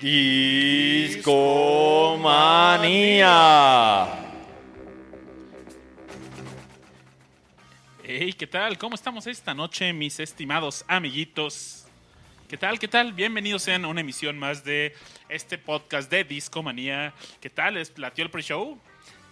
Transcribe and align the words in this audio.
Discomanía. 0.00 1.26
Hey, 8.04 8.32
¿qué 8.32 8.46
tal? 8.46 8.78
¿Cómo 8.78 8.94
estamos 8.94 9.26
esta 9.26 9.54
noche, 9.54 9.92
mis 9.92 10.20
estimados 10.20 10.84
amiguitos? 10.86 11.86
¿Qué 12.48 12.56
tal? 12.56 12.78
¿Qué 12.78 12.86
tal? 12.86 13.12
Bienvenidos 13.12 13.62
sean 13.62 13.84
a 13.84 13.88
una 13.88 14.00
emisión 14.00 14.38
más 14.38 14.62
de 14.62 14.94
este 15.28 15.58
podcast 15.58 16.08
de 16.08 16.22
Discomanía. 16.22 17.12
¿Qué 17.40 17.50
tal? 17.50 17.74
¿Les 17.74 17.90
platió 17.90 18.24
el 18.24 18.30
pre-show? 18.30 18.78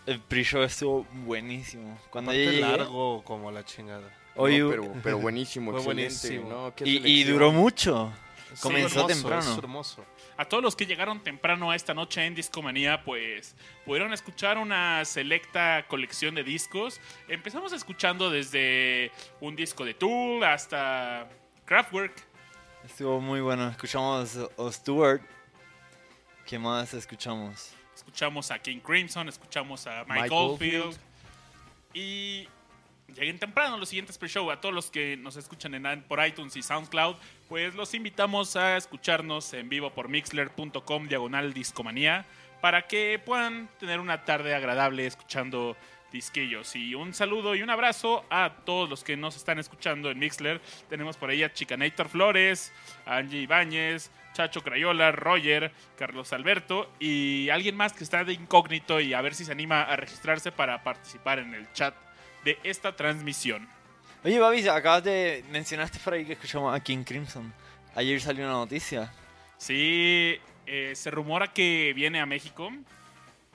El 0.04 0.20
pre-show 0.20 0.64
estuvo 0.64 1.06
buenísimo. 1.24 1.96
Cuando 2.10 2.32
Aparte 2.32 2.44
llegué, 2.44 2.60
largo 2.60 3.22
como 3.24 3.52
la 3.52 3.64
chingada. 3.64 4.10
No, 4.34 4.44
pero, 4.44 4.92
pero 5.02 5.18
buenísimo, 5.18 5.70
excelente, 5.76 6.02
buenísimo. 6.02 6.50
¿no? 6.50 6.74
Y, 6.84 7.20
y 7.20 7.24
duró 7.24 7.52
mucho. 7.52 8.12
Comenzó 8.60 9.00
hermoso, 9.00 9.06
temprano. 9.06 9.52
Es 9.52 9.58
hermoso. 9.58 10.06
A 10.36 10.44
todos 10.44 10.62
los 10.62 10.76
que 10.76 10.86
llegaron 10.86 11.20
temprano 11.22 11.70
a 11.70 11.76
esta 11.76 11.94
noche 11.94 12.24
en 12.24 12.34
Discomanía, 12.34 13.02
pues 13.04 13.56
pudieron 13.84 14.12
escuchar 14.12 14.58
una 14.58 15.04
selecta 15.04 15.86
colección 15.88 16.34
de 16.34 16.44
discos. 16.44 17.00
Empezamos 17.28 17.72
escuchando 17.72 18.30
desde 18.30 19.10
un 19.40 19.56
disco 19.56 19.84
de 19.84 19.94
Tool 19.94 20.44
hasta 20.44 21.28
Kraftwerk. 21.64 22.24
Estuvo 22.84 23.20
muy 23.20 23.40
bueno. 23.40 23.68
Escuchamos 23.68 24.36
a 24.36 24.72
Stewart. 24.72 25.20
¿Qué 26.46 26.58
más 26.58 26.94
escuchamos? 26.94 27.72
Escuchamos 27.94 28.50
a 28.50 28.58
King 28.58 28.78
Crimson, 28.78 29.28
escuchamos 29.28 29.86
a 29.86 30.04
Mike, 30.04 30.22
Mike 30.22 30.34
Oldfield. 30.34 30.84
Oldfield. 30.84 31.00
Y 31.94 32.48
lleguen 33.14 33.38
temprano 33.38 33.76
los 33.78 33.88
siguientes 33.88 34.16
pre-show. 34.18 34.50
A 34.50 34.60
todos 34.60 34.74
los 34.74 34.90
que 34.90 35.16
nos 35.16 35.36
escuchan 35.36 35.74
en, 35.74 36.02
por 36.02 36.24
iTunes 36.24 36.54
y 36.56 36.62
SoundCloud, 36.62 37.16
pues 37.48 37.74
los 37.74 37.94
invitamos 37.94 38.56
a 38.56 38.76
escucharnos 38.76 39.52
en 39.52 39.68
vivo 39.68 39.90
por 39.90 40.08
mixler.com 40.08 41.08
diagonal 41.08 41.52
discomanía 41.52 42.26
para 42.60 42.86
que 42.88 43.20
puedan 43.24 43.68
tener 43.78 44.00
una 44.00 44.24
tarde 44.24 44.54
agradable 44.54 45.06
escuchando 45.06 45.76
disquillos. 46.10 46.74
Y 46.74 46.94
un 46.94 47.14
saludo 47.14 47.54
y 47.54 47.62
un 47.62 47.70
abrazo 47.70 48.24
a 48.30 48.50
todos 48.64 48.88
los 48.88 49.04
que 49.04 49.16
nos 49.16 49.36
están 49.36 49.58
escuchando 49.58 50.10
en 50.10 50.18
Mixler. 50.18 50.60
Tenemos 50.88 51.16
por 51.16 51.30
ahí 51.30 51.42
a 51.42 51.52
Chicanator 51.52 52.08
Flores, 52.08 52.72
Angie 53.04 53.42
Ibáñez, 53.42 54.10
Chacho 54.32 54.62
Crayola, 54.62 55.12
Roger, 55.12 55.72
Carlos 55.96 56.32
Alberto 56.32 56.90
y 56.98 57.48
alguien 57.50 57.76
más 57.76 57.92
que 57.92 58.04
está 58.04 58.24
de 58.24 58.32
incógnito 58.32 59.00
y 59.00 59.14
a 59.14 59.20
ver 59.20 59.34
si 59.34 59.44
se 59.44 59.52
anima 59.52 59.82
a 59.82 59.96
registrarse 59.96 60.52
para 60.52 60.82
participar 60.82 61.38
en 61.38 61.54
el 61.54 61.70
chat 61.72 61.94
de 62.44 62.58
esta 62.62 62.96
transmisión. 62.96 63.75
Oye, 64.26 64.40
Babis, 64.40 64.66
acabas 64.66 65.04
de 65.04 65.44
mencionaste 65.52 66.00
por 66.00 66.14
ahí 66.14 66.24
que 66.24 66.32
escuchamos 66.32 66.74
a 66.74 66.80
King 66.80 67.04
Crimson. 67.04 67.52
Ayer 67.94 68.20
salió 68.20 68.44
una 68.44 68.54
noticia. 68.54 69.12
Sí, 69.56 70.36
eh, 70.66 70.92
se 70.96 71.12
rumora 71.12 71.52
que 71.52 71.92
viene 71.94 72.20
a 72.20 72.26
México. 72.26 72.70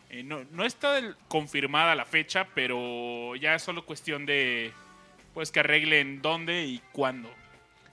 Eh, 0.10 0.24
no, 0.24 0.46
no 0.52 0.66
está 0.66 0.94
del- 0.94 1.18
confirmada 1.28 1.94
la 1.94 2.06
fecha, 2.06 2.48
pero 2.56 3.36
ya 3.36 3.54
es 3.56 3.62
solo 3.64 3.86
cuestión 3.86 4.26
de 4.26 4.72
pues 5.34 5.52
que 5.52 5.60
arreglen 5.60 6.22
dónde 6.22 6.64
y 6.64 6.82
cuándo. 6.94 7.30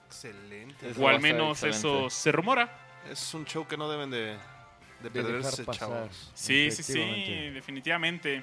Excelente. 0.07 0.91
Eso 0.91 1.01
o 1.01 1.09
al 1.09 1.19
menos 1.19 1.61
eso 1.63 2.09
se 2.09 2.31
rumora. 2.31 2.69
Es 3.11 3.33
un 3.33 3.43
show 3.45 3.67
que 3.67 3.75
no 3.75 3.89
deben 3.91 4.09
de, 4.09 4.19
de 4.19 4.37
de 5.03 5.09
perderse, 5.09 5.65
chavos. 5.65 6.31
Sí, 6.33 6.71
sí, 6.71 6.81
sí, 6.83 7.01
definitivamente. 7.53 8.41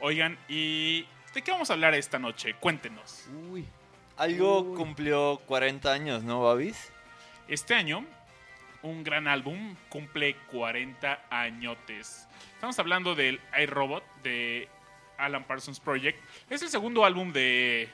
Oigan, 0.00 0.36
¿y 0.48 1.06
de 1.36 1.42
qué 1.42 1.50
vamos 1.50 1.68
a 1.68 1.74
hablar 1.74 1.94
esta 1.94 2.18
noche? 2.18 2.54
Cuéntenos. 2.54 3.28
Uy, 3.50 3.66
Algo 4.16 4.62
Uy. 4.62 4.74
cumplió 4.74 5.38
40 5.44 5.92
años, 5.92 6.24
¿no, 6.24 6.40
Babis? 6.40 6.90
Este 7.46 7.74
año, 7.74 8.06
un 8.82 9.04
gran 9.04 9.28
álbum 9.28 9.76
cumple 9.90 10.34
40 10.50 11.26
añotes. 11.28 12.26
Estamos 12.54 12.78
hablando 12.78 13.14
del 13.14 13.38
iRobot 13.62 14.02
de 14.22 14.70
Alan 15.18 15.44
Parsons 15.46 15.78
Project. 15.78 16.18
Es 16.48 16.62
el 16.62 16.70
segundo 16.70 17.04
álbum 17.04 17.34
de, 17.34 17.90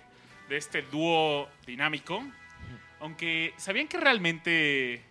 de 0.48 0.56
este 0.56 0.82
dúo 0.82 1.48
dinámico. 1.66 2.22
Aunque, 3.00 3.54
¿sabían 3.56 3.88
que 3.88 3.98
realmente... 3.98 5.02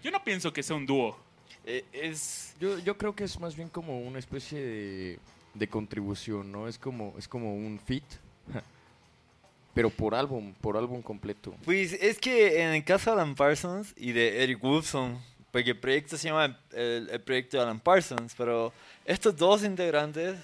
Yo 0.00 0.12
no 0.12 0.22
pienso 0.22 0.52
que 0.52 0.62
sea 0.62 0.76
un 0.76 0.86
dúo. 0.86 1.18
Eh, 1.64 1.84
es... 1.92 2.54
yo, 2.60 2.78
yo 2.78 2.96
creo 2.96 3.16
que 3.16 3.24
es 3.24 3.40
más 3.40 3.56
bien 3.56 3.68
como 3.68 3.98
una 3.98 4.20
especie 4.20 4.60
de, 4.60 5.18
de 5.54 5.68
contribución, 5.68 6.50
¿no? 6.52 6.68
Es 6.68 6.78
como, 6.78 7.14
es 7.18 7.26
como 7.28 7.54
un 7.54 7.78
fit, 7.84 8.04
pero 9.74 9.90
por 9.90 10.14
álbum, 10.14 10.52
por 10.60 10.76
álbum 10.76 11.02
completo. 11.02 11.54
Pues 11.64 11.92
es 11.92 12.18
que 12.18 12.62
en 12.62 12.70
el 12.74 12.84
caso 12.84 13.10
de 13.14 13.20
Alan 13.20 13.34
Parsons 13.34 13.92
y 13.96 14.12
de 14.12 14.42
Eric 14.42 14.60
Wolfson, 14.60 15.18
porque 15.52 15.70
el 15.70 15.78
proyecto 15.78 16.16
se 16.16 16.28
llama 16.28 16.58
el, 16.72 17.08
el 17.10 17.20
proyecto 17.20 17.56
de 17.56 17.62
Alan 17.64 17.80
Parsons, 17.80 18.34
pero 18.36 18.72
estos 19.04 19.36
dos 19.36 19.64
integrantes, 19.64 20.36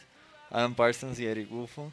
Alan 0.50 0.74
Parsons 0.74 1.18
y 1.18 1.26
Eric 1.26 1.48
Wolfson, 1.50 1.92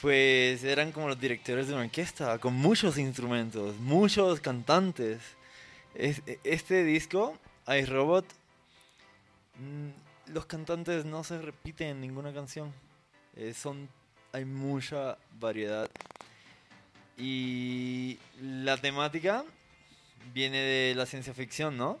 pues 0.00 0.62
eran 0.62 0.92
como 0.92 1.08
los 1.08 1.20
directores 1.20 1.66
de 1.66 1.74
una 1.74 1.82
orquesta, 1.82 2.38
con 2.38 2.54
muchos 2.54 2.98
instrumentos, 2.98 3.76
muchos 3.78 4.40
cantantes. 4.40 5.20
Es- 5.94 6.22
este 6.44 6.84
disco, 6.84 7.36
iRobot, 7.66 8.24
mm, 9.56 9.88
los 10.32 10.46
cantantes 10.46 11.04
no 11.04 11.24
se 11.24 11.40
repiten 11.40 11.88
en 11.88 12.00
ninguna 12.00 12.32
canción. 12.32 12.72
Eh, 13.36 13.54
son, 13.54 13.88
hay 14.32 14.44
mucha 14.44 15.18
variedad. 15.38 15.88
Y 17.16 18.18
la 18.40 18.76
temática 18.76 19.44
viene 20.32 20.58
de 20.58 20.94
la 20.94 21.06
ciencia 21.06 21.34
ficción, 21.34 21.76
¿no? 21.76 21.98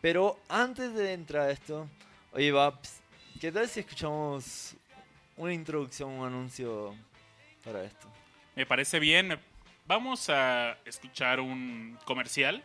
Pero 0.00 0.38
antes 0.48 0.94
de 0.94 1.12
entrar 1.12 1.48
a 1.48 1.50
esto, 1.50 1.88
oye, 2.32 2.52
Babs, 2.52 3.00
¿qué 3.40 3.50
tal 3.50 3.68
si 3.68 3.80
escuchamos 3.80 4.74
una 5.36 5.52
introducción, 5.52 6.10
un 6.10 6.26
anuncio 6.26 6.94
para 7.64 7.84
esto? 7.84 8.08
Me 8.54 8.66
parece 8.66 8.98
bien. 8.98 9.38
Vamos 9.86 10.28
a 10.30 10.78
escuchar 10.84 11.40
un 11.40 11.98
comercial 12.04 12.62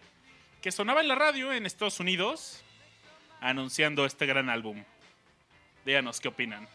que 0.61 0.71
sonaba 0.71 1.01
en 1.01 1.07
la 1.07 1.15
radio 1.15 1.51
en 1.51 1.65
Estados 1.65 1.99
Unidos 1.99 2.63
anunciando 3.41 4.05
este 4.05 4.25
gran 4.25 4.49
álbum. 4.49 4.83
Díganos 5.83 6.21
qué 6.21 6.29
opinan. 6.29 6.67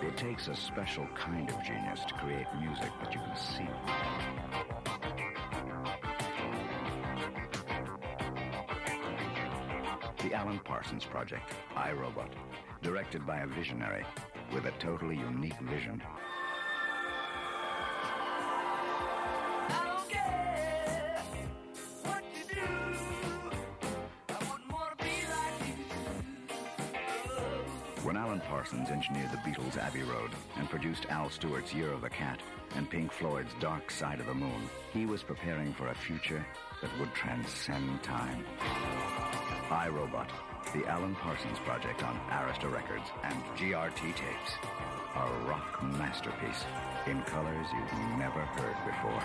It 0.00 0.16
takes 0.16 0.48
a 0.48 0.54
special 0.54 1.06
kind 1.16 1.50
of 1.50 1.62
genius 1.64 2.04
to 2.06 2.14
create 2.14 2.46
music 2.60 2.90
that 3.02 3.12
you 3.12 3.20
can 3.20 3.36
see. 3.36 3.68
The 10.28 10.34
Alan 10.34 10.58
Parsons 10.58 11.06
Project, 11.06 11.54
iRobot, 11.74 12.28
directed 12.82 13.26
by 13.26 13.38
a 13.38 13.46
visionary 13.46 14.04
with 14.52 14.66
a 14.66 14.72
totally 14.72 15.16
unique 15.16 15.58
vision. 15.60 16.02
When 28.02 28.18
Alan 28.18 28.40
Parsons 28.40 28.90
engineered 28.90 29.30
the 29.30 29.38
Beatles' 29.38 29.78
Abbey 29.78 30.02
Road 30.02 30.32
and 30.56 30.68
produced 30.68 31.06
Al 31.08 31.30
Stewart's 31.30 31.72
Year 31.72 31.90
of 31.90 32.02
the 32.02 32.10
Cat 32.10 32.38
and 32.76 32.90
Pink 32.90 33.12
Floyd's 33.12 33.54
Dark 33.60 33.90
Side 33.90 34.20
of 34.20 34.26
the 34.26 34.34
Moon, 34.34 34.68
he 34.92 35.06
was 35.06 35.22
preparing 35.22 35.72
for 35.72 35.88
a 35.88 35.94
future 35.94 36.44
that 36.82 36.90
would 37.00 37.14
transcend 37.14 38.02
time. 38.02 38.44
iRobot, 39.70 40.28
the 40.72 40.86
Alan 40.86 41.14
Parsons 41.16 41.58
Project 41.60 42.02
on 42.02 42.18
Arista 42.30 42.72
Records 42.72 43.10
and 43.24 43.36
GRT 43.56 44.14
tapes. 44.14 44.52
A 45.14 45.48
rock 45.48 45.82
masterpiece 45.82 46.64
in 47.06 47.22
colors 47.22 47.66
you've 47.72 48.18
never 48.18 48.40
heard 48.40 48.76
before. 48.86 49.22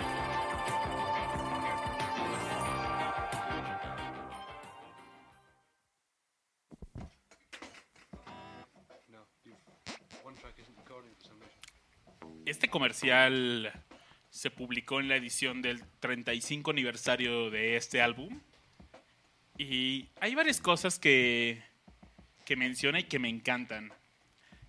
Este 12.45 12.69
comercial 12.69 13.71
se 14.29 14.51
publicó 14.51 14.99
en 14.99 15.07
la 15.07 15.15
edición 15.15 15.61
del 15.61 15.83
35 15.99 16.71
aniversario 16.71 17.49
de 17.49 17.77
este 17.77 18.01
álbum. 18.01 18.41
Y 19.57 20.09
hay 20.19 20.35
varias 20.35 20.59
cosas 20.59 20.99
que, 20.99 21.61
que 22.45 22.55
menciona 22.55 22.99
y 22.99 23.03
que 23.03 23.19
me 23.19 23.29
encantan. 23.29 23.93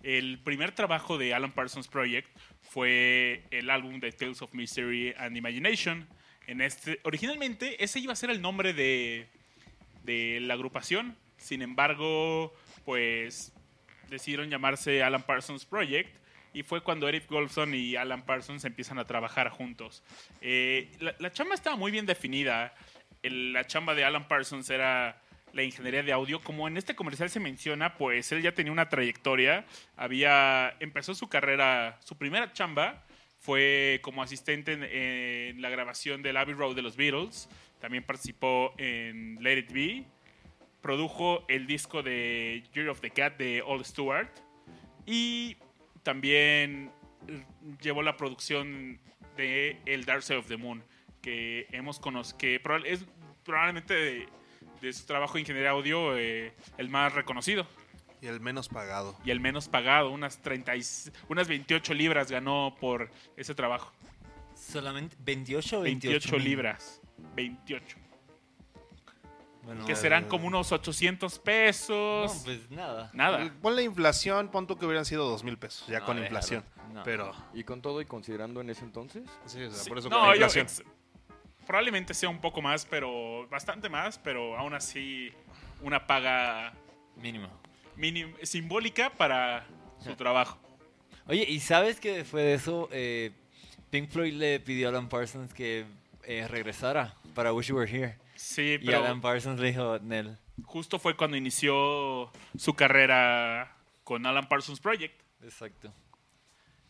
El 0.03 0.39
primer 0.43 0.73
trabajo 0.73 1.17
de 1.17 1.33
Alan 1.33 1.51
Parsons 1.51 1.87
Project 1.87 2.29
fue 2.61 3.43
el 3.49 3.69
álbum 3.71 3.99
de 3.99 4.11
Tales 4.11 4.41
of 4.41 4.53
Mystery 4.53 5.15
and 5.17 5.35
Imagination. 5.35 6.07
En 6.45 6.61
este, 6.61 6.99
originalmente 7.03 7.83
ese 7.83 7.99
iba 7.99 8.13
a 8.13 8.15
ser 8.15 8.29
el 8.29 8.41
nombre 8.41 8.73
de, 8.73 9.27
de 10.03 10.39
la 10.41 10.53
agrupación. 10.53 11.17
Sin 11.37 11.63
embargo, 11.63 12.53
pues 12.85 13.51
decidieron 14.09 14.49
llamarse 14.51 15.01
Alan 15.01 15.23
Parsons 15.23 15.65
Project 15.65 16.15
y 16.53 16.63
fue 16.63 16.81
cuando 16.81 17.09
Eric 17.09 17.27
Golson 17.27 17.73
y 17.73 17.95
Alan 17.95 18.25
Parsons 18.25 18.63
empiezan 18.63 18.99
a 18.99 19.05
trabajar 19.05 19.49
juntos. 19.49 20.03
Eh, 20.39 20.91
la, 20.99 21.15
la 21.19 21.31
chamba 21.31 21.55
estaba 21.55 21.75
muy 21.75 21.91
bien 21.91 22.05
definida. 22.05 22.73
La 23.23 23.65
chamba 23.65 23.95
de 23.95 24.03
Alan 24.03 24.27
Parsons 24.27 24.69
era 24.69 25.21
la 25.53 25.63
ingeniería 25.63 26.03
de 26.03 26.11
audio. 26.11 26.41
Como 26.41 26.67
en 26.67 26.77
este 26.77 26.95
comercial 26.95 27.29
se 27.29 27.39
menciona, 27.39 27.95
pues 27.97 28.31
él 28.31 28.41
ya 28.41 28.53
tenía 28.53 28.71
una 28.71 28.89
trayectoria. 28.89 29.65
Había 29.95 30.75
empezó 30.79 31.13
su 31.15 31.27
carrera, 31.27 31.97
su 32.03 32.17
primera 32.17 32.51
chamba 32.53 33.03
fue 33.39 33.99
como 34.01 34.23
asistente 34.23 34.73
en, 34.73 34.83
en 34.83 35.61
la 35.61 35.69
grabación 35.69 36.21
del 36.23 36.37
Abbey 36.37 36.55
Road 36.55 36.75
de 36.75 36.81
los 36.81 36.95
Beatles. 36.97 37.49
También 37.79 38.03
participó 38.03 38.73
en 38.77 39.37
Let 39.41 39.57
It 39.59 39.71
Be. 39.71 40.05
Produjo 40.81 41.45
el 41.47 41.67
disco 41.67 42.03
de 42.03 42.63
Year 42.73 42.89
of 42.89 43.01
the 43.01 43.11
Cat 43.11 43.37
de 43.37 43.61
Old 43.61 43.85
Stewart. 43.85 44.29
Y 45.05 45.57
también 46.03 46.91
eh, 47.27 47.43
llevó 47.81 48.01
la 48.01 48.17
producción 48.17 48.99
de 49.35 49.77
El 49.85 50.05
Dark 50.05 50.23
Side 50.23 50.37
of 50.37 50.47
the 50.47 50.57
Moon, 50.57 50.83
que 51.25 51.67
hemos 51.71 51.99
conocido, 51.99 52.37
que 52.37 52.61
probable- 52.61 52.91
es 52.91 53.03
probablemente 53.43 53.93
de, 53.95 54.29
de 54.79 54.93
su 54.93 55.05
trabajo 55.07 55.33
de 55.33 55.39
ingeniería 55.39 55.71
audio 55.71 56.15
eh, 56.15 56.53
el 56.77 56.89
más 56.89 57.13
reconocido 57.13 57.65
Y 58.21 58.27
el 58.27 58.39
menos 58.39 58.69
pagado. 58.69 59.17
y 59.25 59.31
el 59.31 59.39
menos 59.39 59.67
pagado, 59.67 60.11
unas 60.11 60.37
30 60.43 60.75
y- 60.75 60.83
unas 61.27 61.47
28 61.47 61.95
libras 61.95 62.29
ganó 62.31 62.75
por 62.79 63.09
ese 63.35 63.55
trabajo. 63.55 63.91
Solamente 64.53 65.15
28 65.19 65.79
o 65.79 65.81
28, 65.81 66.11
28 66.11 66.35
mil? 66.37 66.43
libras, 66.47 67.01
28. 67.35 67.97
Bueno, 69.63 69.83
que 69.87 69.93
eh, 69.93 69.95
serán 69.95 70.25
como 70.25 70.45
unos 70.45 70.71
800 70.71 71.39
pesos. 71.39 72.35
No, 72.37 72.43
pues 72.43 72.69
nada. 72.69 73.09
Nada. 73.13 73.51
Ponle 73.63 73.81
inflación, 73.81 74.49
pon 74.49 74.67
tú 74.67 74.77
que 74.77 74.85
hubieran 74.85 75.05
sido 75.05 75.27
dos 75.27 75.43
mil 75.43 75.57
pesos, 75.57 75.87
ya 75.87 76.01
No, 76.01 76.05
con 76.05 76.17
déjalo. 76.17 76.27
inflación. 76.35 76.63
No. 76.93 77.01
Pero, 77.03 77.33
Y 77.53 77.63
con 77.63 77.81
todo 77.81 77.99
y 77.99 78.05
considerando 78.05 78.61
en 78.61 78.69
ese 78.69 78.85
entonces, 78.85 79.23
sí, 79.47 79.63
o 79.63 79.71
sea, 79.71 79.79
Sí, 79.83 79.89
por 79.89 79.97
eso 79.97 80.07
no, 80.07 80.17
con 80.19 80.27
yo- 80.27 80.33
inflación. 80.35 80.65
ex- 80.67 80.83
probablemente 81.65 82.13
sea 82.13 82.29
un 82.29 82.39
poco 82.39 82.61
más, 82.61 82.85
pero 82.85 83.47
bastante 83.49 83.89
más, 83.89 84.17
pero 84.19 84.57
aún 84.57 84.73
así 84.73 85.31
una 85.81 86.05
paga 86.07 86.73
Mínimo. 87.15 87.49
minim- 87.97 88.35
simbólica 88.43 89.09
para 89.11 89.65
su 90.03 90.15
trabajo. 90.15 90.59
Oye, 91.27 91.43
¿y 91.47 91.59
sabes 91.59 91.99
que 91.99 92.17
después 92.17 92.43
de 92.45 92.53
eso 92.53 92.87
eh, 92.91 93.31
Pink 93.89 94.09
Floyd 94.09 94.33
le 94.33 94.59
pidió 94.59 94.87
a 94.87 94.89
Alan 94.91 95.09
Parsons 95.09 95.53
que 95.53 95.85
eh, 96.23 96.47
regresara 96.47 97.15
para 97.33 97.51
Wish 97.53 97.67
You 97.69 97.77
Were 97.77 97.91
Here? 97.91 98.17
Sí, 98.35 98.77
Y 98.81 98.85
pero 98.85 98.99
Alan 98.99 99.21
Parsons 99.21 99.59
le 99.59 99.67
dijo, 99.71 99.97
Nel. 99.99 100.37
justo 100.63 100.99
fue 100.99 101.15
cuando 101.15 101.35
inició 101.37 102.31
su 102.57 102.73
carrera 102.75 103.75
con 104.03 104.25
Alan 104.25 104.47
Parsons 104.47 104.79
Project. 104.79 105.19
Exacto. 105.43 105.91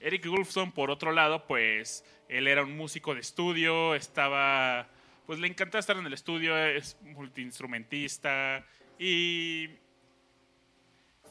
Eric 0.06 0.28
Wolfson, 0.28 0.72
por 0.72 0.92
otro 0.92 1.12
lado, 1.12 1.48
pues 1.48 2.06
él 2.30 2.48
era 2.48 2.62
un 2.64 2.78
músico 2.78 3.16
de 3.16 3.22
estudio, 3.22 3.96
estaba, 3.96 4.88
pues 5.26 5.40
le 5.40 5.48
encantaba 5.48 5.80
estar 5.80 5.98
en 5.98 6.06
el 6.06 6.14
estudio, 6.14 6.56
es 6.56 6.96
multiinstrumentista 7.02 8.64
y 9.00 9.70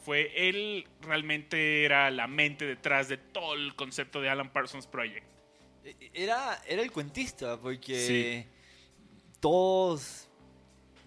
fue 0.03 0.49
él 0.49 0.87
realmente 1.01 1.85
era 1.85 2.11
la 2.11 2.27
mente 2.27 2.65
detrás 2.65 3.07
de 3.07 3.15
todo 3.17 3.53
el 3.53 3.75
concepto 3.75 4.19
de 4.19 4.27
Alan 4.29 4.51
Parsons 4.51 4.87
Project. 4.87 5.25
Era, 6.13 6.61
era 6.67 6.81
el 6.81 6.91
cuentista, 6.91 7.57
porque 7.57 7.95
Sí. 7.95 8.47
todos, 9.39 10.29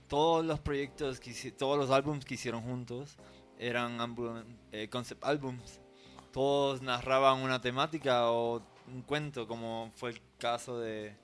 todos 0.09 0.43
los 0.43 0.59
proyectos, 0.61 1.21
que 1.21 1.32
todos 1.53 1.76
los 1.76 1.91
álbumes 1.91 2.25
que 2.25 2.32
hicieron 2.35 2.62
juntos 2.62 3.19
eran 3.59 3.99
eh, 4.73 4.88
concept 4.88 5.23
albums. 5.23 5.82
Todos 6.33 6.83
narraban 6.83 7.39
una 7.39 7.61
temática 7.61 8.31
o 8.31 8.63
un 8.87 9.03
cuento, 9.03 9.47
como 9.47 9.93
fue 9.97 10.11
el 10.11 10.21
caso 10.39 10.79
de... 10.81 11.15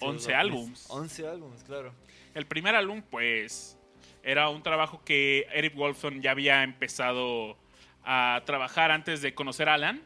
11 0.00 0.34
álbums. 0.34 0.86
11 0.88 1.28
álbumes, 1.28 1.62
claro. 1.64 1.92
El 2.34 2.46
primer 2.46 2.74
álbum, 2.74 3.02
pues, 3.02 3.78
era 4.22 4.48
un 4.48 4.62
trabajo 4.62 5.02
que 5.04 5.46
Eric 5.52 5.74
Wolfson 5.74 6.22
ya 6.22 6.30
había 6.30 6.62
empezado 6.62 7.58
a 8.04 8.42
trabajar 8.46 8.90
antes 8.90 9.20
de 9.20 9.34
conocer 9.34 9.68
a 9.68 9.74
Alan. 9.74 10.02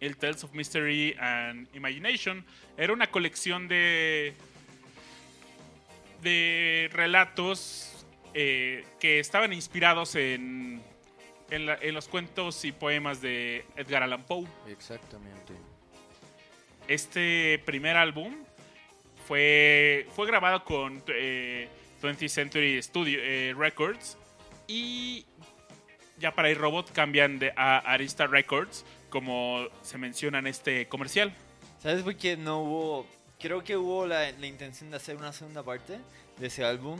El 0.00 0.16
Tales 0.16 0.44
of 0.44 0.52
Mystery 0.52 1.16
and 1.18 1.74
Imagination 1.74 2.44
era 2.76 2.92
una 2.92 3.10
colección 3.10 3.68
de 3.68 4.34
de 6.22 6.88
relatos 6.92 8.06
eh, 8.34 8.84
que 9.00 9.20
estaban 9.20 9.52
inspirados 9.52 10.14
en, 10.14 10.82
en, 11.50 11.66
la- 11.66 11.78
en 11.80 11.94
los 11.94 12.08
cuentos 12.08 12.64
y 12.64 12.72
poemas 12.72 13.20
de 13.20 13.64
Edgar 13.76 14.02
Allan 14.02 14.22
Poe. 14.24 14.46
exactamente. 14.68 15.54
Este 16.86 17.60
primer 17.66 17.96
álbum 17.96 18.34
fue, 19.26 20.06
fue 20.14 20.26
grabado 20.26 20.64
con 20.64 21.02
eh, 21.08 21.68
20th 22.02 22.28
Century 22.28 22.82
Studio 22.82 23.18
eh, 23.22 23.54
Records 23.56 24.16
y 24.66 25.26
ya 26.18 26.34
para 26.34 26.50
iRobot 26.50 26.90
cambian 26.92 27.38
de, 27.38 27.52
a 27.56 27.78
Arista 27.78 28.26
Records, 28.26 28.84
como 29.10 29.66
se 29.82 29.98
menciona 29.98 30.38
en 30.38 30.46
este 30.46 30.88
comercial. 30.88 31.34
¿Sabes 31.82 32.02
por 32.02 32.16
qué 32.16 32.36
no 32.36 32.60
hubo? 32.62 33.06
Creo 33.38 33.62
que 33.62 33.76
hubo 33.76 34.06
la, 34.06 34.32
la 34.32 34.46
intención 34.46 34.90
de 34.90 34.96
hacer 34.96 35.16
una 35.16 35.32
segunda 35.32 35.62
parte 35.62 35.98
de 36.38 36.46
ese 36.46 36.64
álbum, 36.64 36.98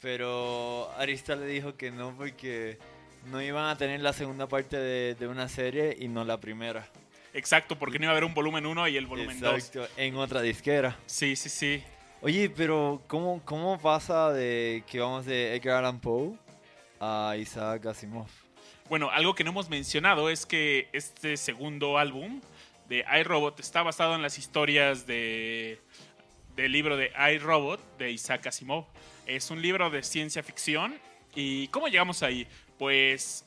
pero 0.00 0.90
Arista 0.96 1.34
le 1.36 1.46
dijo 1.46 1.76
que 1.76 1.90
no 1.90 2.16
porque 2.16 2.78
no 3.26 3.42
iban 3.42 3.66
a 3.68 3.76
tener 3.76 4.00
la 4.00 4.12
segunda 4.12 4.48
parte 4.48 4.76
de, 4.76 5.14
de 5.14 5.28
una 5.28 5.48
serie 5.48 5.96
y 5.98 6.08
no 6.08 6.24
la 6.24 6.40
primera. 6.40 6.88
Exacto, 7.32 7.78
porque 7.78 7.98
no 7.98 8.06
iba 8.06 8.10
a 8.10 8.16
haber 8.16 8.24
un 8.24 8.34
volumen 8.34 8.66
1 8.66 8.88
y 8.88 8.96
el 8.96 9.06
volumen 9.06 9.38
2. 9.40 9.54
Exacto, 9.54 9.88
en 9.96 10.16
otra 10.16 10.40
disquera. 10.40 10.96
Sí, 11.06 11.36
sí, 11.36 11.48
sí. 11.48 11.82
Oye, 12.22 12.50
pero 12.50 13.02
¿cómo, 13.06 13.40
cómo 13.44 13.78
pasa 13.80 14.30
de 14.30 14.84
que 14.86 15.00
vamos 15.00 15.24
de 15.26 15.54
Edgar 15.54 15.78
Allan 15.78 16.00
Poe 16.00 16.34
a 16.98 17.34
Isaac 17.38 17.86
Asimov? 17.86 18.28
Bueno, 18.88 19.10
algo 19.10 19.34
que 19.34 19.44
no 19.44 19.50
hemos 19.50 19.70
mencionado 19.70 20.28
es 20.28 20.44
que 20.44 20.88
este 20.92 21.36
segundo 21.36 21.96
álbum 21.96 22.40
de 22.88 23.04
iRobot 23.20 23.58
está 23.60 23.82
basado 23.82 24.16
en 24.16 24.22
las 24.22 24.36
historias 24.36 25.06
de, 25.06 25.80
del 26.56 26.72
libro 26.72 26.96
de 26.96 27.12
iRobot 27.34 27.80
de 27.98 28.10
Isaac 28.10 28.48
Asimov. 28.48 28.86
Es 29.26 29.50
un 29.50 29.62
libro 29.62 29.88
de 29.90 30.02
ciencia 30.02 30.42
ficción. 30.42 30.98
¿Y 31.36 31.68
cómo 31.68 31.86
llegamos 31.86 32.24
ahí? 32.24 32.48
Pues 32.80 33.44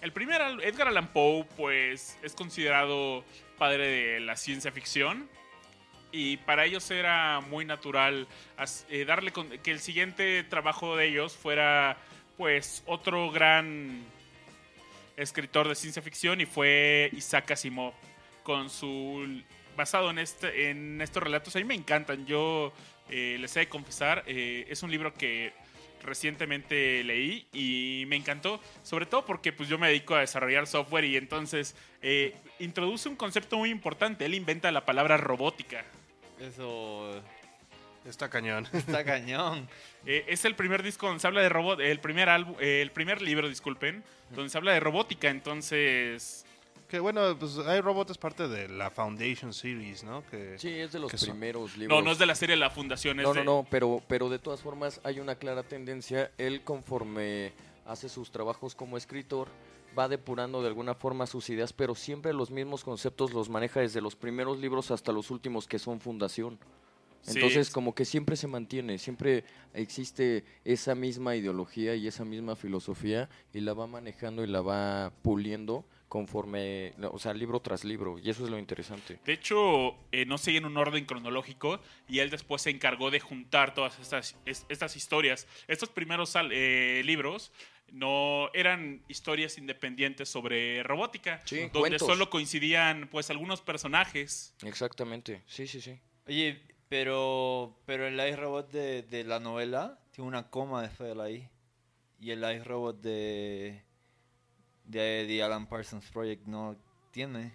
el 0.00 0.10
primer 0.10 0.40
Edgar 0.62 0.88
Allan 0.88 1.08
Poe 1.12 1.44
pues 1.54 2.16
es 2.22 2.32
considerado 2.32 3.22
padre 3.58 3.86
de 3.86 4.20
la 4.20 4.36
ciencia 4.36 4.72
ficción. 4.72 5.28
Y 6.12 6.38
para 6.38 6.64
ellos 6.64 6.90
era 6.90 7.42
muy 7.42 7.66
natural 7.66 8.26
eh, 8.88 9.04
darle 9.04 9.32
con- 9.32 9.50
que 9.58 9.70
el 9.70 9.80
siguiente 9.80 10.42
trabajo 10.44 10.96
de 10.96 11.08
ellos 11.08 11.36
fuera 11.36 11.98
pues 12.38 12.82
otro 12.86 13.30
gran 13.30 14.02
escritor 15.18 15.68
de 15.68 15.74
ciencia 15.74 16.00
ficción 16.00 16.40
y 16.40 16.46
fue 16.46 17.10
Isaac 17.12 17.50
Asimov 17.50 17.92
con 18.42 18.70
su 18.70 19.42
basado 19.76 20.08
en 20.10 20.18
este 20.20 20.70
en 20.70 21.02
estos 21.02 21.22
relatos. 21.22 21.54
A 21.54 21.58
mí 21.58 21.64
me 21.66 21.74
encantan. 21.74 22.24
Yo 22.24 22.72
eh, 23.10 23.36
les 23.38 23.54
he 23.56 23.60
de 23.60 23.68
confesar 23.68 24.24
eh, 24.26 24.64
es 24.70 24.82
un 24.82 24.90
libro 24.90 25.12
que 25.12 25.52
recientemente 26.02 27.02
leí 27.04 27.46
y 27.52 28.04
me 28.08 28.16
encantó 28.16 28.60
sobre 28.82 29.06
todo 29.06 29.24
porque 29.24 29.52
pues 29.52 29.68
yo 29.68 29.78
me 29.78 29.88
dedico 29.88 30.14
a 30.14 30.20
desarrollar 30.20 30.66
software 30.66 31.04
y 31.04 31.16
entonces 31.16 31.74
eh, 32.02 32.34
introduce 32.58 33.08
un 33.08 33.16
concepto 33.16 33.58
muy 33.58 33.70
importante 33.70 34.24
él 34.24 34.34
inventa 34.34 34.70
la 34.72 34.84
palabra 34.84 35.16
robótica 35.16 35.84
Eso 36.40 37.22
Está 38.04 38.30
cañón. 38.30 38.66
está 38.72 39.04
cañón. 39.04 39.68
Eh, 40.06 40.24
es 40.28 40.44
el 40.44 40.54
primer 40.54 40.82
disco 40.82 41.06
donde 41.06 41.20
se 41.20 41.26
habla 41.26 41.42
de 41.42 41.48
robot, 41.48 41.80
el 41.80 42.00
primer 42.00 42.28
álbum, 42.28 42.56
eh, 42.60 42.80
el 42.82 42.90
primer 42.90 43.20
libro, 43.20 43.48
disculpen, 43.48 44.02
donde 44.30 44.48
se 44.50 44.56
habla 44.56 44.72
de 44.72 44.80
robótica, 44.80 45.28
entonces 45.28 46.46
Que 46.90 46.98
bueno, 46.98 47.36
pues 47.38 47.56
iRobot 47.56 48.10
es 48.10 48.18
parte 48.18 48.48
de 48.48 48.68
la 48.68 48.90
Foundation 48.90 49.52
Series, 49.54 50.02
¿no? 50.02 50.24
Que 50.28 50.58
Sí, 50.58 50.68
es 50.70 50.90
de 50.90 50.98
los 50.98 51.12
primeros 51.12 51.76
libros. 51.76 51.96
no, 51.98 52.04
no 52.04 52.10
es 52.10 52.18
de 52.18 52.26
la 52.26 52.34
serie 52.34 52.56
La 52.56 52.68
Fundación, 52.70 53.20
es 53.20 53.24
No, 53.24 53.32
de- 53.32 53.44
no, 53.44 53.62
no, 53.62 53.66
pero, 53.70 54.02
pero 54.08 54.28
de 54.28 54.40
todas 54.40 54.60
formas 54.60 55.00
hay 55.04 55.20
una 55.20 55.36
clara 55.36 55.62
tendencia. 55.62 56.32
Él 56.36 56.62
conforme 56.62 57.52
hace 57.86 58.08
sus 58.08 58.32
trabajos 58.32 58.74
como 58.74 58.96
escritor, 58.96 59.46
va 59.96 60.08
depurando 60.08 60.62
de 60.62 60.68
alguna 60.68 60.94
forma 60.94 61.26
sus 61.26 61.48
ideas, 61.50 61.72
pero 61.72 61.94
siempre 61.94 62.32
los 62.32 62.50
mismos 62.50 62.82
conceptos 62.82 63.32
los 63.32 63.48
maneja 63.48 63.80
desde 63.80 64.00
los 64.00 64.16
primeros 64.16 64.58
libros 64.58 64.90
hasta 64.90 65.12
los 65.12 65.30
últimos 65.30 65.68
que 65.68 65.78
son 65.78 66.00
fundación. 66.00 66.58
Sí. 67.22 67.32
Entonces 67.34 67.70
como 67.70 67.94
que 67.94 68.04
siempre 68.04 68.34
se 68.34 68.46
mantiene, 68.48 68.98
siempre 68.98 69.44
existe 69.74 70.44
esa 70.64 70.94
misma 70.94 71.36
ideología 71.36 71.94
y 71.94 72.06
esa 72.08 72.24
misma 72.24 72.56
filosofía 72.56 73.28
y 73.52 73.60
la 73.60 73.74
va 73.74 73.86
manejando 73.86 74.42
y 74.42 74.46
la 74.46 74.60
va 74.62 75.12
puliendo 75.22 75.84
conforme, 76.10 76.92
o 77.12 77.18
sea, 77.20 77.32
libro 77.32 77.60
tras 77.60 77.84
libro, 77.84 78.18
y 78.18 78.28
eso 78.28 78.44
es 78.44 78.50
lo 78.50 78.58
interesante. 78.58 79.20
De 79.24 79.32
hecho, 79.32 79.94
eh, 80.10 80.26
no 80.26 80.38
seguía 80.38 80.58
en 80.58 80.66
un 80.66 80.76
orden 80.76 81.04
cronológico 81.06 81.80
y 82.08 82.18
él 82.18 82.30
después 82.30 82.62
se 82.62 82.70
encargó 82.70 83.10
de 83.12 83.20
juntar 83.20 83.72
todas 83.74 83.96
estas, 84.00 84.36
es- 84.44 84.66
estas 84.68 84.96
historias. 84.96 85.46
Estos 85.68 85.88
primeros 85.88 86.34
eh, 86.50 87.02
libros 87.04 87.52
no 87.92 88.50
eran 88.54 89.02
historias 89.08 89.56
independientes 89.56 90.28
sobre 90.28 90.82
robótica, 90.82 91.40
Sí, 91.44 91.60
donde 91.60 91.78
cuentos. 91.78 92.06
solo 92.08 92.28
coincidían 92.28 93.08
pues 93.08 93.30
algunos 93.30 93.60
personajes. 93.62 94.54
Exactamente, 94.64 95.42
sí, 95.46 95.66
sí, 95.68 95.80
sí. 95.80 95.96
Oye, 96.26 96.60
pero, 96.88 97.78
pero 97.86 98.08
el 98.08 98.18
iRobot 98.18 98.68
de, 98.72 99.02
de 99.04 99.22
la 99.22 99.38
novela 99.38 100.00
tiene 100.10 100.26
una 100.26 100.50
coma 100.50 100.82
después 100.82 101.08
de 101.08 101.14
la 101.14 101.30
I. 101.30 101.48
Y 102.18 102.32
el 102.32 102.42
iRobot 102.56 103.00
de, 103.00 103.82
de, 104.90 105.26
de 105.26 105.42
Alan 105.42 105.66
Parsons 105.66 106.08
Project 106.10 106.46
no 106.46 106.76
tiene. 107.10 107.52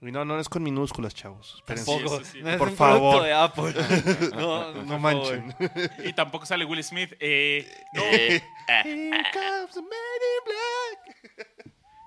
Y 0.00 0.10
no, 0.10 0.24
no 0.24 0.38
es 0.40 0.48
con 0.48 0.64
minúsculas, 0.64 1.14
chavos. 1.14 1.54
Espérense. 1.58 1.92
Tampoco. 1.92 2.20
eso 2.20 2.24
sí. 2.24 2.42
No 2.42 2.50
es 2.50 2.56
Por 2.56 2.68
un 2.70 2.76
favor. 2.76 3.22
producto 3.22 3.22
de 3.24 3.32
Apple. 3.32 4.30
no, 4.36 4.72
No 4.84 4.98
manchen. 4.98 5.52
favor. 5.52 5.90
Y 6.04 6.12
tampoco 6.12 6.44
sale 6.44 6.64
Will 6.64 6.82
Smith. 6.82 7.12
Eh, 7.20 7.70
no, 7.94 8.02
the 8.02 9.80
man 9.80 10.20
in 10.26 10.44
black. 10.44 11.48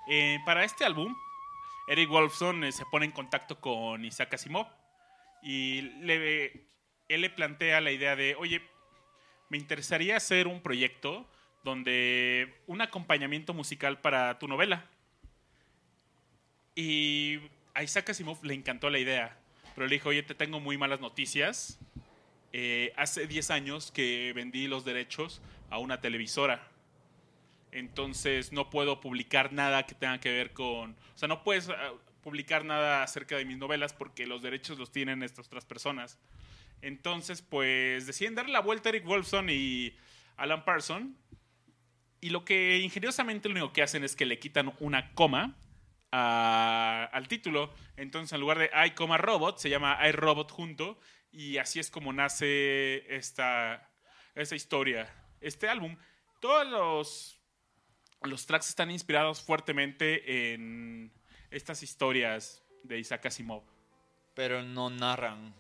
Eh, 0.10 0.40
para 0.46 0.66
este 0.66 0.84
álbum, 0.84 1.16
Eric 1.88 2.10
Wolfson 2.10 2.66
eh, 2.66 2.72
se 2.74 2.84
pone 2.92 3.06
en 3.06 3.12
contacto 3.12 3.60
con 3.62 4.04
Isaac 4.04 4.34
Asimov 4.34 4.68
y 5.42 5.82
le, 6.02 6.68
él 7.08 7.22
le 7.22 7.30
plantea 7.30 7.80
la 7.80 7.92
idea 7.92 8.16
de, 8.18 8.36
oye, 8.36 8.62
me 9.50 9.58
interesaría 9.58 10.18
hacer 10.18 10.48
un 10.48 10.62
proyecto 10.62 11.30
donde 11.66 12.54
un 12.68 12.80
acompañamiento 12.80 13.54
musical 13.54 14.00
para 14.00 14.40
tu 14.40 14.48
novela. 14.48 14.86
Y 16.76 17.40
a 17.74 17.84
Isaac 17.84 18.12
Asimov 18.12 18.42
le 18.46 18.54
encantó 18.54 18.90
la 18.90 19.00
idea, 19.00 19.38
pero 19.76 19.88
le 19.88 19.96
dijo, 19.96 20.10
oye, 20.10 20.24
te 20.24 20.36
tengo 20.36 20.62
muy 20.62 20.78
malas 20.78 21.02
noticias. 21.02 21.78
Eh, 22.54 22.94
hace 22.96 23.28
10 23.28 23.52
años 23.52 23.92
que 23.92 24.32
vendí 24.34 24.68
los 24.68 24.86
derechos 24.86 25.42
a 25.70 25.78
una 25.78 26.00
televisora 26.00 26.72
entonces 27.76 28.54
no 28.54 28.70
puedo 28.70 29.02
publicar 29.02 29.52
nada 29.52 29.86
que 29.86 29.96
tenga 29.96 30.20
que 30.22 30.32
ver 30.32 30.54
con... 30.54 30.92
O 30.92 31.18
sea, 31.18 31.28
no 31.28 31.44
puedes 31.44 31.70
ah, 31.70 31.92
publicar 32.22 32.64
nada 32.64 33.04
acerca 33.04 33.36
de 33.36 33.44
mis 33.44 33.58
novelas 33.58 33.92
porque 33.92 34.26
los 34.26 34.42
derechos 34.42 34.80
los 34.80 34.94
tienen 34.94 35.24
estas 35.24 35.48
otras 35.48 35.66
personas. 35.66 36.18
Entonces, 36.82 37.42
pues 37.42 38.08
deciden 38.08 38.34
darle 38.34 38.54
la 38.54 38.62
vuelta 38.62 38.88
a 38.88 38.92
Eric 38.92 39.04
Wolfson 39.04 39.50
y 39.50 39.94
Alan 40.38 40.64
Parson. 40.64 41.18
Y 42.26 42.32
lo 42.32 42.44
que 42.44 42.80
ingeniosamente 42.80 43.48
lo 43.50 43.54
único 43.54 43.72
que 43.72 43.84
hacen 43.84 44.04
es 44.04 44.16
que 44.16 44.26
le 44.26 44.40
quitan 44.40 44.74
una 44.80 45.14
coma 45.14 45.56
a- 46.12 47.08
al 47.14 47.28
título. 47.28 47.72
Entonces, 47.98 48.34
en 48.34 48.40
lugar 48.42 48.58
de 48.58 48.72
I, 48.88 48.92
coma, 48.96 49.20
robot, 49.20 49.60
se 49.60 49.70
llama 49.70 50.00
I, 50.08 50.12
robot 50.12 50.50
junto. 50.52 51.00
Y 51.32 51.58
así 51.58 51.80
es 51.80 51.92
como 51.92 52.14
nace 52.14 53.16
esta, 53.16 53.92
esta 54.34 54.56
historia, 54.56 55.14
este 55.40 55.70
álbum. 55.70 55.98
Todos 56.42 56.66
los 56.68 57.40
los 58.24 58.48
tracks 58.48 58.70
están 58.70 58.90
inspirados 58.90 59.44
fuertemente 59.44 60.54
en 60.54 61.14
estas 61.52 61.84
historias 61.84 62.64
de 62.82 62.98
Isaac 62.98 63.28
Asimov. 63.28 63.62
Pero 64.34 64.64
no 64.64 64.90
narran 64.90 65.54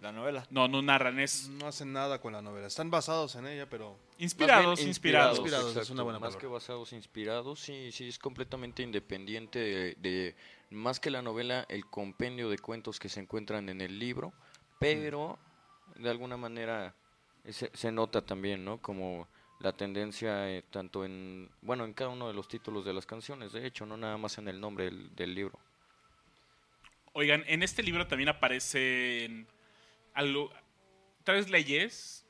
la 0.00 0.12
novela. 0.12 0.46
No, 0.50 0.68
no 0.68 0.82
narran, 0.82 1.18
es 1.18 1.48
No 1.48 1.66
hacen 1.66 1.92
nada 1.92 2.20
con 2.20 2.32
la 2.32 2.40
novela. 2.42 2.68
Están 2.68 2.90
basados 2.92 3.34
en 3.34 3.46
ella, 3.48 3.68
pero 3.68 3.98
inspirados, 4.22 4.76
bien 4.78 4.88
inspirados. 4.88 5.38
Inspirados, 5.38 5.76
es 5.76 5.90
una 5.90 6.02
buena 6.02 6.18
Más 6.18 6.36
palabra. 6.36 6.40
que 6.40 6.46
basados, 6.46 6.92
inspirados, 6.92 7.60
sí, 7.60 7.90
sí, 7.92 8.08
es 8.08 8.18
completamente 8.18 8.82
independiente 8.82 9.58
de, 9.58 9.94
de- 9.96 10.36
más 10.70 11.00
que 11.00 11.10
la 11.10 11.22
novela, 11.22 11.66
el 11.68 11.84
compendio 11.86 12.48
de 12.48 12.58
cuentos 12.58 12.98
que 12.98 13.08
se 13.08 13.20
encuentran 13.20 13.68
en 13.68 13.80
el 13.80 13.98
libro, 13.98 14.32
pero 14.78 15.38
de 15.96 16.08
alguna 16.10 16.36
manera 16.36 16.94
se, 17.50 17.70
se 17.74 17.92
nota 17.92 18.22
también, 18.24 18.64
¿no? 18.64 18.78
Como 18.80 19.26
la 19.60 19.72
tendencia 19.72 20.50
eh, 20.50 20.62
tanto 20.70 21.04
en, 21.04 21.50
bueno, 21.60 21.84
en 21.84 21.92
cada 21.92 22.10
uno 22.10 22.26
de 22.28 22.34
los 22.34 22.48
títulos 22.48 22.84
de 22.84 22.92
las 22.94 23.06
canciones, 23.06 23.52
de 23.52 23.66
hecho, 23.66 23.86
no 23.86 23.96
nada 23.96 24.16
más 24.16 24.38
en 24.38 24.48
el 24.48 24.60
nombre 24.60 24.86
del, 24.86 25.14
del 25.14 25.34
libro. 25.34 25.58
Oigan, 27.12 27.44
en 27.46 27.62
este 27.62 27.82
libro 27.82 28.06
también 28.06 28.30
aparecen 28.30 29.46
algo, 30.14 30.50
tres 31.24 31.50
leyes 31.50 32.24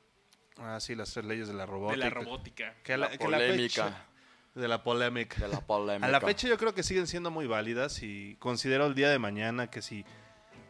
Ah, 0.59 0.79
sí, 0.81 0.95
las 0.95 1.13
tres 1.13 1.25
leyes 1.25 1.49
de 1.49 1.55
la 1.55 1.67
robótica. 1.67 2.05
de 2.05 2.11
la 2.11 2.11
robótica. 2.11 2.75
Que 2.85 2.97
La 2.97 3.09
la, 3.11 3.17
que 3.19 3.29
la 3.29 3.39
fecha- 3.39 4.07
de 4.55 4.69
la 4.69 4.83
polémica. 4.83 5.41
De 5.41 5.49
la 5.49 5.61
polémica. 5.61 6.07
A 6.07 6.11
la 6.11 6.21
fecha 6.21 6.47
yo 6.49 6.59
creo 6.59 6.75
que 6.75 6.83
siguen 6.83 7.07
siendo 7.07 7.31
muy 7.31 7.47
válidas 7.47 8.03
y 8.03 8.37
considero 8.39 8.87
el 8.87 8.95
día 8.95 9.09
de 9.11 9.19
mañana 9.19 9.71
que 9.71 9.81
si 9.83 10.05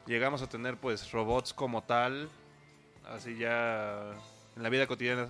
llegamos 0.06 0.40
a 0.42 0.48
tener 0.48 0.76
pues 0.76 1.10
robots 1.10 1.52
como 1.52 1.82
tal, 1.82 2.28
así 3.08 3.36
ya 3.36 4.12
en 4.56 4.62
la 4.62 4.68
vida 4.68 4.86
cotidiana, 4.86 5.28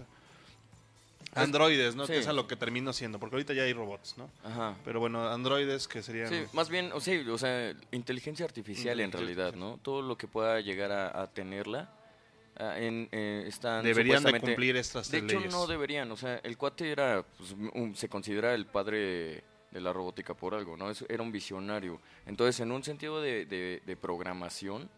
androides, 1.34 1.94
¿no? 1.96 2.06
sí. 2.06 2.12
Que 2.12 2.18
es 2.18 2.26
a 2.28 2.32
lo 2.34 2.46
que 2.46 2.56
termino 2.56 2.92
siendo, 2.92 3.18
porque 3.18 3.36
ahorita 3.36 3.54
ya 3.54 3.62
hay 3.62 3.72
robots, 3.72 4.18
¿no? 4.18 4.30
Ajá. 4.44 4.74
Pero 4.84 5.00
bueno, 5.00 5.28
androides 5.30 5.88
que 5.88 6.02
serían... 6.02 6.28
Sí, 6.28 6.44
más 6.52 6.68
bien, 6.68 6.90
o, 6.92 7.00
sí, 7.00 7.18
o 7.28 7.38
sea, 7.38 7.74
inteligencia 7.90 8.44
artificial 8.44 9.00
en 9.00 9.06
Inteligencia 9.06 9.44
realidad, 9.44 9.58
¿no? 9.58 9.78
Todo 9.82 10.02
lo 10.02 10.18
que 10.18 10.28
pueda 10.28 10.60
llegar 10.60 10.92
a, 10.92 11.22
a 11.22 11.26
tenerla, 11.28 11.90
en, 12.56 13.08
eh, 13.12 13.44
están 13.46 13.82
Deberían 13.82 14.22
de 14.22 14.38
cumplir 14.40 14.76
estas 14.76 15.10
De 15.10 15.18
tres 15.20 15.30
hecho, 15.30 15.38
leyes. 15.40 15.52
no 15.52 15.66
deberían, 15.66 16.10
o 16.10 16.16
sea, 16.16 16.36
el 16.42 16.56
cuate 16.58 16.90
era, 16.90 17.24
pues, 17.38 17.52
un- 17.52 17.94
se 17.96 18.08
considera 18.08 18.54
el 18.54 18.66
padre 18.66 19.42
de 19.70 19.80
la 19.80 19.92
robótica 19.92 20.34
por 20.34 20.54
algo, 20.54 20.76
¿no? 20.76 20.90
Es- 20.90 21.04
era 21.08 21.22
un 21.22 21.32
visionario. 21.32 22.00
Entonces, 22.26 22.60
en 22.60 22.70
un 22.72 22.82
sentido 22.84 23.20
de, 23.22 23.46
de- 23.46 23.82
de 23.86 23.96
programación, 23.96 24.90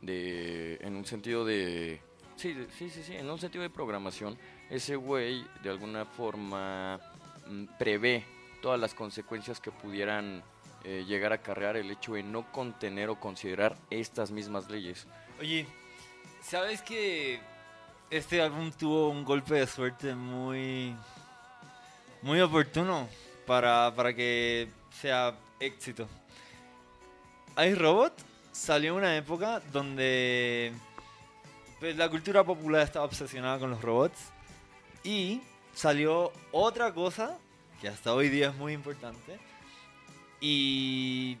de, 0.00 0.76
en 0.80 0.96
un 0.96 1.04
sentido 1.04 1.44
de... 1.44 2.00
Sí, 2.36 2.52
de- 2.52 2.70
sí, 2.70 2.90
sí, 2.90 3.02
sí, 3.02 3.14
en 3.14 3.28
un 3.30 3.38
sentido 3.38 3.62
de 3.62 3.70
programación, 3.70 4.36
ese 4.70 4.96
güey 4.96 5.44
de 5.62 5.70
alguna 5.70 6.04
forma 6.04 7.00
mm, 7.46 7.64
prevé 7.78 8.24
todas 8.62 8.80
las 8.80 8.94
consecuencias 8.94 9.60
que 9.60 9.70
pudieran 9.70 10.42
eh, 10.84 11.04
llegar 11.06 11.32
a 11.32 11.36
acarrear 11.36 11.76
el 11.76 11.90
hecho 11.90 12.14
de 12.14 12.22
no 12.22 12.50
contener 12.52 13.08
o 13.08 13.18
considerar 13.20 13.76
estas 13.90 14.30
mismas 14.30 14.70
leyes. 14.70 15.06
Oye, 15.40 15.66
¿sabes 16.44 16.82
que 16.82 17.40
este 18.10 18.42
álbum 18.42 18.70
tuvo 18.70 19.08
un 19.08 19.24
golpe 19.24 19.54
de 19.54 19.66
suerte 19.66 20.14
muy, 20.14 20.94
muy 22.22 22.40
oportuno 22.40 23.08
para, 23.46 23.92
para 23.94 24.14
que 24.14 24.68
sea 25.00 25.34
éxito? 25.58 26.06
iRobot 27.56 28.12
salió 28.52 28.92
en 28.92 28.98
una 28.98 29.16
época 29.16 29.60
donde 29.72 30.72
pues, 31.80 31.96
la 31.96 32.08
cultura 32.08 32.44
popular 32.44 32.82
estaba 32.82 33.06
obsesionada 33.06 33.58
con 33.58 33.70
los 33.70 33.80
robots 33.80 34.18
y 35.02 35.40
salió 35.72 36.32
otra 36.52 36.92
cosa 36.92 37.38
que 37.80 37.88
hasta 37.88 38.12
hoy 38.12 38.28
día 38.28 38.48
es 38.48 38.54
muy 38.54 38.72
importante 38.72 39.38
y 40.40 41.38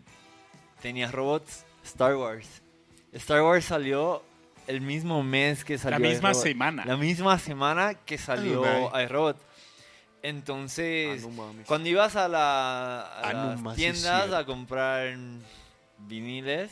tenía 0.80 1.10
robots 1.10 1.64
Star 1.84 2.16
Wars. 2.16 2.62
Star 3.12 3.42
Wars 3.42 3.66
salió 3.66 4.22
el 4.66 4.80
mismo 4.80 5.22
mes 5.22 5.64
que 5.64 5.78
salió 5.78 5.98
La 5.98 6.08
misma 6.08 6.34
semana. 6.34 6.84
La 6.84 6.96
misma 6.96 7.38
semana 7.38 7.94
que 7.94 8.18
salió 8.18 8.62
iRobot. 9.00 9.36
Entonces, 10.22 11.22
Ah, 11.38 11.52
cuando 11.66 11.88
ibas 11.88 12.16
a, 12.16 12.28
la, 12.28 13.02
a 13.02 13.28
Ah, 13.28 13.56
las 13.62 13.76
tiendas 13.76 14.32
a 14.32 14.44
comprar 14.46 15.14
viniles, 15.98 16.70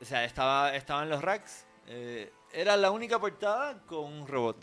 o 0.00 0.04
sea, 0.04 0.24
estaba, 0.24 0.74
estaban 0.74 1.08
los 1.08 1.22
racks. 1.22 1.64
eh, 1.86 2.32
era 2.52 2.76
la 2.76 2.90
única 2.92 3.18
portada 3.18 3.78
con 3.86 4.04
un 4.12 4.26
robot. 4.28 4.56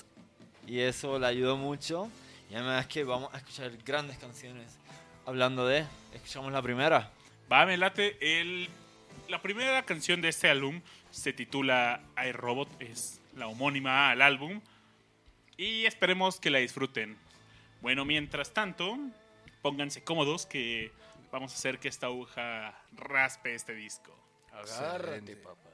Y 0.66 0.80
eso 0.80 1.20
le 1.20 1.28
ayudó 1.28 1.58
mucho. 1.58 2.10
Y 2.50 2.56
además 2.56 2.88
que 2.88 3.04
vamos 3.04 3.34
a 3.34 3.38
escuchar 3.38 3.70
grandes 3.86 4.18
canciones. 4.18 4.78
Hablando 5.26 5.66
de, 5.68 5.86
escuchamos 6.14 6.52
la 6.54 6.62
primera. 6.62 7.12
Va, 7.52 7.66
me 7.66 7.76
late. 7.78 8.18
El, 8.22 8.70
la 9.28 9.42
primera 9.42 9.84
canción 9.84 10.22
de 10.22 10.30
este 10.30 10.50
álbum 10.50 10.82
se 11.12 11.34
titula 11.34 12.02
iRobot, 12.28 12.70
es 12.82 13.22
la 13.36 13.48
homónima 13.48 14.10
al 14.10 14.22
álbum. 14.22 14.62
Y 15.58 15.86
esperemos 15.86 16.40
que 16.40 16.50
la 16.50 16.60
disfruten. 16.60 17.18
Bueno, 17.82 18.06
mientras 18.06 18.54
tanto, 18.54 18.98
pónganse 19.62 20.04
cómodos 20.04 20.46
que 20.46 20.92
vamos 21.32 21.52
a 21.54 21.56
hacer 21.56 21.80
que 21.80 21.88
esta 21.88 22.08
aguja 22.08 22.74
raspe 22.94 23.54
este 23.54 23.76
disco. 23.76 24.18
Agárrate, 24.52 25.36
papá. 25.36 25.71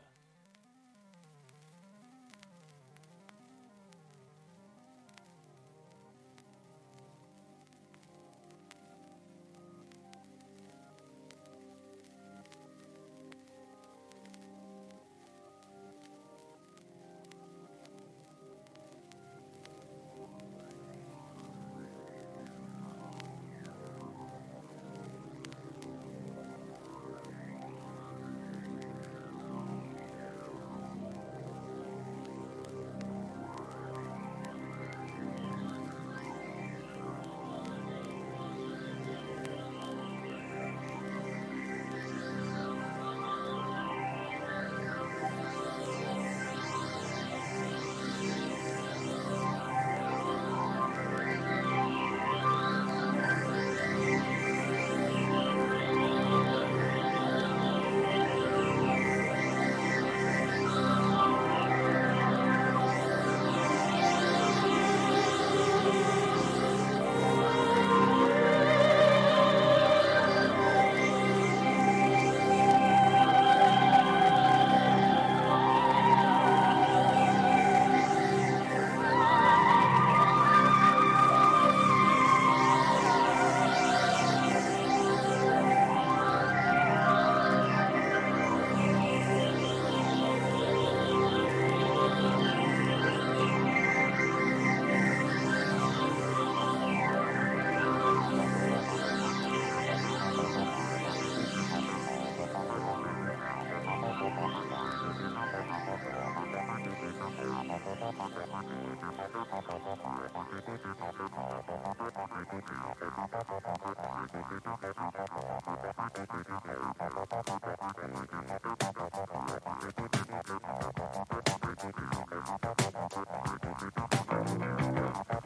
Thank 116.65 117.55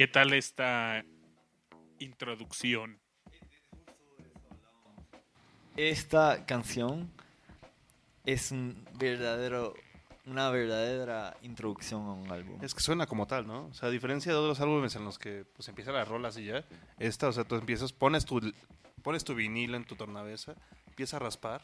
¿Qué 0.00 0.08
tal 0.08 0.32
esta 0.32 1.04
introducción? 1.98 2.98
Esta 5.76 6.46
canción 6.46 7.12
es 8.24 8.50
un 8.50 8.82
verdadero, 8.94 9.74
una 10.24 10.48
verdadera 10.48 11.36
introducción 11.42 12.06
a 12.06 12.12
un 12.14 12.32
álbum. 12.32 12.64
Es 12.64 12.74
que 12.74 12.80
suena 12.80 13.06
como 13.06 13.26
tal, 13.26 13.46
¿no? 13.46 13.66
O 13.66 13.74
sea, 13.74 13.90
a 13.90 13.92
diferencia 13.92 14.32
de 14.32 14.38
otros 14.38 14.58
álbumes 14.62 14.96
en 14.96 15.04
los 15.04 15.18
que 15.18 15.44
pues 15.54 15.68
empiezan 15.68 15.92
las 15.92 16.08
rolas 16.08 16.38
y 16.38 16.46
ya, 16.46 16.64
esta, 16.98 17.28
o 17.28 17.32
sea, 17.32 17.44
tú 17.44 17.56
empiezas, 17.56 17.92
pones 17.92 18.24
tu, 18.24 18.40
pones 19.02 19.22
tu 19.22 19.34
vinilo 19.34 19.76
en 19.76 19.84
tu 19.84 19.96
tornavesa, 19.96 20.54
empieza 20.86 21.18
a 21.18 21.20
raspar 21.20 21.60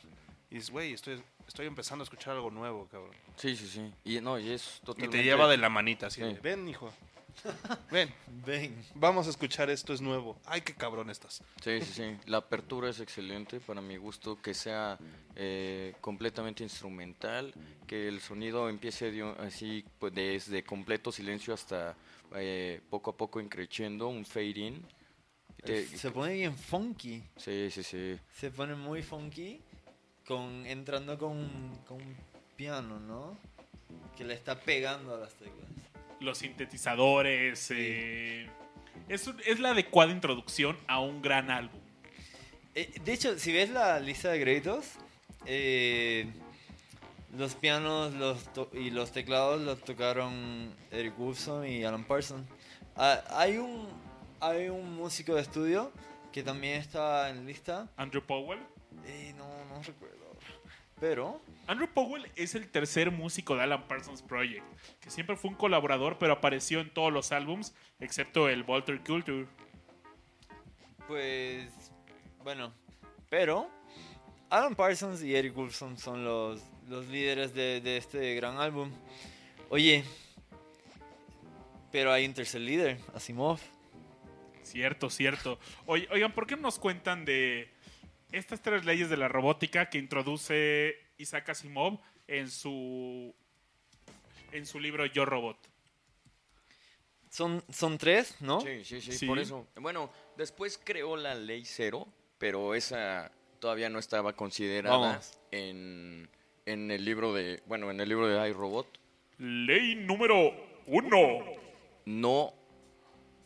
y 0.51 0.57
dices, 0.57 0.69
güey, 0.69 0.93
estoy, 0.93 1.23
estoy 1.49 1.67
empezando 1.67 2.03
a 2.03 2.05
escuchar 2.05 2.35
algo 2.35 2.51
nuevo, 2.51 2.87
cabrón. 2.87 3.17
Sí, 3.37 3.57
sí, 3.57 3.67
sí. 3.67 3.95
Y 4.05 4.21
no, 4.21 4.39
y 4.39 4.51
es 4.51 4.81
Y 4.83 4.85
totalmente... 4.85 5.17
te 5.17 5.25
lleva 5.25 5.49
de 5.49 5.57
la 5.57 5.71
manita, 5.71 6.09
así, 6.09 6.21
Sí. 6.21 6.35
de, 6.35 6.41
ven, 6.41 6.69
hijo. 6.69 6.93
Ven, 7.91 8.13
Ven. 8.45 8.85
vamos 8.95 9.27
a 9.27 9.31
escuchar 9.31 9.71
esto, 9.71 9.93
es 9.93 10.01
nuevo. 10.01 10.37
Ay, 10.47 10.61
qué 10.63 10.75
cabrón 10.75 11.11
estás. 11.11 11.43
Sí, 11.63 11.81
sí, 11.83 11.93
sí. 11.93 12.17
La 12.27 12.39
apertura 12.39 12.89
es 12.91 13.01
excelente 13.01 13.61
para 13.61 13.81
mi 13.81 13.97
gusto, 13.97 14.41
que 14.41 14.55
sea 14.55 14.99
eh, 15.35 15.95
completamente 16.01 16.63
instrumental, 16.63 17.53
que 17.87 18.09
el 18.09 18.21
sonido 18.21 18.69
empiece 18.69 19.11
de 19.11 19.23
así 19.39 19.85
pues, 19.99 20.15
desde 20.15 20.65
completo 20.65 21.13
silencio 21.13 21.55
hasta 21.55 21.95
eh, 22.35 22.81
poco 22.91 23.11
a 23.11 23.17
poco 23.17 23.41
increciendo, 23.41 24.09
un 24.09 24.25
fade 24.25 24.59
in. 24.59 24.87
Te- 25.63 25.87
Se 25.87 26.11
pone 26.11 26.35
bien 26.35 26.57
funky. 26.57 27.23
sí, 27.37 27.71
sí, 27.71 27.83
sí. 27.83 28.19
Se 28.35 28.51
pone 28.51 28.75
muy 28.75 29.03
funky 29.03 29.61
con 30.27 30.67
entrando 30.67 31.17
con, 31.19 31.49
con 31.87 31.97
un 32.03 32.17
piano, 32.57 32.99
¿no? 33.01 33.37
Que 34.17 34.25
le 34.25 34.35
está 34.35 34.59
pegando 34.61 35.15
a 35.15 35.19
las 35.19 35.35
teclas. 35.35 35.69
Los 36.21 36.39
sintetizadores. 36.39 37.71
eh, 37.71 38.49
es, 39.09 39.31
es 39.45 39.61
la 39.61 39.71
adecuada 39.71 40.13
introducción 40.13 40.77
a 40.87 41.01
un 41.01 41.23
gran 41.23 41.51
álbum. 41.51 41.81
Eh, 42.75 42.93
de 43.05 43.13
hecho, 43.13 43.39
si 43.39 43.53
ves 43.53 43.71
la 43.71 44.01
lista 44.01 44.31
de 44.31 44.41
créditos, 44.41 44.85
eh, 45.47 46.27
los 47.37 47.55
pianos 47.55 48.15
los 48.15 48.39
y 48.73 48.91
los 48.91 49.13
teclados 49.13 49.61
los 49.61 49.83
tocaron 49.83 50.75
Eric 50.91 51.19
Woolfson 51.19 51.67
y 51.67 51.85
Alan 51.85 52.05
Parsons. 52.05 52.47
Ah, 52.97 53.23
hay 53.31 53.59
un 53.59 53.89
hay 54.41 54.69
un 54.69 54.95
músico 54.97 55.35
de 55.35 55.43
estudio 55.43 55.93
que 56.33 56.43
también 56.43 56.81
está 56.81 57.31
en 57.31 57.47
lista. 57.47 57.89
Andrew 57.97 58.23
Powell. 58.23 58.61
Eh, 59.07 59.35
no, 59.37 59.47
no 59.67 59.83
recuerdo. 59.83 60.16
Pero 60.99 61.41
Andrew 61.67 61.89
Powell 61.93 62.31
es 62.37 62.55
el 62.55 62.69
tercer 62.69 63.11
músico 63.11 63.55
de 63.55 63.63
Alan 63.63 63.87
Parsons 63.87 64.23
Project, 64.23 64.65
que 65.01 65.11
siempre 65.11 65.37
fue 65.37 65.51
un 65.51 65.57
colaborador, 65.57 66.17
pero 66.19 66.33
apareció 66.33 66.81
en 66.81 66.89
todos 66.89 67.13
los 67.13 67.33
álbums, 67.33 67.75
excepto 68.01 68.49
el 68.49 68.63
Walter 68.63 69.01
Culture. 69.01 69.47
Pues, 71.07 71.69
bueno, 72.43 72.73
pero 73.29 73.69
Alan 74.49 74.75
Parsons 74.75 75.23
y 75.23 75.37
Eric 75.37 75.57
Woolfson 75.57 75.99
son 75.99 76.25
los, 76.25 76.63
los 76.89 77.07
líderes 77.09 77.53
de, 77.53 77.81
de 77.83 77.99
este 77.99 78.35
gran 78.35 78.59
álbum. 78.59 78.91
Oye, 79.69 80.03
pero 81.93 82.13
hay 82.13 82.25
un 82.25 82.35
tercer 82.35 82.63
líder, 82.63 82.99
Asimov. 83.15 83.59
Cierto, 84.63 85.11
cierto. 85.11 85.59
Oigan, 85.87 86.33
¿por 86.33 86.47
qué 86.47 86.57
no 86.57 86.63
nos 86.63 86.79
cuentan 86.79 87.25
de 87.25 87.69
estas 88.33 88.61
tres 88.63 88.85
leyes 88.85 89.09
de 89.11 89.17
la 89.17 89.29
robótica 89.29 89.89
que 89.91 89.99
introduce 89.99 90.95
Isaac 91.19 91.49
Asimov 91.51 91.99
en 92.29 92.51
su 92.51 93.35
en 94.53 94.67
su 94.67 94.81
libro 94.81 95.07
Yo 95.07 95.25
Robot? 95.25 95.59
Son, 97.31 97.63
son 97.69 97.99
tres, 97.99 98.37
¿no? 98.41 98.61
Sí, 98.61 98.85
sí, 98.85 99.01
sí, 99.01 99.13
Sí. 99.13 99.27
por 99.27 99.39
eso. 99.39 99.67
Bueno, 99.77 100.11
después 100.37 100.81
creó 100.83 101.17
la 101.17 101.35
ley 101.35 101.65
cero, 101.65 102.07
pero 102.39 102.75
esa 102.75 103.31
todavía 103.59 103.91
no 103.91 103.99
estaba 103.99 104.33
considerada 104.35 104.97
Vamos. 104.99 105.39
en, 105.51 106.29
en 106.65 106.91
el 106.91 107.05
libro 107.05 107.35
de, 107.35 107.63
bueno, 107.67 107.91
en 107.91 108.01
el 108.01 108.09
libro 108.09 108.27
de 108.29 108.49
iRobot. 108.49 108.87
Ley 109.39 109.97
número 109.97 110.53
uno. 110.87 111.45
No, 112.07 112.55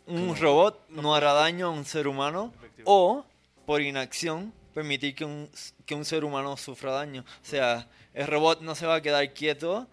Un 0.06 0.36
robot 0.36 0.88
no 0.90 1.14
hará 1.14 1.32
daño 1.32 1.66
a 1.68 1.70
un 1.70 1.84
ser 1.84 2.06
humano 2.06 2.52
o, 2.84 3.24
por 3.66 3.80
inacción, 3.80 4.52
permitir 4.74 5.14
que 5.14 5.24
un, 5.24 5.48
que 5.86 5.94
un 5.94 6.04
ser 6.04 6.24
humano 6.24 6.56
sufra 6.56 6.92
daño. 6.92 7.22
O 7.22 7.46
sea, 7.46 7.88
el 8.14 8.26
robot 8.26 8.60
no 8.62 8.74
se 8.74 8.86
va 8.86 8.96
a 8.96 9.02
quedar 9.02 9.32
quieto 9.32 9.86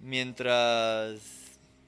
mientras 0.00 1.20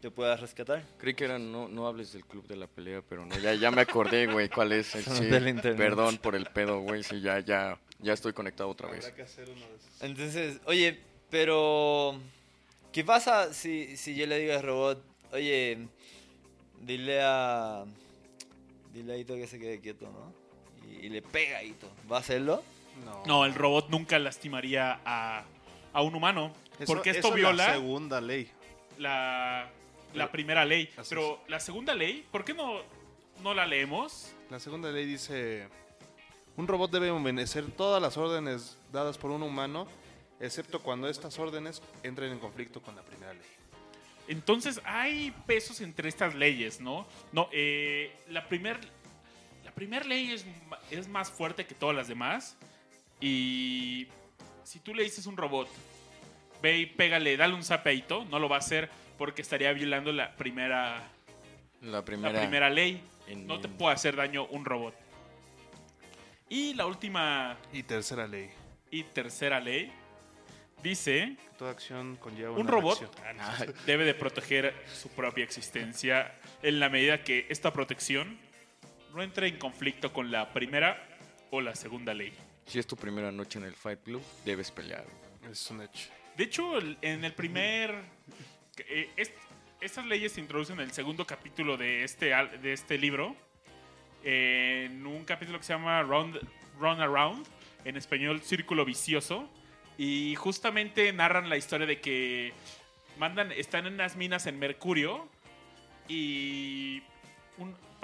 te 0.01 0.11
pueda 0.11 0.37
rescatar. 0.37 0.85
creí 0.99 1.15
que 1.15 1.25
era 1.25 1.39
no, 1.39 1.69
no 1.69 1.87
hables 1.89 2.13
del 2.13 2.25
club 2.25 2.47
de 2.47 2.57
la 2.57 2.67
pelea, 2.67 3.03
pero 3.09 3.27
no, 3.27 3.37
ya, 3.39 3.55
ya 3.55 3.71
me 3.71 3.81
acordé, 3.81 4.27
güey, 4.27 4.49
cuál 4.49 4.73
es. 4.73 4.87
Son 4.87 5.03
sí, 5.17 5.25
del 5.27 5.49
internet. 5.49 5.77
perdón 5.77 6.19
por 6.19 6.37
el 6.37 6.47
pedo, 6.47 6.81
güey, 6.81 7.03
sí, 7.03 7.21
ya, 7.21 7.41
ya, 7.41 7.79
ya 7.99 8.13
estoy 8.13 8.33
conectado 8.33 8.71
otra 8.71 8.89
vez. 8.89 9.05
Habrá 9.05 9.17
que 9.17 9.23
hacer 9.23 9.49
uno 9.51 9.67
de 9.67 9.77
esos. 9.77 10.03
Entonces, 10.03 10.61
oye, 10.67 11.01
pero 11.31 12.19
¿qué 12.93 13.05
pasa 13.05 13.53
si, 13.53 13.97
si 13.97 14.15
yo 14.15 14.27
le 14.27 14.39
digo 14.39 14.53
al 14.53 14.63
robot, 14.63 15.03
oye, 15.33 15.89
dile 16.81 17.21
a 17.23 17.85
dile 18.95 19.13
a 19.13 19.17
Ito 19.17 19.35
que 19.35 19.47
se 19.47 19.59
quede 19.59 19.81
quieto, 19.81 20.07
¿no? 20.11 20.48
Y, 20.91 21.07
y 21.07 21.09
le 21.09 21.23
pega 21.23 21.59
a 21.59 21.63
Ito. 21.63 21.89
¿Va 22.11 22.17
a 22.17 22.21
hacerlo? 22.21 22.63
No. 23.05 23.23
No, 23.27 23.45
el 23.45 23.55
robot 23.55 23.89
nunca 23.91 24.19
lastimaría 24.19 25.01
a, 25.05 25.45
a 25.93 26.03
un 26.03 26.15
humano, 26.15 26.53
Eso- 26.79 26.87
porque 26.93 27.11
eso 27.11 27.19
esto 27.21 27.29
es 27.29 27.35
viola 27.35 27.67
La 27.69 27.73
segunda 27.75 28.21
ley. 28.21 28.51
la, 28.99 29.69
la 30.15 30.31
primera 30.33 30.65
ley. 30.65 30.89
Así 30.97 31.11
Pero 31.11 31.41
la 31.49 31.61
segunda 31.61 31.95
ley, 31.95 32.25
¿por 32.33 32.45
qué 32.45 32.55
no, 32.55 32.81
no 33.43 33.55
la 33.55 33.67
leemos? 33.67 34.33
La 34.51 34.59
segunda 34.59 34.91
ley 34.91 35.05
dice: 35.07 35.69
Un 36.57 36.67
robot 36.67 36.91
debe 36.91 37.11
obedecer 37.11 37.67
todas 37.71 38.01
las 38.03 38.17
órdenes 38.17 38.77
dadas 38.93 39.17
por 39.19 39.31
un 39.31 39.43
humano, 39.45 39.87
excepto 40.41 40.81
cuando 40.83 41.09
estas 41.09 41.39
órdenes 41.39 41.83
entren 42.03 42.33
en 42.33 42.39
conflicto 42.41 42.81
con 42.83 42.97
la 42.97 43.03
primera 43.03 43.33
ley. 43.35 43.43
Entonces 44.27 44.81
hay 44.85 45.31
pesos 45.47 45.81
entre 45.81 46.09
estas 46.09 46.35
leyes, 46.35 46.81
¿no? 46.81 47.07
No, 47.33 47.49
eh, 47.53 48.13
la 48.29 48.47
primera 48.47 48.79
la 49.79 49.87
primer 49.87 50.07
ley 50.07 50.33
es, 50.33 50.45
es 50.91 51.09
más 51.09 51.31
fuerte 51.31 51.67
que 51.67 51.75
todas 51.75 51.95
las 51.97 52.09
demás. 52.09 52.57
Y 53.21 54.07
si 54.65 54.81
tú 54.81 54.95
le 54.95 55.03
dices 55.03 55.27
a 55.27 55.29
un 55.31 55.37
robot, 55.37 55.69
ve 56.63 56.79
y 56.79 56.87
pégale, 56.87 57.37
dale 57.37 57.55
un 57.55 57.63
zapeito, 57.65 58.25
no 58.27 58.39
lo 58.39 58.49
va 58.49 58.57
a 58.57 58.59
hacer 58.61 58.89
porque 59.17 59.43
estaría 59.43 59.73
violando 59.73 60.13
la 60.13 60.35
primera, 60.37 61.03
La 61.83 62.05
primera. 62.05 62.33
la 62.33 62.39
primera 62.41 62.71
ley. 62.71 63.03
en- 63.27 63.47
No 63.47 63.61
te 63.61 63.69
puede 63.69 63.95
hacer 63.95 64.17
daño 64.17 64.47
un 64.47 64.65
robot. 64.65 64.95
Y 66.49 66.75
la 66.75 66.87
última 66.87 67.57
Y 67.73 67.83
tercera 67.83 68.27
ley: 68.27 68.51
y 68.91 69.03
tercera 69.05 69.61
ley 69.61 69.93
dice 70.83 71.37
Toda 71.59 71.73
acción 71.73 72.17
conlleva 72.17 72.53
un 72.53 72.61
una 72.63 72.71
robot 72.71 73.01
reacción. 73.01 73.41
ah, 73.41 73.67
debe 73.87 74.05
de 74.05 74.15
proteger 74.15 74.75
su 74.93 75.09
propia 75.11 75.45
existencia 75.45 76.35
en 76.63 76.81
la 76.81 76.89
medida 76.89 77.23
que 77.23 77.47
esta 77.51 77.73
protección 77.73 78.39
no 79.15 79.23
entre 79.23 79.49
en 79.49 79.59
conflicto 79.59 80.13
con 80.13 80.31
la 80.31 80.53
primera 80.53 81.07
o 81.51 81.61
la 81.61 81.75
segunda 81.75 82.15
ley. 82.15 82.33
Si 82.67 82.79
es 82.79 82.87
tu 82.87 82.97
primera 82.97 83.33
noche 83.33 83.59
en 83.59 83.65
el 83.65 83.75
Fight 83.75 84.03
Club, 84.03 84.23
debes 84.45 84.71
pelear. 84.71 85.05
Es 85.51 85.71
un 85.71 85.83
hecho. 85.83 86.11
De 86.37 86.45
hecho, 86.45 86.79
en 87.01 87.25
el 87.25 87.33
primer... 87.33 87.95
eh, 88.79 89.11
est- 89.17 89.35
estas 89.81 90.05
leyes 90.07 90.33
se 90.33 90.41
introducen 90.41 90.77
en 90.81 90.85
el 90.85 90.93
segundo 90.93 91.25
capítulo 91.27 91.77
de 91.77 92.05
este, 92.05 92.27
de 92.61 92.73
este 92.73 92.99
libro, 92.99 93.35
en 94.25 95.07
un 95.07 95.25
capítulo 95.25 95.59
que 95.59 95.65
se 95.65 95.73
llama 95.73 96.03
Round, 96.03 96.39
Run 96.79 97.01
Around, 97.01 97.47
en 97.85 97.97
español 97.97 98.43
Círculo 98.43 98.85
Vicioso, 98.85 99.49
y 99.97 100.35
justamente 100.35 101.13
narran 101.13 101.49
la 101.49 101.57
historia 101.57 101.87
de 101.87 102.01
que 102.01 102.53
mandan, 103.19 103.53
están 103.53 103.87
en 103.87 103.95
unas 103.95 104.17
minas 104.17 104.47
en 104.47 104.59
Mercurio 104.59 105.29
y 106.09 107.03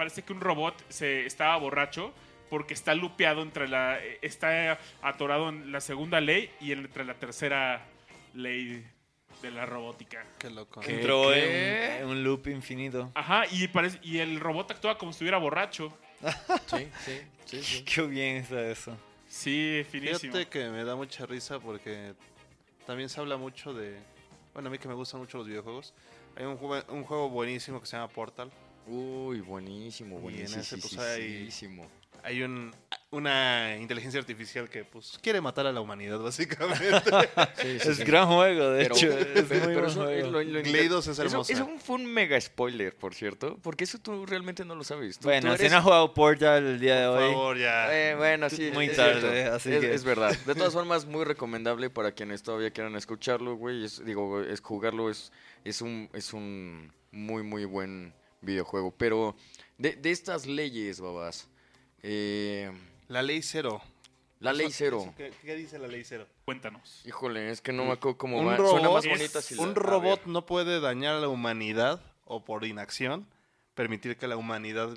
parece 0.05 0.21
que 0.23 0.35
un 0.35 0.41
robot 0.43 0.75
se 0.91 1.25
estaba 1.25 1.57
borracho 1.57 2.13
porque 2.51 2.75
está 2.75 2.95
lupeado 2.95 3.41
entre 3.41 3.67
la 3.69 3.99
está 4.21 4.79
atorado 5.01 5.49
en 5.49 5.73
la 5.73 5.81
segunda 5.81 6.21
ley 6.21 6.51
y 6.61 6.73
entre 6.73 7.07
la 7.07 7.15
tercera 7.15 7.87
ley 8.35 8.85
de 9.41 9.51
la 9.51 9.65
robótica. 9.65 10.23
Qué 10.39 10.51
loco. 10.51 10.83
¿Qué? 10.83 10.97
Entró 10.97 11.33
en, 11.33 11.41
qué? 11.41 11.99
en 12.01 12.07
un 12.09 12.23
loop 12.23 12.49
infinito. 12.49 13.11
Ajá, 13.15 13.45
y 13.51 13.67
parece 13.69 13.99
y 14.03 14.19
el 14.19 14.39
robot 14.41 14.73
actúa 14.73 14.99
como 14.99 15.11
si 15.13 15.17
estuviera 15.17 15.39
borracho. 15.39 15.97
Sí, 16.67 16.89
sí, 17.05 17.21
sí, 17.47 17.63
sí. 17.63 17.85
Qué 17.85 18.03
bien 18.03 18.37
está 18.37 18.61
eso. 18.71 18.95
Sí, 19.27 19.83
finísimo. 19.91 20.19
Fíjate 20.35 20.47
que 20.49 20.69
me 20.69 20.85
da 20.85 20.95
mucha 20.97 21.25
risa 21.25 21.59
porque 21.61 22.13
también 22.87 23.09
se 23.09 23.21
habla 23.21 23.39
mucho 23.39 23.73
de. 23.73 23.97
Bueno, 24.53 24.69
a 24.69 24.71
mí 24.71 24.79
que 24.79 24.87
me 24.87 24.95
gustan 24.95 25.21
mucho 25.21 25.39
los 25.39 25.47
videojuegos. 25.47 25.95
Hay 26.37 26.45
un, 26.45 26.59
juego- 26.59 26.85
un 26.93 27.05
juego 27.05 27.31
buenísimo 27.31 27.81
que 27.81 27.87
se 27.87 27.97
llama 27.97 28.09
Portal. 28.09 28.51
Uy, 28.87 29.41
buenísimo, 29.41 30.19
ese, 30.31 30.77
pues, 30.79 30.99
hay- 30.99 31.35
buenísimo. 31.37 31.87
Hay 32.27 32.43
un, 32.43 32.75
una 33.11 33.77
inteligencia 33.79 34.19
artificial 34.19 34.71
que 34.71 34.83
pues 34.83 35.19
quiere 35.21 35.43
matar 35.43 35.67
a 35.67 35.73
la 35.73 35.83
humanidad, 35.83 36.19
básicamente. 36.19 36.79
Sí, 37.61 37.79
sí, 37.81 37.89
Es 37.91 37.97
sí. 37.99 38.05
gran 38.05 38.27
juego, 38.29 38.71
de 38.71 38.83
Pero- 38.85 38.97
hecho. 38.97 39.09
pero- 39.11 39.21
Es 39.21 39.35
muy 39.37 39.59
pero 39.59 39.61
buen 39.75 39.85
eso 39.85 40.09
es 40.09 40.23
juego. 40.23 40.31
lo- 40.31 40.43
lo 40.43 40.63
Gleidos 40.63 41.07
es 41.07 41.19
Eso, 41.19 41.69
fue 41.79 41.97
un 41.97 42.07
mega 42.07 42.41
spoiler, 42.41 42.97
por 42.97 43.15
cierto, 43.15 43.59
porque 43.63 43.85
eso 43.85 43.99
tú 43.99 44.25
realmente 44.25 44.65
no 44.65 44.75
lo 44.75 44.85
sabes. 44.85 45.19
Tú- 45.19 45.25
Bueno, 45.29 45.51
tú 45.51 45.57
si 45.59 45.63
eres- 45.65 45.73
no 45.73 45.79
has 45.79 45.85
jugado 45.85 46.15
Portal 46.15 46.67
el 46.67 46.81
día 46.81 47.01
de 47.01 47.07
Por 47.09 47.23
hoy, 47.23 47.33
favor, 47.33 47.59
ya. 47.59 47.95
Eh, 48.11 48.15
bueno, 48.15 48.49
sí, 48.49 48.71
Muy 48.73 48.87
es 48.87 48.97
tarde, 48.97 49.21
cierto. 49.21 49.55
así 49.57 49.73
es, 49.75 49.81
que- 49.81 49.95
es 49.95 50.05
verdad. 50.05 50.31
De 50.47 50.55
todas 50.55 50.73
formas, 50.73 51.05
muy 51.05 51.25
recomendable 51.27 51.91
para 51.91 52.13
quienes 52.13 52.43
todavía 52.43 52.71
quieran 52.71 52.97
escucharlo, 52.97 53.57
güey. 53.57 53.85
Es- 53.85 54.03
digo, 54.03 54.41
es 54.43 54.61
jugarlo 54.63 55.11
es, 55.11 55.31
es 55.65 55.83
un 55.83 56.09
es 56.15 56.33
un 56.33 56.91
muy 57.13 57.43
muy 57.43 57.67
buen 57.67 58.15
videojuego. 58.45 58.93
Pero 58.97 59.35
de, 59.79 59.93
de 59.97 60.11
estas 60.11 60.47
leyes, 60.47 61.01
babas, 61.01 61.49
eh, 62.03 62.71
La 63.09 63.23
ley 63.23 63.43
cero. 63.43 63.81
la 64.41 64.53
ley 64.53 64.69
cero. 64.71 65.13
¿Qué, 65.17 65.33
qué 65.43 65.57
dice 65.57 65.79
la 65.79 65.89
ley 65.89 66.03
cero? 66.05 66.27
Cuéntanos. 66.45 67.03
Híjole, 67.07 67.51
es 67.51 67.61
que 67.61 67.73
no 67.73 67.85
me 67.85 67.93
acuerdo 67.93 68.19
cómo 68.19 68.39
Un 68.39 68.49
va. 68.49 68.57
robot 68.57 68.71
Suena 68.73 68.91
más 68.91 69.07
bonita 69.07 69.41
si 69.43 69.55
la- 69.55 69.63
Un 69.63 69.75
robot 69.75 70.27
no 70.27 70.45
puede 70.47 70.81
dañar 70.81 71.15
a 71.17 71.21
la 71.21 71.29
humanidad 71.29 72.01
o 72.27 72.45
por 72.45 72.65
inacción 72.65 73.27
permitir 73.75 74.17
que 74.17 74.29
la 74.29 74.37
humanidad 74.37 74.97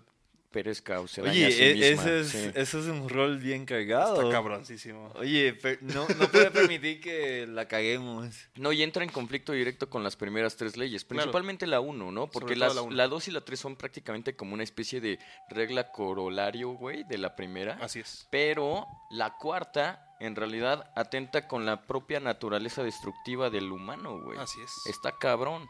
Perezca 0.57 0.99
o 1.01 1.07
se 1.07 1.21
dañe 1.21 1.33
Oye, 1.33 1.45
a 1.45 1.51
sí 1.51 1.63
e- 1.63 1.73
misma, 1.75 2.01
ese, 2.03 2.19
es, 2.21 2.27
sí. 2.29 2.51
eso 2.55 2.79
es 2.79 2.85
un 2.87 3.07
rol 3.07 3.37
bien 3.37 3.63
cargado. 3.65 4.15
está 4.15 4.31
cabroncísimo. 4.31 5.11
Oye, 5.13 5.53
per- 5.53 5.83
no, 5.83 6.07
no 6.07 6.27
puede 6.31 6.49
permitir 6.49 6.99
que 6.99 7.45
la 7.45 7.67
caguemos. 7.67 8.33
No, 8.55 8.71
y 8.71 8.81
entra 8.81 9.03
en 9.03 9.11
conflicto 9.11 9.51
directo 9.53 9.87
con 9.87 10.03
las 10.03 10.15
primeras 10.15 10.55
tres 10.57 10.75
leyes, 10.75 11.03
Claro. 11.05 11.21
principalmente 11.21 11.67
la 11.67 11.79
1, 11.79 12.11
¿no? 12.11 12.25
Porque 12.31 12.55
las, 12.55 12.73
la 12.73 12.81
uno. 12.81 12.95
la 12.95 13.07
2 13.07 13.27
y 13.27 13.31
la 13.31 13.41
3 13.41 13.59
son 13.59 13.75
prácticamente 13.75 14.35
como 14.35 14.55
una 14.55 14.63
especie 14.63 14.99
de 14.99 15.19
regla 15.51 15.91
corolario, 15.91 16.69
güey, 16.71 17.03
de 17.03 17.19
la 17.19 17.35
primera. 17.35 17.77
Así 17.79 17.99
es. 17.99 18.27
Pero 18.31 18.87
la 19.11 19.37
cuarta, 19.37 20.15
en 20.19 20.35
realidad, 20.35 20.89
atenta 20.95 21.47
con 21.47 21.67
la 21.67 21.85
propia 21.85 22.19
naturaleza 22.19 22.81
destructiva 22.81 23.51
del 23.51 23.71
humano, 23.71 24.19
güey. 24.23 24.39
Así 24.39 24.59
es. 24.59 24.71
Está 24.87 25.11
cabrón. 25.19 25.67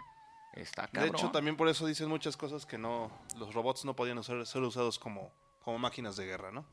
Está 0.61 0.87
De 0.91 1.07
hecho, 1.07 1.29
también 1.31 1.55
por 1.55 1.67
eso 1.69 1.85
dicen 1.85 2.09
muchas 2.09 2.35
cosas 2.35 2.65
que 2.65 2.77
no 2.77 3.11
los 3.37 3.53
robots 3.53 3.85
no 3.85 3.95
podían 3.95 4.23
ser, 4.23 4.45
ser 4.45 4.61
usados 4.63 4.97
como, 4.99 5.31
como 5.63 5.77
máquinas 5.77 6.17
de 6.17 6.25
guerra, 6.25 6.51
¿no? 6.51 6.65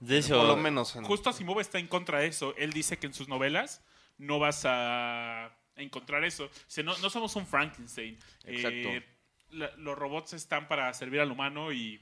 De 0.00 0.18
hecho, 0.18 0.36
Por 0.38 0.46
lo 0.48 0.56
menos 0.56 0.96
en, 0.96 1.04
Justo 1.04 1.30
Asimov 1.30 1.60
está 1.60 1.78
en 1.78 1.86
contra 1.86 2.18
de 2.20 2.26
eso. 2.26 2.54
Él 2.56 2.72
dice 2.72 2.98
que 2.98 3.06
en 3.06 3.14
sus 3.14 3.28
novelas 3.28 3.84
no 4.18 4.38
vas 4.38 4.62
a 4.66 5.56
encontrar 5.76 6.24
eso. 6.24 6.48
Dice, 6.66 6.82
no, 6.82 6.96
no 6.98 7.08
somos 7.10 7.36
un 7.36 7.46
Frankenstein. 7.46 8.18
Exacto. 8.44 8.88
Eh, 8.88 9.06
la- 9.50 9.74
los 9.76 9.96
robots 9.96 10.32
están 10.32 10.66
para 10.66 10.92
servir 10.94 11.20
al 11.20 11.30
humano 11.30 11.72
y, 11.72 12.00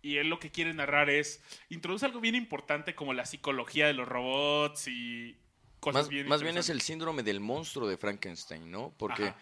y 0.00 0.16
él 0.16 0.28
lo 0.28 0.38
que 0.38 0.50
quiere 0.50 0.72
narrar 0.74 1.10
es, 1.10 1.42
introduce 1.68 2.06
algo 2.06 2.20
bien 2.20 2.34
importante 2.34 2.94
como 2.94 3.12
la 3.14 3.26
psicología 3.26 3.86
de 3.86 3.94
los 3.94 4.08
robots 4.08 4.88
y 4.88 5.36
cosas 5.84 6.02
Más, 6.04 6.08
bien 6.08 6.26
más 6.28 6.42
bien 6.42 6.56
es 6.56 6.68
el 6.70 6.80
síndrome 6.80 7.22
del 7.22 7.40
monstruo 7.40 7.86
de 7.88 7.96
Frankenstein, 7.96 8.70
¿no? 8.70 8.94
Porque 8.96 9.34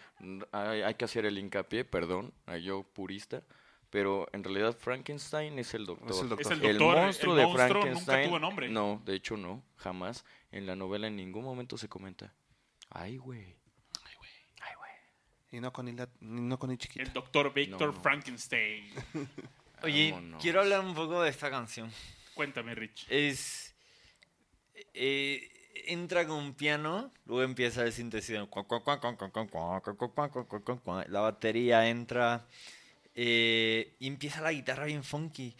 hay, 0.51 0.81
hay 0.81 0.95
que 0.95 1.05
hacer 1.05 1.25
el 1.25 1.37
hincapié, 1.37 1.85
perdón, 1.85 2.33
a 2.45 2.57
yo 2.57 2.83
purista, 2.83 3.43
pero 3.89 4.27
en 4.33 4.43
realidad 4.43 4.75
Frankenstein 4.77 5.57
es 5.59 5.73
el 5.73 5.85
doctor. 5.85 6.11
Es 6.11 6.19
el 6.19 6.29
doctor. 6.29 6.45
Es 6.45 6.51
el 6.51 6.61
doctor, 6.61 6.97
el 6.97 7.03
monstruo 7.05 7.35
de 7.35 7.43
monstruo 7.45 7.67
nunca 7.67 7.79
Frankenstein. 7.79 8.27
tuvo 8.29 8.39
nombre. 8.39 8.69
No, 8.69 9.01
de 9.05 9.15
hecho 9.15 9.37
no, 9.37 9.63
jamás. 9.77 10.25
En 10.51 10.65
la 10.65 10.75
novela 10.75 11.07
en 11.07 11.15
ningún 11.15 11.43
momento 11.43 11.77
se 11.77 11.87
comenta. 11.87 12.33
Ay, 12.89 13.17
güey. 13.17 13.55
Ay, 14.61 14.75
güey. 14.77 14.91
y 15.51 15.59
no 15.61 15.71
con 15.73 15.87
Ila- 15.87 16.09
no 16.19 16.59
con 16.59 16.75
chiquita. 16.77 17.01
El 17.03 17.13
doctor 17.13 17.53
Victor 17.53 17.87
No, 17.89 17.93
no. 17.95 18.01
Frankenstein. 18.01 18.89
oye, 19.83 20.11
Vámonos. 20.11 20.41
quiero 20.41 20.59
hablar 20.61 20.81
un 20.81 20.93
poco 20.93 21.21
de 21.21 21.29
esta 21.29 21.49
canción. 21.49 21.91
Cuéntame, 22.35 22.73
Rich. 22.75 23.05
Es. 23.09 23.75
eh, 24.93 25.49
entra 25.73 26.25
con 26.27 26.37
un 26.37 26.53
piano, 26.53 27.11
luego 27.25 27.43
empieza 27.43 27.83
el 27.83 27.93
sintetizador. 27.93 28.49
La 31.09 31.19
batería 31.19 31.89
entra 31.89 32.45
eh, 33.15 33.95
y 33.99 34.07
empieza 34.07 34.41
la 34.41 34.51
guitarra 34.51 34.85
bien 34.85 35.03
funky. 35.03 35.55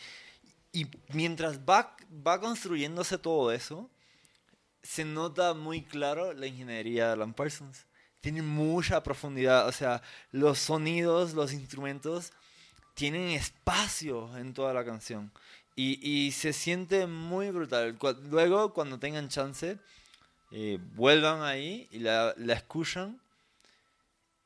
Y 0.71 0.88
mientras 1.10 1.60
va, 1.60 1.95
va 2.26 2.39
construyéndose 2.39 3.17
todo 3.17 3.52
eso, 3.52 3.89
se 4.82 5.06
nota 5.06 5.54
muy 5.54 5.84
claro 5.84 6.34
la 6.34 6.47
ingeniería 6.47 7.08
de 7.08 7.13
Alan 7.13 7.34
Parsons. 7.34 7.86
Tiene 8.21 8.41
mucha 8.41 9.04
profundidad, 9.04 9.67
o 9.67 9.71
sea, 9.71 10.02
los 10.32 10.60
sonidos, 10.60 11.34
los 11.34 11.54
instrumentos 11.54 12.32
tienen 12.93 13.30
espacio 13.30 14.36
en 14.38 14.54
toda 14.54 14.73
la 14.73 14.86
canción. 14.86 15.32
Y, 15.76 15.99
y 16.08 16.32
se 16.32 16.54
siente 16.54 17.08
muy 17.08 17.49
brutal. 17.49 17.97
Luego, 18.30 18.73
cuando 18.73 18.99
tengan 18.99 19.30
chance, 19.30 19.80
eh, 20.56 20.78
vuelvan 20.94 21.42
ahí 21.42 21.88
y 21.89 21.98
la, 21.98 22.36
la 22.38 22.54
escuchan 22.54 23.20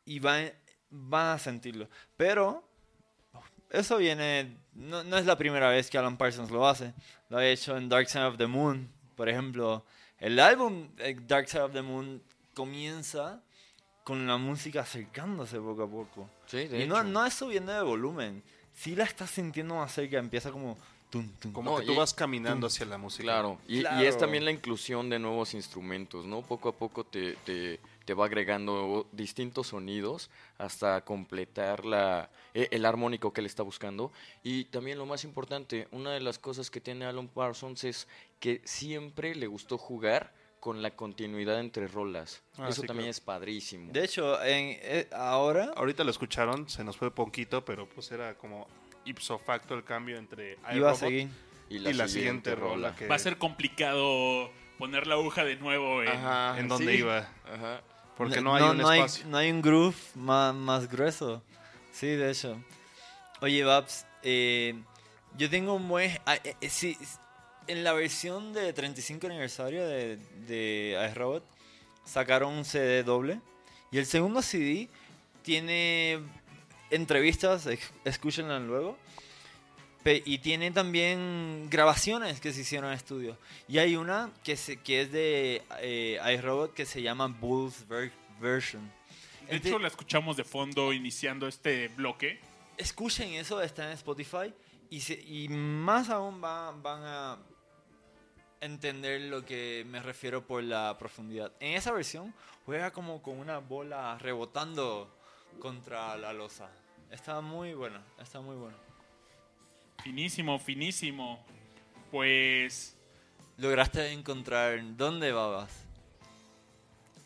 y 0.06 0.20
van, 0.20 0.54
van 0.90 1.36
a 1.36 1.38
sentirlo. 1.38 1.90
Pero 2.16 2.64
eso 3.70 3.98
viene, 3.98 4.56
no, 4.74 5.04
no 5.04 5.18
es 5.18 5.26
la 5.26 5.38
primera 5.38 5.70
vez 5.70 5.90
que 5.90 5.98
Alan 5.98 6.18
Parsons 6.18 6.50
lo 6.50 6.66
hace. 6.66 6.94
Lo 7.28 7.38
ha 7.38 7.46
hecho 7.46 7.76
en 7.76 7.90
Dark 7.90 8.08
Side 8.08 8.24
of 8.24 8.38
the 8.38 8.48
Moon, 8.48 8.90
por 9.18 9.28
ejemplo. 9.28 9.84
El 10.18 10.40
álbum 10.40 10.88
eh, 11.00 11.18
Dark 11.28 11.50
Side 11.50 11.64
of 11.64 11.74
the 11.74 11.82
Moon 11.82 12.24
comienza 12.54 13.44
con 14.06 14.26
la 14.26 14.38
música 14.38 14.82
acercándose 14.82 15.60
poco 15.60 15.84
a 15.84 15.90
poco. 15.90 16.30
Sí, 16.46 16.70
Y 16.72 16.88
no, 16.88 17.04
no 17.04 17.26
es 17.26 17.34
subiendo 17.34 17.74
de 17.74 17.82
volumen. 17.82 18.42
Si 18.74 18.96
la 18.96 19.04
estás 19.04 19.32
sintiendo 19.32 19.76
más 19.76 19.94
cerca, 19.94 20.18
empieza 20.20 20.52
como... 20.52 20.78
Tum, 21.10 21.30
tum. 21.40 21.54
Como 21.54 21.72
No, 21.72 21.78
que 21.80 21.86
tú 21.86 21.94
y- 21.94 21.98
vas 21.98 22.14
caminando 22.14 22.68
hacia 22.68 22.86
la 22.86 22.98
música. 22.98 23.24
Claro, 23.24 23.60
y, 23.68 23.84
es 24.04 24.18
también 24.18 24.44
la 24.44 24.52
inclusión 24.52 25.10
de 25.10 25.20
nuevos 25.20 25.54
instrumentos, 25.54 26.26
¿no? 26.26 26.42
Poco 26.42 26.68
a 26.70 26.74
poco 26.74 27.06
te, 27.06 27.34
te, 27.46 27.80
te 28.04 28.14
va 28.14 28.26
agregando 28.26 29.08
distintos 29.14 29.68
sonidos 29.68 30.30
hasta 30.58 31.02
completar 31.06 31.86
la, 31.86 32.30
e- 32.54 32.68
el 32.72 32.84
armónico 32.86 33.32
que 33.32 33.40
él 33.40 33.46
está 33.48 33.64
buscando. 33.64 34.12
Y 34.44 34.66
también 34.66 34.98
lo 34.98 35.06
más 35.06 35.24
importante, 35.24 35.88
una 35.92 36.12
de 36.12 36.20
las 36.20 36.40
cosas 36.40 36.70
que 36.70 36.82
tiene 36.82 37.06
Alan 37.06 37.30
Parsons 37.30 37.86
es 37.86 38.08
que 38.42 38.62
siempre 38.66 39.34
le 39.34 39.48
gustó 39.48 39.78
jugar 39.78 40.34
con 40.60 40.82
la 40.82 40.92
continuidad 40.92 41.60
entre 41.62 41.88
rolas. 41.88 42.42
Ah, 42.58 42.68
Eso 42.68 42.82
sí, 42.82 42.88
también 42.88 43.06
claro. 43.06 43.12
es 43.12 43.22
padrísimo. 43.22 43.94
De 43.94 44.04
hecho, 44.04 44.44
en, 44.44 44.78
eh, 44.82 45.08
ahora... 45.14 45.72
Ahorita 45.78 46.04
lo 46.04 46.12
escucharon, 46.12 46.68
se 46.68 46.84
nos 46.84 46.98
fue 46.98 47.12
poquito, 47.12 47.64
pero 47.64 47.88
pues 47.88 48.12
era 48.12 48.36
como 48.36 48.68
ipso 49.08 49.38
facto 49.38 49.74
el 49.74 49.84
cambio 49.84 50.18
entre 50.18 50.54
Iba 50.54 50.70
a 50.70 50.76
iRobot 50.76 50.96
seguir. 50.96 51.30
y 51.70 51.80
la, 51.80 52.08
siguiente 52.08 52.56
rola 52.56 52.96
que 52.96 53.08
Va 53.08 53.16
a 53.16 53.20
ser 53.20 53.38
complicado 53.38 54.52
poner 54.78 55.08
la 55.08 55.16
aguja 55.16 55.44
de 55.44 55.56
nuevo 55.56 56.04
en... 56.04 56.10
Ajá, 56.10 56.60
en 56.60 56.68
donde 56.68 56.94
sí. 56.94 57.00
iba, 57.00 57.28
Ajá. 57.52 57.82
porque 58.16 58.42
no, 58.42 58.56
hay 58.56 58.64
un 58.64 58.78
no 58.78 58.92
espacio. 58.92 59.26
no 59.28 59.38
hay 59.38 59.52
un 59.52 59.62
groove 59.62 59.96
más, 60.16 60.54
más 60.54 60.90
grueso. 60.90 61.42
Sí, 61.92 62.08
de 62.08 62.32
hecho. 62.32 62.62
Oye, 63.42 63.64
Babs, 63.64 64.06
eh, 64.24 64.76
yo 65.38 65.50
tengo 65.50 65.74
un 65.74 65.88
buen... 65.88 66.12
ah, 66.26 66.36
eh, 66.44 66.56
eh, 66.62 66.70
sí, 66.70 66.98
en 67.68 67.84
la 67.84 67.94
versión 67.94 68.54
de 68.54 68.72
35 68.72 69.28
aniversario 69.28 69.88
de, 69.88 70.18
de 70.48 71.10
iRobot 71.12 71.44
sacaron 72.06 72.54
un 72.54 72.66
CD 72.66 73.04
doble. 73.04 73.40
Y 73.92 73.98
el 73.98 74.06
segundo 74.06 74.42
CD 74.42 74.90
tiene 75.44 76.20
entrevistas, 76.90 77.68
escúchenlas 78.06 78.62
luego. 78.62 78.98
Pe- 80.04 80.24
Y 80.26 80.38
tiene 80.40 80.72
también 80.72 81.68
grabaciones 81.70 82.40
que 82.40 82.54
se 82.54 82.62
hicieron 82.62 82.90
en 82.92 82.96
estudio. 82.96 83.38
Y 83.68 83.80
hay 83.80 83.96
una 83.96 84.32
que, 84.44 84.56
se, 84.56 84.78
que 84.82 85.02
es 85.02 85.12
de 85.12 85.64
eh, 85.82 86.20
iRobot 86.38 86.74
que 86.74 86.86
se 86.86 87.02
llama 87.02 87.28
Bull's 87.28 87.88
Ver- 87.88 88.12
Version. 88.40 88.90
De 89.50 89.58
hecho, 89.58 89.80
la 89.80 89.88
escuchamos 89.88 90.38
de 90.38 90.44
fondo 90.44 90.92
iniciando 90.94 91.48
este 91.48 91.88
bloque. 91.90 92.40
Escuchen 92.78 93.30
eso, 93.34 93.62
está 93.62 93.86
en 93.88 93.92
Spotify. 93.94 94.54
Y, 94.90 95.02
se- 95.02 95.20
y 95.22 95.50
más 95.50 96.10
aún 96.10 96.42
va- 96.44 96.72
van 96.72 97.02
a 97.04 97.38
entender 98.62 99.22
lo 99.22 99.44
que 99.46 99.86
me 99.90 100.02
refiero 100.02 100.46
por 100.46 100.64
la 100.64 100.96
profundidad. 100.98 101.52
En 101.60 101.74
esa 101.76 101.92
versión 101.92 102.34
juega 102.66 102.92
como 102.92 103.22
con 103.22 103.38
una 103.40 103.58
bola 103.60 104.18
rebotando 104.20 105.14
contra 105.60 106.18
la 106.18 106.34
losa. 106.34 106.70
Está 107.12 107.42
muy 107.42 107.74
bueno, 107.74 108.00
está 108.20 108.42
muy 108.42 108.56
bueno. 108.56 108.78
Finísimo, 110.04 110.60
finísimo. 110.60 111.44
Pues... 112.12 112.96
¿Lograste 113.58 114.12
encontrar 114.12 114.80
dónde 114.96 115.32
babas? 115.32 115.88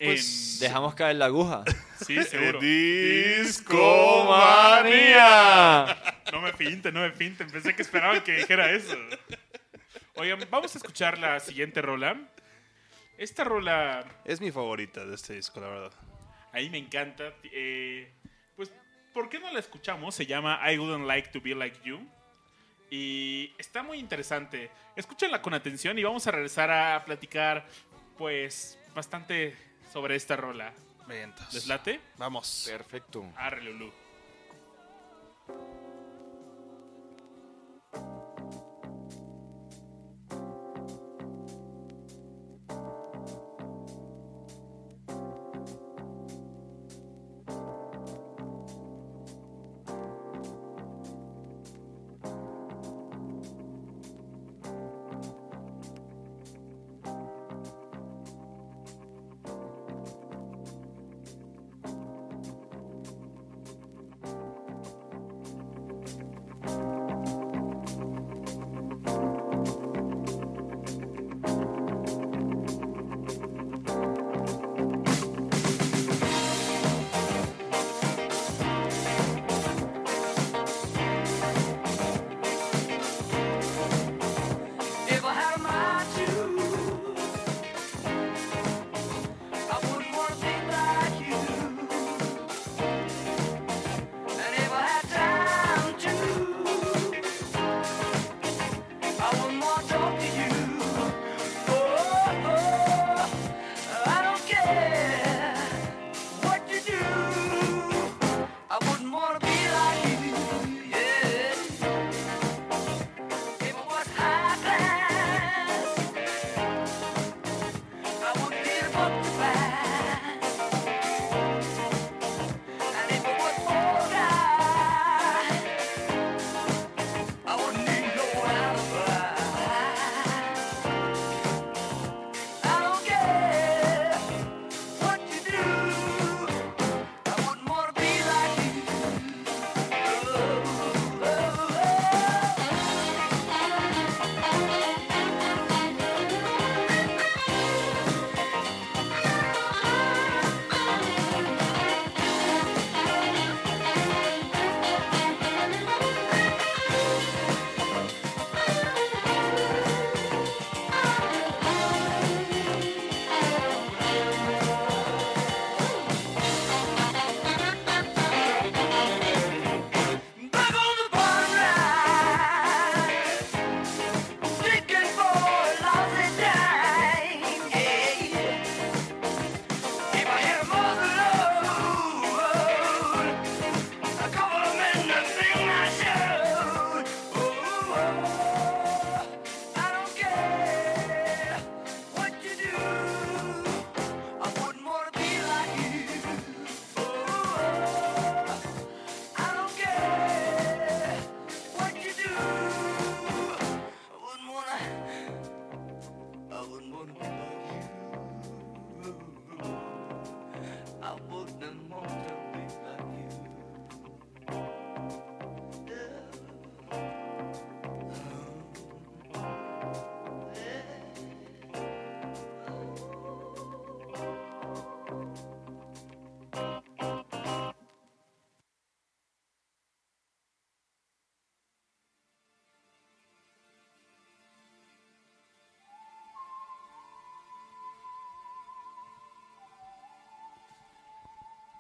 en... 0.02 0.60
Dejamos 0.60 0.96
caer 0.96 1.18
la 1.18 1.26
aguja. 1.26 1.64
Sí, 2.02 2.22
seguro. 2.24 2.60
¡Discomanía! 2.60 3.86
No 6.32 6.42
me 6.42 6.52
pinten, 6.52 6.96
no 6.96 7.02
me 7.02 7.12
pinten. 7.12 7.48
Pensé 7.52 7.76
que 7.76 7.84
esperaban 7.84 8.24
que 8.24 8.38
dijera 8.38 8.72
eso. 8.72 8.98
Oigan, 10.16 10.40
vamos 10.50 10.74
a 10.74 10.80
escuchar 10.80 11.20
la 11.20 11.40
siguiente 11.40 11.80
rola. 11.80 12.20
Esta 13.20 13.44
rola 13.44 14.04
Es 14.26 14.42
mi 14.42 14.50
favorita 14.50 15.06
de 15.06 15.14
este 15.14 15.36
disco, 15.36 15.60
la 15.60 15.68
verdad. 15.68 15.92
Ahí 16.52 16.70
me 16.70 16.78
encanta. 16.78 17.34
Eh, 17.52 18.12
pues, 18.56 18.72
¿por 19.14 19.30
qué 19.30 19.40
no 19.40 19.52
la 19.52 19.60
escuchamos? 19.60 20.16
Se 20.16 20.26
llama 20.26 20.60
I 20.72 20.78
Wouldn't 20.78 21.08
Like 21.08 21.30
to 21.30 21.42
Be 21.42 21.56
Like 21.56 21.80
You. 21.84 22.00
Y 22.90 23.54
está 23.58 23.84
muy 23.84 24.00
interesante. 24.00 24.70
Escúchenla 24.96 25.42
con 25.42 25.54
atención 25.54 25.98
y 25.98 26.04
vamos 26.04 26.28
a 26.28 26.32
regresar 26.32 26.70
a 26.70 27.04
platicar, 27.06 27.66
pues, 28.18 28.78
bastante 28.94 29.56
sobre 29.94 30.16
esta 30.16 30.36
rola. 30.36 30.74
Vientos. 31.08 31.54
¿Les 31.54 31.68
late? 31.68 32.00
Vamos. 32.18 32.66
Perfecto. 32.70 33.26
Arre, 33.36 33.64
Lulú. 33.64 33.92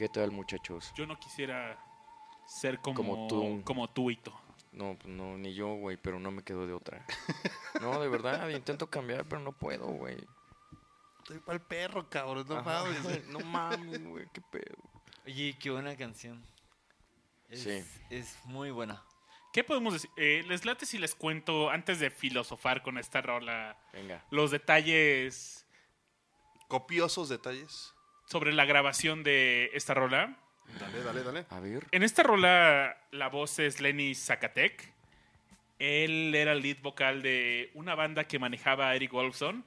¿Qué 0.02 0.10
tal, 0.10 0.32
muchachos? 0.32 0.92
Yo 0.96 1.06
no 1.06 1.16
quisiera 1.20 1.78
ser 2.48 2.80
como, 2.80 2.96
Como 2.96 3.28
tú. 3.28 3.62
Como 3.64 3.88
tú, 3.88 4.10
Ito. 4.10 4.34
No, 4.72 4.98
pues 4.98 5.14
no, 5.14 5.38
ni 5.38 5.54
yo, 5.54 5.76
güey, 5.76 5.96
pero 5.96 6.20
no 6.20 6.32
me 6.32 6.42
quedo 6.44 6.66
de 6.66 6.74
otra. 6.74 7.06
No, 7.80 8.02
de 8.02 8.08
verdad, 8.08 8.50
intento 8.50 8.90
cambiar, 8.90 9.26
pero 9.26 9.40
no 9.42 9.52
puedo, 9.52 9.86
güey. 9.86 10.18
Estoy 11.20 11.38
para 11.38 11.58
el 11.58 11.62
perro, 11.62 12.10
cabrón. 12.10 12.48
No 12.50 12.58
Ajá, 12.58 12.82
mames. 12.84 13.04
güey, 13.04 13.22
No 13.28 13.40
mames, 13.42 14.04
güey, 14.04 14.26
qué 14.34 14.42
pedo. 14.42 14.76
Oye, 15.28 15.56
qué 15.60 15.70
buena 15.70 15.96
canción. 15.96 16.44
Es, 17.48 17.62
Sí. 17.62 17.86
Es 18.10 18.40
muy 18.46 18.72
buena. 18.72 19.04
¿Qué 19.54 19.64
podemos 19.64 19.94
decir? 19.94 20.10
Eh, 20.18 20.44
les 20.48 20.66
late 20.66 20.88
si 20.88 20.98
les 20.98 21.14
cuento, 21.14 21.70
antes 21.70 22.00
de 22.00 22.10
filosofar 22.10 22.82
con 22.82 22.98
esta 22.98 23.22
rola, 23.22 23.78
Venga. 23.94 24.26
los 24.32 24.50
detalles 24.50 25.68
Copiosos 26.68 27.30
detalles. 27.30 27.94
Sobre 28.32 28.54
la 28.54 28.64
grabación 28.64 29.24
de 29.24 29.72
esta 29.74 29.94
rola. 29.94 30.38
Dale, 30.80 31.04
dale, 31.04 31.22
dale. 31.22 31.46
A 31.50 31.60
ver. 31.60 31.86
En 31.92 32.02
esta 32.02 32.24
rola 32.24 32.98
la 33.12 33.28
voz 33.28 33.60
es 33.60 33.82
Lenny 33.82 34.16
Zacatec. 34.16 34.94
Él 35.80 36.34
era 36.34 36.54
el 36.54 36.62
lead 36.62 36.78
vocal 36.82 37.22
de 37.24 37.72
una 37.74 37.94
banda 37.94 38.24
que 38.24 38.40
manejaba 38.40 38.96
Eric 38.96 39.12
Wolfson, 39.12 39.66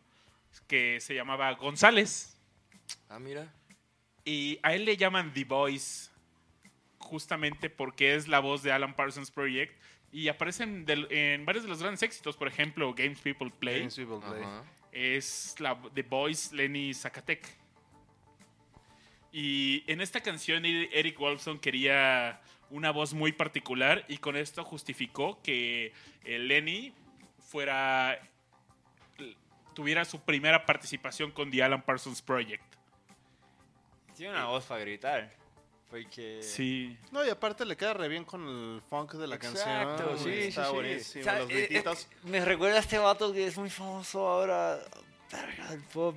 que 0.66 0.98
se 1.00 1.14
llamaba 1.14 1.52
González. 1.52 2.38
Ah, 3.10 3.18
mira. 3.18 3.52
Y 4.24 4.58
a 4.62 4.74
él 4.74 4.86
le 4.86 4.96
llaman 4.96 5.34
The 5.34 5.44
Voice, 5.44 6.10
justamente 6.98 7.68
porque 7.68 8.14
es 8.14 8.28
la 8.28 8.40
voz 8.40 8.62
de 8.62 8.72
Alan 8.72 8.96
Parsons 8.96 9.30
Project. 9.30 9.78
Y 10.10 10.28
aparecen 10.28 10.86
en 10.88 11.44
varios 11.44 11.64
de 11.64 11.68
los 11.68 11.80
grandes 11.80 12.02
éxitos, 12.02 12.34
por 12.38 12.48
ejemplo, 12.48 12.94
Games 12.94 13.20
People 13.20 13.50
Play. 13.50 13.80
Games 13.80 13.96
People 13.96 14.20
Play. 14.26 14.42
Es 14.90 15.56
la 15.58 15.78
The 15.92 16.02
Voice 16.02 16.56
Lenny 16.56 16.94
Zacatec. 16.94 17.63
Y 19.36 19.82
en 19.90 20.00
esta 20.00 20.20
canción 20.20 20.62
Eri- 20.62 20.88
Eric 20.92 21.18
Wolfson 21.18 21.58
quería 21.58 22.40
una 22.70 22.92
voz 22.92 23.14
muy 23.14 23.32
particular 23.32 24.04
y 24.06 24.18
con 24.18 24.36
esto 24.36 24.62
justificó 24.64 25.42
que 25.42 25.92
eh, 26.24 26.38
Lenny 26.38 26.94
fuera 27.50 28.16
tuviera 29.74 30.04
su 30.04 30.20
primera 30.20 30.64
participación 30.64 31.32
con 31.32 31.50
The 31.50 31.64
Alan 31.64 31.82
Parsons 31.82 32.22
Project. 32.22 32.62
Tiene 34.16 34.34
una 34.34 34.46
voz 34.46 34.66
para 34.66 34.80
gritar. 34.82 35.32
Porque. 35.90 36.40
Sí. 36.44 36.96
No, 37.10 37.26
y 37.26 37.28
aparte 37.28 37.64
le 37.64 37.76
queda 37.76 37.92
re 37.94 38.06
bien 38.06 38.24
con 38.24 38.46
el 38.48 38.80
funk 38.88 39.14
de 39.14 39.26
la 39.26 39.34
Exacto, 39.34 40.04
canción. 40.06 40.18
sí, 40.32 40.40
Está 40.42 40.66
sí, 40.66 40.72
buenísimo. 40.74 41.20
O 41.22 41.24
sea, 41.24 41.38
Los 41.40 41.50
eh, 41.50 41.54
eh, 41.54 41.66
grititos. 41.66 42.08
me 42.22 42.44
recuerda 42.44 42.76
a 42.76 42.80
este 42.80 42.98
vato 42.98 43.32
que 43.32 43.48
es 43.48 43.58
muy 43.58 43.68
famoso 43.70 44.28
ahora. 44.28 44.78
Verga, 45.32 45.72
el 45.72 45.80
pop. 45.82 46.14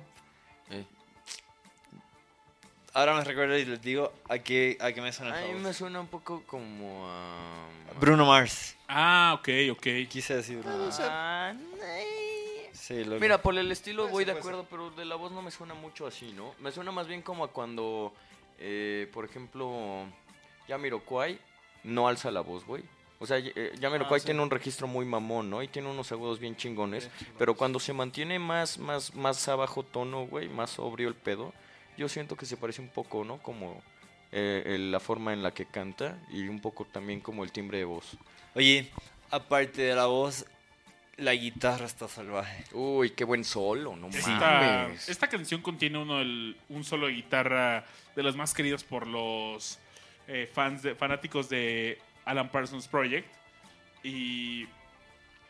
Ahora 2.94 3.14
me 3.14 3.22
recuerdo 3.24 3.56
y 3.56 3.64
les 3.64 3.80
digo 3.82 4.12
a 4.28 4.38
qué, 4.38 4.76
a 4.80 4.92
qué 4.92 5.00
me 5.00 5.12
suena 5.12 5.34
A 5.34 5.38
esa 5.38 5.48
mí 5.48 5.54
voz. 5.54 5.62
me 5.62 5.72
suena 5.74 6.00
un 6.00 6.06
poco 6.08 6.42
como 6.46 7.06
a... 7.08 7.66
Bruno 8.00 8.24
Mars. 8.26 8.76
Ah, 8.88 9.36
ok, 9.38 9.48
ok. 9.72 9.86
Quise 10.08 10.36
decir 10.36 10.58
Bruno 10.58 10.78
Mars. 10.78 10.98
Ah, 11.02 11.52
nee. 11.78 12.70
Sí, 12.72 13.04
lo 13.04 13.20
Mira, 13.20 13.42
por 13.42 13.56
el 13.56 13.70
estilo 13.70 14.08
voy 14.08 14.24
de 14.24 14.32
acuerdo, 14.32 14.66
pero 14.70 14.90
de 14.90 15.04
la 15.04 15.14
voz 15.16 15.30
no 15.32 15.42
me 15.42 15.50
suena 15.50 15.74
mucho 15.74 16.06
así, 16.06 16.32
¿no? 16.32 16.54
Me 16.60 16.72
suena 16.72 16.90
más 16.90 17.06
bien 17.06 17.20
como 17.22 17.44
a 17.44 17.48
cuando, 17.48 18.14
eh, 18.58 19.08
por 19.12 19.24
ejemplo, 19.26 20.04
Jamiroquai 20.66 21.38
no 21.84 22.08
alza 22.08 22.30
la 22.30 22.40
voz, 22.40 22.64
güey. 22.64 22.82
O 23.20 23.26
sea, 23.26 23.38
eh, 23.38 23.74
Jamiroquai 23.80 24.16
Ah, 24.16 24.20
sí. 24.20 24.26
tiene 24.26 24.40
un 24.42 24.50
registro 24.50 24.86
muy 24.86 25.04
mamón, 25.04 25.50
¿no? 25.50 25.62
Y 25.62 25.68
tiene 25.68 25.88
unos 25.90 26.10
agudos 26.12 26.38
bien 26.38 26.56
chingones. 26.56 27.10
Sí. 27.18 27.26
Pero 27.36 27.54
cuando 27.54 27.78
se 27.80 27.92
mantiene 27.92 28.38
más, 28.38 28.78
más, 28.78 29.14
más 29.14 29.46
a 29.48 29.56
bajo 29.56 29.82
tono, 29.82 30.26
güey, 30.26 30.48
más 30.48 30.70
sobrio 30.70 31.08
el 31.08 31.14
pedo, 31.14 31.52
yo 31.98 32.08
siento 32.08 32.36
que 32.36 32.46
se 32.46 32.56
parece 32.56 32.80
un 32.80 32.88
poco, 32.88 33.24
¿no? 33.24 33.38
Como 33.42 33.82
eh, 34.32 34.62
el- 34.66 34.90
la 34.92 35.00
forma 35.00 35.32
en 35.32 35.42
la 35.42 35.52
que 35.52 35.66
canta 35.66 36.18
y 36.30 36.48
un 36.48 36.60
poco 36.60 36.84
también 36.86 37.20
como 37.20 37.44
el 37.44 37.52
timbre 37.52 37.78
de 37.78 37.84
voz. 37.84 38.16
Oye, 38.54 38.90
aparte 39.30 39.82
de 39.82 39.94
la 39.94 40.06
voz, 40.06 40.44
la 41.16 41.34
guitarra 41.34 41.86
está 41.86 42.06
salvaje. 42.08 42.64
Uy, 42.72 43.10
qué 43.10 43.24
buen 43.24 43.42
solo, 43.44 43.96
no 43.96 44.08
Esta, 44.08 44.30
mames. 44.30 45.08
esta 45.08 45.26
canción 45.28 45.60
contiene 45.62 45.98
uno 45.98 46.18
del- 46.18 46.56
un 46.68 46.84
solo 46.84 47.06
de 47.08 47.14
guitarra 47.14 47.84
de 48.14 48.22
los 48.22 48.36
más 48.36 48.54
queridos 48.54 48.84
por 48.84 49.06
los 49.06 49.78
eh, 50.28 50.48
fans 50.52 50.82
de, 50.82 50.94
fanáticos 50.94 51.48
de 51.48 51.98
Alan 52.26 52.50
Parsons 52.50 52.86
Project. 52.86 53.26
Y 54.02 54.64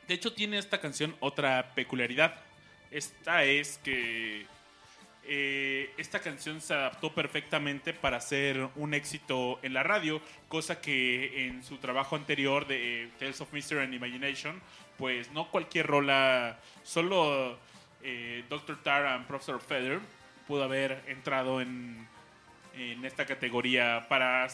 de 0.06 0.14
hecho 0.14 0.32
tiene 0.32 0.56
esta 0.58 0.80
canción 0.80 1.16
otra 1.20 1.72
peculiaridad. 1.74 2.36
Esta 2.92 3.42
es 3.44 3.78
que 3.78 4.46
eh, 5.28 5.92
esta 5.98 6.20
canción 6.20 6.60
se 6.60 6.72
adaptó 6.74 7.12
perfectamente 7.14 7.92
para 7.92 8.20
ser 8.20 8.68
un 8.76 8.94
éxito 8.94 9.58
en 9.62 9.74
la 9.74 9.82
radio, 9.82 10.20
cosa 10.48 10.80
que 10.80 11.46
en 11.46 11.62
su 11.62 11.76
trabajo 11.78 12.16
anterior 12.16 12.66
de 12.66 13.04
eh, 13.04 13.10
Tales 13.18 13.40
of 13.40 13.52
Mystery 13.52 13.84
and 13.84 13.94
Imagination, 13.94 14.60
pues 14.96 15.30
no 15.32 15.50
cualquier 15.50 15.86
rola, 15.86 16.58
solo 16.82 17.58
eh, 18.02 18.44
Dr. 18.48 18.82
Tara 18.82 19.14
and 19.14 19.26
Professor 19.26 19.60
Feather 19.60 20.00
pudo 20.46 20.64
haber 20.64 21.04
entrado 21.08 21.60
en, 21.60 22.08
en 22.74 23.04
esta 23.04 23.26
categoría 23.26 24.06
para 24.08 24.48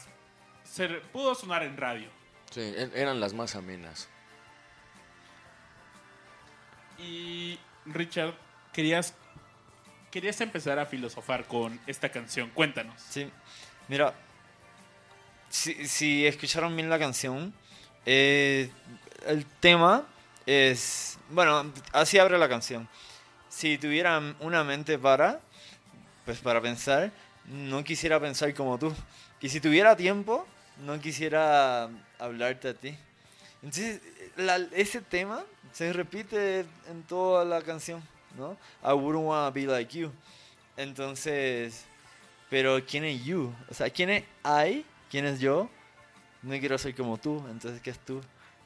ser, 0.64 1.03
pudo 1.12 1.35
sonar 1.37 1.62
en 1.62 1.77
radio. 1.77 2.09
Sí, 2.51 2.61
e- 2.61 2.91
eran 2.95 3.20
las 3.20 3.33
más 3.33 3.55
amenas. 3.55 4.09
Y 6.99 7.59
Richard, 7.87 8.35
querías, 8.72 9.14
querías 10.14 10.40
empezar 10.40 10.78
a 10.78 10.86
filosofar 10.86 11.44
con 11.44 11.80
esta 11.88 12.08
canción, 12.08 12.48
cuéntanos. 12.50 12.94
Sí, 13.10 13.28
mira, 13.88 14.14
si, 15.50 15.88
si 15.88 16.24
escucharon 16.24 16.76
bien 16.76 16.88
la 16.88 17.00
canción, 17.00 17.52
eh, 18.06 18.70
el 19.26 19.44
tema 19.58 20.06
es, 20.46 21.18
bueno, 21.30 21.72
así 21.92 22.16
abre 22.20 22.38
la 22.38 22.48
canción. 22.48 22.88
Si 23.48 23.76
tuvieran 23.76 24.36
una 24.38 24.62
mente 24.62 25.00
para, 25.00 25.40
pues 26.24 26.38
para 26.38 26.60
pensar, 26.60 27.10
no 27.46 27.82
quisiera 27.82 28.20
pensar 28.20 28.54
como 28.54 28.78
tú. 28.78 28.94
Y 29.40 29.48
si 29.48 29.60
tuviera 29.60 29.96
tiempo, 29.96 30.46
no 30.86 31.00
quisiera 31.00 31.88
hablarte 32.20 32.68
a 32.68 32.74
ti. 32.74 32.96
Entonces, 33.64 34.00
la- 34.36 34.64
ese 34.72 35.00
tema 35.00 35.42
se 35.72 35.92
repite 35.92 36.60
en 36.88 37.02
toda 37.08 37.44
la 37.44 37.62
canción, 37.62 38.00
¿no? 38.37 38.57
I 38.82 38.93
wouldn't 38.93 39.24
wanna 39.24 39.51
be 39.51 39.66
like 39.66 39.97
you. 39.97 40.11
Entonces, 40.76 41.85
pero 42.51 42.80
¿quién 42.85 43.05
es 43.05 43.24
you? 43.24 43.53
O 43.70 43.74
sea, 43.74 43.91
¿quién 43.91 44.11
es 44.11 44.24
I? 44.45 44.85
¿Quién 45.11 45.26
es 45.26 45.41
yo? 45.41 45.68
No 46.43 46.59
quiero 46.59 46.76
ser 46.78 46.95
como 46.95 47.16
tú. 47.16 47.43
Entonces, 47.51 47.80
¿qué 47.80 47.91
es 47.91 47.99
tú? 48.01 48.20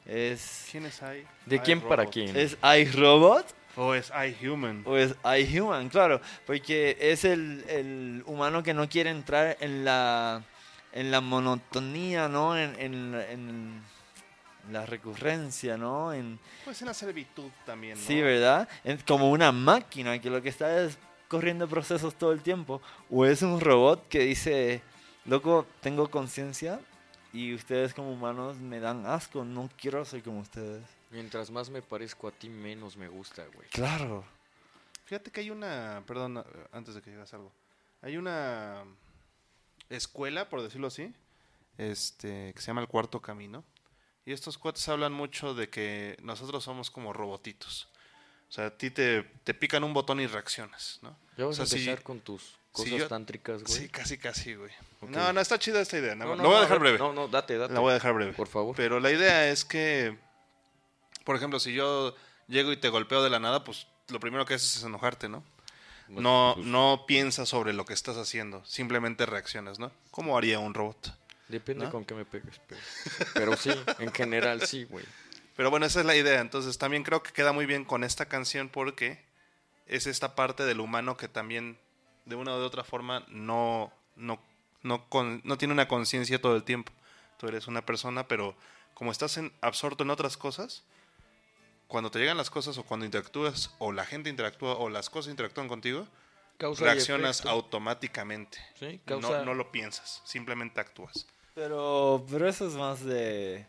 ¿Es, 0.05 0.67
¿Quién 0.71 0.85
es 0.85 0.99
I? 1.01 1.25
¿De 1.45 1.57
I 1.57 1.59
quién 1.59 1.81
para 1.81 2.05
quién? 2.05 2.35
¿es 2.35 2.57
I 2.63 2.85
robot? 2.91 3.45
O 3.75 3.93
es 3.93 4.11
I 4.11 4.35
Human. 4.45 4.81
¿O 4.85 4.97
es 4.97 5.15
I 5.23 5.59
human? 5.59 5.89
Claro, 5.89 6.19
porque 6.45 6.97
es 6.99 7.23
el, 7.23 7.63
el 7.69 8.23
humano 8.25 8.63
que 8.63 8.73
no 8.73 8.89
quiere 8.89 9.11
entrar 9.11 9.55
en 9.61 9.85
la, 9.85 10.43
en 10.91 11.11
la 11.11 11.21
monotonía, 11.21 12.27
¿no? 12.27 12.57
En, 12.57 12.75
en, 12.79 13.15
en 13.29 13.81
la 14.71 14.85
recurrencia, 14.85 15.77
¿no? 15.77 16.13
En, 16.13 16.39
Pues 16.65 16.81
en 16.81 16.87
la 16.87 16.93
servitud 16.93 17.49
también, 17.65 17.97
¿no? 17.97 18.05
Sí, 18.05 18.21
¿verdad? 18.21 18.67
Es 18.83 19.03
como 19.03 19.31
una 19.31 19.51
máquina 19.51 20.19
que 20.19 20.29
lo 20.29 20.41
que 20.41 20.49
está 20.49 20.81
es 20.81 20.97
corriendo 21.27 21.67
procesos 21.67 22.15
todo 22.15 22.31
el 22.31 22.41
tiempo. 22.41 22.81
O 23.09 23.25
es 23.25 23.41
un 23.41 23.59
robot 23.61 24.07
que 24.07 24.19
dice, 24.19 24.81
loco, 25.25 25.65
tengo 25.81 26.09
conciencia 26.09 26.79
y 27.31 27.53
ustedes 27.53 27.93
como 27.93 28.11
humanos 28.11 28.57
me 28.57 28.79
dan 28.79 29.05
asco, 29.05 29.45
no 29.45 29.69
quiero 29.77 30.03
ser 30.05 30.23
como 30.23 30.39
ustedes. 30.39 30.83
Mientras 31.11 31.49
más 31.51 31.69
me 31.69 31.81
parezco 31.81 32.27
a 32.27 32.31
ti, 32.31 32.49
menos 32.49 32.97
me 32.97 33.07
gusta, 33.07 33.45
güey. 33.53 33.67
Claro. 33.69 34.23
Fíjate 35.05 35.31
que 35.31 35.41
hay 35.41 35.49
una, 35.49 36.03
perdón, 36.05 36.43
antes 36.71 36.93
de 36.93 37.01
que 37.01 37.09
digas 37.09 37.33
algo. 37.33 37.51
Hay 38.01 38.17
una 38.17 38.83
escuela, 39.89 40.49
por 40.49 40.61
decirlo 40.61 40.87
así, 40.87 41.13
este, 41.77 42.53
que 42.53 42.61
se 42.61 42.67
llama 42.67 42.81
El 42.81 42.87
Cuarto 42.87 43.21
Camino. 43.21 43.63
Y 44.29 44.31
estos 44.31 44.59
cuates 44.59 44.87
hablan 44.89 45.11
mucho 45.11 45.55
de 45.55 45.69
que 45.69 46.15
nosotros 46.21 46.63
somos 46.63 46.91
como 46.91 47.13
robotitos. 47.13 47.87
O 48.47 48.51
sea, 48.51 48.67
a 48.67 48.69
ti 48.77 48.91
te, 48.91 49.23
te 49.43 49.55
pican 49.55 49.83
un 49.83 49.91
botón 49.91 50.19
y 50.19 50.27
reaccionas, 50.27 50.99
¿no? 51.01 51.17
Ya 51.35 51.45
vas 51.45 51.53
O 51.53 51.53
sea, 51.55 51.63
a 51.63 51.67
si- 51.67 51.77
empezar 51.77 52.03
con 52.03 52.19
tus 52.19 52.53
cosas 52.71 52.91
yo- 52.93 53.07
tántricas, 53.07 53.63
güey. 53.63 53.73
Sí, 53.79 53.89
casi, 53.89 54.19
casi, 54.19 54.53
güey. 54.53 54.71
No, 55.01 55.33
no, 55.33 55.41
está 55.41 55.57
chida 55.57 55.81
esta 55.81 55.97
idea. 55.97 56.13
No, 56.13 56.25
No, 56.25 56.35
no, 56.35 56.43
lo 56.43 56.49
voy 56.49 56.57
a 56.59 56.61
dejar 56.61 56.77
breve. 56.77 56.99
No, 56.99 57.11
no, 57.11 57.27
date, 57.27 57.57
date. 57.57 57.73
La 57.73 57.79
voy 57.79 57.89
a 57.89 57.93
dejar 57.95 58.13
breve. 58.13 58.33
Por 58.33 58.47
favor. 58.47 58.75
Pero 58.75 58.99
la 58.99 59.09
idea 59.11 59.49
es 59.49 59.65
que, 59.65 60.15
por 61.25 61.35
ejemplo, 61.35 61.59
si 61.59 61.73
yo 61.73 62.15
llego 62.47 62.71
y 62.71 62.77
te 62.77 62.89
golpeo 62.89 63.23
de 63.23 63.31
la 63.31 63.39
nada, 63.39 63.63
pues 63.63 63.87
lo 64.09 64.19
primero 64.19 64.45
que 64.45 64.53
haces 64.53 64.75
es 64.77 64.83
enojarte, 64.83 65.27
¿no? 65.27 65.43
No, 66.07 66.55
no 66.57 67.05
piensas 67.07 67.49
sobre 67.49 67.73
lo 67.73 67.85
que 67.85 67.93
estás 67.93 68.17
haciendo, 68.17 68.63
simplemente 68.65 69.25
reaccionas, 69.25 69.79
¿no? 69.79 69.91
¿Cómo 70.11 70.37
haría 70.37 70.59
un 70.59 70.75
robot? 70.75 71.15
Depende 71.49 71.85
¿no? 71.85 71.91
con 71.91 72.05
qué 72.05 72.13
me 72.13 72.25
pegues. 72.25 72.61
Pero, 72.67 72.81
pero 73.33 73.57
sí, 73.57 73.71
en 73.99 74.11
general 74.13 74.65
sí, 74.65 74.85
güey. 74.85 75.03
Pero 75.57 75.69
bueno, 75.69 75.85
esa 75.85 75.99
es 75.99 76.05
la 76.05 76.15
idea. 76.15 76.39
Entonces 76.39 76.77
también 76.77 77.03
creo 77.03 77.21
que 77.21 77.31
queda 77.33 77.51
muy 77.51 77.65
bien 77.65 77.83
con 77.83 78.03
esta 78.05 78.25
canción 78.27 78.69
porque 78.69 79.21
es 79.87 80.07
esta 80.07 80.35
parte 80.35 80.63
del 80.63 80.79
humano 80.79 81.17
que 81.17 81.27
también 81.27 81.77
de 82.25 82.35
una 82.35 82.53
o 82.53 82.59
de 82.59 82.65
otra 82.65 82.83
forma 82.83 83.25
no, 83.27 83.91
no, 84.15 84.39
no, 84.83 85.09
con- 85.09 85.41
no 85.43 85.57
tiene 85.57 85.73
una 85.73 85.87
conciencia 85.87 86.39
todo 86.39 86.55
el 86.55 86.63
tiempo. 86.63 86.93
Tú 87.37 87.47
eres 87.47 87.67
una 87.67 87.85
persona, 87.85 88.27
pero 88.27 88.55
como 88.93 89.11
estás 89.11 89.37
en- 89.37 89.51
absorto 89.61 90.03
en 90.03 90.11
otras 90.11 90.37
cosas, 90.37 90.83
cuando 91.87 92.11
te 92.11 92.19
llegan 92.19 92.37
las 92.37 92.51
cosas 92.51 92.77
o 92.77 92.83
cuando 92.83 93.05
interactúas 93.05 93.73
o 93.79 93.91
la 93.91 94.05
gente 94.05 94.29
interactúa 94.29 94.75
o 94.75 94.89
las 94.89 95.09
cosas 95.09 95.31
interactúan 95.31 95.67
contigo, 95.67 96.07
Causa 96.57 96.83
reaccionas 96.83 97.45
automáticamente. 97.45 98.59
Sí, 98.79 99.01
No- 99.07 99.21
causa... 99.21 99.43
no 99.43 99.53
lo 99.55 99.71
piensas, 99.71 100.21
simplemente 100.25 100.79
actúas. 100.79 101.25
Pero, 101.55 102.25
pero 102.29 102.47
eso 102.47 102.67
es 102.67 102.73
más 102.73 103.03
de... 103.03 103.65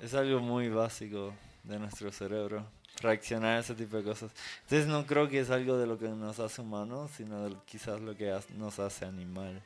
Es 0.00 0.14
algo 0.14 0.40
muy 0.40 0.68
básico 0.68 1.32
de 1.64 1.78
nuestro 1.78 2.10
cerebro. 2.12 2.66
Reaccionar 3.00 3.56
a 3.56 3.58
ese 3.60 3.74
tipo 3.74 3.96
de 3.96 4.04
cosas. 4.04 4.30
Entonces 4.62 4.86
no 4.86 5.06
creo 5.06 5.28
que 5.28 5.40
es 5.40 5.50
algo 5.50 5.76
de 5.76 5.86
lo 5.86 5.98
que 5.98 6.08
nos 6.08 6.38
hace 6.40 6.60
humanos, 6.62 7.10
sino 7.16 7.48
de 7.48 7.56
quizás 7.66 8.00
lo 8.00 8.16
que 8.16 8.34
nos 8.54 8.78
hace 8.78 9.04
animal. 9.04 9.62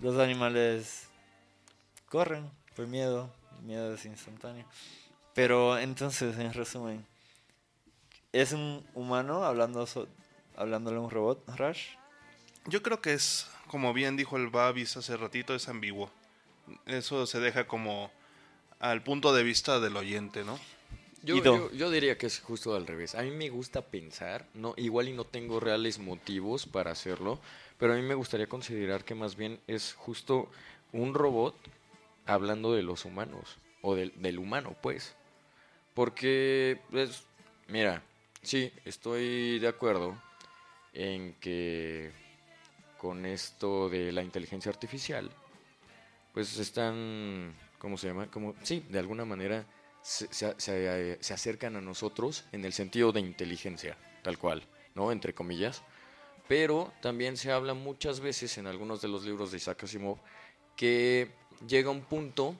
Los 0.00 0.18
animales 0.18 1.08
corren 2.08 2.50
por 2.76 2.86
miedo. 2.86 3.30
El 3.58 3.64
miedo 3.64 3.94
es 3.94 4.04
instantáneo. 4.04 4.66
Pero 5.34 5.78
entonces, 5.78 6.38
en 6.38 6.52
resumen, 6.52 7.04
¿es 8.32 8.52
un 8.52 8.84
humano 8.94 9.44
hablando 9.44 9.86
so- 9.86 10.08
hablándole 10.56 10.98
a 10.98 11.00
un 11.00 11.10
robot, 11.10 11.42
Rush? 11.56 11.90
Yo 12.66 12.82
creo 12.82 13.00
que 13.00 13.14
es, 13.14 13.46
como 13.68 13.92
bien 13.92 14.16
dijo 14.16 14.36
el 14.36 14.48
Babis 14.48 14.96
hace 14.96 15.16
ratito, 15.16 15.54
es 15.54 15.68
ambiguo. 15.68 16.10
Eso 16.86 17.26
se 17.26 17.40
deja 17.40 17.66
como 17.66 18.10
al 18.80 19.02
punto 19.02 19.32
de 19.32 19.42
vista 19.42 19.80
del 19.80 19.96
oyente, 19.96 20.44
¿no? 20.44 20.58
Yo, 21.22 21.42
yo, 21.42 21.70
yo 21.72 21.90
diría 21.90 22.16
que 22.16 22.26
es 22.26 22.40
justo 22.40 22.74
al 22.74 22.86
revés. 22.86 23.14
A 23.14 23.22
mí 23.22 23.30
me 23.30 23.50
gusta 23.50 23.82
pensar, 23.82 24.46
no, 24.54 24.74
igual 24.76 25.08
y 25.08 25.12
no 25.12 25.24
tengo 25.24 25.58
reales 25.60 25.98
motivos 25.98 26.66
para 26.66 26.92
hacerlo, 26.92 27.40
pero 27.78 27.92
a 27.92 27.96
mí 27.96 28.02
me 28.02 28.14
gustaría 28.14 28.48
considerar 28.48 29.04
que 29.04 29.14
más 29.14 29.36
bien 29.36 29.60
es 29.66 29.94
justo 29.94 30.48
un 30.92 31.14
robot 31.14 31.56
hablando 32.26 32.72
de 32.72 32.82
los 32.82 33.04
humanos, 33.04 33.56
o 33.82 33.94
del, 33.94 34.12
del 34.16 34.38
humano, 34.38 34.76
pues. 34.80 35.16
Porque, 35.94 36.80
pues, 36.90 37.24
mira, 37.66 38.02
sí, 38.42 38.72
estoy 38.84 39.58
de 39.58 39.68
acuerdo 39.68 40.16
en 40.92 41.34
que 41.34 42.12
con 42.98 43.24
esto 43.26 43.88
de 43.88 44.12
la 44.12 44.22
inteligencia 44.22 44.70
artificial, 44.70 45.30
pues 46.34 46.58
están, 46.58 47.54
¿cómo 47.78 47.96
se 47.96 48.08
llama? 48.08 48.30
Como, 48.30 48.54
sí, 48.62 48.84
de 48.88 48.98
alguna 48.98 49.24
manera 49.24 49.64
se, 50.02 50.32
se- 50.32 50.54
se- 50.58 51.18
se 51.20 51.34
acercan 51.34 51.76
a 51.76 51.80
nosotros 51.80 52.44
en 52.52 52.64
el 52.64 52.72
sentido 52.72 53.12
de 53.12 53.20
inteligencia, 53.20 53.96
tal 54.22 54.38
cual, 54.38 54.62
¿no? 54.94 55.10
Entre 55.12 55.34
comillas. 55.34 55.82
Pero 56.48 56.92
también 57.02 57.36
se 57.36 57.52
habla 57.52 57.74
muchas 57.74 58.20
veces 58.20 58.56
en 58.58 58.66
algunos 58.66 59.02
de 59.02 59.08
los 59.08 59.24
libros 59.24 59.50
de 59.50 59.58
Isaac 59.58 59.84
Asimov 59.84 60.18
que 60.76 61.30
llega 61.66 61.90
un 61.90 62.02
punto 62.02 62.58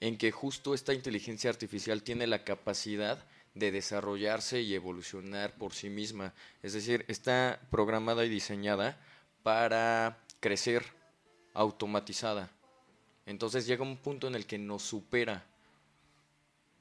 en 0.00 0.16
que 0.16 0.32
justo 0.32 0.74
esta 0.74 0.94
inteligencia 0.94 1.50
artificial 1.50 2.02
tiene 2.02 2.26
la 2.26 2.42
capacidad 2.42 3.24
de 3.54 3.70
desarrollarse 3.70 4.62
y 4.62 4.74
evolucionar 4.74 5.54
por 5.58 5.74
sí 5.74 5.90
misma. 5.90 6.32
Es 6.62 6.72
decir, 6.72 7.04
está 7.08 7.60
programada 7.70 8.24
y 8.24 8.28
diseñada 8.28 8.98
para 9.42 10.18
crecer 10.40 10.84
automatizada. 11.54 12.50
Entonces 13.26 13.66
llega 13.66 13.82
un 13.82 13.96
punto 13.96 14.26
en 14.26 14.34
el 14.34 14.46
que 14.46 14.58
nos 14.58 14.82
supera. 14.82 15.44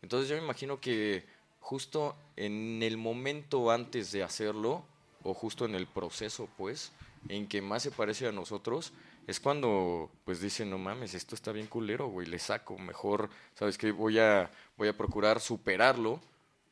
Entonces 0.02 0.30
yo 0.30 0.36
me 0.36 0.44
imagino 0.44 0.80
que 0.80 1.26
justo 1.60 2.16
en 2.36 2.82
el 2.82 2.98
momento 2.98 3.70
antes 3.72 4.12
de 4.12 4.24
hacerlo, 4.24 4.84
o 5.24 5.34
justo 5.34 5.66
en 5.66 5.76
el 5.76 5.86
proceso, 5.86 6.50
pues, 6.58 6.92
en 7.28 7.48
que 7.48 7.62
más 7.62 7.84
se 7.84 7.92
parece 7.92 8.28
a 8.28 8.32
nosotros, 8.32 8.94
es 9.28 9.40
cuando, 9.40 10.10
pues, 10.26 10.40
dicen, 10.40 10.70
no 10.70 10.78
mames, 10.78 11.14
esto 11.14 11.36
está 11.36 11.52
bien 11.52 11.68
culero, 11.68 12.08
güey, 12.08 12.26
le 12.26 12.40
saco, 12.40 12.78
mejor, 12.78 13.30
¿sabes 13.54 13.78
qué? 13.78 13.92
Voy 13.92 14.18
a, 14.18 14.50
voy 14.78 14.88
a 14.88 14.98
procurar 14.98 15.42
superarlo 15.42 16.22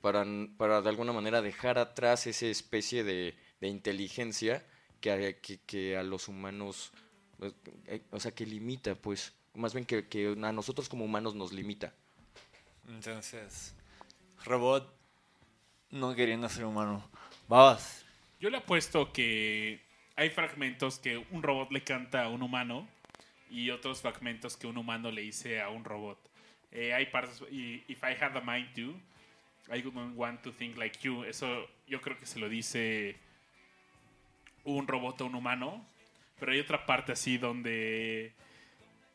para, 0.01 0.25
para 0.57 0.81
de 0.81 0.89
alguna 0.89 1.11
manera 1.11 1.41
dejar 1.41 1.77
atrás 1.77 2.25
esa 2.25 2.47
especie 2.47 3.03
de, 3.03 3.35
de 3.59 3.67
inteligencia 3.67 4.65
que 4.99 5.11
a, 5.11 5.33
que, 5.33 5.59
que 5.65 5.97
a 5.97 6.03
los 6.03 6.27
humanos, 6.27 6.91
pues, 7.37 7.53
eh, 7.87 8.01
o 8.11 8.19
sea, 8.19 8.31
que 8.31 8.45
limita, 8.45 8.95
pues, 8.95 9.33
más 9.53 9.73
bien 9.73 9.85
que, 9.85 10.07
que 10.07 10.27
a 10.27 10.51
nosotros 10.51 10.89
como 10.89 11.05
humanos 11.05 11.35
nos 11.35 11.51
limita. 11.51 11.93
Entonces, 12.87 13.75
robot 14.45 14.93
no 15.91 16.15
queriendo 16.15 16.47
ser 16.49 16.65
humano. 16.65 17.03
Babas. 17.47 18.05
Yo 18.39 18.49
le 18.49 18.57
apuesto 18.57 19.11
que 19.11 19.81
hay 20.15 20.29
fragmentos 20.29 20.99
que 20.99 21.17
un 21.31 21.43
robot 21.43 21.71
le 21.71 21.83
canta 21.83 22.25
a 22.25 22.29
un 22.29 22.41
humano 22.41 22.87
y 23.49 23.69
otros 23.69 24.01
fragmentos 24.01 24.57
que 24.57 24.67
un 24.67 24.77
humano 24.77 25.11
le 25.11 25.21
dice 25.21 25.61
a 25.61 25.69
un 25.69 25.83
robot. 25.83 26.19
Eh, 26.71 26.93
hay 26.93 27.07
partes, 27.07 27.41
y 27.49 27.83
if 27.87 28.03
I 28.03 28.15
had 28.19 28.35
a 28.35 28.41
mind 28.41 28.73
to, 28.75 28.93
I 29.73 29.81
wouldn't 29.81 30.15
want 30.17 30.41
to 30.43 30.51
think 30.51 30.77
like 30.77 30.99
you. 31.01 31.23
Eso 31.23 31.67
yo 31.87 32.01
creo 32.01 32.17
que 32.19 32.25
se 32.25 32.39
lo 32.39 32.49
dice 32.49 33.15
un 34.75 34.87
robot 34.87 35.21
a 35.21 35.23
un 35.25 35.35
humano. 35.35 35.85
Pero 36.39 36.51
hay 36.51 36.59
otra 36.59 36.85
parte 36.85 37.13
así 37.13 37.37
donde 37.37 38.31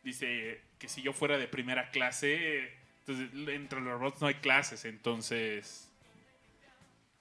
dice 0.02 0.60
que 0.78 0.88
si 0.88 1.02
yo 1.02 1.12
fuera 1.12 1.38
de 1.38 1.46
primera 1.46 1.90
clase, 1.90 2.72
entonces 3.00 3.30
entre 3.48 3.80
los 3.80 3.92
robots 4.00 4.20
no 4.20 4.26
hay 4.26 4.34
clases, 4.34 4.84
entonces 4.84 5.88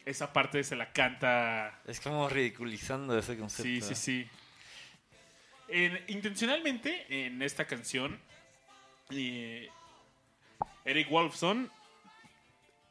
esa 0.05 0.33
parte 0.33 0.63
se 0.63 0.75
la 0.75 0.91
canta 0.91 1.79
Es 1.85 1.99
como 1.99 2.27
ridiculizando 2.27 3.15
ese 3.17 3.37
concepto. 3.37 3.63
Sí, 3.63 3.81
sí, 3.81 3.93
sí. 3.95 4.27
En- 5.67 6.03
intencionalmente, 6.07 7.05
en 7.27 7.41
esta 7.43 7.65
canción, 7.65 8.19
eh, 9.11 9.69
Eric 10.85 11.09
Wolfson 11.11 11.71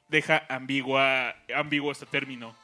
deja 0.08 0.46
ambigua, 0.48 1.34
ambiguo 1.54 1.90
este 1.90 2.06
término. 2.06 2.54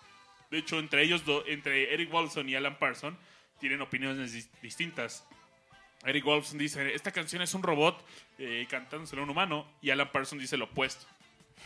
De 0.50 0.58
hecho, 0.58 0.78
entre 0.78 1.02
ellos, 1.02 1.24
do- 1.24 1.44
entre 1.46 1.92
Eric 1.92 2.10
Wolfson 2.10 2.48
y 2.48 2.54
Alan 2.54 2.78
Parsons, 2.78 3.16
tienen 3.58 3.80
opiniones 3.80 4.32
dis- 4.34 4.50
distintas. 4.62 5.24
Eric 6.04 6.24
Wolfson 6.24 6.58
dice, 6.58 6.94
esta 6.94 7.10
canción 7.10 7.42
es 7.42 7.54
un 7.54 7.62
robot 7.62 8.04
eh, 8.38 8.66
cantándoselo 8.70 9.22
a 9.22 9.24
un 9.24 9.30
humano, 9.30 9.66
y 9.82 9.90
Alan 9.90 10.10
Parsons 10.12 10.40
dice 10.42 10.56
lo 10.56 10.66
opuesto. 10.66 11.06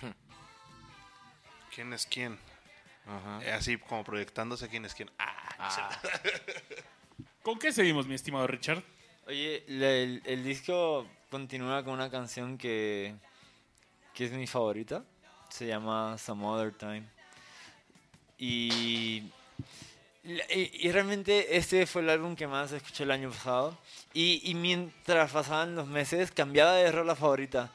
¿Quién 1.74 1.92
es 1.92 2.06
quién? 2.06 2.38
Eh, 3.42 3.52
Así 3.52 3.76
como 3.76 4.04
proyectándose 4.04 4.68
quién 4.68 4.84
es 4.84 4.94
quién. 4.94 5.10
Ah, 5.18 5.90
¿Con 7.42 7.58
qué 7.58 7.72
seguimos, 7.72 8.06
mi 8.06 8.14
estimado 8.14 8.46
Richard? 8.46 8.82
Oye, 9.26 9.64
el, 9.68 10.22
el 10.24 10.44
disco 10.44 11.06
continúa 11.30 11.82
con 11.84 11.94
una 11.94 12.10
canción 12.10 12.58
que, 12.58 13.14
que 14.14 14.24
es 14.26 14.32
mi 14.32 14.46
favorita. 14.46 15.04
Se 15.48 15.66
llama 15.66 16.16
Some 16.18 16.44
Other 16.46 16.72
Time. 16.72 17.04
Y, 18.40 19.22
y, 20.24 20.90
realmente 20.90 21.56
este 21.56 21.86
fue 21.86 22.02
el 22.02 22.10
álbum 22.10 22.34
que 22.34 22.46
más 22.48 22.72
escuché 22.72 23.04
el 23.04 23.12
año 23.12 23.30
pasado. 23.30 23.78
Y, 24.12 24.40
y 24.50 24.54
mientras 24.54 25.30
pasaban 25.30 25.76
los 25.76 25.86
meses 25.86 26.32
cambiaba 26.32 26.72
de 26.72 26.90
rola 26.90 27.14
favorita. 27.14 27.70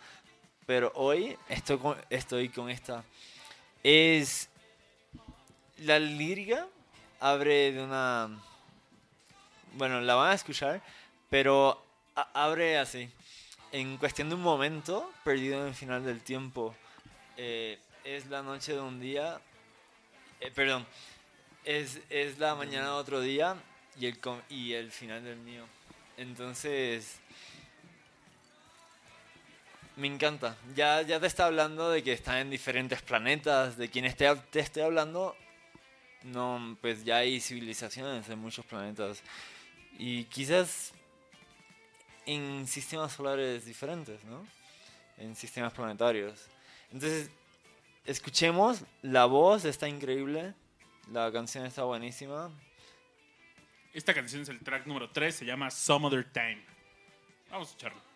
Pero 0.66 0.92
hoy 0.96 1.38
estoy 1.48 1.78
con, 1.78 1.98
estoy 2.10 2.50
con 2.50 2.70
esta. 2.70 3.06
Es... 3.84 4.50
La 5.78 6.00
lírica 6.00 6.68
abre 7.20 7.72
de 7.72 7.84
una 7.84 8.30
bueno, 9.76 10.00
la 10.02 10.16
van 10.16 10.32
a 10.32 10.36
escuchar, 10.36 10.82
pero 11.30 11.84
abre 12.34 12.78
así. 12.78 13.10
En 13.72 13.98
cuestión 13.98 14.30
de 14.30 14.36
un 14.36 14.42
momento, 14.42 15.12
perdido 15.24 15.62
en 15.62 15.68
el 15.68 15.76
final 15.76 16.04
del 16.06 16.22
tiempo, 16.22 16.74
eh, 17.36 17.78
es 18.04 18.28
la 18.28 18.42
noche 18.42 18.74
de 18.74 18.80
un 18.80 19.00
día, 19.00 19.40
eh, 20.40 20.52
perdón, 20.54 20.86
es, 21.64 22.00
es 22.10 22.38
la 22.38 22.56
mañana 22.56 22.86
de 22.86 22.92
otro 22.94 23.22
día 23.22 23.56
y 24.00 24.06
el, 24.08 24.20
y 24.50 24.74
el 24.74 24.92
final 24.92 25.24
del 25.24 25.38
mío. 25.38 25.66
Entonces, 26.18 27.20
me 29.96 30.08
encanta. 30.08 30.58
Ya, 30.76 31.02
ya 31.02 31.20
te 31.20 31.28
está 31.28 31.46
hablando 31.46 31.90
de 31.90 32.04
que 32.04 32.14
están 32.14 32.38
en 32.38 32.50
diferentes 32.50 33.02
planetas, 33.02 33.78
de 33.78 33.90
quien 33.90 34.06
esté, 34.06 34.34
te 34.52 34.60
esté 34.60 34.84
hablando, 34.84 35.36
no, 36.24 36.78
pues 36.82 37.04
ya 37.04 37.18
hay 37.18 37.40
civilizaciones 37.40 38.28
en 38.30 38.40
muchos 38.40 38.66
planetas 38.66 39.22
y 39.98 40.26
quizás 40.26 40.94
en 42.26 42.68
sistemas 42.68 43.14
solares 43.14 43.66
diferentes, 43.66 44.24
¿no? 44.26 44.46
En 45.18 45.36
sistemas 45.36 45.74
planetarios. 45.74 46.48
Entonces, 46.92 47.30
escuchemos, 48.06 48.84
la 49.02 49.26
voz 49.26 49.66
está 49.66 49.88
increíble, 49.88 50.54
la 51.12 51.32
canción 51.32 51.66
está 51.66 51.84
buenísima. 51.84 52.52
Esta 53.94 54.14
canción 54.14 54.42
es 54.42 54.50
el 54.50 54.60
track 54.60 54.86
número 54.86 55.10
3, 55.10 55.34
se 55.34 55.46
llama 55.46 55.72
Some 55.72 56.08
Other 56.08 56.30
Time. 56.32 56.64
Vamos 57.50 57.68
a 57.68 57.72
escucharlo. 57.72 58.15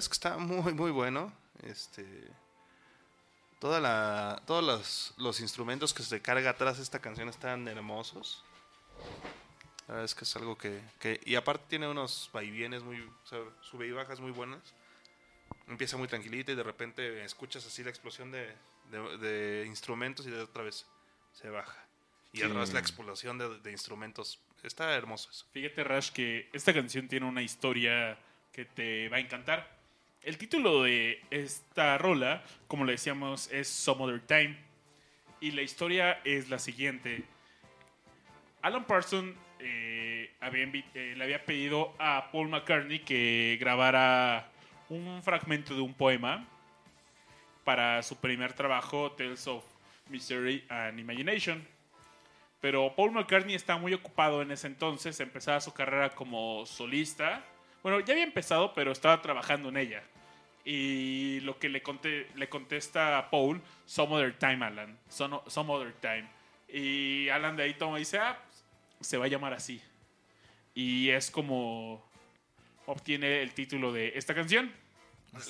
Es 0.00 0.08
que 0.08 0.14
está 0.14 0.36
muy, 0.38 0.72
muy 0.74 0.90
bueno. 0.90 1.32
Este. 1.62 2.04
Toda 3.58 3.78
la, 3.78 4.42
todos 4.46 4.64
los, 4.64 5.14
los 5.18 5.40
instrumentos 5.40 5.92
que 5.92 6.02
se 6.02 6.20
carga 6.22 6.50
atrás 6.50 6.78
de 6.78 6.82
esta 6.82 6.98
canción 7.00 7.28
están 7.28 7.68
hermosos. 7.68 8.42
La 9.86 9.94
verdad 9.94 10.04
es 10.06 10.14
que 10.14 10.24
es 10.24 10.34
algo 10.36 10.56
que, 10.56 10.80
que- 10.98 11.20
Y 11.26 11.34
aparte 11.34 11.64
tiene 11.68 11.86
unos 11.88 12.30
vaivienes 12.32 12.82
muy... 12.82 13.00
O 13.00 13.26
sea, 13.26 13.38
sube 13.60 13.86
y 13.86 13.90
bajas 13.90 14.20
muy 14.20 14.30
buenas. 14.30 14.60
Empieza 15.68 15.96
muy 15.98 16.08
tranquilita 16.08 16.52
y 16.52 16.54
de 16.54 16.62
repente 16.62 17.22
escuchas 17.24 17.66
así 17.66 17.84
la 17.84 17.90
explosión 17.90 18.30
de, 18.30 18.54
de- 18.90 19.18
de 19.18 19.66
instrumentos 19.66 20.26
y 20.26 20.30
de 20.30 20.40
otra 20.40 20.62
vez 20.62 20.86
se 21.34 21.50
baja. 21.50 21.84
Y 22.32 22.42
otra 22.44 22.60
vez 22.60 22.72
la 22.72 22.80
explosión 22.80 23.36
de, 23.36 23.58
de 23.58 23.72
instrumentos. 23.72 24.38
Está 24.62 24.94
hermoso 24.94 25.28
eso. 25.30 25.44
Fíjate, 25.52 25.84
Rash, 25.84 26.10
que 26.12 26.48
esta 26.52 26.72
canción 26.72 27.08
tiene 27.08 27.26
una 27.26 27.42
historia 27.42 28.16
que 28.52 28.64
te 28.64 29.08
va 29.10 29.18
a 29.18 29.20
encantar. 29.20 29.79
El 30.22 30.36
título 30.36 30.82
de 30.82 31.22
esta 31.30 31.96
rola, 31.96 32.42
como 32.68 32.84
le 32.84 32.92
decíamos, 32.92 33.50
es 33.50 33.68
Some 33.68 34.04
Other 34.04 34.20
Time. 34.20 34.58
Y 35.40 35.52
la 35.52 35.62
historia 35.62 36.20
es 36.24 36.50
la 36.50 36.58
siguiente. 36.58 37.24
Alan 38.60 38.84
Parsons 38.84 39.34
eh, 39.60 40.30
eh, 40.42 41.14
le 41.16 41.24
había 41.24 41.46
pedido 41.46 41.94
a 41.98 42.30
Paul 42.30 42.50
McCartney 42.50 42.98
que 42.98 43.56
grabara 43.58 44.50
un 44.90 45.22
fragmento 45.22 45.74
de 45.74 45.80
un 45.80 45.94
poema 45.94 46.46
para 47.64 48.02
su 48.02 48.16
primer 48.16 48.52
trabajo, 48.52 49.12
Tales 49.12 49.46
of 49.46 49.64
Mystery 50.10 50.66
and 50.68 50.98
Imagination. 50.98 51.66
Pero 52.60 52.94
Paul 52.94 53.12
McCartney 53.12 53.54
está 53.54 53.78
muy 53.78 53.94
ocupado 53.94 54.42
en 54.42 54.50
ese 54.50 54.66
entonces, 54.66 55.18
empezaba 55.20 55.62
su 55.62 55.72
carrera 55.72 56.10
como 56.10 56.66
solista. 56.66 57.42
Bueno, 57.82 58.00
ya 58.00 58.12
había 58.12 58.24
empezado, 58.24 58.74
pero 58.74 58.92
estaba 58.92 59.20
trabajando 59.22 59.68
en 59.70 59.76
ella. 59.78 60.02
Y 60.64 61.40
lo 61.40 61.58
que 61.58 61.68
le, 61.68 61.82
conte- 61.82 62.26
le 62.34 62.48
contesta 62.48 63.16
a 63.18 63.30
Paul, 63.30 63.60
Some 63.86 64.14
Other 64.14 64.38
Time, 64.38 64.64
Alan. 64.64 64.98
Some, 65.08 65.40
some 65.46 65.72
Other 65.72 65.92
Time. 65.94 66.28
Y 66.68 67.28
Alan 67.30 67.56
de 67.56 67.64
ahí 67.64 67.74
toma 67.74 67.96
y 67.96 68.00
dice, 68.00 68.18
ah, 68.18 68.38
se 69.00 69.16
va 69.16 69.24
a 69.24 69.28
llamar 69.28 69.54
así. 69.54 69.80
Y 70.74 71.08
es 71.10 71.30
como 71.30 72.04
obtiene 72.86 73.40
el 73.42 73.52
título 73.54 73.92
de 73.92 74.12
esta 74.14 74.34
canción. 74.34 74.70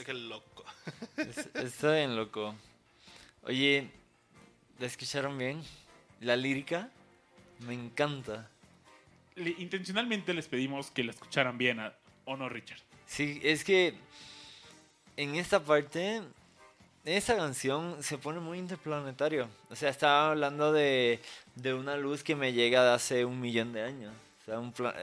Qué 0.05 0.15
loco. 0.15 0.65
Es- 1.17 1.49
está 1.55 1.95
bien 1.95 2.15
loco. 2.17 2.55
Oye, 3.43 3.89
¿la 4.79 4.87
escucharon 4.87 5.37
bien? 5.39 5.63
La 6.21 6.37
lírica 6.37 6.89
me 7.67 7.75
encanta. 7.75 8.49
Le- 9.35 9.55
intencionalmente 9.59 10.35
les 10.35 10.49
pedimos 10.49 10.91
que 10.91 11.03
la 11.05 11.11
escucharan 11.13 11.57
bien, 11.59 11.81
a- 11.81 11.95
¿o 12.25 12.37
no, 12.37 12.49
Richard? 12.49 12.81
Sí, 13.07 13.41
es 13.43 13.65
que 13.65 13.95
en 15.17 15.35
esta 15.37 15.61
parte, 15.61 16.23
esta 17.05 17.37
canción 17.37 18.03
se 18.03 18.19
pone 18.19 18.41
muy 18.41 18.59
interplanetario. 18.59 19.49
O 19.69 19.77
sea, 19.77 19.91
estaba 19.91 20.31
hablando 20.31 20.73
de, 20.73 21.21
de 21.57 21.75
una 21.75 21.97
luz 21.97 22.23
que 22.23 22.37
me 22.37 22.53
llega 22.53 22.85
de 22.85 22.91
hace 22.93 23.25
un 23.25 23.41
millón 23.41 23.73
de 23.73 23.83
años. 23.83 24.13
O 24.43 24.45
sea, 24.45 24.59
un, 24.59 24.73
pla- 24.73 24.95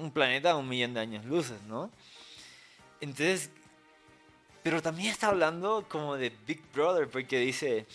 un 0.00 0.10
planeta 0.10 0.52
a 0.52 0.56
un 0.56 0.68
millón 0.68 0.94
de 0.94 1.00
años 1.00 1.24
luces, 1.24 1.60
¿no? 1.68 1.90
Entonces, 3.00 3.50
pero 4.62 4.80
también 4.80 5.10
está 5.10 5.28
hablando 5.28 5.84
como 5.88 6.16
de 6.16 6.32
Big 6.46 6.62
Brother, 6.72 7.08
porque 7.08 7.38
dice, 7.38 7.86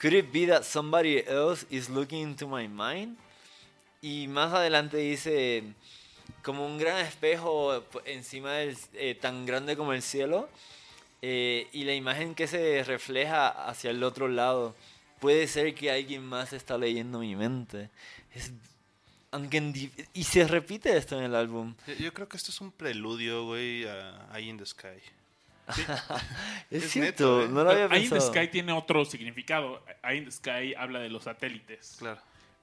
Could 0.00 0.12
it 0.14 0.32
be 0.32 0.46
that 0.46 0.62
somebody 0.64 1.18
else 1.26 1.66
is 1.70 1.88
looking 1.88 2.20
into 2.22 2.46
my 2.46 2.68
mind? 2.68 3.16
Y 4.02 4.28
más 4.28 4.52
adelante 4.52 4.98
dice, 4.98 5.64
como 6.44 6.64
un 6.66 6.78
gran 6.78 6.98
espejo 6.98 7.82
encima 8.04 8.52
del, 8.52 8.76
eh, 8.92 9.16
tan 9.20 9.46
grande 9.46 9.76
como 9.76 9.92
el 9.92 10.02
cielo 10.02 10.48
eh, 11.22 11.66
y 11.72 11.84
la 11.84 11.94
imagen 11.94 12.34
que 12.34 12.46
se 12.46 12.84
refleja 12.84 13.48
hacia 13.48 13.90
el 13.90 14.04
otro 14.04 14.28
lado 14.28 14.76
puede 15.20 15.48
ser 15.48 15.74
que 15.74 15.90
alguien 15.90 16.24
más 16.24 16.52
está 16.52 16.78
leyendo 16.78 17.18
mi 17.18 17.34
mente 17.34 17.88
es 18.34 18.52
y 20.12 20.24
se 20.24 20.46
repite 20.46 20.96
esto 20.96 21.18
en 21.18 21.24
el 21.24 21.34
álbum 21.34 21.74
Yo, 21.88 21.94
yo 21.94 22.14
creo 22.14 22.28
que 22.28 22.36
esto 22.36 22.52
es 22.52 22.60
un 22.60 22.70
preludio, 22.70 23.46
güey, 23.46 23.84
a 23.84 24.28
Eye 24.36 24.48
in 24.48 24.58
the 24.58 24.66
Sky. 24.66 24.86
es, 26.70 26.84
Es 26.84 26.90
cierto 26.92 27.40
neto, 27.40 27.42
¿eh? 27.42 27.48
no 27.48 27.64
lo 27.64 27.70
había 27.70 27.86
Eye 27.86 28.04
in 28.04 28.10
the 28.10 28.10
pensado 28.10 28.32
Sky 28.32 28.48
tiene 28.48 28.72
otro 28.72 29.04
significado. 29.04 29.82
Eye 30.04 30.18
in 30.18 30.24
the 30.26 30.30
Sky 30.30 30.74
habla 30.76 31.00
de 31.00 31.08
los 31.08 31.24
satélites. 31.24 31.96
Claro. 31.98 32.20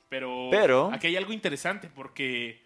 Pero, 0.07 0.49
Pero- 0.51 0.91
aquí 0.93 1.07
hay 1.07 1.17
algo 1.17 1.33
interesante 1.33 1.89
porque, 1.93 2.61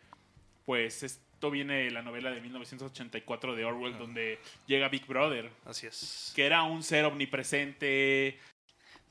pues, 0.66 1.03
esto 1.03 1.51
viene 1.51 1.86
de 1.86 1.91
la 1.91 2.01
novela 2.01 2.32
de 2.32 2.41
1984 2.41 3.55
de 3.55 3.66
Orwell, 3.66 3.97
donde 3.97 4.39
llega 4.68 4.89
Big 4.89 5.05
Brother, 5.05 5.51
Así 5.66 5.88
es. 5.88 6.32
que 6.36 6.45
era 6.45 6.63
un 6.63 6.82
ser 6.84 7.05
omnipresente. 7.05 8.39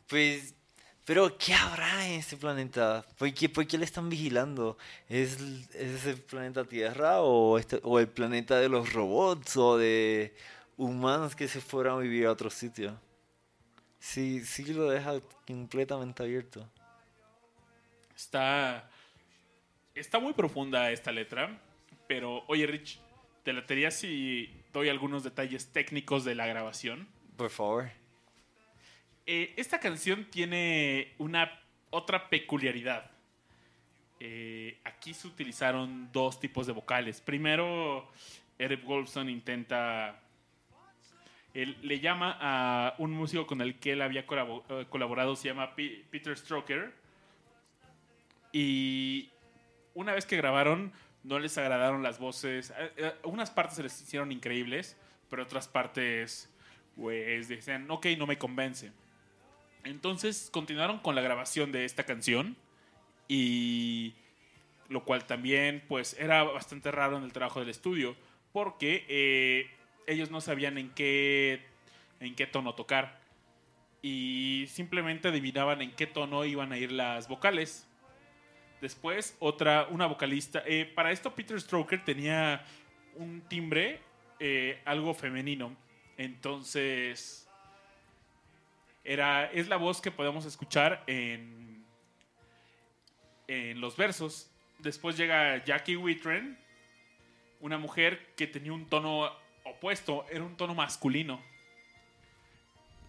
pues 0.09 0.55
pero 1.07 1.36
qué 1.36 1.52
habrá 1.52 2.07
en 2.09 2.14
este 2.18 2.38
planeta 2.38 3.05
¿Por 3.18 3.32
qué, 3.34 3.50
por 3.50 3.66
qué 3.66 3.76
le 3.76 3.84
están 3.84 4.09
vigilando 4.09 4.78
es, 5.07 5.38
es 5.74 6.07
el 6.07 6.16
planeta 6.22 6.64
Tierra 6.64 7.20
o 7.20 7.59
este, 7.59 7.78
o 7.82 8.00
el 8.00 8.09
planeta 8.09 8.59
de 8.59 8.70
los 8.70 8.90
robots 8.94 9.55
o 9.59 9.76
de 9.76 10.34
humanos 10.78 11.36
que 11.36 11.46
se 11.46 11.61
fueran 11.61 11.96
a 11.96 11.98
vivir 11.98 12.24
a 12.24 12.32
otro 12.32 12.48
sitio 12.48 12.98
sí 13.98 14.44
sí 14.46 14.64
lo 14.72 14.88
deja 14.88 15.20
completamente 15.46 16.22
abierto. 16.22 16.66
Está, 18.16 18.88
está 19.95 20.18
muy 20.18 20.32
profunda 20.32 20.90
esta 20.90 21.12
letra, 21.12 21.59
pero, 22.07 22.45
oye, 22.49 22.66
Rich, 22.66 23.01
¿te 23.42 23.53
latería 23.53 23.90
si 23.90 24.51
doy 24.72 24.88
algunos 24.88 25.22
detalles 25.24 25.72
técnicos 25.72 26.24
de 26.24 26.34
la 26.34 26.47
grabación? 26.47 27.09
por 27.36 27.51
favor 27.51 27.90
Eh, 29.26 29.55
esta 29.57 29.80
canción 29.80 30.26
tiene 30.26 31.14
una 31.18 31.51
otra 31.88 32.28
peculiaridad. 32.28 33.11
Eh, 34.20 34.78
aquí 34.84 35.14
se 35.14 35.26
utilizaron 35.26 36.11
dos 36.12 36.38
tipos 36.38 36.66
de 36.66 36.74
vocales. 36.74 37.22
Primero, 37.22 38.07
Eric 38.59 38.84
Wolfson 38.84 39.30
intenta. 39.30 40.20
Él 41.55 41.76
le 41.82 42.01
llama 42.01 42.36
a 42.38 42.95
un 42.99 43.12
músico 43.12 43.47
con 43.47 43.62
el 43.62 43.78
que 43.78 43.92
él 43.92 44.03
había 44.03 44.26
eh, 44.28 44.86
colaborado, 44.90 45.36
se 45.36 45.49
llama 45.49 45.74
Peter 45.74 46.36
Stroker. 46.36 46.92
Y 48.53 49.30
una 49.95 50.12
vez 50.12 50.26
que 50.26 50.36
grabaron, 50.36 50.92
no 51.22 51.38
les 51.38 51.57
agradaron 51.57 52.03
las 52.03 52.18
voces. 52.18 52.72
Eh, 52.76 52.92
eh, 52.97 53.14
Unas 53.24 53.51
partes 53.51 53.76
se 53.76 53.82
les 53.82 54.01
hicieron 54.01 54.32
increíbles, 54.32 54.97
pero 55.30 55.42
otras 55.42 55.68
partes, 55.68 56.51
pues 56.97 57.49
decían, 57.49 57.90
ok, 57.90 58.07
no 58.18 58.26
me 58.26 58.38
convence. 58.38 58.92
Entonces 59.84 60.49
continuaron 60.53 60.99
con 60.99 61.14
la 61.14 61.22
grabación 61.22 61.72
de 61.72 61.84
esta 61.84 62.05
canción 62.05 62.57
y 63.28 64.14
lo 64.88 65.05
cual 65.05 65.26
también 65.26 65.82
pues 65.88 66.16
era 66.18 66.42
bastante 66.42 66.90
raro 66.90 67.16
en 67.16 67.24
el 67.24 67.32
trabajo 67.32 67.61
del 67.61 67.68
estudio 67.68 68.16
porque 68.53 69.05
eh, 69.09 69.70
ellos 70.07 70.30
no 70.30 70.40
sabían 70.40 70.78
en 70.78 70.90
qué 70.90 71.62
en 72.20 72.34
qué 72.34 72.47
tono 72.47 72.74
tocar 72.74 73.20
y 74.03 74.66
simplemente 74.68 75.28
adivinaban 75.28 75.80
en 75.82 75.90
qué 75.90 76.07
tono 76.07 76.45
iban 76.45 76.72
a 76.72 76.78
ir 76.78 76.92
las 76.92 77.28
vocales. 77.28 77.88
Después 78.85 79.35
otra 79.39 79.87
una 79.89 80.05
vocalista 80.05 80.62
eh, 80.66 80.85
para 80.85 81.11
esto 81.11 81.35
Peter 81.35 81.59
Stroker 81.59 82.05
tenía 82.05 82.62
un 83.14 83.41
timbre 83.49 83.99
eh, 84.39 84.82
algo 84.85 85.14
femenino 85.14 85.74
entonces 86.18 87.49
era, 89.03 89.47
es 89.47 89.68
la 89.68 89.78
voz 89.78 90.03
que 90.03 90.11
podemos 90.11 90.45
escuchar 90.45 91.03
en, 91.07 91.82
en 93.49 93.80
los 93.80 93.97
versos. 93.97 94.51
Después 94.80 95.16
llega 95.16 95.64
Jackie 95.64 95.97
Whitren, 95.97 96.59
una 97.61 97.78
mujer 97.78 98.35
que 98.37 98.47
tenía 98.47 98.74
un 98.74 98.87
tono 98.87 99.30
opuesto, 99.64 100.26
era 100.30 100.45
un 100.45 100.59
tono 100.59 100.74
masculino. 100.74 101.41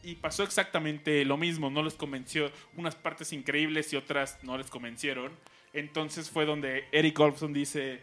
Y 0.03 0.15
pasó 0.15 0.43
exactamente 0.43 1.25
lo 1.25 1.35
mismo, 1.35 1.69
no 1.69 1.81
les 1.81 1.95
convenció, 1.95 2.51
unas 2.75 2.95
partes 2.95 3.33
increíbles 3.33 3.91
y 3.91 3.95
otras 3.95 4.43
no 4.43 4.57
les 4.57 4.69
convencieron. 4.69 5.35
Entonces 5.75 6.29
fue 6.29 6.45
donde 6.45 6.87
Eric 6.91 7.19
Olson 7.19 7.51
dice, 7.53 8.01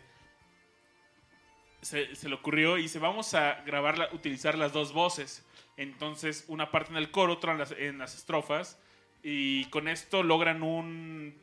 se, 1.81 2.15
se 2.15 2.29
le 2.29 2.35
ocurrió 2.35 2.79
y 2.79 2.83
dice, 2.83 2.99
vamos 2.99 3.35
a 3.35 3.63
grabarla, 3.67 4.09
utilizar 4.13 4.57
las 4.57 4.73
dos 4.73 4.93
voces. 4.93 5.45
Entonces, 5.77 6.45
una 6.49 6.71
parte 6.71 6.91
en 6.91 6.99
el 6.99 7.11
coro, 7.11 7.33
otra 7.33 7.53
en 7.53 7.59
las, 7.59 7.73
en 7.73 7.99
las 7.99 8.15
estrofas. 8.15 8.79
Y 9.23 9.65
con 9.67 9.89
esto 9.89 10.23
logran 10.23 10.63
un. 10.63 11.35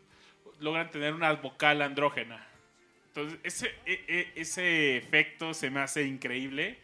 logran 0.60 0.92
tener 0.92 1.14
una 1.14 1.34
vocal 1.34 1.82
andrógena. 1.82 2.46
Entonces, 3.08 3.40
ese, 3.44 3.68
e- 3.86 4.06
e- 4.08 4.32
ese 4.36 4.98
efecto 4.98 5.54
se 5.54 5.70
me 5.72 5.80
hace 5.80 6.04
increíble. 6.04 6.78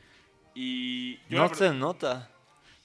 Y 0.55 1.17
yo, 1.29 1.37
no 1.47 1.53
se 1.53 1.71
nota 1.73 2.31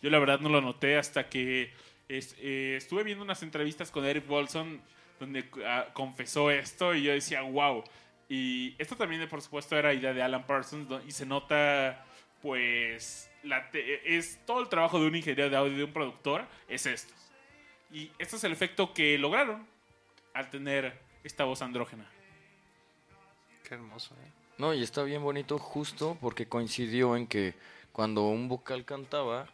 yo 0.03 0.11
la 0.11 0.19
verdad 0.19 0.41
no 0.41 0.49
lo 0.49 0.61
noté 0.61 0.97
hasta 0.97 1.29
que 1.29 1.73
es- 2.09 2.35
eh, 2.39 2.75
estuve 2.77 3.05
viendo 3.05 3.25
unas 3.25 3.43
entrevistas 3.43 3.91
con 3.91 4.05
Eric 4.05 4.29
Wilson 4.31 4.81
donde 5.21 5.49
ah, 5.65 5.87
confesó 5.93 6.51
esto 6.51 6.95
y 6.95 7.03
yo 7.05 7.13
decía, 7.13 7.43
wow. 7.43 7.85
Y 8.29 8.75
esto 8.79 8.97
también, 8.97 9.29
por 9.29 9.43
supuesto, 9.43 9.77
era 9.77 9.93
idea 9.95 10.13
de 10.15 10.23
Alan 10.23 10.47
Parsons 10.47 10.89
¿no? 10.89 11.01
y 11.05 11.13
se 11.13 11.27
nota, 11.27 12.05
pues, 12.43 13.31
la 13.43 13.71
te- 13.71 14.17
es 14.17 14.39
todo 14.47 14.61
el 14.63 14.69
trabajo 14.69 14.99
de 15.01 15.07
un 15.07 15.15
ingeniero 15.15 15.51
de 15.51 15.57
audio, 15.57 15.77
de 15.77 15.85
un 15.85 15.93
productor, 15.93 16.47
es 16.69 16.87
esto. 16.87 17.13
Y 17.93 18.11
este 18.19 18.37
es 18.37 18.45
el 18.45 18.53
efecto 18.53 18.95
que 18.95 19.19
lograron 19.19 19.67
al 20.33 20.49
tener 20.49 20.99
esta 21.25 21.45
voz 21.45 21.61
andrógena. 21.61 22.09
Qué 23.69 23.75
hermoso, 23.75 24.15
¿eh? 24.15 24.31
No, 24.59 24.75
y 24.75 24.83
está 24.83 25.03
bien 25.03 25.23
bonito 25.23 25.59
justo 25.59 26.17
porque 26.21 26.47
coincidió 26.47 27.17
en 27.17 27.27
que 27.27 27.55
cuando 27.93 28.29
un 28.29 28.49
vocal 28.49 28.85
cantaba, 28.85 29.49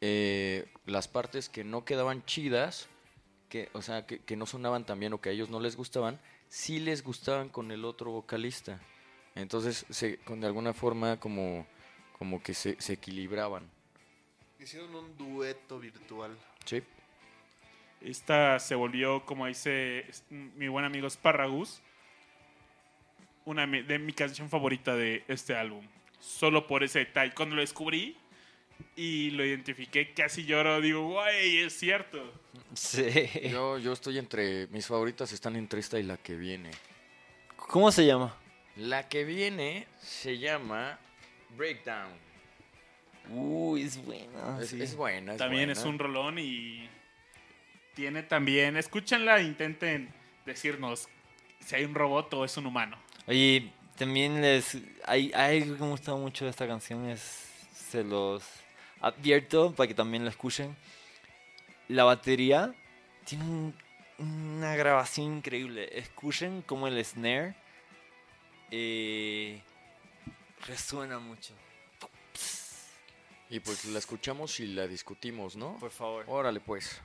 eh, 0.00 0.66
las 0.84 1.06
partes 1.08 1.48
que 1.48 1.64
no 1.64 1.84
quedaban 1.84 2.24
chidas, 2.24 2.88
que, 3.52 3.68
o 3.74 3.82
sea, 3.82 4.06
que, 4.06 4.20
que 4.20 4.34
no 4.34 4.46
sonaban 4.46 4.86
tan 4.86 4.98
bien 4.98 5.12
o 5.12 5.20
que 5.20 5.28
a 5.28 5.32
ellos 5.32 5.50
no 5.50 5.60
les 5.60 5.76
gustaban, 5.76 6.18
sí 6.48 6.80
les 6.80 7.04
gustaban 7.04 7.50
con 7.50 7.70
el 7.70 7.84
otro 7.84 8.10
vocalista. 8.10 8.80
Entonces, 9.34 9.84
se, 9.90 10.16
con 10.20 10.40
de 10.40 10.46
alguna 10.46 10.72
forma 10.72 11.20
como, 11.20 11.66
como 12.18 12.42
que 12.42 12.54
se, 12.54 12.80
se 12.80 12.94
equilibraban. 12.94 13.68
Hicieron 14.58 14.94
un 14.94 15.18
dueto 15.18 15.78
virtual. 15.78 16.34
Sí. 16.64 16.82
Esta 18.00 18.58
se 18.58 18.74
volvió, 18.74 19.26
como 19.26 19.46
dice 19.46 20.06
mi 20.30 20.68
buen 20.68 20.86
amigo 20.86 21.10
Sparragus, 21.10 21.82
una 23.44 23.66
de 23.66 23.98
mi 23.98 24.14
canción 24.14 24.48
favorita 24.48 24.96
de 24.96 25.24
este 25.28 25.54
álbum. 25.54 25.86
Solo 26.20 26.66
por 26.66 26.84
ese 26.84 27.00
detalle. 27.00 27.34
Cuando 27.34 27.56
lo 27.56 27.60
descubrí 27.60 28.16
y 28.96 29.30
lo 29.30 29.44
identifiqué, 29.44 30.12
casi 30.12 30.44
lloro. 30.44 30.80
Digo, 30.80 31.06
guay, 31.08 31.58
es 31.58 31.78
cierto. 31.78 32.18
Sí. 32.74 33.28
Yo, 33.50 33.78
yo 33.78 33.92
estoy 33.92 34.18
entre. 34.18 34.66
Mis 34.68 34.86
favoritas 34.86 35.32
están 35.32 35.56
entre 35.56 35.80
esta 35.80 35.98
y 35.98 36.02
la 36.02 36.16
que 36.16 36.36
viene. 36.36 36.70
¿Cómo 37.56 37.90
se 37.92 38.06
llama? 38.06 38.36
La 38.76 39.08
que 39.08 39.24
viene 39.24 39.86
se 40.00 40.38
llama 40.38 40.98
Breakdown. 41.56 42.12
Uy, 43.30 43.82
es 43.82 44.04
buena. 44.04 44.58
Es, 44.60 44.70
sí. 44.70 44.82
es 44.82 44.96
buena. 44.96 45.32
Es 45.32 45.38
también 45.38 45.66
buena. 45.66 45.72
es 45.72 45.84
un 45.84 45.98
rolón 45.98 46.38
y 46.38 46.88
tiene 47.94 48.22
también. 48.22 48.76
Escúchenla 48.76 49.38
e 49.38 49.44
intenten 49.44 50.12
decirnos 50.46 51.08
si 51.60 51.76
hay 51.76 51.84
un 51.84 51.94
robot 51.94 52.32
o 52.34 52.44
es 52.44 52.56
un 52.56 52.66
humano. 52.66 52.98
Oye, 53.26 53.72
también 53.96 54.40
les. 54.40 54.78
Hay, 55.04 55.30
hay 55.34 55.62
algo 55.62 55.76
que 55.76 55.82
me 55.82 55.90
gusta 55.90 56.14
mucho 56.14 56.44
de 56.44 56.50
esta 56.50 56.66
canción, 56.66 57.08
es. 57.08 57.48
Se 57.74 58.02
los 58.02 58.61
advierto 59.02 59.72
para 59.74 59.86
que 59.88 59.94
también 59.94 60.24
la 60.24 60.30
escuchen. 60.30 60.74
La 61.88 62.04
batería 62.04 62.72
tiene 63.26 63.44
un- 63.44 63.74
una 64.18 64.74
grabación 64.76 65.38
increíble. 65.38 65.88
Escuchen 65.98 66.62
como 66.62 66.86
el 66.86 67.04
snare 67.04 67.54
eh, 68.70 69.60
resuena 70.66 71.18
mucho. 71.18 71.54
Y 73.50 73.60
pues 73.60 73.84
la 73.84 73.98
escuchamos 73.98 74.58
y 74.60 74.66
la 74.68 74.86
discutimos, 74.86 75.56
¿no? 75.56 75.76
Por 75.78 75.90
favor. 75.90 76.24
Órale, 76.28 76.60
pues. 76.60 77.00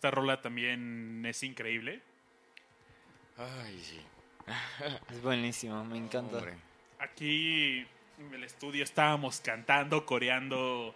Esta 0.00 0.10
rola 0.10 0.40
también 0.40 1.22
es 1.26 1.42
increíble. 1.42 2.00
Ay, 3.36 3.78
sí. 3.82 4.00
Es 5.10 5.20
buenísimo, 5.20 5.84
me 5.84 5.98
encanta. 5.98 6.38
Hombre. 6.38 6.54
Aquí 6.98 7.86
en 8.18 8.32
el 8.32 8.42
estudio 8.44 8.82
estábamos 8.82 9.42
cantando, 9.42 10.06
coreando. 10.06 10.94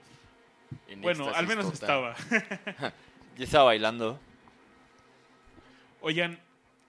En 0.88 1.02
Bueno, 1.02 1.30
al 1.34 1.46
menos 1.46 1.70
total. 1.70 2.14
estaba. 2.16 2.94
Yo 3.36 3.44
estaba 3.44 3.64
bailando. 3.64 4.18
Oigan, 6.00 6.40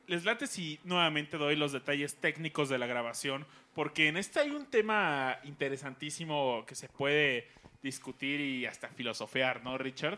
les 0.08 0.24
late 0.24 0.48
si 0.48 0.80
nuevamente 0.86 1.36
doy 1.36 1.58
los 1.58 1.74
detalles 1.74 2.16
técnicos 2.16 2.70
de 2.70 2.78
la 2.78 2.88
grabación, 2.88 3.46
porque 3.74 4.08
en 4.08 4.16
este 4.16 4.40
hay 4.40 4.52
un 4.52 4.68
tema 4.68 5.38
interesantísimo 5.44 6.64
que 6.66 6.76
se 6.76 6.88
puede 6.88 7.50
discutir 7.84 8.40
y 8.40 8.66
hasta 8.66 8.88
filosofear, 8.88 9.66
¿no, 9.66 9.78
Richard? 9.78 10.18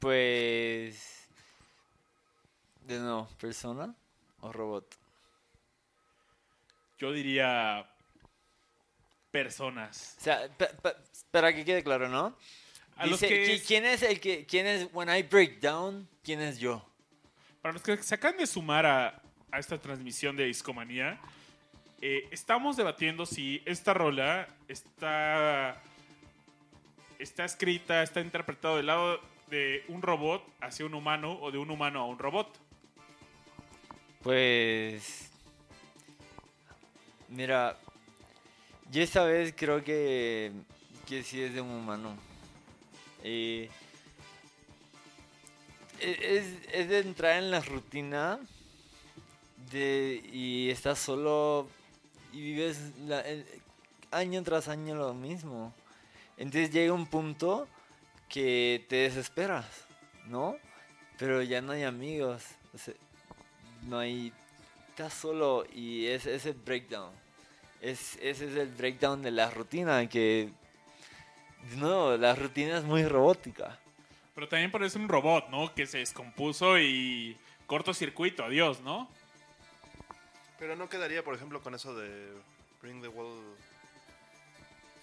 Pues. 0.00 1.28
De 2.86 2.98
nuevo, 2.98 3.28
¿persona 3.38 3.94
o 4.40 4.52
robot? 4.52 4.96
Yo 6.98 7.12
diría 7.12 7.86
personas. 9.30 10.16
O 10.18 10.24
sea, 10.24 10.48
pa- 10.58 10.68
pa- 10.82 10.96
para 11.30 11.54
que 11.54 11.64
quede 11.64 11.84
claro, 11.84 12.08
¿no? 12.08 12.36
A 12.96 13.06
los 13.06 13.20
Dice, 13.20 13.28
que 13.28 13.46
"¿Qui- 13.46 13.54
es- 13.56 13.66
¿quién 13.66 13.84
es 13.84 14.02
el 14.02 14.20
que, 14.20 14.44
quién 14.46 14.66
es, 14.66 14.88
when 14.92 15.08
I 15.08 15.22
break 15.22 15.60
down, 15.60 16.08
quién 16.24 16.40
es 16.40 16.58
yo? 16.58 16.84
Para 17.62 17.72
los 17.74 17.82
que 17.82 17.96
se 18.02 18.14
acaban 18.14 18.38
de 18.38 18.46
sumar 18.46 18.84
a, 18.86 19.22
a 19.52 19.58
esta 19.58 19.78
transmisión 19.78 20.36
de 20.36 20.44
Discomanía, 20.46 21.20
eh, 22.00 22.26
estamos 22.30 22.76
debatiendo 22.76 23.24
si 23.26 23.62
esta 23.66 23.94
rola 23.94 24.48
está, 24.66 25.80
está 27.18 27.44
escrita, 27.44 28.02
está 28.02 28.20
interpretada 28.20 28.76
del 28.76 28.86
lado 28.86 29.20
de 29.50 29.84
un 29.88 30.02
robot 30.02 30.42
hacia 30.60 30.86
un 30.86 30.94
humano 30.94 31.38
o 31.40 31.50
de 31.50 31.58
un 31.58 31.70
humano 31.70 32.00
a 32.00 32.06
un 32.06 32.18
robot. 32.18 32.48
Pues. 34.22 35.30
Mira, 37.28 37.78
yo 38.90 39.02
esta 39.02 39.24
vez 39.24 39.54
creo 39.56 39.84
que, 39.84 40.52
que 41.06 41.22
sí 41.22 41.42
es 41.42 41.54
de 41.54 41.60
un 41.60 41.70
humano. 41.70 42.16
E- 43.22 43.68
es, 46.00 46.46
es 46.72 46.88
de 46.88 46.98
entrar 47.00 47.36
en 47.36 47.50
la 47.50 47.60
rutina 47.60 48.38
de, 49.70 50.22
y 50.32 50.70
estás 50.70 50.98
solo 50.98 51.68
y 52.32 52.40
vives 52.40 52.78
año 54.10 54.42
tras 54.42 54.68
año 54.68 54.94
lo 54.94 55.14
mismo. 55.14 55.74
Entonces 56.36 56.72
llega 56.72 56.92
un 56.92 57.06
punto 57.06 57.68
que 58.30 58.86
te 58.88 58.96
desesperas, 58.96 59.66
¿no? 60.26 60.56
Pero 61.18 61.42
ya 61.42 61.60
no 61.60 61.72
hay 61.72 61.82
amigos. 61.82 62.44
o 62.72 62.78
sea, 62.78 62.94
no 63.82 63.98
hay 63.98 64.32
estás 65.00 65.14
solo 65.14 65.64
y 65.72 66.06
es 66.06 66.26
ese 66.26 66.52
breakdown 66.52 67.10
es 67.80 68.16
ese 68.16 68.46
es 68.48 68.56
el 68.56 68.68
breakdown 68.68 69.22
de 69.22 69.30
la 69.30 69.48
rutina 69.48 70.06
que 70.10 70.50
no 71.76 72.18
la 72.18 72.34
rutina 72.34 72.76
es 72.76 72.84
muy 72.84 73.04
robótica 73.04 73.78
Pero 74.34 74.46
también 74.46 74.70
parece 74.70 74.98
un 74.98 75.08
robot, 75.08 75.48
¿no? 75.48 75.74
Que 75.74 75.86
se 75.86 75.98
descompuso 75.98 76.78
y 76.78 77.36
cortocircuito, 77.66 78.44
adiós, 78.44 78.80
¿no? 78.80 79.08
Pero 80.58 80.76
no 80.76 80.88
quedaría, 80.88 81.22
por 81.22 81.34
ejemplo, 81.34 81.62
con 81.62 81.74
eso 81.74 81.94
de 81.94 82.32
Bring 82.82 83.00
the 83.00 83.08
Wall. 83.08 83.40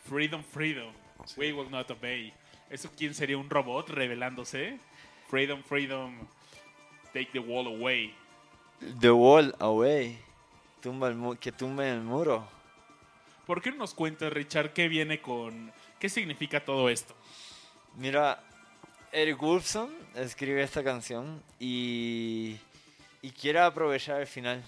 Freedom, 0.07 0.43
freedom. 0.43 0.93
We 1.36 1.51
will 1.51 1.69
not 1.69 1.89
obey. 1.91 2.34
¿Eso 2.70 2.89
quién 2.97 3.13
sería 3.13 3.38
un 3.38 3.49
robot 3.49 3.89
revelándose? 3.89 4.78
Freedom, 5.30 5.63
freedom. 5.63 6.15
Take 7.13 7.30
the 7.34 7.39
wall 7.39 7.68
away. 7.68 8.13
the 8.99 9.09
wall 9.11 9.53
away 9.59 10.20
tumba 10.82 11.07
el 11.07 11.15
mu- 11.15 11.36
que 11.36 11.51
tumbe 11.51 11.89
el 11.89 12.01
muro 12.01 12.47
¿Por 13.47 13.61
qué 13.61 13.72
no 13.72 13.78
nos 13.78 13.93
cuentas, 13.95 14.32
Richard, 14.32 14.74
qué 14.74 14.88
viene 14.89 15.20
con. 15.22 15.72
¿Qué 15.99 16.09
significa 16.09 16.63
todo 16.63 16.89
esto? 16.89 17.15
mira 17.95 18.43
Eric 19.11 19.39
Wolfson 19.39 19.89
escribe 20.15 20.61
esta 20.61 20.84
canción 20.84 21.41
y 21.59 22.57
y 23.24 23.32
quiere 23.32 23.59
aprovechar 23.59 24.22
el 24.22 24.28
final 24.28 24.63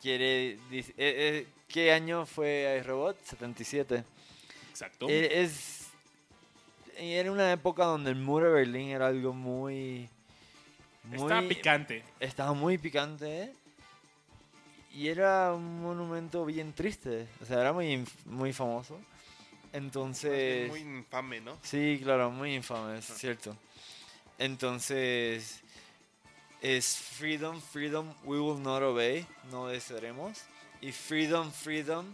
quiere 0.00 0.56
dice- 0.70 0.92
eh, 0.96 1.44
eh, 1.44 1.46
¿qué 1.68 1.92
año 1.92 2.24
fue 2.24 2.80
iRobot? 2.82 3.20
77 3.22 4.04
Exacto. 4.70 5.06
Eh, 5.10 5.42
Es. 5.42 5.79
Y 7.00 7.14
Era 7.14 7.32
una 7.32 7.52
época 7.52 7.84
donde 7.84 8.10
el 8.10 8.16
muro 8.16 8.46
de 8.46 8.52
Berlín 8.52 8.88
era 8.88 9.06
algo 9.06 9.32
muy. 9.32 10.08
muy 11.04 11.18
Está 11.18 11.42
picante. 11.42 12.04
Estaba 12.20 12.52
muy 12.52 12.78
picante. 12.78 13.52
Y 14.92 15.08
era 15.08 15.52
un 15.54 15.82
monumento 15.82 16.44
bien 16.44 16.72
triste. 16.72 17.26
O 17.40 17.44
sea, 17.46 17.60
era 17.60 17.72
muy, 17.72 18.04
muy 18.26 18.52
famoso. 18.52 19.00
Entonces. 19.72 20.68
Muy 20.68 20.80
infame, 20.80 21.40
¿no? 21.40 21.56
Sí, 21.62 22.00
claro, 22.02 22.30
muy 22.30 22.54
infame, 22.54 22.98
es 22.98 23.06
cierto. 23.06 23.56
Entonces, 24.38 25.60
es 26.60 26.96
freedom, 26.96 27.60
freedom, 27.60 28.12
we 28.24 28.38
will 28.40 28.60
not 28.60 28.82
obey, 28.82 29.26
no 29.50 29.64
obedeceremos. 29.64 30.38
Y 30.80 30.92
freedom, 30.92 31.52
freedom, 31.52 32.06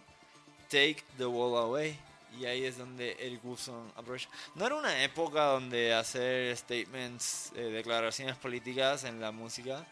take 0.68 0.98
the 1.18 1.26
wall 1.26 1.56
away. 1.56 1.98
Y 2.38 2.44
ahí 2.44 2.64
es 2.64 2.76
donde 2.76 3.12
Eric 3.18 3.40
Wilson 3.44 3.92
aprovecha. 3.96 4.28
No 4.54 4.66
era 4.66 4.74
una 4.74 5.02
época 5.02 5.42
donde 5.44 5.94
hacer 5.94 6.54
statements, 6.56 7.52
eh, 7.56 7.62
declaraciones 7.62 8.36
políticas 8.36 9.04
en 9.04 9.20
la 9.20 9.30
música. 9.32 9.86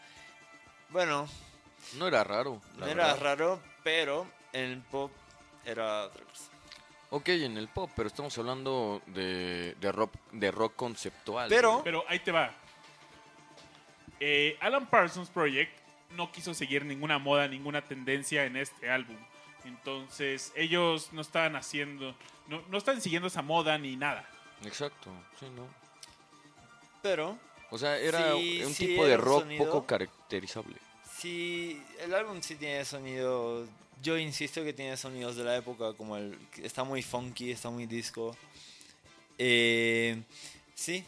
Bueno, 0.89 1.27
No 1.95 2.07
era 2.07 2.23
raro. 2.23 2.61
no 2.77 2.85
era 2.85 3.07
verdad. 3.07 3.19
raro, 3.21 3.59
pero 3.83 4.27
en 4.53 4.71
el 4.71 4.81
pop 4.81 5.11
era 5.65 6.03
otra 6.05 6.23
cosa. 6.25 6.43
Ok, 7.09 7.29
en 7.29 7.57
el 7.57 7.67
pop, 7.67 7.89
pero 7.95 8.07
estamos 8.07 8.37
hablando 8.37 9.01
de, 9.07 9.75
de 9.79 9.91
rock, 9.91 10.13
de 10.31 10.51
rock 10.51 10.75
conceptual. 10.75 11.49
Pero- 11.49 11.81
Pero 11.83 12.03
ahí 12.07 12.19
te 12.19 12.31
va. 12.31 12.51
Eh, 14.19 14.57
Alan 14.61 14.85
Parsons 14.87 15.29
Project 15.29 15.71
no 16.11 16.31
quiso 16.31 16.53
seguir 16.53 16.85
ninguna 16.85 17.17
moda, 17.19 17.47
ninguna 17.47 17.81
tendencia 17.81 18.45
en 18.45 18.55
este 18.57 18.89
álbum. 18.89 19.17
Entonces, 19.65 20.51
ellos 20.55 21.09
no 21.11 21.21
estaban 21.21 21.55
haciendo. 21.55 22.15
No, 22.47 22.61
no 22.69 22.77
están 22.77 23.01
siguiendo 23.01 23.27
esa 23.27 23.41
moda 23.41 23.77
ni 23.77 23.95
nada. 23.95 24.27
Exacto, 24.63 25.09
sí, 25.39 25.47
¿no? 25.55 25.67
Pero 27.01 27.37
O 27.71 27.77
sea, 27.77 27.97
era 27.97 28.33
Sí, 28.35 28.61
un 28.63 28.73
sí, 28.73 28.87
tipo 28.87 29.05
de 29.05 29.17
rock 29.17 29.41
sonido. 29.41 29.65
poco 29.65 29.85
caracterizable. 29.85 30.75
Sí, 31.17 31.81
el 31.99 32.13
álbum 32.13 32.41
sí 32.41 32.55
tiene 32.55 32.85
sonido. 32.85 33.65
Yo 34.01 34.17
insisto 34.17 34.63
que 34.63 34.73
tiene 34.73 34.97
sonidos 34.97 35.35
de 35.35 35.43
la 35.43 35.55
época, 35.57 35.93
como 35.93 36.17
el. 36.17 36.37
Está 36.61 36.83
muy 36.83 37.01
funky, 37.01 37.51
está 37.51 37.69
muy 37.69 37.85
disco. 37.85 38.35
Eh, 39.37 40.21
sí, 40.75 41.03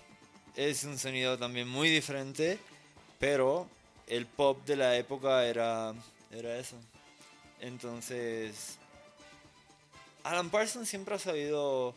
es 0.55 0.83
un 0.83 0.97
sonido 0.97 1.37
también 1.37 1.67
muy 1.67 1.89
diferente, 1.89 2.57
pero 3.19 3.67
el 4.07 4.25
pop 4.25 4.65
de 4.65 4.75
la 4.75 4.95
época 4.97 5.45
era, 5.45 5.93
era 6.31 6.57
eso. 6.57 6.75
Entonces. 7.59 8.77
Alan 10.23 10.49
Parsons 10.49 10.89
siempre 10.89 11.15
ha 11.15 11.19
sabido 11.19 11.93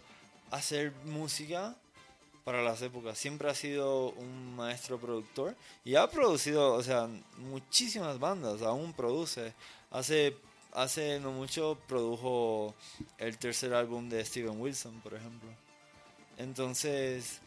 hacer 0.51 0.93
música 1.05 1.75
para 2.45 2.63
las 2.63 2.81
épocas. 2.83 3.19
Siempre 3.19 3.51
ha 3.51 3.55
sido 3.55 4.11
un 4.11 4.57
maestro 4.57 4.99
productor 4.99 5.57
y 5.85 5.97
ha 5.97 6.09
producido, 6.09 6.75
o 6.75 6.83
sea, 6.83 7.09
muchísimas 7.39 8.19
bandas. 8.19 8.63
Aún 8.63 8.93
produce. 8.93 9.55
Hace, 9.91 10.37
hace 10.73 11.19
no 11.21 11.33
mucho 11.33 11.79
produjo 11.89 12.75
el 13.19 13.39
tercer 13.39 13.75
álbum 13.75 14.09
de 14.09 14.25
Steven 14.25 14.61
Wilson, 14.61 15.01
por 15.01 15.15
ejemplo. 15.15 15.51
Entonces, 16.39 17.41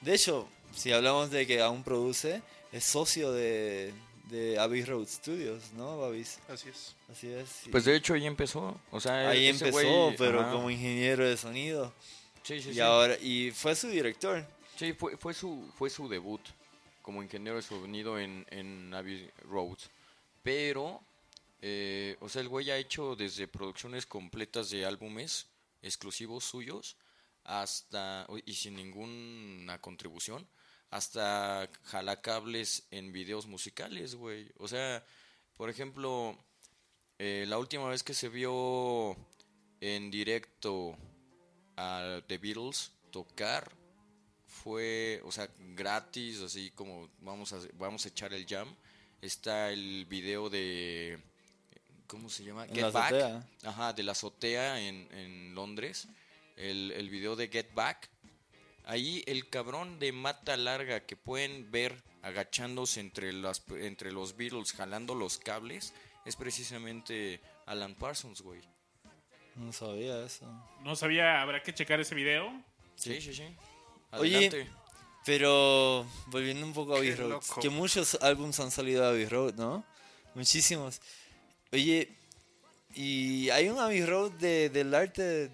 de 0.00 0.14
hecho, 0.14 0.48
si 0.74 0.92
hablamos 0.92 1.30
de 1.30 1.46
que 1.46 1.60
aún 1.60 1.82
produce, 1.82 2.42
es 2.72 2.84
socio 2.84 3.32
de, 3.32 3.94
de 4.26 4.58
Abbey 4.58 4.84
Road 4.84 5.06
Studios, 5.06 5.72
¿no, 5.74 5.98
Babis? 5.98 6.38
Así 6.48 6.68
es. 6.68 6.94
Así 7.10 7.28
es. 7.28 7.48
sí. 7.48 7.70
Pues 7.70 7.84
de 7.84 7.96
hecho 7.96 8.14
ahí 8.14 8.26
empezó. 8.26 8.78
O 8.90 9.00
sea, 9.00 9.28
Ahí 9.30 9.46
ese 9.48 9.68
empezó, 9.68 10.10
güey- 10.10 10.16
pero 10.18 10.40
ajá. 10.40 10.52
como 10.52 10.70
ingeniero 10.70 11.28
de 11.28 11.36
sonido. 11.36 11.92
Sí, 12.42 12.60
sí, 12.60 12.70
y 12.70 12.74
sí. 12.74 12.80
ahora 12.80 13.16
y 13.20 13.50
fue 13.52 13.74
su 13.74 13.88
director. 13.88 14.46
Sí, 14.76 14.92
fue, 14.92 15.16
fue, 15.16 15.32
su, 15.34 15.70
fue 15.76 15.88
su 15.90 16.08
debut 16.08 16.40
como 17.02 17.22
ingeniero 17.22 17.56
de 17.56 17.62
sonido 17.62 18.18
en, 18.18 18.44
en 18.50 18.92
Abbey 18.94 19.30
Road. 19.48 19.78
Pero, 20.42 21.00
eh, 21.62 22.16
o 22.20 22.28
sea, 22.28 22.42
el 22.42 22.48
güey 22.48 22.70
ha 22.70 22.76
hecho 22.76 23.16
desde 23.16 23.48
producciones 23.48 24.06
completas 24.06 24.70
de 24.70 24.84
álbumes 24.84 25.46
exclusivos 25.82 26.44
suyos 26.44 26.96
hasta, 27.44 28.26
y 28.44 28.54
sin 28.54 28.74
ninguna 28.74 29.80
contribución, 29.80 30.46
hasta 30.90 31.68
jalacables 31.84 32.86
en 32.90 33.12
videos 33.12 33.46
musicales, 33.46 34.14
güey. 34.14 34.50
O 34.58 34.68
sea, 34.68 35.04
por 35.56 35.70
ejemplo, 35.70 36.38
eh, 37.18 37.44
la 37.48 37.58
última 37.58 37.88
vez 37.88 38.02
que 38.02 38.14
se 38.14 38.28
vio 38.28 39.16
en 39.80 40.10
directo 40.10 40.96
a 41.76 42.20
The 42.26 42.38
Beatles 42.38 42.92
tocar 43.10 43.70
fue, 44.46 45.20
o 45.24 45.32
sea, 45.32 45.48
gratis, 45.74 46.40
así 46.40 46.70
como 46.70 47.10
vamos 47.20 47.52
a, 47.52 47.58
vamos 47.74 48.04
a 48.04 48.08
echar 48.08 48.32
el 48.32 48.46
jam. 48.46 48.74
Está 49.20 49.70
el 49.70 50.04
video 50.06 50.50
de, 50.50 51.18
¿cómo 52.06 52.28
se 52.28 52.44
llama? 52.44 52.66
En 52.66 52.80
la 52.80 52.88
azotea. 52.88 53.48
Ajá, 53.64 53.92
de 53.92 54.02
la 54.02 54.12
azotea 54.12 54.80
en, 54.80 55.08
en 55.12 55.54
Londres. 55.54 56.08
El, 56.56 56.90
el 56.92 57.10
video 57.10 57.36
de 57.36 57.48
Get 57.48 57.72
Back. 57.74 58.10
Ahí 58.86 59.24
el 59.26 59.48
cabrón 59.50 59.98
de 59.98 60.12
mata 60.12 60.56
larga 60.56 61.04
que 61.04 61.16
pueden 61.16 61.70
ver 61.72 62.02
agachándose 62.22 63.00
entre, 63.00 63.32
las, 63.32 63.62
entre 63.70 64.12
los 64.12 64.36
Beatles 64.36 64.72
jalando 64.72 65.14
los 65.14 65.38
cables 65.38 65.92
es 66.24 66.36
precisamente 66.36 67.40
Alan 67.66 67.96
Parsons, 67.96 68.42
güey. 68.42 68.60
No 69.56 69.72
sabía 69.72 70.24
eso. 70.24 70.46
No 70.82 70.94
sabía, 70.94 71.42
habrá 71.42 71.62
que 71.62 71.74
checar 71.74 71.98
ese 71.98 72.14
video. 72.14 72.50
Sí, 72.94 73.20
sí, 73.20 73.34
sí. 73.34 73.44
Oye, 74.12 74.36
Adelante. 74.48 74.70
Pero 75.24 76.06
volviendo 76.26 76.64
un 76.64 76.72
poco 76.72 76.94
a 76.94 76.98
Abbey 76.98 77.12
Road, 77.14 77.30
loco. 77.30 77.60
que 77.60 77.68
muchos 77.68 78.16
álbums 78.22 78.60
han 78.60 78.70
salido 78.70 79.02
de 79.02 79.08
Abbey 79.08 79.26
Road, 79.26 79.54
¿no? 79.54 79.84
Muchísimos. 80.36 81.00
Oye, 81.72 82.08
y 82.94 83.50
hay 83.50 83.68
un 83.68 83.80
Abbey 83.80 84.04
Road 84.06 84.30
de, 84.32 84.70
del 84.70 84.94
arte 84.94 85.22
de, 85.22 85.50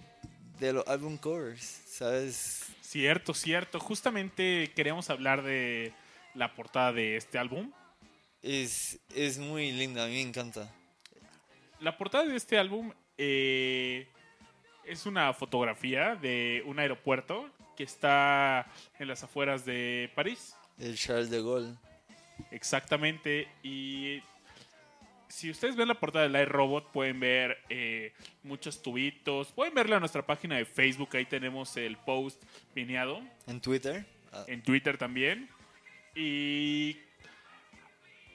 de 0.61 0.73
los 0.75 0.87
álbum 0.87 1.17
covers, 1.17 1.81
¿sabes? 1.87 2.67
Cierto, 2.93 3.33
cierto. 3.33 3.81
Justamente 3.81 4.71
queríamos 4.77 5.09
hablar 5.09 5.43
de 5.43 5.95
la 6.35 6.53
portada 6.53 6.93
de 6.93 7.17
este 7.17 7.39
álbum. 7.39 7.73
Es, 8.43 9.01
es 9.17 9.39
muy 9.39 9.73
linda, 9.73 10.05
a 10.05 10.09
mí 10.09 10.13
me 10.13 10.21
encanta. 10.21 10.71
La 11.81 11.97
portada 11.97 12.27
de 12.27 12.37
este 12.37 12.59
álbum 12.59 12.93
eh, 13.17 14.09
es 14.85 15.07
una 15.07 15.33
fotografía 15.33 16.17
de 16.17 16.63
un 16.67 16.79
aeropuerto 16.81 17.49
que 17.79 17.85
está 17.85 18.71
en 18.99 19.09
las 19.09 19.23
afueras 19.23 19.65
de 19.65 20.13
París. 20.15 20.55
El 20.77 20.99
Charles 20.99 21.31
de 21.31 21.43
Gaulle. 21.43 21.75
Exactamente. 22.51 23.49
Y 23.63 24.21
si 25.33 25.49
ustedes 25.49 25.77
ven 25.77 25.89
la 25.89 25.95
portada 25.99 26.29
del 26.29 26.43
iRobot, 26.43 26.93
pueden 26.93 27.19
ver 27.19 27.57
eh, 27.71 28.13
muchos 28.43 28.83
tubitos. 28.83 29.51
Pueden 29.53 29.73
verla 29.73 29.97
en 29.97 30.01
nuestra 30.01 30.27
página 30.27 30.57
de 30.59 30.67
Facebook. 30.67 31.09
Ahí 31.17 31.25
tenemos 31.25 31.75
el 31.79 31.97
post 31.97 32.43
pineado. 32.75 33.23
En 33.47 33.59
Twitter. 33.59 34.05
ah, 34.31 34.45
En 34.47 34.63
Twitter 34.63 34.99
también. 34.99 35.49
Y 36.15 36.99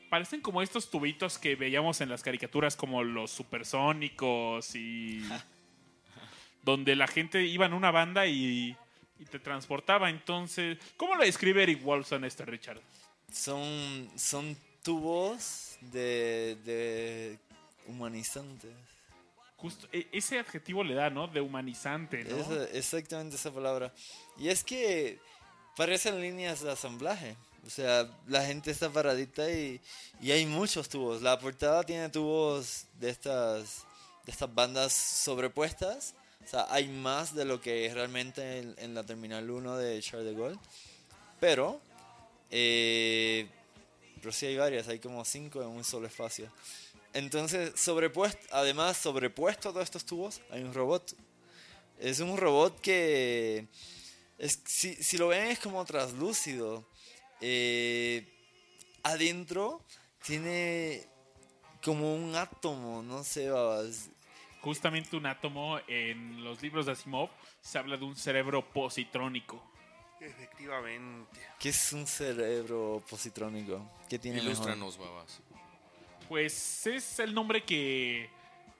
parecen 0.09 0.41
como 0.41 0.63
estos 0.63 0.89
tubitos 0.89 1.37
que 1.37 1.55
veíamos 1.55 2.01
en 2.01 2.09
las 2.09 2.23
caricaturas, 2.23 2.75
como 2.75 3.03
los 3.03 3.29
supersónicos 3.29 4.75
y. 4.75 5.21
donde 6.63 6.95
la 6.95 7.05
gente 7.05 7.43
iba 7.45 7.67
en 7.67 7.73
una 7.73 7.91
banda 7.91 8.25
y, 8.25 8.75
y 9.19 9.25
te 9.25 9.37
transportaba. 9.37 10.09
Entonces, 10.09 10.79
¿cómo 10.97 11.15
lo 11.15 11.23
describe 11.23 11.61
Eric 11.61 11.83
Wolfson 11.83 12.25
este 12.25 12.43
Richard? 12.43 12.81
son, 13.31 14.09
son 14.15 14.57
tubos 14.87 15.77
de, 15.81 16.57
de 16.63 17.37
humanizantes. 17.89 18.71
Justo, 19.57 19.85
e- 19.91 20.07
ese 20.13 20.39
adjetivo 20.39 20.81
le 20.81 20.93
da, 20.93 21.09
¿no? 21.09 21.27
De 21.27 21.41
humanizante, 21.41 22.23
¿no? 22.23 22.37
Es 22.37 22.73
exactamente 22.73 23.35
esa 23.35 23.51
palabra. 23.51 23.93
Y 24.37 24.47
es 24.47 24.63
que 24.63 25.19
parecen 25.75 26.21
líneas 26.21 26.61
de 26.61 26.71
asamblaje. 26.71 27.35
O 27.65 27.69
sea, 27.69 28.09
la 28.27 28.45
gente 28.45 28.71
está 28.71 28.89
paradita 28.89 29.51
y, 29.51 29.81
y 30.21 30.31
hay 30.31 30.45
muchos 30.45 30.87
tubos. 30.87 31.21
La 31.21 31.37
portada 31.37 31.83
tiene 31.83 32.07
tubos 32.07 32.85
de 32.97 33.09
estas, 33.09 33.83
de 34.25 34.31
estas 34.31 34.55
bandas 34.55 34.93
sobrepuestas. 34.93 36.15
O 36.45 36.47
sea, 36.47 36.65
hay 36.69 36.87
más 36.87 37.35
de 37.35 37.43
lo 37.43 37.59
que 37.59 37.91
realmente 37.93 38.59
en, 38.59 38.73
en 38.77 38.93
la 38.95 39.03
Terminal 39.03 39.49
1 39.49 39.75
de 39.75 40.01
Charles 40.01 40.27
de 40.27 40.33
Gaulle. 40.41 40.59
Pero, 41.41 41.81
eh, 42.51 43.49
pero 44.17 44.31
sí 44.31 44.45
hay 44.45 44.57
varias, 44.57 44.87
hay 44.87 44.99
como 44.99 45.23
cinco 45.25 45.61
en 45.61 45.69
un 45.69 45.83
solo 45.83 46.07
espacio. 46.07 46.51
Entonces, 47.13 47.79
sobrepuesto, 47.79 48.45
además, 48.51 48.97
sobrepuesto 48.97 49.69
a 49.69 49.71
todos 49.71 49.85
estos 49.85 50.05
tubos, 50.05 50.41
hay 50.51 50.63
un 50.63 50.73
robot. 50.73 51.15
Es 51.99 52.19
un 52.19 52.37
robot 52.37 52.79
que, 52.79 53.67
es, 54.37 54.61
si, 54.65 54.95
si 54.95 55.17
lo 55.17 55.29
ven, 55.29 55.47
es 55.47 55.59
como 55.59 55.83
traslúcido. 55.85 56.87
Eh, 57.41 58.27
adentro 59.03 59.81
tiene 60.25 61.07
como 61.83 62.15
un 62.15 62.35
átomo, 62.35 63.01
no 63.01 63.23
sé, 63.23 63.49
babas. 63.49 64.09
Justamente 64.61 65.15
un 65.15 65.25
átomo 65.25 65.79
en 65.87 66.43
los 66.43 66.61
libros 66.61 66.85
de 66.85 66.91
Asimov 66.91 67.29
se 67.61 67.77
habla 67.77 67.97
de 67.97 68.05
un 68.05 68.15
cerebro 68.15 68.67
positrónico. 68.73 69.63
Efectivamente. 70.19 71.39
¿Qué 71.59 71.69
es 71.69 71.93
un 71.93 72.07
cerebro 72.07 73.03
positrónico? 73.09 73.89
¿Qué 74.09 74.17
tiene 74.19 74.37
mejor? 74.37 74.51
Ilústranos, 74.53 74.97
babas. 74.97 75.39
Pues 76.27 76.85
es 76.87 77.19
el 77.19 77.33
nombre 77.33 77.63
que, 77.63 78.29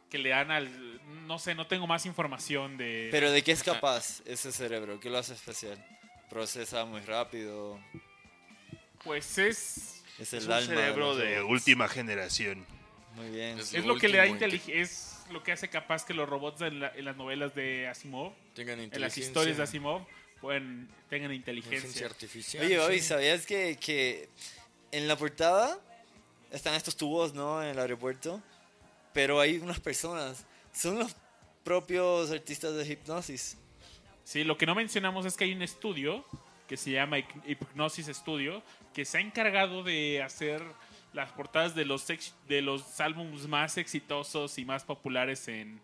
que 0.09 0.17
le 0.17 0.29
dan 0.29 0.51
al... 0.51 1.01
No 1.27 1.39
sé, 1.39 1.55
no 1.55 1.67
tengo 1.67 1.88
más 1.88 2.05
información 2.05 2.77
de... 2.77 3.09
Pero 3.11 3.31
¿de 3.31 3.43
qué 3.43 3.51
es 3.51 3.63
capaz 3.63 4.21
ese 4.25 4.51
cerebro? 4.51 4.99
¿Qué 4.99 5.09
lo 5.09 5.17
hace 5.17 5.33
especial? 5.33 5.83
Procesa 6.29 6.83
muy 6.85 7.01
rápido. 7.01 7.79
Pues 9.03 9.38
es... 9.38 10.03
Es 10.19 10.33
el 10.33 10.39
Es 10.39 10.45
un 10.47 10.51
alma 10.51 10.71
de 10.71 10.77
cerebro 10.77 11.15
de 11.15 11.41
última 11.43 11.88
generación. 11.88 12.65
Muy 13.15 13.29
bien. 13.29 13.59
Es 13.59 13.73
Es 13.73 13.85
Lo 13.85 13.93
lo 13.93 13.99
que 13.99 14.07
le 14.09 14.17
da 14.17 14.25
inteligencia, 14.27 14.81
es 14.81 15.19
lo 15.31 15.43
que 15.43 15.51
hace 15.51 15.69
capaz 15.69 16.03
que 16.05 16.13
los 16.13 16.27
robots 16.27 16.61
en, 16.61 16.79
la- 16.79 16.91
en 16.95 17.05
las 17.05 17.15
novelas 17.15 17.53
de 17.53 17.88
Asimov, 17.88 18.33
Tengan 18.55 18.79
en 18.79 19.01
las 19.01 19.17
historias 19.17 19.57
de 19.57 19.63
Asimov, 19.63 20.01
pueden, 20.41 20.88
tengan 21.09 21.33
Inteligencia 21.33 21.77
inteligencia. 21.77 22.07
artificial. 22.07 22.65
Oye, 22.65 22.77
Bobby. 22.79 22.99
¿sabías 23.01 23.45
que, 23.45 23.77
que 23.79 24.29
en 24.91 25.07
la 25.07 25.15
portada 25.17 25.79
están 26.51 26.73
estos 26.75 26.95
tubos, 26.95 27.33
¿no? 27.33 27.61
En 27.61 27.69
el 27.69 27.79
aeropuerto. 27.79 28.41
Pero 29.13 29.39
hay 29.39 29.57
unas 29.57 29.79
personas. 29.79 30.45
Son 30.73 30.99
los 30.99 31.15
propios 31.63 32.31
artistas 32.31 32.75
de 32.75 32.85
hipnosis. 32.85 33.57
Sí, 34.23 34.43
lo 34.43 34.57
que 34.57 34.65
no 34.65 34.75
mencionamos 34.75 35.25
es 35.25 35.35
que 35.35 35.45
hay 35.45 35.53
un 35.53 35.61
estudio 35.61 36.23
que 36.67 36.77
se 36.77 36.91
llama 36.91 37.17
Hip- 37.19 37.43
Hypnosis 37.47 38.07
Studio 38.07 38.61
que 38.93 39.05
se 39.05 39.17
ha 39.17 39.21
encargado 39.21 39.83
de 39.83 40.21
hacer 40.21 40.61
las 41.13 41.31
portadas 41.31 41.73
de 41.75 41.85
los 41.85 42.09
ex- 42.09 42.33
de 42.47 42.61
los 42.61 42.99
álbumes 42.99 43.47
más 43.47 43.77
exitosos 43.77 44.57
y 44.57 44.65
más 44.65 44.83
populares 44.83 45.47
en, 45.47 45.79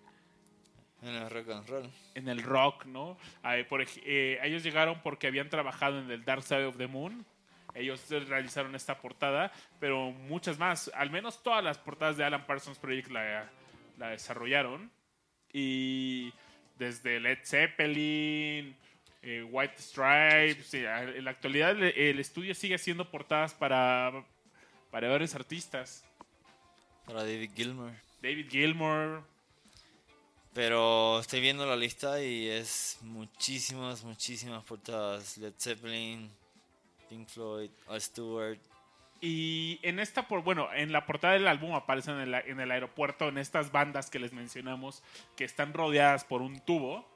En 1.04 1.16
el 1.16 1.30
rock 1.30 1.49
and 1.49 1.68
roll. 1.70 1.89
en 2.16 2.28
el 2.30 2.41
rock, 2.43 2.86
¿no? 2.86 3.18
Por 3.70 3.82
eh, 4.06 4.39
ellos 4.43 4.64
llegaron 4.64 5.01
porque 5.01 5.28
habían 5.28 5.49
trabajado 5.49 5.99
en 5.99 6.10
el 6.10 6.24
Dark 6.24 6.43
Side 6.43 6.66
of 6.66 6.78
the 6.78 6.88
Moon. 6.88 7.26
Ellos 7.76 8.08
realizaron 8.30 8.76
esta 8.76 8.99
portada, 8.99 9.51
pero 9.80 10.12
muchas 10.12 10.58
más. 10.60 10.91
Al 10.93 11.10
menos 11.10 11.41
todas 11.43 11.64
las 11.64 11.78
portadas 11.78 12.18
de 12.18 12.24
Alan 12.24 12.45
Parsons 12.45 12.78
Project 12.78 13.10
la, 13.12 13.49
la 13.97 14.10
desarrollaron. 14.10 14.91
Y 15.51 16.32
desde 16.78 17.20
Led 17.20 17.39
Zeppelin, 17.43 18.76
eh, 19.22 19.43
White 19.49 19.76
Stripes, 19.80 20.74
a- 20.86 21.04
en 21.04 21.26
la 21.26 21.32
actualidad 21.32 21.72
el, 21.72 21.84
el 21.84 22.20
estudio 22.20 22.54
sigue 22.56 22.76
haciendo 22.76 23.10
portadas 23.10 23.54
para, 23.54 24.24
para 24.91 25.10
varios 25.10 25.36
artistas. 25.36 26.06
Para 27.06 27.22
David 27.24 27.51
Gilmour. 27.56 27.91
David 28.22 28.49
Gilmour, 28.49 29.24
Pero 30.54 31.20
estoy 31.20 31.41
viendo 31.41 31.66
la 31.66 31.76
lista 31.76 32.22
y 32.22 32.47
es 32.47 32.99
muchísimas, 33.01 34.04
muchísimas 34.04 34.64
portadas. 34.64 35.38
Led 35.38 35.54
Zeppelin, 35.58 36.30
Pink 37.10 37.28
Floyd, 37.28 37.72
Al 37.88 37.99
Stewart. 37.99 38.60
Y 39.20 39.80
en 39.84 39.99
esta, 39.99 40.28
por 40.28 40.43
bueno, 40.43 40.68
en 40.74 40.91
la 40.91 41.06
portada 41.06 41.34
del 41.34 41.47
álbum 41.47 41.74
aparecen 41.74 42.20
en, 42.20 42.30
la- 42.32 42.41
en 42.41 42.60
el 42.60 42.70
aeropuerto, 42.72 43.30
en 43.30 43.38
estas 43.38 43.72
bandas 43.72 44.10
que 44.10 44.20
les 44.20 44.34
mencionamos, 44.34 45.01
que 45.36 45.45
están 45.45 45.74
rodeadas 45.74 46.24
por 46.24 46.41
un 46.41 46.60
tubo. 46.60 47.10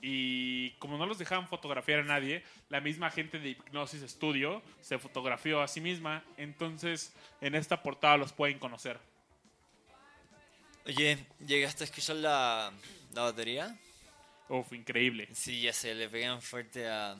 Y 0.00 0.70
como 0.78 0.96
no 0.98 1.06
los 1.06 1.18
dejaban 1.18 1.46
fotografiar 1.48 2.00
a 2.00 2.04
nadie, 2.04 2.42
la 2.70 2.80
misma 2.80 3.10
gente 3.10 3.38
de 3.38 3.50
Hypnosis 3.50 4.02
Studio 4.10 4.62
se 4.80 4.98
fotografió 4.98 5.60
a 5.60 5.68
sí 5.68 5.80
misma. 5.80 6.24
Entonces, 6.38 7.14
en 7.40 7.54
esta 7.54 7.82
portada 7.82 8.16
los 8.16 8.32
pueden 8.32 8.58
conocer. 8.58 8.98
Oye, 10.86 11.26
¿llegaste 11.46 11.84
a 11.84 11.86
escuchar 11.86 12.16
la, 12.16 12.72
la 13.12 13.22
batería? 13.22 13.78
Uf, 14.48 14.72
increíble. 14.72 15.28
Sí, 15.32 15.62
ya 15.62 15.72
sé, 15.72 15.94
le 15.94 16.08
pegan 16.08 16.42
fuerte 16.42 16.88
a, 16.88 17.16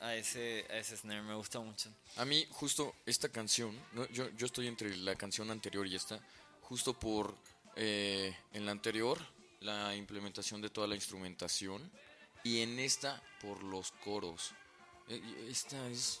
a, 0.00 0.14
ese, 0.16 0.66
a 0.70 0.78
ese 0.78 0.96
snare, 0.96 1.22
me 1.22 1.34
gusta 1.34 1.60
mucho. 1.60 1.90
A 2.16 2.24
mí, 2.24 2.46
justo 2.50 2.94
esta 3.04 3.28
canción, 3.28 3.78
¿no? 3.92 4.08
yo, 4.08 4.30
yo 4.30 4.46
estoy 4.46 4.68
entre 4.68 4.96
la 4.96 5.14
canción 5.14 5.50
anterior 5.50 5.86
y 5.86 5.94
esta, 5.94 6.18
justo 6.62 6.98
por 6.98 7.36
eh, 7.76 8.34
en 8.52 8.64
la 8.64 8.72
anterior, 8.72 9.18
la 9.60 9.94
implementación 9.94 10.60
de 10.62 10.70
toda 10.70 10.86
la 10.86 10.94
instrumentación, 10.94 11.90
y 12.44 12.62
en 12.62 12.78
esta, 12.80 13.22
por 13.40 13.62
los 13.62 13.92
coros. 14.04 14.52
Eh, 15.08 15.46
Esta 15.48 15.88
es. 15.88 16.20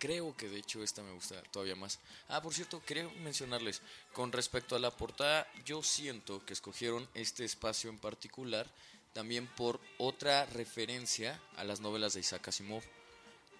Creo 0.00 0.36
que 0.36 0.48
de 0.48 0.58
hecho 0.58 0.82
esta 0.82 1.02
me 1.02 1.12
gusta 1.12 1.40
todavía 1.52 1.76
más. 1.76 2.00
Ah, 2.28 2.42
por 2.42 2.52
cierto, 2.52 2.82
quería 2.84 3.08
mencionarles, 3.22 3.82
con 4.12 4.32
respecto 4.32 4.74
a 4.74 4.80
la 4.80 4.90
portada, 4.90 5.46
yo 5.64 5.82
siento 5.84 6.44
que 6.44 6.54
escogieron 6.54 7.08
este 7.14 7.44
espacio 7.44 7.88
en 7.90 7.98
particular 7.98 8.66
también 9.12 9.46
por 9.46 9.78
otra 9.98 10.46
referencia 10.46 11.40
a 11.56 11.64
las 11.64 11.80
novelas 11.80 12.14
de 12.14 12.20
Isaac 12.20 12.48
Asimov. 12.48 12.82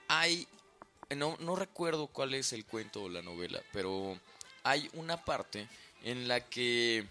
Hay 0.09 0.49
no, 1.17 1.37
no 1.41 1.57
recuerdo 1.57 2.07
cuál 2.07 2.35
es 2.35 2.53
el 2.53 2.65
cuento 2.65 3.03
o 3.03 3.09
la 3.09 3.23
novela, 3.23 3.63
pero 3.73 4.19
hay 4.63 4.89
una 4.95 5.25
parte 5.25 5.69
en 6.05 6.29
la 6.29 6.41
que 6.41 7.07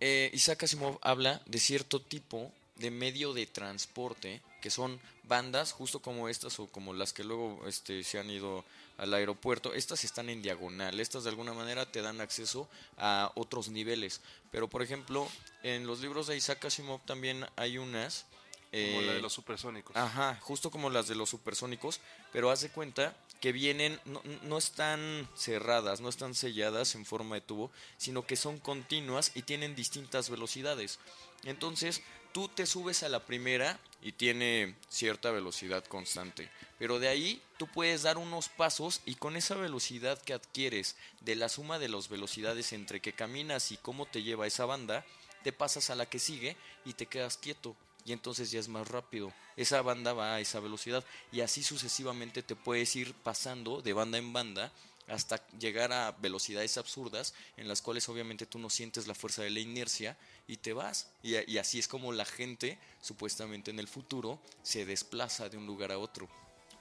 eh, 0.00 0.30
Isaac 0.32 0.64
Asimov 0.64 0.98
habla 1.02 1.40
de 1.46 1.58
cierto 1.58 2.00
tipo 2.00 2.52
de 2.76 2.90
medio 2.90 3.32
de 3.32 3.46
transporte, 3.46 4.42
que 4.60 4.70
son 4.70 5.00
bandas 5.24 5.72
justo 5.72 6.00
como 6.00 6.28
estas 6.28 6.58
o 6.58 6.66
como 6.66 6.94
las 6.94 7.12
que 7.12 7.24
luego 7.24 7.62
este, 7.66 8.02
se 8.04 8.18
han 8.18 8.30
ido 8.30 8.64
al 8.98 9.12
aeropuerto. 9.14 9.74
Estas 9.74 10.04
están 10.04 10.28
en 10.28 10.42
diagonal, 10.42 11.00
estas 11.00 11.24
de 11.24 11.30
alguna 11.30 11.52
manera 11.52 11.90
te 11.90 12.02
dan 12.02 12.20
acceso 12.20 12.68
a 12.96 13.32
otros 13.34 13.68
niveles. 13.68 14.20
Pero 14.50 14.68
por 14.68 14.82
ejemplo, 14.82 15.28
en 15.62 15.86
los 15.86 16.00
libros 16.00 16.26
de 16.26 16.36
Isaac 16.36 16.64
Asimov 16.64 17.00
también 17.04 17.46
hay 17.56 17.78
unas... 17.78 18.26
Como 18.70 19.00
la 19.00 19.12
eh, 19.12 19.14
de 19.14 19.22
los 19.22 19.32
supersónicos. 19.32 19.96
Ajá, 19.96 20.38
justo 20.42 20.70
como 20.70 20.90
las 20.90 21.08
de 21.08 21.14
los 21.14 21.30
supersónicos, 21.30 22.00
pero 22.32 22.50
haz 22.50 22.60
de 22.60 22.68
cuenta 22.68 23.16
que 23.40 23.52
vienen, 23.52 23.98
no, 24.04 24.20
no 24.42 24.58
están 24.58 25.28
cerradas, 25.34 26.00
no 26.00 26.08
están 26.08 26.34
selladas 26.34 26.94
en 26.94 27.06
forma 27.06 27.36
de 27.36 27.40
tubo, 27.42 27.70
sino 27.96 28.26
que 28.26 28.36
son 28.36 28.58
continuas 28.58 29.32
y 29.34 29.42
tienen 29.42 29.76
distintas 29.76 30.28
velocidades. 30.28 30.98
Entonces, 31.44 32.02
tú 32.36 32.48
te 32.48 32.66
subes 32.66 33.02
a 33.02 33.08
la 33.08 33.24
primera 33.24 33.80
y 34.02 34.12
tiene 34.12 34.74
cierta 34.90 35.30
velocidad 35.30 35.82
constante, 35.86 36.50
pero 36.78 36.98
de 36.98 37.08
ahí 37.08 37.40
tú 37.56 37.66
puedes 37.66 38.02
dar 38.02 38.18
unos 38.18 38.50
pasos 38.50 39.00
y 39.06 39.14
con 39.14 39.36
esa 39.36 39.54
velocidad 39.54 40.20
que 40.20 40.34
adquieres 40.34 40.96
de 41.22 41.34
la 41.34 41.48
suma 41.48 41.78
de 41.78 41.88
las 41.88 42.10
velocidades 42.10 42.74
entre 42.74 43.00
que 43.00 43.14
caminas 43.14 43.72
y 43.72 43.78
cómo 43.78 44.04
te 44.04 44.22
lleva 44.22 44.46
esa 44.46 44.66
banda, 44.66 45.02
te 45.44 45.52
pasas 45.54 45.88
a 45.88 45.94
la 45.94 46.04
que 46.04 46.18
sigue 46.18 46.58
y 46.84 46.92
te 46.92 47.06
quedas 47.06 47.38
quieto 47.38 47.74
y 48.04 48.12
entonces 48.12 48.50
ya 48.50 48.60
es 48.60 48.68
más 48.68 48.86
rápido. 48.86 49.32
Esa 49.56 49.80
banda 49.80 50.12
va 50.12 50.34
a 50.34 50.40
esa 50.40 50.60
velocidad 50.60 51.02
y 51.32 51.40
así 51.40 51.62
sucesivamente 51.62 52.42
te 52.42 52.54
puedes 52.54 52.94
ir 52.96 53.14
pasando 53.14 53.80
de 53.80 53.94
banda 53.94 54.18
en 54.18 54.34
banda 54.34 54.70
hasta 55.08 55.46
llegar 55.58 55.92
a 55.92 56.12
velocidades 56.12 56.76
absurdas 56.78 57.32
en 57.56 57.68
las 57.68 57.80
cuales 57.82 58.08
obviamente 58.08 58.44
tú 58.46 58.58
no 58.58 58.68
sientes 58.70 59.06
la 59.06 59.14
fuerza 59.14 59.42
de 59.42 59.50
la 59.50 59.60
inercia 59.60 60.16
y 60.48 60.56
te 60.56 60.72
vas. 60.72 61.10
Y, 61.22 61.36
y 61.50 61.58
así 61.58 61.78
es 61.78 61.86
como 61.88 62.12
la 62.12 62.24
gente 62.24 62.78
supuestamente 63.00 63.70
en 63.70 63.78
el 63.78 63.88
futuro 63.88 64.40
se 64.62 64.84
desplaza 64.84 65.48
de 65.48 65.56
un 65.56 65.66
lugar 65.66 65.92
a 65.92 65.98
otro. 65.98 66.28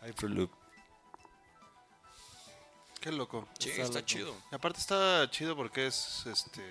Hyperloop. 0.05 0.51
Qué 3.01 3.11
loco. 3.11 3.47
Sí, 3.59 3.69
Está 3.69 3.83
está, 3.83 3.95
loco. 3.99 4.05
chido. 4.07 4.35
Y 4.51 4.55
aparte 4.55 4.79
está 4.79 5.29
chido 5.29 5.55
porque 5.55 5.87
es 5.87 6.25
este 6.25 6.63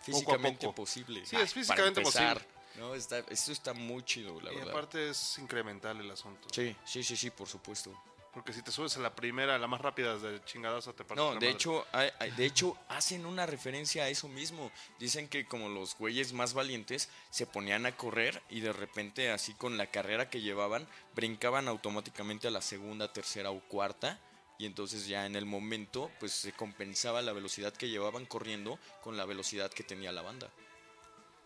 Físicamente 0.00 0.66
poco. 0.66 0.76
posible. 0.76 1.24
Sí, 1.26 1.36
Ah, 1.36 1.42
es 1.42 1.52
físicamente 1.52 2.00
para 2.00 2.34
empezar, 2.34 2.46
posible. 2.46 2.62
No, 2.78 2.94
está, 2.94 3.18
esto 3.28 3.52
está 3.52 3.74
muy 3.74 4.02
chido, 4.04 4.40
la 4.40 4.50
Y 4.52 4.56
verdad. 4.56 4.70
aparte 4.70 5.10
es 5.10 5.38
incremental 5.38 6.00
el 6.00 6.10
asunto. 6.10 6.48
Sí, 6.50 6.74
sí, 6.86 7.04
sí, 7.04 7.16
sí, 7.16 7.30
por 7.30 7.46
supuesto. 7.46 7.92
Porque 8.32 8.54
si 8.54 8.62
te 8.62 8.70
subes 8.72 8.96
a 8.96 9.00
la 9.00 9.14
primera, 9.14 9.58
la 9.58 9.66
más 9.66 9.80
rápida 9.82 10.16
de 10.18 10.42
chingadazo, 10.46 10.94
te 10.94 11.04
partes 11.04 11.16
No, 11.22 11.34
la 11.34 11.40
de 11.40 11.46
madre. 11.46 11.50
hecho, 11.50 11.86
hay- 11.92 12.10
hay- 12.18 12.30
de 12.30 12.46
hecho 12.46 12.78
hacen 12.88 13.26
una 13.26 13.44
referencia 13.44 14.04
a 14.04 14.08
eso 14.08 14.26
mismo. 14.26 14.72
Dicen 14.98 15.28
que 15.28 15.44
como 15.44 15.68
los 15.68 15.96
güeyes 15.98 16.32
más 16.32 16.54
valientes 16.54 17.10
se 17.30 17.46
ponían 17.46 17.84
a 17.84 17.94
correr 17.94 18.42
y 18.48 18.60
de 18.60 18.72
repente 18.72 19.30
así 19.30 19.52
con 19.52 19.76
la 19.76 19.86
carrera 19.88 20.30
que 20.30 20.40
llevaban 20.40 20.88
brincaban 21.14 21.68
automáticamente 21.68 22.48
a 22.48 22.50
la 22.50 22.62
segunda, 22.62 23.12
tercera 23.12 23.50
o 23.50 23.60
cuarta 23.60 24.18
y 24.58 24.64
entonces 24.64 25.06
ya 25.06 25.26
en 25.26 25.36
el 25.36 25.44
momento 25.44 26.10
pues 26.18 26.32
se 26.32 26.52
compensaba 26.52 27.20
la 27.20 27.32
velocidad 27.34 27.74
que 27.74 27.90
llevaban 27.90 28.24
corriendo 28.24 28.78
con 29.02 29.18
la 29.18 29.26
velocidad 29.26 29.70
que 29.70 29.82
tenía 29.82 30.10
la 30.10 30.22
banda. 30.22 30.48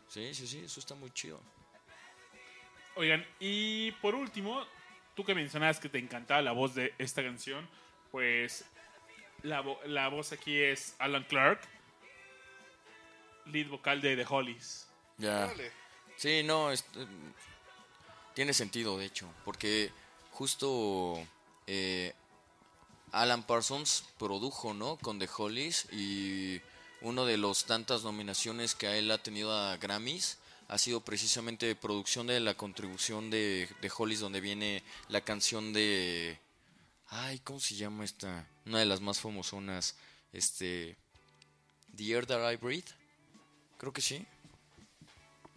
Sí, 0.08 0.32
sí, 0.34 0.46
sí, 0.46 0.60
eso 0.64 0.78
está 0.78 0.94
muy 0.94 1.10
chido. 1.10 1.40
Oigan, 2.94 3.26
y 3.40 3.90
por 3.92 4.14
último, 4.14 4.64
tú 5.16 5.24
que 5.24 5.34
mencionabas 5.34 5.80
que 5.80 5.88
te 5.88 5.98
encantaba 5.98 6.42
la 6.42 6.52
voz 6.52 6.74
de 6.76 6.94
esta 6.98 7.22
canción, 7.24 7.68
pues 8.12 8.64
la, 9.42 9.62
vo- 9.62 9.82
la 9.84 10.08
voz 10.08 10.30
aquí 10.32 10.56
es 10.60 10.94
Alan 10.98 11.24
Clark, 11.24 11.60
lead 13.46 13.68
vocal 13.68 14.00
de 14.00 14.16
The 14.16 14.26
Hollies. 14.28 14.86
Ya. 15.18 15.52
Sí, 16.16 16.42
no, 16.44 16.70
es- 16.70 16.84
eh, 16.96 17.06
tiene 18.34 18.52
sentido, 18.52 18.98
de 18.98 19.06
hecho, 19.06 19.28
porque 19.44 19.90
justo 20.32 21.26
eh, 21.66 22.12
Alan 23.12 23.42
Parsons 23.44 24.04
produjo, 24.18 24.74
¿no? 24.74 24.96
Con 24.98 25.18
The 25.18 25.28
Hollies 25.36 25.88
y 25.92 26.60
uno 27.00 27.24
de 27.24 27.36
los 27.38 27.64
tantas 27.64 28.02
nominaciones 28.04 28.74
que 28.74 28.86
a 28.86 28.96
él 28.96 29.10
ha 29.10 29.18
tenido 29.18 29.52
a 29.56 29.76
Grammys 29.78 30.38
ha 30.68 30.78
sido 30.78 31.00
precisamente 31.04 31.74
producción 31.76 32.26
de 32.26 32.40
la 32.40 32.54
contribución 32.54 33.30
de, 33.30 33.68
de 33.80 33.92
Hollies 33.96 34.20
donde 34.20 34.40
viene 34.40 34.82
la 35.08 35.20
canción 35.20 35.72
de... 35.72 36.38
Ay, 37.08 37.38
¿cómo 37.40 37.60
se 37.60 37.76
llama 37.76 38.04
esta? 38.04 38.48
Una 38.64 38.80
de 38.80 38.86
las 38.86 39.00
más 39.00 39.20
famosonas, 39.20 39.96
este... 40.32 40.96
The 41.94 42.12
Air 42.12 42.26
That 42.26 42.52
I 42.52 42.56
Breathe. 42.56 42.90
Creo 43.78 43.92
que 43.92 44.02
sí. 44.02 44.26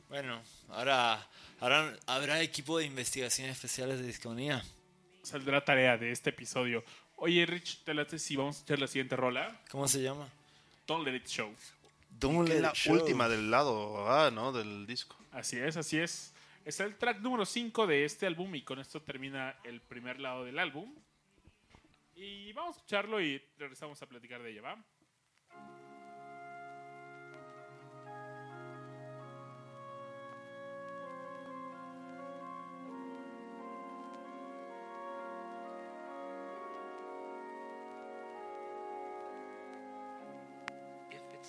Bueno, 0.09 0.41
ahora, 0.69 1.27
ahora 1.59 1.97
habrá 2.05 2.41
equipo 2.41 2.77
de 2.77 2.85
investigación 2.85 3.49
especiales 3.49 3.99
de 3.99 4.07
discomanía. 4.07 4.63
Saldrá 5.23 5.63
tarea 5.63 5.97
de 5.97 6.11
este 6.11 6.29
episodio. 6.29 6.83
Oye, 7.17 7.45
Rich, 7.45 7.83
te 7.83 7.93
late 7.93 8.17
si 8.17 8.35
vamos 8.35 8.59
a 8.59 8.63
echar 8.63 8.79
la 8.79 8.87
siguiente 8.87 9.15
rola. 9.15 9.59
¿Cómo 9.69 9.87
se 9.87 10.01
llama? 10.01 10.29
Don't 10.87 11.05
Let 11.05 11.15
It 11.15 11.27
Show. 11.27 11.53
Let 12.47 12.55
es 12.55 12.61
la 12.61 12.73
Show. 12.73 12.93
última 12.95 13.27
del 13.29 13.49
lado 13.51 14.09
A, 14.11 14.31
¿no? 14.31 14.51
Del 14.51 14.85
disco. 14.85 15.17
Así 15.31 15.57
es, 15.57 15.77
así 15.77 15.97
es. 15.99 16.33
Es 16.65 16.79
el 16.79 16.95
track 16.97 17.19
número 17.19 17.45
5 17.45 17.87
de 17.87 18.05
este 18.05 18.25
álbum 18.27 18.53
y 18.55 18.61
con 18.63 18.79
esto 18.79 19.01
termina 19.01 19.55
el 19.63 19.81
primer 19.81 20.19
lado 20.19 20.43
del 20.43 20.59
álbum. 20.59 20.93
Y 22.15 22.51
vamos 22.53 22.75
a 22.75 22.79
escucharlo 22.79 23.21
y 23.21 23.41
regresamos 23.57 24.01
a 24.01 24.05
platicar 24.05 24.43
de 24.43 24.51
ella, 24.51 24.61
¿va? 24.61 24.83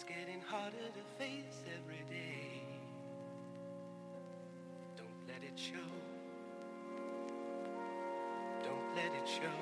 It's 0.01 0.09
getting 0.09 0.41
harder 0.41 0.77
to 0.79 1.23
face 1.23 1.63
every 1.77 2.03
day, 2.09 2.63
don't 4.97 5.29
let 5.29 5.43
it 5.45 5.59
show. 5.59 5.75
Don't 8.63 8.97
let 8.97 9.13
it 9.21 9.29
show. 9.29 9.61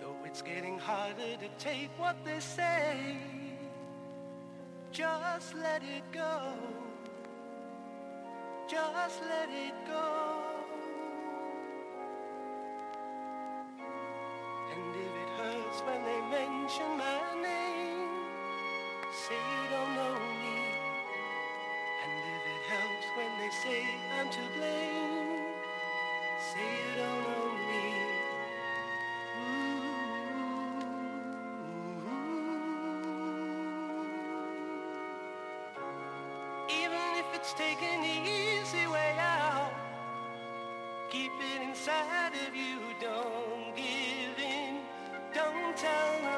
Though 0.00 0.16
it's 0.24 0.40
getting 0.40 0.78
harder 0.78 1.36
to 1.38 1.48
take 1.58 1.90
what 1.98 2.16
they 2.24 2.40
say, 2.40 3.18
just 4.90 5.54
let 5.54 5.82
it 5.82 6.04
go. 6.12 6.54
Just 8.70 9.20
let 9.28 9.50
it 9.50 9.74
go. 9.86 10.44
And 14.72 14.96
if 14.96 15.12
it 15.22 15.28
hurts 15.38 15.53
when 15.82 16.04
they 16.04 16.20
mention 16.30 16.96
my 16.96 17.34
name, 17.42 18.08
say 19.12 19.34
you 19.34 19.64
don't 19.70 19.94
know 19.96 20.14
me. 20.42 20.58
And 22.02 22.12
if 22.34 22.42
it 22.54 22.62
helps 22.70 23.06
when 23.16 23.32
they 23.40 23.50
say 23.50 23.82
I'm 24.18 24.28
to 24.30 24.44
blame, 24.56 25.54
say 26.38 26.68
you 26.80 26.92
don't 27.02 27.22
know 27.28 27.46
me. 27.68 27.86
Ooh. 29.40 30.04
Even 36.82 37.04
if 37.18 37.26
it's 37.34 37.52
taking 37.54 38.00
the 38.02 38.16
easy 38.30 38.86
way 38.86 39.16
out. 39.18 39.72
Keep 41.10 41.32
it 41.40 41.62
inside 41.62 42.32
of 42.46 42.54
you, 42.54 42.78
don't. 43.00 43.33
Don't 45.84 46.33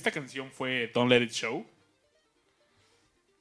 Esta 0.00 0.12
canción 0.12 0.50
fue 0.50 0.90
Don't 0.94 1.10
Let 1.10 1.20
It 1.20 1.32
Show. 1.32 1.66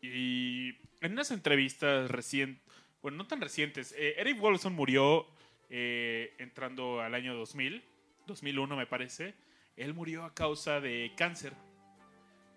Y 0.01 0.71
en 0.99 1.13
unas 1.13 1.31
entrevistas 1.31 2.11
recientes, 2.11 2.61
bueno, 3.01 3.19
no 3.19 3.27
tan 3.27 3.39
recientes, 3.39 3.95
eh, 3.97 4.15
Eric 4.17 4.41
Wolfson 4.41 4.73
murió 4.73 5.25
eh, 5.69 6.35
entrando 6.37 6.99
al 6.99 7.15
año 7.15 7.33
2000, 7.33 7.81
2001 8.27 8.75
me 8.75 8.85
parece. 8.87 9.35
Él 9.77 9.93
murió 9.93 10.25
a 10.25 10.33
causa 10.33 10.81
de 10.81 11.13
cáncer, 11.15 11.53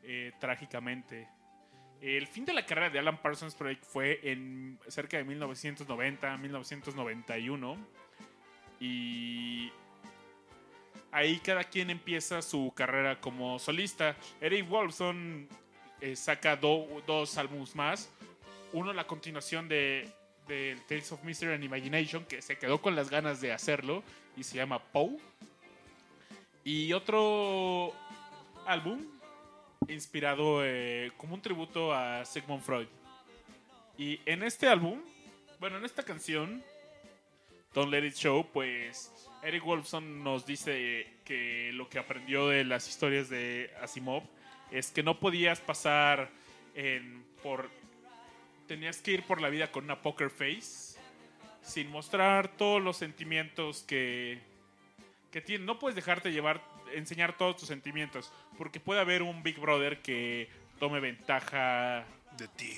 eh, 0.02 0.32
trágicamente. 0.40 1.28
El 2.00 2.26
fin 2.26 2.44
de 2.44 2.54
la 2.54 2.66
carrera 2.66 2.90
de 2.90 2.98
Alan 2.98 3.22
Parsons 3.22 3.54
Project 3.54 3.84
fue 3.84 4.18
en 4.24 4.80
cerca 4.88 5.16
de 5.18 5.22
1990, 5.22 6.38
1991. 6.38 7.76
Y 8.80 9.70
ahí 11.12 11.38
cada 11.38 11.62
quien 11.64 11.90
empieza 11.90 12.42
su 12.42 12.72
carrera 12.74 13.20
como 13.20 13.58
solista. 13.58 14.16
Eric 14.40 14.68
Wolfson 14.68 15.46
eh, 16.00 16.16
saca 16.16 16.56
do- 16.56 17.02
dos 17.06 17.38
álbumes 17.38 17.76
más. 17.76 18.10
Uno 18.72 18.92
la 18.92 19.06
continuación 19.06 19.68
de, 19.68 20.10
de 20.48 20.76
Tales 20.88 21.12
of 21.12 21.22
Mystery 21.22 21.52
and 21.54 21.62
Imagination, 21.64 22.24
que 22.24 22.42
se 22.42 22.56
quedó 22.58 22.80
con 22.80 22.96
las 22.96 23.10
ganas 23.10 23.40
de 23.40 23.52
hacerlo 23.52 24.02
y 24.36 24.42
se 24.42 24.56
llama 24.56 24.78
Poe. 24.82 25.18
Y 26.64 26.92
otro 26.92 27.92
álbum 28.66 29.04
inspirado 29.88 30.64
eh, 30.64 31.10
como 31.16 31.34
un 31.34 31.42
tributo 31.42 31.92
a 31.92 32.24
Sigmund 32.24 32.62
Freud. 32.62 32.86
Y 33.98 34.20
en 34.24 34.42
este 34.42 34.68
álbum, 34.68 35.00
bueno, 35.60 35.76
en 35.76 35.84
esta 35.84 36.02
canción, 36.04 36.62
Don't 37.74 37.90
Let 37.90 38.06
It 38.06 38.14
Show, 38.14 38.46
pues 38.52 39.12
Eric 39.42 39.64
Wolfson 39.64 40.22
nos 40.22 40.46
dice 40.46 41.06
que 41.24 41.70
lo 41.74 41.88
que 41.88 41.98
aprendió 41.98 42.48
de 42.48 42.64
las 42.64 42.88
historias 42.88 43.28
de 43.28 43.70
Asimov 43.82 44.22
es 44.70 44.90
que 44.92 45.02
no 45.02 45.18
podías 45.18 45.60
pasar 45.60 46.30
en, 46.74 47.24
por... 47.42 47.68
Tenías 48.68 48.98
que 49.02 49.10
ir 49.10 49.24
por 49.24 49.40
la 49.40 49.48
vida 49.48 49.70
con 49.72 49.84
una 49.84 50.00
poker 50.00 50.30
face 50.30 50.98
sin 51.60 51.90
mostrar 51.90 52.48
todos 52.56 52.80
los 52.82 52.96
sentimientos 52.96 53.82
que, 53.82 54.40
que 55.30 55.40
tiene. 55.40 55.64
No 55.64 55.78
puedes 55.78 55.96
dejarte 55.96 56.32
llevar, 56.32 56.62
enseñar 56.94 57.36
todos 57.36 57.56
tus 57.56 57.68
sentimientos, 57.68 58.32
porque 58.56 58.80
puede 58.80 59.00
haber 59.00 59.22
un 59.22 59.42
Big 59.42 59.58
Brother 59.58 60.00
que 60.00 60.48
tome 60.78 61.00
ventaja 61.00 62.04
De 62.36 62.48
ti. 62.48 62.72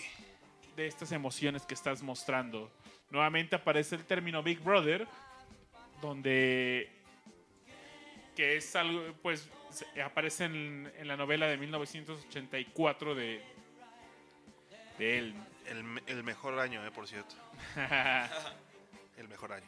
de 0.76 0.86
estas 0.86 1.12
emociones 1.12 1.62
que 1.62 1.74
estás 1.74 2.02
mostrando. 2.02 2.70
Nuevamente 3.10 3.54
aparece 3.56 3.96
el 3.96 4.04
término 4.04 4.42
Big 4.42 4.60
Brother, 4.60 5.06
donde 6.04 6.90
que 8.36 8.56
es 8.56 8.74
algo, 8.76 9.14
pues 9.22 9.48
aparece 10.04 10.44
en, 10.44 10.92
en 10.98 11.08
la 11.08 11.16
novela 11.16 11.46
de 11.46 11.56
1984 11.56 13.14
de, 13.14 13.42
de 14.98 15.18
él. 15.18 15.34
El, 15.66 16.02
el 16.06 16.22
mejor 16.24 16.58
año, 16.58 16.84
eh, 16.86 16.90
por 16.90 17.08
cierto. 17.08 17.34
El 19.16 19.28
mejor 19.28 19.52
año. 19.52 19.66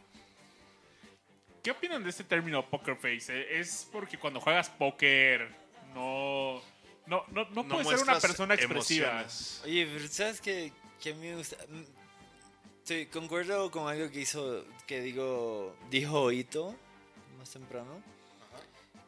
¿Qué 1.62 1.70
opinan 1.70 2.02
de 2.02 2.10
este 2.10 2.24
término 2.24 2.68
poker 2.68 2.96
face? 2.96 3.28
Eh, 3.30 3.60
¿Es 3.60 3.88
porque 3.90 4.18
cuando 4.18 4.40
juegas 4.40 4.68
póker 4.68 5.48
no, 5.94 6.60
no, 7.06 7.24
no, 7.30 7.44
no, 7.50 7.62
No 7.62 7.68
puedes 7.68 8.00
ser 8.00 8.08
una 8.08 8.18
persona 8.18 8.54
expresiva? 8.54 9.10
emociones. 9.10 9.62
Oye, 9.64 9.88
pero 9.90 10.08
¿sabes 10.08 10.40
qué, 10.40 10.72
qué 11.00 11.14
me 11.14 11.36
gusta? 11.36 11.56
Sí, 12.86 13.06
concuerdo 13.06 13.68
con 13.72 13.88
algo 13.88 14.08
que 14.12 14.20
hizo, 14.20 14.64
que 14.86 15.00
digo, 15.00 15.74
dijo 15.90 16.30
Ito 16.30 16.72
más 17.36 17.50
temprano, 17.50 18.00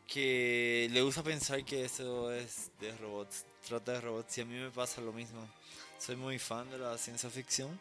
que 0.05 0.89
le 0.91 1.01
gusta 1.01 1.23
pensar 1.23 1.65
que 1.65 1.85
eso 1.85 2.33
es 2.33 2.73
de 2.81 2.91
robots, 2.97 3.45
trata 3.69 3.93
de 3.93 4.01
robots, 4.01 4.37
y 4.37 4.41
a 4.41 4.45
mí 4.47 4.57
me 4.57 4.71
pasa 4.73 5.01
lo 5.01 5.13
mismo. 5.13 5.49
Soy 5.97 6.17
muy 6.17 6.41
fan 6.41 6.69
de 6.71 6.79
la 6.79 6.99
ciencia 6.99 7.31
ficción 7.31 7.79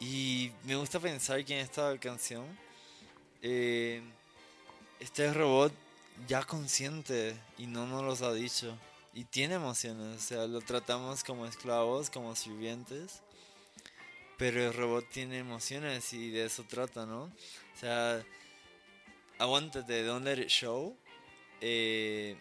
y 0.00 0.50
me 0.64 0.74
gusta 0.74 0.98
pensar 0.98 1.44
que 1.44 1.54
en 1.54 1.60
esta 1.60 1.96
canción 1.98 2.44
eh, 3.42 4.02
este 4.98 5.32
robot 5.32 5.72
ya 6.26 6.42
consciente 6.42 7.36
y 7.58 7.68
no 7.68 7.86
nos 7.86 8.02
los 8.02 8.22
ha 8.22 8.32
dicho 8.32 8.76
y 9.14 9.22
tiene 9.22 9.54
emociones, 9.54 10.18
o 10.18 10.20
sea, 10.20 10.46
lo 10.48 10.60
tratamos 10.62 11.22
como 11.22 11.46
esclavos, 11.46 12.10
como 12.10 12.34
sirvientes, 12.34 13.21
pero 14.42 14.66
el 14.66 14.74
robot 14.74 15.08
tiene 15.08 15.38
emociones 15.38 16.12
y 16.12 16.30
de 16.32 16.46
eso 16.46 16.64
trata, 16.64 17.06
¿no? 17.06 17.26
O 17.26 17.78
sea, 17.78 18.20
aguántate, 19.38 20.02
don't 20.02 20.24
let 20.24 20.40
it 20.42 20.48
show. 20.48 20.96
eh, 21.60 22.36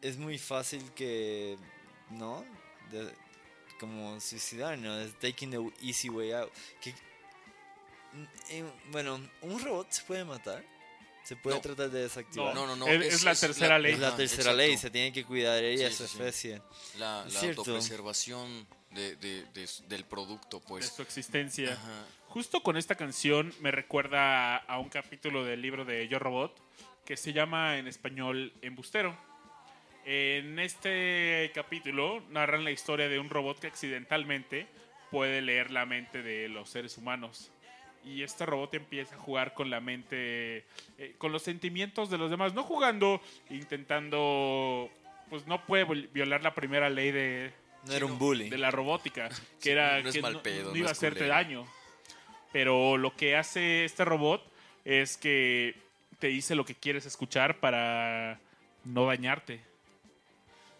es 0.00 0.16
muy 0.16 0.38
fácil 0.38 0.82
que, 0.94 1.58
¿no? 2.08 2.46
De- 2.90 3.12
como 3.78 4.18
suicidarnos, 4.22 5.06
es 5.06 5.18
taking 5.18 5.50
the 5.50 5.86
easy 5.86 6.08
way 6.08 6.32
out. 6.32 6.50
Que, 6.80 6.94
eh, 8.48 8.64
bueno, 8.90 9.20
¿un 9.42 9.62
robot 9.62 9.90
se 9.90 10.02
puede 10.04 10.24
matar? 10.24 10.64
¿Se 11.24 11.36
puede 11.36 11.56
No. 11.56 11.60
tratar 11.62 11.90
de 11.90 12.02
desactivar? 12.04 12.54
No, 12.54 12.66
no, 12.66 12.74
no. 12.74 12.86
Es- 12.88 13.14
es 13.16 13.24
la 13.24 13.34
tercera 13.34 13.78
ley. 13.78 13.92
Es 13.92 13.98
la 13.98 14.16
tercera 14.16 14.54
ley, 14.54 14.70
exacto. 14.70 14.86
se 14.86 14.90
tiene 14.92 15.12
que 15.12 15.24
cuidar 15.26 15.62
ella, 15.62 15.90
Sí, 15.90 15.94
su 15.96 16.04
sí, 16.04 16.08
sí. 16.08 16.18
especie. 16.18 16.62
La, 16.98 17.24
la 17.26 17.30
Cierto. 17.30 17.60
autopreservación 17.60 18.66
de, 18.94 19.16
de- 19.16 19.44
de- 19.54 19.68
del 19.88 20.04
producto, 20.04 20.58
de 20.60 20.64
pues. 20.68 20.86
su 20.88 21.02
existencia. 21.02 21.72
Ajá. 21.72 22.04
Justo 22.28 22.62
con 22.62 22.76
esta 22.76 22.94
canción 22.94 23.52
me 23.60 23.70
recuerda 23.70 24.56
a 24.56 24.78
un 24.78 24.88
capítulo 24.88 25.44
del 25.44 25.60
libro 25.62 25.84
de 25.84 26.08
Yo 26.08 26.18
Robot 26.18 26.58
que 27.04 27.16
se 27.16 27.32
llama 27.32 27.78
en 27.78 27.86
español 27.88 28.52
Embustero. 28.62 29.16
En 30.04 30.58
este 30.58 31.50
capítulo 31.54 32.22
narran 32.30 32.64
la 32.64 32.70
historia 32.70 33.08
de 33.08 33.18
un 33.18 33.30
robot 33.30 33.58
que 33.60 33.66
accidentalmente 33.68 34.66
puede 35.10 35.42
leer 35.42 35.70
la 35.70 35.84
mente 35.86 36.22
de 36.22 36.48
los 36.48 36.70
seres 36.70 36.96
humanos. 36.98 37.50
Y 38.04 38.22
este 38.24 38.46
robot 38.46 38.74
empieza 38.74 39.14
a 39.14 39.18
jugar 39.18 39.54
con 39.54 39.70
la 39.70 39.80
mente, 39.80 40.64
eh, 40.98 41.14
con 41.18 41.30
los 41.30 41.42
sentimientos 41.42 42.10
de 42.10 42.18
los 42.18 42.30
demás, 42.30 42.52
no 42.52 42.64
jugando, 42.64 43.20
intentando, 43.48 44.90
pues 45.30 45.46
no 45.46 45.64
puede 45.66 45.84
violar 45.84 46.42
la 46.42 46.54
primera 46.54 46.90
ley 46.90 47.12
de, 47.12 47.52
No 47.84 47.92
era 47.94 48.06
un 48.06 48.18
bully. 48.18 48.48
de 48.48 48.58
la 48.58 48.70
robótica, 48.70 49.28
que 49.60 49.72
era 49.72 50.00
no 50.00 50.08
es 50.08 50.14
que 50.14 50.22
mal 50.22 50.40
pedo, 50.42 50.66
no 50.66 50.70
no 50.70 50.76
iba 50.76 50.88
a 50.88 50.92
hacerte 50.92 51.20
culero. 51.20 51.34
daño. 51.34 51.66
Pero 52.52 52.96
lo 52.96 53.16
que 53.16 53.36
hace 53.36 53.84
este 53.84 54.04
robot 54.04 54.44
es 54.84 55.16
que 55.16 55.74
te 56.18 56.28
dice 56.28 56.54
lo 56.54 56.64
que 56.64 56.74
quieres 56.74 57.06
escuchar 57.06 57.58
para 57.58 58.38
no 58.84 59.06
dañarte. 59.06 59.60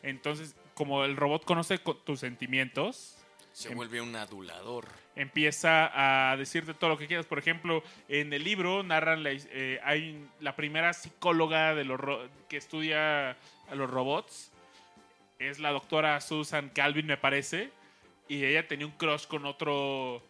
Entonces, 0.03 0.55
como 0.75 1.05
el 1.05 1.17
robot 1.17 1.45
conoce 1.45 1.79
co- 1.79 1.97
tus 1.97 2.21
sentimientos, 2.21 3.17
Se 3.53 3.69
Em- 3.69 3.75
vuelve 3.77 4.01
un 4.01 4.17
adulador. 4.17 4.87
empieza 5.15 6.31
a 6.33 6.37
decirte 6.39 6.73
todo 6.73 6.89
lo 6.91 6.97
que 6.99 7.07
quieras. 7.07 7.27
Por 7.27 7.39
ejemplo, 7.39 7.83
en 8.09 8.33
el 8.33 8.45
libro 8.45 8.83
narran 8.83 9.23
la, 9.23 9.31
eh, 9.33 9.79
hay 9.85 10.27
la 10.41 10.57
primera 10.57 10.93
psicóloga 10.95 11.75
de 11.75 11.85
los 11.85 12.01
que 12.49 12.57
estudia 12.57 13.31
a 13.33 13.75
los 13.75 13.91
robots. 13.91 14.52
Es 15.43 15.59
la 15.59 15.71
doctora 15.71 16.21
Susan 16.21 16.69
Calvin, 16.71 17.07
me 17.07 17.17
parece. 17.17 17.71
Y 18.29 18.45
ella 18.45 18.67
tenía 18.69 18.87
un 18.87 18.93
crush 18.93 19.27
con 19.27 19.45
otro 19.47 20.23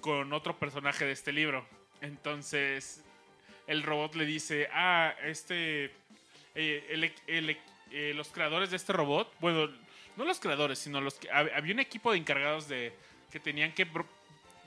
con 0.00 0.32
otro 0.32 0.58
personaje 0.58 1.04
de 1.04 1.12
este 1.12 1.32
libro. 1.32 1.64
Entonces, 2.00 3.04
el 3.68 3.84
robot 3.84 4.16
le 4.16 4.26
dice, 4.26 4.68
ah, 4.72 5.14
este, 5.22 5.92
eh, 6.56 6.86
el- 6.90 7.12
el- 7.28 7.56
eh, 7.92 8.12
los 8.14 8.28
creadores 8.28 8.70
de 8.70 8.76
este 8.78 8.92
robot, 8.92 9.32
bueno, 9.38 9.68
no 10.16 10.24
los 10.24 10.40
creadores, 10.40 10.80
sino 10.80 11.00
los 11.00 11.14
que, 11.14 11.28
hab- 11.30 11.52
había 11.54 11.72
un 11.74 11.78
equipo 11.80 12.10
de 12.10 12.18
encargados 12.18 12.66
de 12.68 12.92
que 13.30 13.38
tenían 13.38 13.72
que 13.72 13.86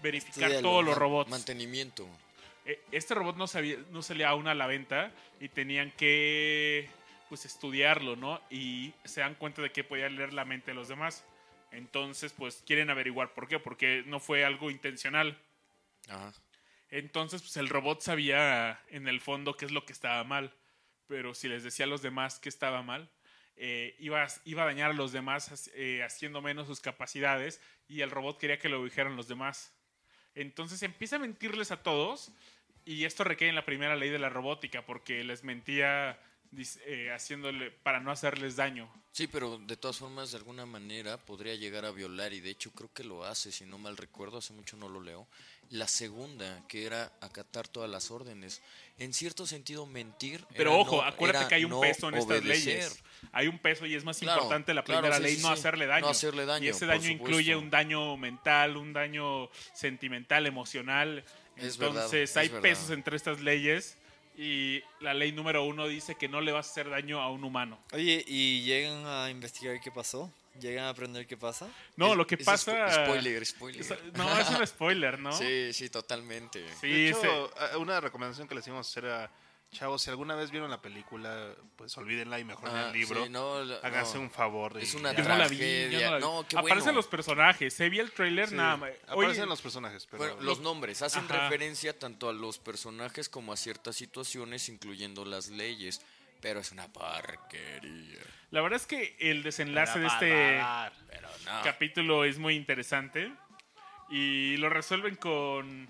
verificar 0.01 0.49
todos 0.61 0.85
los 0.85 0.97
robots. 0.97 1.29
Mantenimiento. 1.29 2.07
Eh, 2.65 2.79
Este 2.93 3.13
robot 3.13 3.35
no, 3.35 3.47
sabía, 3.47 3.77
no 3.91 4.01
salía 4.01 4.29
aún 4.29 4.47
a 4.47 4.55
la 4.55 4.67
venta 4.67 5.11
y 5.41 5.49
tenían 5.49 5.91
que 5.91 6.87
pues 7.29 7.45
estudiarlo, 7.45 8.15
¿no? 8.15 8.41
Y 8.49 8.93
se 9.03 9.21
dan 9.21 9.35
cuenta 9.35 9.61
de 9.61 9.71
que 9.71 9.83
podía 9.83 10.09
leer 10.09 10.33
la 10.33 10.45
mente 10.45 10.71
de 10.71 10.75
los 10.75 10.87
demás. 10.87 11.25
Entonces, 11.71 12.33
pues 12.33 12.63
quieren 12.65 12.89
averiguar 12.89 13.33
por 13.33 13.47
qué, 13.47 13.59
porque 13.59 14.03
no 14.05 14.19
fue 14.19 14.45
algo 14.45 14.71
intencional. 14.71 15.37
Ajá. 16.07 16.31
Entonces, 16.89 17.41
pues 17.41 17.57
el 17.57 17.67
robot 17.69 18.01
sabía 18.01 18.79
en 18.89 19.07
el 19.07 19.19
fondo 19.19 19.57
qué 19.57 19.65
es 19.65 19.71
lo 19.71 19.85
que 19.85 19.93
estaba 19.93 20.23
mal. 20.23 20.53
Pero 21.07 21.33
si 21.35 21.47
les 21.47 21.63
decía 21.63 21.85
a 21.85 21.89
los 21.89 22.01
demás 22.01 22.39
que 22.39 22.49
estaba 22.49 22.81
mal, 22.81 23.09
eh, 23.57 23.95
iba, 23.99 24.23
a- 24.23 24.27
iba 24.45 24.63
a 24.63 24.65
dañar 24.65 24.91
a 24.91 24.93
los 24.93 25.11
demás 25.11 25.69
eh, 25.75 26.03
haciendo 26.03 26.41
menos 26.41 26.67
sus 26.67 26.79
capacidades 26.81 27.61
y 27.87 28.01
el 28.01 28.11
robot 28.11 28.39
quería 28.39 28.59
que 28.59 28.69
lo 28.69 28.83
dijeran 28.83 29.15
los 29.15 29.27
demás. 29.27 29.73
Entonces 30.33 30.81
empieza 30.83 31.15
a 31.17 31.19
mentirles 31.19 31.71
a 31.71 31.81
todos 31.83 32.31
y 32.85 33.05
esto 33.05 33.23
recae 33.23 33.47
en 33.49 33.55
la 33.55 33.65
primera 33.65 33.95
ley 33.95 34.09
de 34.09 34.19
la 34.19 34.29
robótica 34.29 34.85
porque 34.85 35.23
les 35.23 35.43
mentía 35.43 36.19
eh, 36.85 37.11
haciéndole 37.13 37.71
para 37.71 37.99
no 37.99 38.11
hacerles 38.11 38.55
daño. 38.55 38.91
Sí, 39.11 39.27
pero 39.27 39.57
de 39.59 39.77
todas 39.77 39.97
formas, 39.97 40.31
de 40.31 40.37
alguna 40.37 40.65
manera 40.65 41.17
podría 41.17 41.55
llegar 41.55 41.85
a 41.85 41.91
violar, 41.91 42.33
y 42.33 42.41
de 42.41 42.49
hecho 42.49 42.71
creo 42.71 42.91
que 42.93 43.03
lo 43.03 43.23
hace, 43.23 43.51
si 43.51 43.65
no 43.65 43.77
mal 43.77 43.95
recuerdo, 43.95 44.37
hace 44.39 44.51
mucho 44.53 44.75
no 44.75 44.89
lo 44.89 45.01
leo. 45.01 45.27
La 45.69 45.87
segunda, 45.87 46.63
que 46.67 46.85
era 46.85 47.11
acatar 47.21 47.67
todas 47.67 47.89
las 47.89 48.11
órdenes. 48.11 48.61
En 48.99 49.13
cierto 49.13 49.47
sentido, 49.47 49.85
mentir. 49.85 50.45
Pero 50.55 50.77
ojo, 50.77 50.97
no- 50.97 51.01
acuérdate 51.03 51.47
que 51.47 51.55
hay 51.55 51.65
un 51.65 51.71
no 51.71 51.81
peso 51.81 52.09
en 52.09 52.15
estas 52.15 52.37
obedecer. 52.39 52.73
leyes. 52.75 53.03
Hay 53.31 53.47
un 53.47 53.57
peso 53.57 53.85
y 53.85 53.95
es 53.95 54.03
más 54.03 54.19
Claro, 54.19 54.41
importante 54.41 54.73
la 54.73 54.83
claro, 54.83 55.01
primera 55.01 55.17
sí, 55.17 55.23
ley 55.23 55.35
sí, 55.37 55.41
no 55.41 55.47
sí. 55.47 55.53
hacerle 55.53 55.85
daño. 55.87 56.05
No 56.05 56.11
hacerle 56.11 56.45
daño, 56.45 56.65
Y 56.65 56.67
ese 56.69 56.85
daño 56.85 57.01
supuesto. 57.01 57.23
incluye 57.23 57.55
un 57.55 57.69
daño 57.69 58.15
mental, 58.17 58.77
un 58.77 58.93
daño 58.93 59.49
sentimental, 59.73 60.45
emocional. 60.45 61.23
Es 61.55 61.77
verdad, 61.77 61.95
Entonces 62.03 62.29
es 62.31 62.37
hay 62.37 62.47
verdad. 62.49 62.61
pesos 62.61 62.89
entre 62.91 63.15
estas 63.15 63.39
leyes 63.41 63.97
y 64.37 64.81
la 64.99 65.13
ley 65.13 65.31
número 65.31 65.63
uno 65.63 65.87
dice 65.87 66.15
que 66.15 66.27
no 66.27 66.41
le 66.41 66.51
vas 66.51 66.67
a 66.67 66.71
hacer 66.71 66.89
daño 66.89 67.21
a 67.21 67.29
un 67.31 67.43
humano. 67.43 67.79
Oye, 67.93 68.23
¿y 68.27 68.61
llegan 68.63 69.05
a 69.05 69.29
investigar 69.29 69.79
qué 69.79 69.91
pasó? 69.91 70.31
¿Llegan 70.59 70.85
a 70.85 70.89
aprender 70.89 71.27
qué 71.27 71.35
pasa? 71.35 71.67
No, 71.97 72.11
Es- 72.11 72.17
lo 72.17 72.25
que 72.27 72.35
es 72.35 72.45
pasa... 72.45 72.71
spo- 72.87 73.05
Spoiler, 73.05 73.45
spoiler. 73.45 73.81
es- 73.81 73.93
no, 74.13 74.39
es 74.39 74.49
un 74.49 74.65
spoiler, 74.67 75.19
¿no? 75.19 75.31
Sí, 75.33 75.73
sí, 75.73 75.89
totalmente. 75.89 76.65
Sí, 76.79 76.87
De 76.89 77.09
hecho, 77.09 77.51
a- 77.59 77.77
una 77.77 77.99
recomendación 77.99 78.47
que 78.47 78.55
les 78.55 78.65
íbamos 78.67 78.87
a 78.87 78.89
hacer 78.89 79.05
a 79.11 79.31
chavos, 79.75 80.01
si 80.01 80.09
alguna 80.09 80.35
vez 80.35 80.51
vieron 80.51 80.69
la 80.71 80.81
película, 80.81 81.53
pues 81.75 81.95
olvídenla 81.97 82.39
y 82.39 82.43
mejor 82.43 82.69
Ah, 82.69 82.73
lean 82.73 82.85
el 82.87 82.93
libro. 82.93 83.23
sí, 83.25 83.29
no, 83.29 83.55
Háganse 83.83 84.15
no. 84.15 84.21
un 84.21 84.31
favor. 84.31 84.77
Es 84.77 84.93
una 84.95 85.13
yo 85.13 85.23
no 85.23 85.35
la 85.37 85.47
vi, 85.47 85.57
yo 85.57 85.59
tragedia. 85.59 86.05
no 86.05 86.11
la 86.11 86.17
vi. 86.17 86.21
No, 86.23 86.45
qué 86.47 86.57
Aparecen 86.57 86.83
bueno. 86.85 86.95
los 86.97 87.07
personajes, 87.07 87.73
se 87.73 87.89
vi 87.89 87.99
el 87.99 88.11
trailer, 88.11 88.49
Sí, 88.49 88.55
nada 88.55 88.77
más. 88.77 88.89
Oye, 88.89 88.99
Aparecen 89.25 89.49
los 89.49 89.61
personajes, 89.61 90.07
pero... 90.09 90.23
Bueno, 90.23 90.41
los 90.41 90.59
nombres 90.61 91.01
hacen 91.01 91.25
Ajá. 91.25 91.43
referencia 91.49 91.97
tanto 91.97 92.29
a 92.29 92.33
los 92.33 92.57
personajes 92.59 93.29
como 93.29 93.53
a 93.53 93.57
ciertas 93.57 93.95
situaciones, 93.95 94.69
incluyendo 94.69 95.25
las 95.25 95.49
leyes. 95.49 96.01
Pero 96.41 96.59
es 96.59 96.71
una 96.71 96.87
parquería. 96.91 98.19
La 98.51 98.61
verdad 98.61 98.79
es 98.79 98.85
que 98.87 99.15
el 99.19 99.41
desenlace 99.43 99.99
de 99.99 100.07
este... 100.07 100.31
parar. 100.59 100.93
Pero 101.09 101.27
no. 101.45 101.61
capítulo 101.63 102.23
es 102.25 102.37
muy 102.37 102.55
interesante 102.55 103.31
y 104.09 104.55
lo 104.57 104.69
resuelven 104.69 105.15
con 105.15 105.87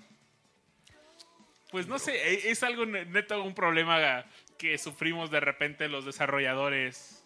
pues 1.76 1.86
no 1.88 1.98
sé 1.98 2.16
e- 2.32 2.50
es 2.50 2.62
algo 2.62 2.86
ne- 2.86 3.04
neto 3.04 3.42
un 3.42 3.54
problema 3.54 4.24
que 4.56 4.78
sufrimos 4.78 5.30
de 5.30 5.40
repente 5.40 5.88
los 5.88 6.06
desarrolladores 6.06 7.22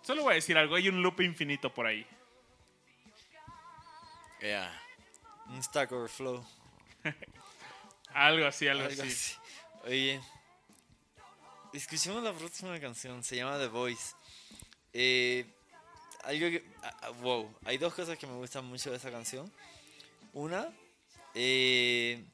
solo 0.00 0.22
voy 0.22 0.32
a 0.32 0.34
decir 0.36 0.56
algo 0.56 0.76
hay 0.76 0.88
un 0.88 1.02
loop 1.02 1.20
infinito 1.20 1.74
por 1.74 1.86
ahí 1.86 2.06
Ya. 4.40 4.70
Un 5.48 5.62
Stack 5.62 5.92
Overflow. 5.92 6.42
algo 8.14 8.46
así 8.46 8.66
algo, 8.66 8.84
algo 8.86 9.02
así. 9.02 9.12
así. 9.12 9.36
Oye, 9.84 10.20
escuchemos 11.74 12.22
la 12.22 12.32
próxima 12.32 12.78
canción, 12.80 13.22
se 13.22 13.36
llama 13.36 13.58
The 13.58 13.66
Voice. 13.68 14.14
Eh, 14.94 15.44
algo 16.24 16.48
que. 16.48 16.64
ah, 16.82 16.96
ah, 17.02 17.10
wow, 17.20 17.54
hay 17.66 17.76
dos 17.78 17.92
cosas 17.94 18.16
que 18.18 18.26
me 18.26 18.34
gustan 18.34 18.64
mucho 18.64 18.90
de 18.90 18.96
esa 18.96 19.10
canción. 19.10 19.52
Una, 20.32 20.68
eh, 21.34 22.24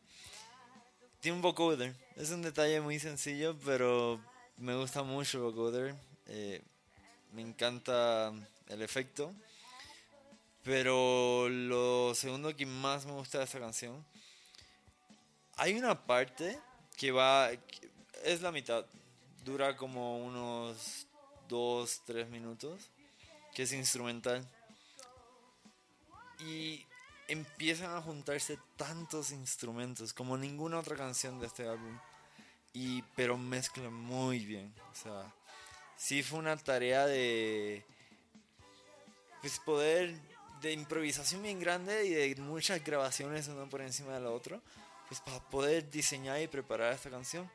tiene 1.23 1.37
un 1.37 1.43
vocoder. 1.43 1.95
Es 2.17 2.31
un 2.31 2.43
detalle 2.43 2.81
muy 2.81 2.99
sencillo, 2.99 3.57
pero 3.65 4.21
me 4.57 4.75
gusta 4.75 5.05
mucho 5.05 5.39
el 5.39 5.45
vocoder. 5.45 5.95
Eh, 6.27 6.61
me 7.33 7.43
encanta 7.43 8.33
el 8.67 8.83
efecto. 8.83 9.33
Pero 10.65 11.49
lo 11.49 12.13
segundo 12.17 12.55
que 12.57 12.67
más 12.67 13.07
me 13.07 13.13
gusta 13.13 13.39
de 13.39 13.45
esta 13.45 13.61
canción 13.61 14.05
hay 15.57 15.75
una 15.75 16.07
parte 16.07 16.59
que 16.97 17.13
va. 17.13 17.51
es 18.25 18.43
la 18.43 18.51
mitad. 18.51 18.85
Dura 19.45 19.77
como 19.77 20.25
unos 20.25 21.07
2, 21.49 22.03
3 22.05 22.29
minutos. 22.31 22.91
Que 23.55 23.63
es 23.63 23.73
instrumental. 23.73 24.45
Y 26.41 26.85
empiezan 27.33 27.95
a 27.97 28.03
juntarse 28.03 28.59
tantos 28.77 29.33
instrumentos 29.33 30.13
como 30.13 30.37
ninguna 30.37 30.79
otra 30.79 30.97
canción 30.97 31.41
de 31.41 31.47
este 31.47 31.67
álbum. 31.67 31.99
Y, 32.73 33.03
pero 33.17 33.37
mezclan 33.37 33.93
muy 33.93 34.45
bien. 34.47 34.73
O 34.93 34.95
sea, 34.95 35.35
sí 35.97 36.23
fue 36.23 36.39
una 36.39 36.57
tarea 36.57 37.07
de. 37.07 37.85
Pues 39.41 39.59
poder. 39.59 40.15
de 40.61 40.73
improvisación 40.73 41.43
bien 41.43 41.59
grande 41.59 42.07
y 42.07 42.11
de 42.11 42.41
muchas 42.41 42.83
grabaciones 42.85 43.49
una 43.49 43.67
por 43.67 43.81
encima 43.81 44.13
de 44.15 44.21
la 44.21 44.31
otra 44.31 44.61
pues 45.13 45.21
para 45.21 45.41
poder 45.41 45.91
diseñar 45.91 46.41
y 46.41 46.49
preparar 46.49 46.95
esta 46.95 47.11
canción. 47.11 47.51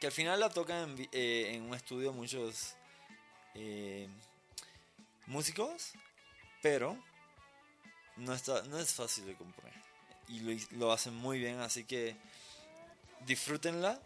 Que 0.00 0.06
al 0.06 0.12
final 0.12 0.40
la 0.40 0.48
tocan 0.48 0.90
en, 0.90 1.08
eh, 1.12 1.52
en 1.54 1.64
un 1.64 1.74
estudio 1.74 2.14
muchos 2.14 2.76
eh, 3.54 4.08
músicos, 5.26 5.92
pero 6.62 6.96
no, 8.16 8.34
está, 8.34 8.62
no 8.64 8.78
es 8.78 8.92
fácil 8.92 9.26
de 9.26 9.34
componer. 9.34 9.72
Y 10.28 10.40
lo, 10.76 10.92
hacen 10.92 11.14
muy 11.14 11.38
bien, 11.38 11.60
así 11.60 11.84
que 11.84 12.16
disfrútenla. 13.26 14.00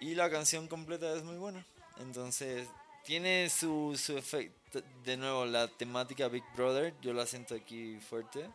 Y 0.00 0.14
la 0.14 0.30
canción 0.30 0.68
completa 0.68 1.14
es 1.14 1.22
muy 1.22 1.36
buena. 1.36 1.64
Entonces, 1.98 2.68
tiene 3.04 3.48
su, 3.48 3.98
su 4.00 4.18
efecto. 4.18 4.82
De 5.04 5.16
nuevo, 5.16 5.46
la 5.46 5.68
temática 5.68 6.28
Big 6.28 6.44
Brother, 6.56 6.94
yo 7.00 7.12
la 7.12 7.26
siento 7.26 7.54
aquí 7.54 7.98
fuerte. 8.00 8.50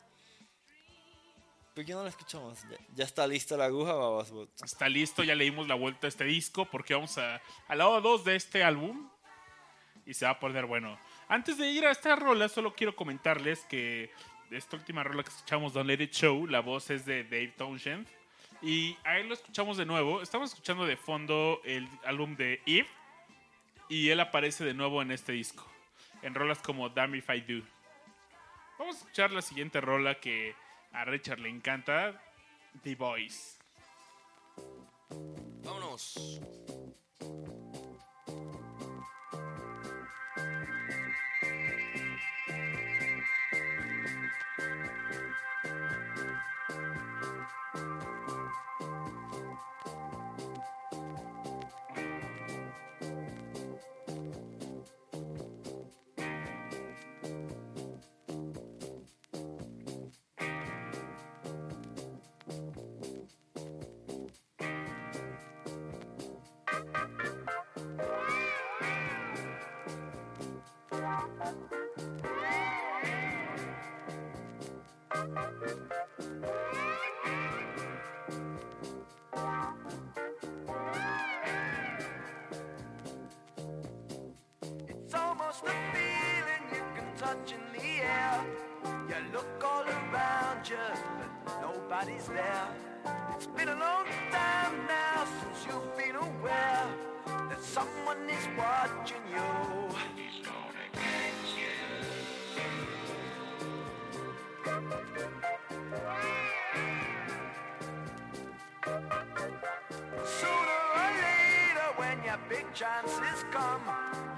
¿Por 1.73 1.85
qué 1.85 1.93
no 1.93 2.03
la 2.03 2.09
escuchamos? 2.09 2.59
Ya, 2.93 3.05
está 3.05 3.25
lista 3.25 3.55
la 3.55 3.65
aguja, 3.65 3.93
Babasbot. 3.93 4.49
Está 4.61 4.89
listo, 4.89 5.23
ya 5.23 5.33
le 5.33 5.45
dimos 5.45 5.67
la 5.67 5.75
vuelta 5.75 6.07
a 6.07 6.09
este 6.09 6.25
disco 6.25 6.65
porque 6.65 6.93
vamos 6.93 7.17
a, 7.17 7.41
al 7.69 7.77
lado 7.77 8.01
2 8.01 8.25
de 8.25 8.35
este 8.35 8.63
álbum 8.65 9.09
y 10.05 10.13
se 10.13 10.25
va 10.25 10.31
a 10.31 10.39
poner 10.39 10.65
bueno. 10.65 10.99
Antes 11.29 11.57
de 11.57 11.69
ir 11.71 11.85
a 11.85 11.91
esta 11.91 12.15
rola, 12.15 12.49
solo 12.49 12.73
quiero 12.73 12.95
comentarles 12.95 13.61
que 13.65 14.11
esta 14.51 14.77
última 14.77 15.03
rola 15.03 15.23
que 15.23 15.29
escuchamos, 15.29 15.73
Don't 15.73 15.87
Let 15.87 16.03
It 16.03 16.11
Show, 16.11 16.47
la 16.47 16.61
voz 16.61 16.89
es 16.89 17.05
de 17.05 17.23
Dave 17.23 17.53
Townshend 17.57 18.07
y 18.61 18.97
a 19.03 19.17
él 19.17 19.27
lo 19.27 19.33
escuchamos 19.33 19.77
de 19.77 19.85
nuevo. 19.85 20.21
Estamos 20.21 20.49
escuchando 20.49 20.85
de 20.85 20.97
fondo 20.97 21.61
el 21.63 21.87
álbum 22.05 22.35
de 22.35 22.61
Eve 22.65 22.87
y 23.87 24.09
él 24.09 24.19
aparece 24.19 24.63
de 24.65 24.73
nuevo 24.73 25.01
en 25.01 25.11
este 25.11 25.31
disco, 25.31 25.65
en 26.21 26.35
rolas 26.35 26.59
como 26.61 26.89
Damn 26.89 27.15
If 27.15 27.29
I 27.29 27.41
Do. 27.41 27.63
Vamos 28.77 28.95
a 28.95 28.99
escuchar 28.99 29.31
la 29.31 29.41
siguiente 29.41 29.81
rola 29.81 30.15
que 30.15 30.55
a 30.91 31.05
Richard 31.05 31.39
le 31.39 31.49
encanta, 31.49 32.21
The 32.83 32.95
Voice. 32.95 33.57
Vámonos. 35.63 36.39
Nobody's 91.99 92.27
there. 92.27 92.67
It's 93.35 93.47
been 93.47 93.67
a 93.67 93.75
long 93.75 94.05
time 94.31 94.87
now 94.87 95.25
since 95.41 95.65
you've 95.65 95.97
been 95.97 96.15
aware 96.15 96.87
that 97.25 97.61
someone 97.61 98.29
is 98.29 98.47
watching 98.57 99.21
you. 99.31 99.39
Sooner 110.25 110.79
or 110.95 111.11
later, 111.25 111.89
when 111.97 112.23
your 112.23 112.39
big 112.47 112.65
chances 112.73 113.43
come, 113.51 113.81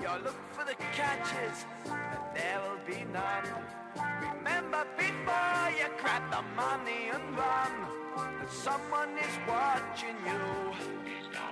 you'll 0.02 0.22
look 0.24 0.40
for 0.52 0.66
the 0.66 0.76
catches, 0.94 1.66
but 1.86 2.34
there 2.36 2.60
will 2.62 2.80
be 2.88 3.04
none. 3.12 3.44
Remember 4.22 4.86
before 4.98 5.61
you 5.80 5.88
grab 6.02 6.24
the 6.32 6.42
money 6.56 7.10
and 7.14 7.38
run, 7.38 7.74
that 8.40 8.52
someone 8.52 9.18
is 9.18 9.36
watching 9.48 10.16
you. 10.26 11.51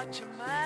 watch 0.00 0.20
your 0.20 0.28
mind. 0.38 0.59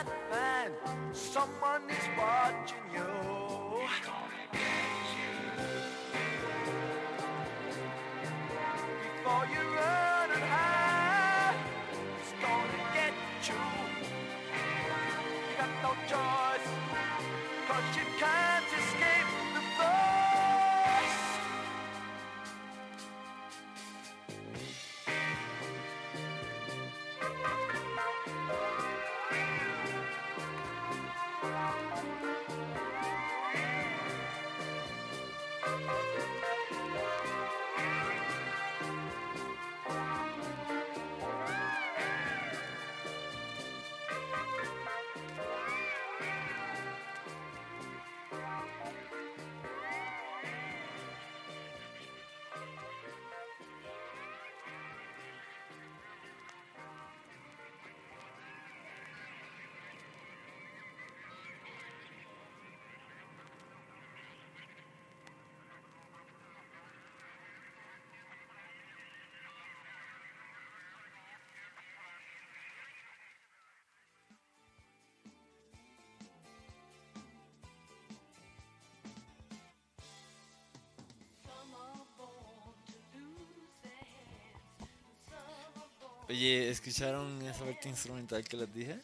Oye, 86.35 86.69
¿escucharon 86.69 87.41
esa 87.43 87.65
parte 87.65 87.89
instrumental 87.89 88.43
que 88.43 88.57
les 88.57 88.75
dije? 88.75 88.99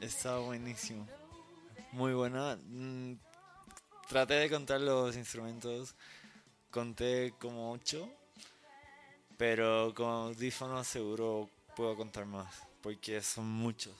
Estaba 0.00 0.38
buenísimo. 0.38 1.04
Muy 1.90 2.12
buena. 2.12 2.56
Mm, 2.68 3.14
Traté 4.08 4.34
de 4.34 4.48
contar 4.48 4.80
los 4.80 5.16
instrumentos. 5.16 5.96
Conté 6.70 7.34
como 7.40 7.72
8. 7.72 8.08
Pero 9.36 9.92
con 9.96 10.06
audífonos 10.06 10.86
seguro 10.86 11.50
puedo 11.74 11.96
contar 11.96 12.24
más. 12.24 12.62
Porque 12.82 13.20
son 13.20 13.50
muchos. 13.50 13.96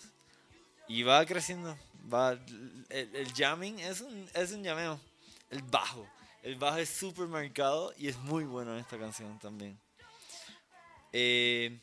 Y 0.87 1.03
va 1.03 1.27
creciendo. 1.27 1.77
Va, 2.07 2.39
el, 2.91 3.17
el 3.17 3.33
jamming 3.35 3.81
es 3.81 4.01
un, 4.01 4.31
es 4.33 4.53
un 4.53 4.63
llameo. 4.63 5.01
El 5.51 5.63
bajo. 5.63 6.07
El 6.45 6.55
bajo 6.55 6.77
es 6.77 6.89
súper 6.89 7.27
marcado 7.27 7.93
y 7.99 8.07
es 8.07 8.17
muy 8.19 8.45
bueno 8.45 8.75
en 8.75 8.79
esta 8.79 8.97
canción 8.97 9.41
también. 9.41 9.77
Eh, 11.13 11.77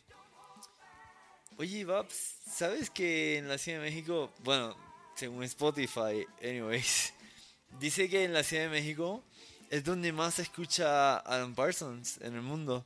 Oye, 1.59 1.85
Babs, 1.85 2.13
¿sabes 2.45 2.91
que 2.91 3.39
en 3.39 3.47
la 3.47 3.57
Ciudad 3.57 3.79
de 3.79 3.89
México, 3.89 4.31
bueno, 4.43 4.77
según 5.15 5.43
Spotify, 5.43 6.23
anyways, 6.39 7.15
dice 7.79 8.07
que 8.07 8.25
en 8.25 8.34
la 8.34 8.43
Ciudad 8.43 8.65
de 8.65 8.69
México 8.69 9.23
es 9.71 9.84
donde 9.84 10.11
más 10.11 10.35
se 10.35 10.43
escucha 10.43 11.17
Alan 11.17 11.55
Parsons 11.55 12.21
en 12.21 12.35
el 12.35 12.43
mundo? 12.43 12.85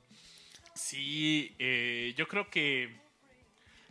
Sí, 0.73 1.53
eh, 1.59 2.13
yo 2.15 2.29
creo 2.29 2.49
que 2.49 2.95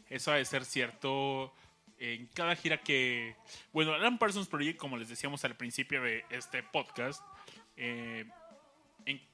eso 0.08 0.32
ha 0.32 0.36
de 0.36 0.46
ser 0.46 0.64
cierto 0.64 1.52
en 1.98 2.26
cada 2.28 2.56
gira 2.56 2.80
que... 2.80 3.36
Bueno, 3.74 3.92
Alan 3.92 4.18
Parsons 4.18 4.48
Project, 4.48 4.78
como 4.78 4.96
les 4.96 5.10
decíamos 5.10 5.44
al 5.44 5.58
principio 5.58 6.00
de 6.00 6.24
este 6.30 6.62
podcast, 6.62 7.20
eh, 7.76 8.24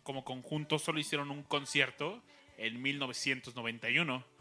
como 0.03 0.25
conjunto 0.25 0.81
solo 0.81 0.99
hicieron 0.99 1.31
un 1.31 1.45
concierto 1.45 2.21
en 2.59 2.83
1991. 2.83 4.36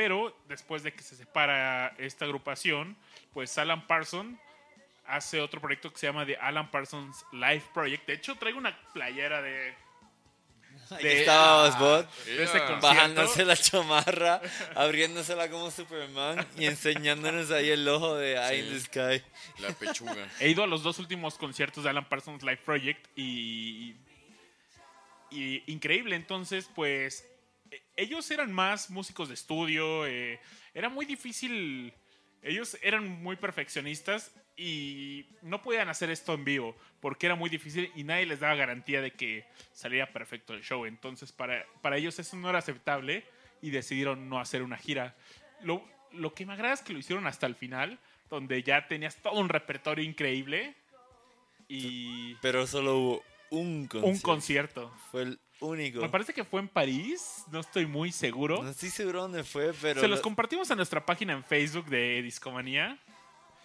Pero 0.00 0.34
después 0.48 0.82
de 0.82 0.94
que 0.94 1.02
se 1.02 1.14
separa 1.14 1.94
esta 1.98 2.24
agrupación, 2.24 2.96
pues 3.34 3.58
Alan 3.58 3.86
Parsons 3.86 4.38
hace 5.04 5.42
otro 5.42 5.60
proyecto 5.60 5.92
que 5.92 5.98
se 5.98 6.06
llama 6.06 6.24
The 6.24 6.36
Alan 6.36 6.70
Parsons 6.70 7.22
Live 7.32 7.64
Project. 7.74 8.06
De 8.06 8.14
hecho, 8.14 8.34
traigo 8.36 8.56
una 8.56 8.74
playera 8.94 9.42
de, 9.42 9.74
Ahí 10.90 11.04
De- 11.04 11.10
de 12.24 12.42
ese 12.44 12.58
concierto. 12.60 12.80
bajándose 12.80 13.44
la 13.44 13.56
chamarra, 13.58 14.40
abriéndosela 14.74 15.50
como 15.50 15.70
Superman 15.70 16.46
y 16.56 16.64
enseñándonos 16.64 17.50
ahí 17.50 17.68
el 17.68 17.86
ojo 17.86 18.16
de 18.16 18.36
Eye 18.36 18.60
in 18.60 18.70
the 18.72 18.80
Sky. 18.80 19.22
La 19.58 19.68
pechuga. 19.74 20.16
He 20.40 20.48
ido 20.48 20.62
a 20.64 20.66
los 20.66 20.82
dos 20.82 20.98
últimos 20.98 21.34
conciertos 21.36 21.84
de 21.84 21.90
Alan 21.90 22.08
Parsons 22.08 22.42
Live 22.42 22.62
Project 22.64 23.06
y, 23.16 23.94
y 25.30 25.62
increíble. 25.70 26.16
Entonces, 26.16 26.70
pues 26.74 27.26
ellos 28.00 28.30
eran 28.30 28.52
más 28.52 28.90
músicos 28.90 29.28
de 29.28 29.34
estudio. 29.34 30.06
eh, 30.06 30.40
era 30.74 30.88
muy 30.88 31.06
difícil. 31.06 31.92
Ellos 32.42 32.78
eran 32.82 33.22
muy 33.22 33.36
perfeccionistas 33.36 34.32
y 34.56 35.26
no 35.42 35.60
podían 35.62 35.88
hacer 35.90 36.10
esto 36.10 36.32
en 36.34 36.44
vivo 36.44 36.74
porque 37.00 37.26
era 37.26 37.34
muy 37.34 37.50
difícil 37.50 37.90
y 37.94 38.02
nadie 38.04 38.26
les 38.26 38.40
daba 38.40 38.54
garantía 38.54 39.02
de 39.02 39.10
que 39.10 39.44
saliera 39.72 40.10
perfecto 40.12 40.54
el 40.54 40.62
show. 40.62 40.86
Entonces, 40.86 41.32
para, 41.32 41.66
para 41.82 41.98
ellos 41.98 42.18
eso 42.18 42.36
no 42.36 42.48
era 42.48 42.58
aceptable 42.58 43.24
y 43.60 43.70
decidieron 43.70 44.28
no 44.28 44.40
hacer 44.40 44.62
una 44.62 44.78
gira. 44.78 45.14
Lo, 45.62 45.86
lo 46.12 46.32
que 46.34 46.46
me 46.46 46.54
agrada 46.54 46.72
es 46.74 46.80
que 46.82 46.94
lo 46.94 46.98
hicieron 46.98 47.26
hasta 47.26 47.46
el 47.46 47.54
final, 47.56 47.98
donde 48.30 48.62
ya 48.62 48.86
tenías 48.88 49.16
todo 49.16 49.38
un 49.38 49.50
repertorio 49.50 50.02
increíble 50.04 50.74
y 51.68 52.34
Pero 52.36 52.66
solo 52.66 52.96
hubo 52.98 53.24
un 53.50 53.86
concierto. 53.86 54.06
un 54.06 54.20
concierto. 54.20 54.94
Fue 55.10 55.22
el 55.22 55.40
único. 55.60 56.00
Me 56.00 56.08
parece 56.08 56.32
que 56.32 56.44
fue 56.44 56.60
en 56.60 56.68
París, 56.68 57.44
no 57.50 57.60
estoy 57.60 57.86
muy 57.86 58.12
seguro. 58.12 58.62
No 58.62 58.70
estoy 58.70 58.90
seguro 58.90 59.22
dónde 59.22 59.44
fue, 59.44 59.72
pero... 59.80 60.00
Se 60.00 60.08
los 60.08 60.18
lo- 60.18 60.22
compartimos 60.22 60.70
en 60.70 60.76
nuestra 60.76 61.04
página 61.04 61.32
en 61.32 61.44
Facebook 61.44 61.86
de 61.86 62.22
Discomanía. 62.22 62.98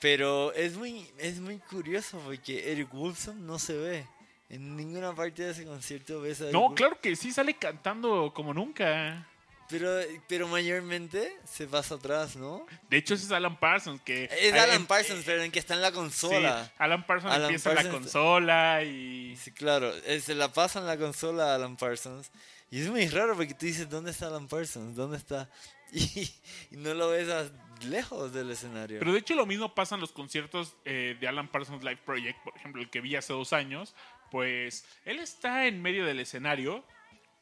Pero 0.01 0.51
es 0.53 0.76
muy, 0.77 1.07
es 1.17 1.39
muy 1.39 1.57
curioso 1.59 2.22
porque 2.26 2.72
Eric 2.72 2.93
Wilson 2.93 3.45
no 3.47 3.57
se 3.57 3.76
ve. 3.77 4.07
En 4.49 4.76
ninguna 4.77 5.15
parte 5.15 5.41
de 5.43 5.51
ese 5.51 5.65
concierto 5.65 6.22
ves 6.22 6.41
a 6.41 6.43
Eric 6.45 6.53
No, 6.53 6.76
claro 6.76 6.99
que 7.01 7.15
sí, 7.15 7.31
sale 7.31 7.55
cantando 7.55 8.31
como 8.35 8.53
nunca. 8.53 9.27
Pero, 9.69 9.89
pero 10.27 10.47
mayormente 10.47 11.35
se 11.43 11.65
pasa 11.67 11.95
atrás, 11.95 12.35
¿no? 12.35 12.65
De 12.89 12.97
hecho, 12.97 13.15
ese 13.15 13.25
es 13.25 13.31
Alan 13.31 13.59
Parsons. 13.59 13.99
que 14.01 14.25
Es 14.25 14.53
eh, 14.53 14.59
Alan 14.59 14.75
em- 14.75 14.85
Parsons, 14.85 15.23
pero 15.25 15.41
en 15.41 15.51
que 15.51 15.59
está 15.59 15.73
en 15.73 15.81
la 15.81 15.89
sí, 15.89 15.95
consola. 15.95 16.71
Alan 16.77 17.05
Parsons 17.07 17.33
Alan 17.33 17.45
empieza 17.45 17.69
en 17.71 17.75
la 17.75 17.81
Parsons- 17.83 17.91
consola 17.91 18.83
y... 18.83 19.35
Sí, 19.37 19.51
claro, 19.51 19.91
eh, 20.05 20.19
se 20.21 20.35
la 20.35 20.53
pasa 20.53 20.79
en 20.79 20.85
la 20.85 20.97
consola 20.97 21.51
a 21.51 21.55
Alan 21.55 21.77
Parsons. 21.77 22.31
Y 22.69 22.81
es 22.81 22.89
muy 22.89 23.07
raro 23.07 23.35
porque 23.35 23.53
tú 23.55 23.65
dices, 23.65 23.89
¿dónde 23.89 24.11
está 24.11 24.27
Alan 24.27 24.47
Parsons? 24.47 24.95
¿Dónde 24.95 25.17
está? 25.17 25.49
Y, 25.91 26.29
y 26.71 26.77
no 26.77 26.93
lo 26.93 27.09
ves 27.09 27.29
a- 27.29 27.49
lejos 27.85 28.33
del 28.33 28.49
escenario. 28.51 28.99
Pero 28.99 29.13
de 29.13 29.19
hecho 29.19 29.35
lo 29.35 29.45
mismo 29.45 29.73
pasa 29.75 29.95
en 29.95 30.01
los 30.01 30.11
conciertos 30.11 30.75
eh, 30.83 31.15
de 31.19 31.27
Alan 31.27 31.47
Parsons 31.47 31.83
Live 31.83 32.01
Project, 32.05 32.43
por 32.43 32.55
ejemplo, 32.57 32.81
el 32.81 32.89
que 32.89 33.01
vi 33.01 33.15
hace 33.15 33.33
dos 33.33 33.53
años. 33.53 33.95
Pues 34.31 34.85
él 35.05 35.19
está 35.19 35.67
en 35.67 35.81
medio 35.81 36.05
del 36.05 36.19
escenario, 36.19 36.83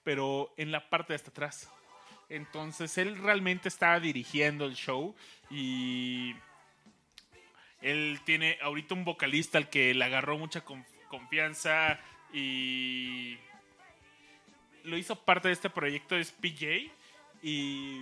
pero 0.04 0.54
en 0.58 0.72
la 0.72 0.90
parte 0.90 1.14
de 1.14 1.16
hasta 1.16 1.30
atrás. 1.32 1.70
Entonces 2.30 2.98
él 2.98 3.18
realmente 3.18 3.68
está 3.70 4.00
dirigiendo 4.00 4.66
el 4.66 4.76
show 4.76 5.16
y 5.50 6.36
él 7.82 8.20
tiene 8.26 8.58
ahorita 8.62 8.96
un 8.96 9.06
vocalista 9.06 9.58
al 9.58 9.70
que 9.70 9.94
le 9.94 10.06
agarró 10.06 10.38
mucha 10.38 10.64
conf- 10.66 10.86
confianza 11.10 12.00
y 12.34 13.38
lo 14.84 14.98
hizo 14.98 15.16
parte 15.24 15.50
de 15.50 15.54
este 15.54 15.70
proyecto 15.70 16.16
es 16.18 16.32
PJ 16.32 16.92
y 17.42 18.02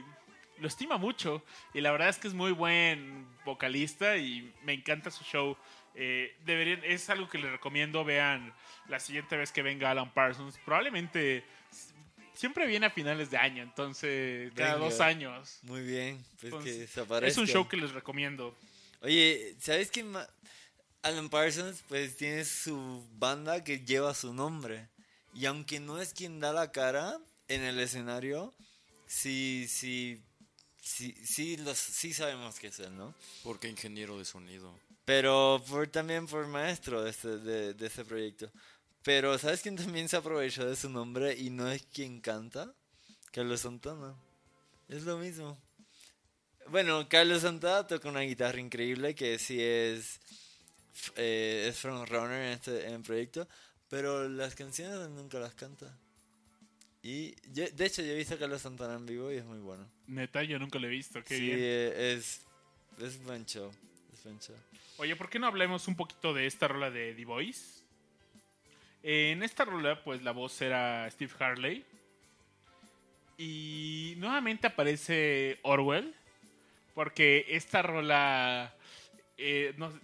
lo 0.59 0.67
estima 0.67 0.97
mucho 0.97 1.43
y 1.73 1.81
la 1.81 1.91
verdad 1.91 2.09
es 2.09 2.17
que 2.19 2.27
es 2.27 2.33
muy 2.33 2.51
buen 2.51 3.27
vocalista 3.43 4.17
y 4.17 4.53
me 4.63 4.73
encanta 4.73 5.09
su 5.11 5.23
show. 5.23 5.57
Eh, 5.95 6.37
deberían, 6.45 6.81
es 6.85 7.09
algo 7.09 7.27
que 7.27 7.37
les 7.37 7.51
recomiendo 7.51 8.05
vean 8.05 8.53
la 8.87 8.99
siguiente 8.99 9.35
vez 9.35 9.51
que 9.51 9.61
venga 9.61 9.89
Alan 9.91 10.13
Parsons. 10.13 10.57
Probablemente 10.59 11.43
siempre 12.41 12.65
viene 12.65 12.87
a 12.87 12.89
finales 12.89 13.29
de 13.29 13.37
año, 13.37 13.61
entonces 13.61 14.51
cada 14.55 14.73
Venga. 14.73 14.85
dos 14.89 14.99
años. 14.99 15.59
Muy 15.61 15.81
bien, 15.81 16.17
pues 16.39 16.39
que 16.63 16.83
Entonces, 16.83 16.97
es 17.23 17.37
un 17.37 17.45
show 17.45 17.67
que 17.67 17.77
les 17.77 17.91
recomiendo. 17.91 18.57
Oye, 19.01 19.55
¿sabes 19.59 19.91
qué? 19.91 20.03
ma- 20.03 20.27
Alan 21.03 21.29
Parsons 21.29 21.83
pues 21.87 22.17
tiene 22.17 22.43
su 22.45 23.07
banda 23.13 23.63
que 23.63 23.79
lleva 23.85 24.13
su 24.15 24.33
nombre. 24.33 24.89
Y 25.35 25.45
aunque 25.45 25.79
no 25.79 26.01
es 26.01 26.13
quien 26.13 26.39
da 26.39 26.51
la 26.51 26.71
cara 26.71 27.19
en 27.47 27.61
el 27.61 27.79
escenario, 27.79 28.53
sí, 29.07 29.67
sí, 29.69 30.19
sí, 30.81 31.13
sí, 31.23 31.57
los, 31.57 31.77
sí 31.77 32.11
sabemos 32.13 32.59
que 32.59 32.67
es 32.67 32.79
él, 32.79 32.95
¿no? 32.97 33.13
Porque 33.43 33.69
ingeniero 33.69 34.17
de 34.17 34.25
sonido. 34.25 34.77
Pero 35.05 35.63
por, 35.67 35.87
también 35.87 36.25
por 36.27 36.47
maestro 36.47 37.03
de 37.03 37.11
ese, 37.11 37.37
de, 37.37 37.73
de 37.75 37.87
ese 37.87 38.03
proyecto. 38.03 38.51
Pero 39.03 39.37
¿sabes 39.37 39.61
quién 39.61 39.75
también 39.75 40.07
se 40.09 40.17
aprovechó 40.17 40.65
de 40.65 40.75
su 40.75 40.89
nombre 40.89 41.35
y 41.37 41.49
no 41.49 41.69
es 41.71 41.83
quien 41.93 42.21
canta? 42.21 42.71
Carlos 43.31 43.61
Santana. 43.61 44.13
Es 44.89 45.03
lo 45.03 45.17
mismo. 45.17 45.57
Bueno, 46.67 47.07
Carlos 47.09 47.41
Santana 47.41 47.87
toca 47.87 48.09
una 48.09 48.19
guitarra 48.21 48.59
increíble 48.59 49.15
que 49.15 49.39
sí 49.39 49.57
es, 49.61 50.19
eh, 51.15 51.65
es 51.69 51.77
frontrunner 51.79 52.43
en 52.43 52.51
este 52.53 52.87
en 52.87 52.93
el 52.95 53.01
proyecto, 53.01 53.47
pero 53.89 54.29
las 54.29 54.53
canciones 54.55 55.09
nunca 55.09 55.39
las 55.39 55.53
canta. 55.55 55.97
Y 57.03 57.33
yo- 57.51 57.67
de 57.71 57.85
hecho 57.85 58.03
yo 58.03 58.11
he 58.11 58.15
visto 58.17 58.35
a 58.35 58.37
Carlos 58.37 58.61
Santana 58.61 58.93
en 58.93 59.05
vivo 59.07 59.31
y 59.31 59.37
es 59.37 59.45
muy 59.45 59.57
bueno. 59.57 59.89
Neta, 60.07 60.43
yo 60.43 60.59
nunca 60.59 60.77
lo 60.77 60.85
he 60.87 60.91
visto. 60.91 61.23
Qué 61.23 61.35
sí, 61.35 61.41
bien. 61.45 61.57
eh, 61.59 62.13
es, 62.17 62.41
es 63.03 63.21
buen 63.23 63.45
show. 63.47 63.71
Es 64.13 64.23
buen 64.23 64.39
show. 64.39 64.55
Oye, 64.97 65.15
¿por 65.15 65.27
qué 65.29 65.39
no 65.39 65.47
hablemos 65.47 65.87
un 65.87 65.95
poquito 65.95 66.31
de 66.33 66.45
esta 66.45 66.67
rola 66.67 66.91
de 66.91 67.15
The 67.15 67.25
Voice? 67.25 67.80
En 69.03 69.41
esta 69.43 69.65
rola, 69.65 70.03
pues 70.03 70.21
la 70.23 70.31
voz 70.31 70.61
era 70.61 71.09
Steve 71.11 71.31
Harley. 71.39 71.85
Y 73.37 74.13
nuevamente 74.17 74.67
aparece 74.67 75.59
Orwell. 75.63 76.13
Porque 76.93 77.45
esta 77.49 77.81
rola 77.81 78.75
eh, 79.37 79.73
no- 79.77 79.97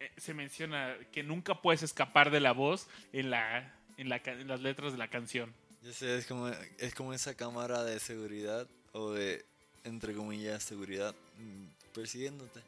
eh, 0.00 0.10
se 0.16 0.34
menciona 0.34 0.96
que 1.12 1.22
nunca 1.22 1.62
puedes 1.62 1.82
escapar 1.82 2.30
de 2.30 2.40
la 2.40 2.52
voz 2.52 2.88
en, 3.12 3.30
la, 3.30 3.72
en, 3.96 4.08
las 4.08 4.60
letras 4.60 4.92
de 4.92 4.98
la 4.98 5.08
canción. 5.08 5.54
Yo 5.82 5.92
sé, 5.92 6.18
es 6.18 6.26
como, 6.26 6.48
es 6.48 6.94
como 6.94 7.14
esa 7.14 7.34
cámara 7.36 7.84
de 7.84 8.00
seguridad 8.00 8.66
o 8.92 9.12
de, 9.12 9.44
entre 9.84 10.14
comillas, 10.14 10.64
seguridad 10.64 11.14
mm, 11.38 11.92
persiguiéndote. 11.94 12.60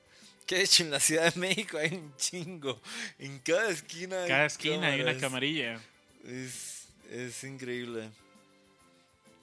Que 0.49 0.57
de 0.57 0.63
hecho 0.63 0.83
en 0.83 0.91
la 0.91 0.99
Ciudad 0.99 1.33
de 1.35 1.39
México 1.41 1.77
hay 1.79 1.95
un 1.95 2.17
chingo. 2.17 2.81
En 3.19 3.39
cada 3.41 3.69
esquina 3.69 4.23
hay 4.23 4.29
Cada 4.29 4.47
esquina 4.47 4.87
hay 4.89 4.95
una 5.03 5.13
cámaras. 5.13 5.21
camarilla. 5.21 5.81
Es, 6.25 6.89
es 7.11 7.45
increíble. 7.45 8.09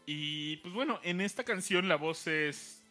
Y 0.07 0.57
pues 0.57 0.73
bueno, 0.73 0.99
en 1.03 1.21
esta 1.21 1.43
canción 1.43 1.87
la 1.87 1.95
voz 1.95 2.25
es 2.27 2.81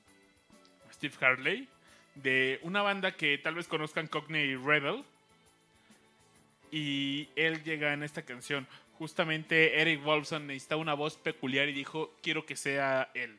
Steve 0.92 1.14
Harley, 1.20 1.68
de 2.14 2.60
una 2.62 2.82
banda 2.82 3.16
que 3.16 3.36
tal 3.38 3.56
vez 3.56 3.66
conozcan 3.66 4.06
Cockney 4.06 4.54
Rebel. 4.56 5.04
Y 6.70 7.28
él 7.36 7.62
llega 7.64 7.92
en 7.92 8.02
esta 8.04 8.22
canción. 8.22 8.66
Justamente 8.98 9.80
Eric 9.80 10.02
Wolfson 10.04 10.46
necesitaba 10.46 10.80
una 10.80 10.94
voz 10.94 11.16
peculiar 11.16 11.68
y 11.68 11.72
dijo, 11.72 12.14
quiero 12.22 12.46
que 12.46 12.54
sea 12.56 13.10
él. 13.14 13.38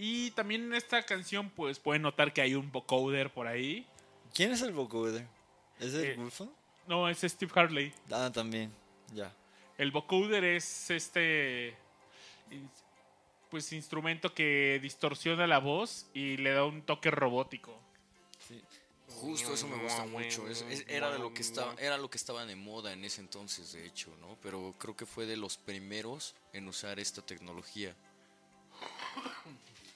Y 0.00 0.30
también 0.30 0.62
en 0.62 0.74
esta 0.74 1.02
canción 1.04 1.50
pues 1.50 1.78
pueden 1.80 2.02
notar 2.02 2.32
que 2.32 2.40
hay 2.40 2.54
un 2.54 2.70
vocoder 2.70 3.32
por 3.32 3.46
ahí. 3.48 3.84
¿Quién 4.32 4.52
es 4.52 4.62
el 4.62 4.72
vocoder? 4.72 5.26
¿Es 5.80 5.92
el 5.92 6.04
Eh, 6.04 6.14
Wolfson? 6.16 6.50
No, 6.86 7.08
es 7.08 7.18
Steve 7.20 7.52
Harley. 7.54 7.92
Ah, 8.10 8.30
también. 8.32 8.72
Ya. 9.12 9.34
El 9.76 9.90
vocoder 9.90 10.44
es 10.44 10.90
este 10.90 11.76
pues 13.50 13.72
instrumento 13.72 14.32
que 14.34 14.78
distorsiona 14.80 15.46
la 15.46 15.58
voz 15.58 16.06
y 16.14 16.36
le 16.36 16.50
da 16.52 16.64
un 16.64 16.82
toque 16.82 17.10
robótico. 17.10 17.74
Justo 19.08 19.54
eso 19.54 19.66
me 19.66 19.82
gusta 19.82 20.04
mucho. 20.04 20.46
es- 20.48 20.62
es- 20.68 20.84
era 20.86 21.10
de 21.10 21.18
lo 21.18 21.32
que 21.34 21.40
estaba, 21.42 21.74
era 21.78 21.96
lo 21.98 22.08
que 22.10 22.18
estaba 22.18 22.44
de 22.46 22.54
moda 22.56 22.92
en 22.92 23.04
ese 23.04 23.20
entonces, 23.22 23.72
de 23.72 23.84
hecho, 23.86 24.14
¿no? 24.20 24.36
Pero 24.42 24.74
creo 24.78 24.94
que 24.94 25.06
fue 25.06 25.24
de 25.26 25.36
los 25.38 25.56
primeros 25.56 26.34
en 26.52 26.68
usar 26.68 27.00
esta 27.00 27.22
tecnología. 27.22 27.96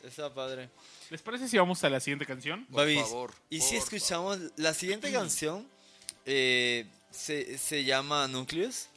Está 0.03 0.33
padre. 0.35 0.69
¿Les 1.11 1.23
parece 1.23 1.49
si 1.49 1.57
vamos 1.59 1.83
a 1.85 1.91
la 1.91 2.01
siguiente 2.01 2.27
canción? 2.27 2.65
Por 2.66 2.77
Babis, 2.77 3.01
favor, 3.03 3.33
y 3.51 3.61
si 3.61 3.77
por 3.77 3.85
escuchamos 3.85 4.39
la 4.57 4.74
siguiente 4.74 5.12
canción, 5.12 5.66
eh, 6.27 6.87
se, 7.11 7.57
se 7.59 7.85
llama 7.85 8.27
Nucleus, 8.29 8.89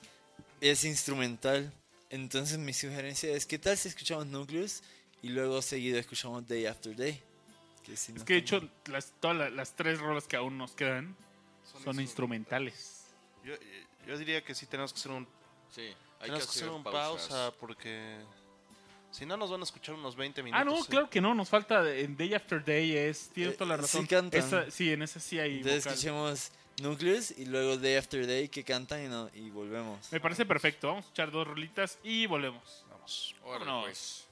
es 0.62 0.84
instrumental. 0.84 1.72
Entonces 2.10 2.58
mi 2.58 2.74
sugerencia 2.74 3.32
es, 3.32 3.46
¿qué 3.46 3.60
tal 3.60 3.78
si 3.78 3.90
escuchamos 3.90 4.26
Nucleus 4.28 4.82
y 5.22 5.30
luego 5.30 5.62
seguido 5.62 6.00
escuchamos 6.00 6.48
Day 6.48 6.66
After 6.66 6.96
Day? 6.96 7.22
Que 7.84 7.96
si 7.98 8.12
Es 8.14 8.20
no 8.20 8.26
que 8.26 8.34
de 8.34 8.40
hecho 8.40 8.68
las, 8.88 9.12
todas 9.20 9.38
la- 9.38 9.50
las 9.50 9.76
tres 9.76 10.00
rolas 10.00 10.26
que 10.28 10.36
aún 10.38 10.58
nos 10.58 10.72
quedan 10.72 11.16
son, 11.84 12.00
instrumentales. 12.00 13.04
Yo, 13.44 13.54
yo 14.08 14.18
diría 14.18 14.44
que 14.44 14.56
sí 14.56 14.66
tenemos 14.66 14.92
que 14.94 15.00
hacer 15.00 15.12
un, 15.12 15.28
Sí, 15.74 15.82
hay 15.82 15.96
tenemos 16.30 16.46
que 16.46 16.50
hacer 16.60 16.70
un 16.70 16.84
pausas. 16.84 17.28
pausa 17.28 17.54
porque 17.60 18.18
si 19.16 19.26
no 19.26 19.38
nos 19.38 19.50
van 19.52 19.62
a 19.62 19.64
escuchar 19.64 19.96
unos 19.96 20.16
20 20.16 20.44
minutos. 20.44 20.62
Ah, 20.62 20.66
no, 20.66 20.78
¿eh? 20.80 20.86
claro 20.90 21.10
que 21.10 21.22
no, 21.22 21.34
nos 21.34 21.50
falta 21.50 21.90
en 21.96 22.16
Day 22.18 22.34
After 22.34 22.64
Day, 22.64 22.96
es, 22.98 23.30
tiene 23.30 23.52
Eh, 23.52 23.54
toda 23.54 23.70
la 23.70 23.76
sí 23.78 23.82
razón. 23.84 24.06
cantan. 24.08 24.40
Esa- 24.40 24.70
sí, 24.72 24.92
en 24.92 25.02
esa 25.02 25.20
sí 25.20 25.40
hay 25.40 25.58
Entonces 25.58 25.84
vocal. 25.84 25.94
escuchemos 25.94 26.52
Nucleus 26.82 27.32
y 27.32 27.46
luego 27.46 27.78
Day 27.78 27.96
After 27.96 28.28
Day 28.28 28.50
que 28.50 28.64
cantan 28.64 29.06
y, 29.06 29.08
no- 29.08 29.30
y 29.34 29.50
volvemos. 29.50 30.12
Me 30.12 30.20
parece 30.20 30.46
perfecto, 30.46 30.88
vamos 30.88 31.04
a 31.04 31.08
escuchar 31.08 31.32
dos 31.32 31.48
rolitas 31.48 31.98
y 32.04 32.26
volvemos. 32.26 32.84
Vamos. 32.90 33.36
Vámonos. 33.44 33.86
pues. 33.86 34.25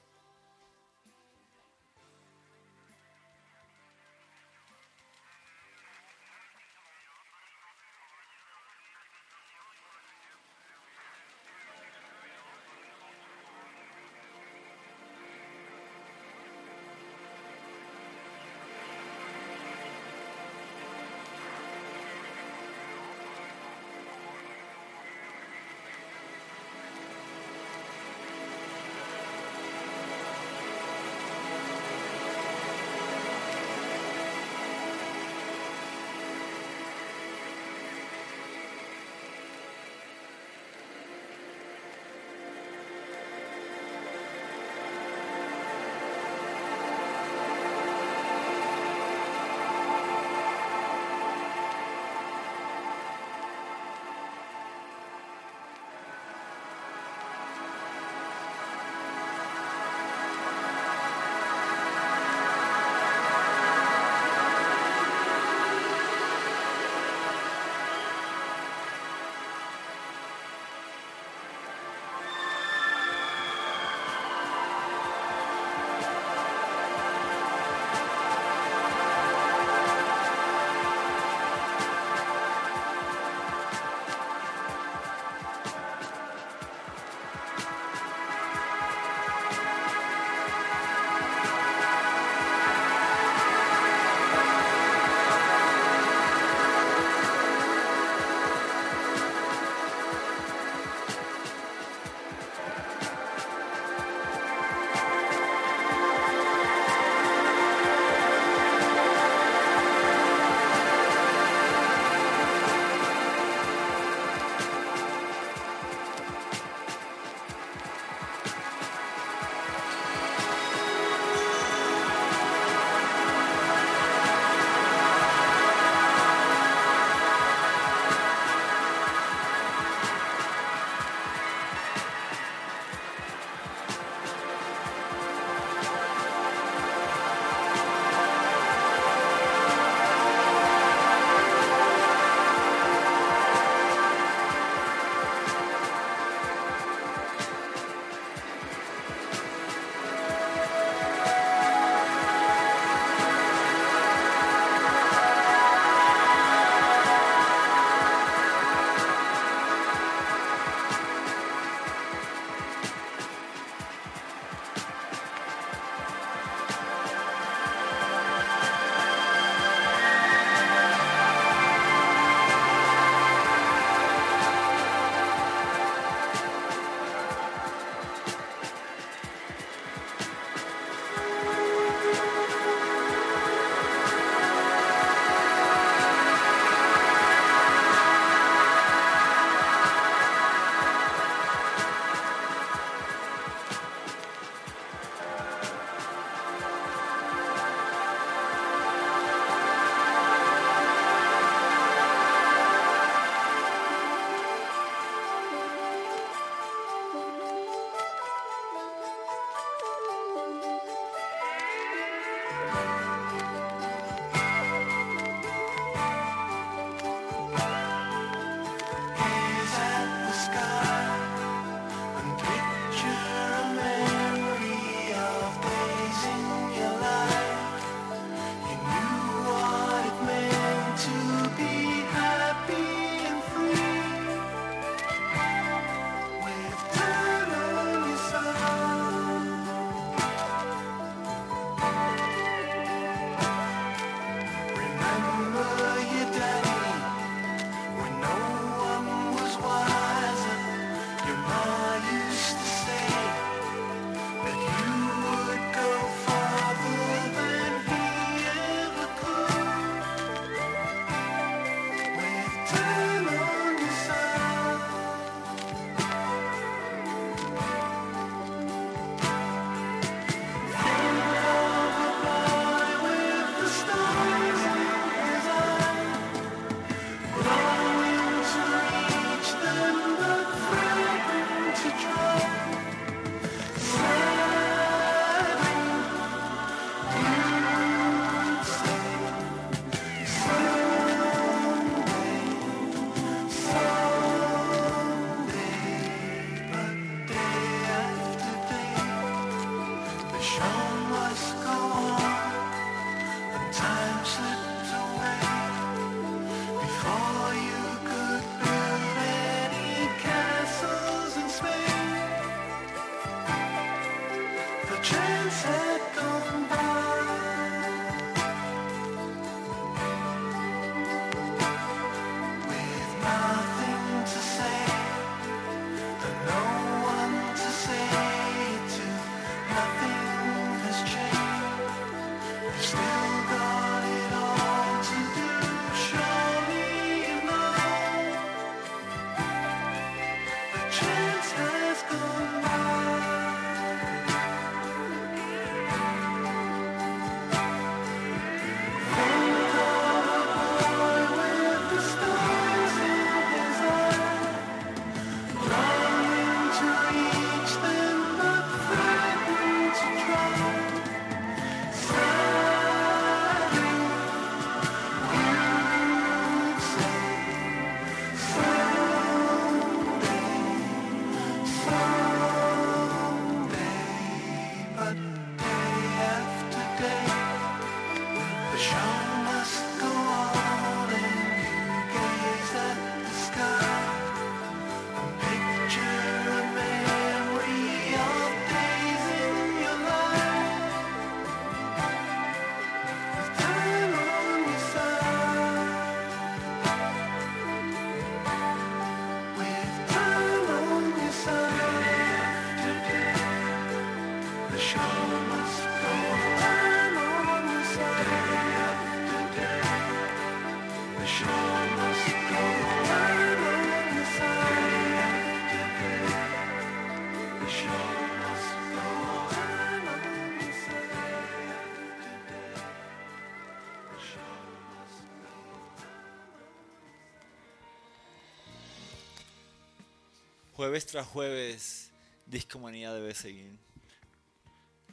Jueves 430.84 431.06
tras 431.06 431.26
jueves, 431.26 432.12
Discomanía 432.46 433.14
debe 433.14 433.34
seguir. 433.34 433.72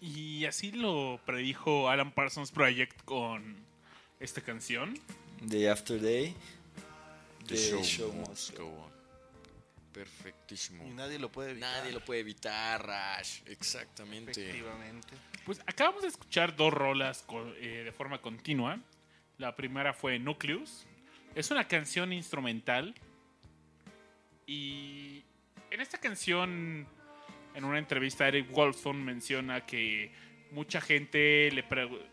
Y 0.00 0.44
así 0.46 0.72
lo 0.72 1.20
predijo 1.24 1.88
Alan 1.88 2.10
Parsons 2.10 2.50
Project 2.50 3.00
con 3.04 3.54
esta 4.18 4.40
canción. 4.40 4.98
Day 5.40 5.66
after 5.68 6.00
day, 6.00 6.34
The 7.46 7.84
show, 7.84 8.12
must 8.12 8.58
go 8.58 8.66
on. 8.66 8.90
Perfectísimo. 9.92 10.84
Y 10.84 10.90
nadie 10.90 11.20
lo 11.20 11.30
puede 11.30 11.52
evitar. 11.52 11.78
Nadie 11.78 11.92
lo 11.92 12.04
puede 12.04 12.18
evitar, 12.20 12.84
Rash. 12.84 13.42
Exactamente. 13.46 14.32
Efectivamente. 14.32 15.08
Pues 15.46 15.60
acabamos 15.66 16.02
de 16.02 16.08
escuchar 16.08 16.56
dos 16.56 16.72
rolas 16.72 17.24
eh, 17.60 17.82
de 17.84 17.92
forma 17.92 18.20
continua. 18.20 18.80
La 19.38 19.54
primera 19.54 19.94
fue 19.94 20.18
Nucleus. 20.18 20.84
Es 21.36 21.52
una 21.52 21.68
canción 21.68 22.12
instrumental. 22.12 22.92
Y 24.48 25.19
en 25.70 25.80
esta 25.80 25.98
canción, 25.98 26.86
en 27.54 27.64
una 27.64 27.78
entrevista, 27.78 28.26
Eric 28.28 28.50
Wolfson 28.50 29.02
menciona 29.04 29.64
que 29.66 30.12
mucha 30.50 30.80
gente 30.80 31.50
le 31.52 31.64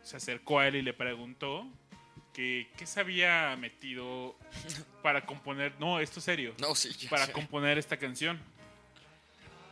se 0.03 0.17
acercó 0.17 0.59
a 0.59 0.67
él 0.67 0.75
y 0.75 0.81
le 0.81 0.93
preguntó 0.93 1.67
que 2.34 2.67
qué 2.77 2.85
se 2.85 2.99
había 2.99 3.55
metido 3.57 4.38
para 5.03 5.25
componer. 5.25 5.73
No, 5.79 5.99
esto 5.99 6.19
es 6.19 6.25
serio 6.25 6.53
No, 6.59 6.75
sí. 6.75 7.07
para 7.09 7.25
sé. 7.25 7.31
componer 7.31 7.77
esta 7.77 7.97
canción. 7.97 8.39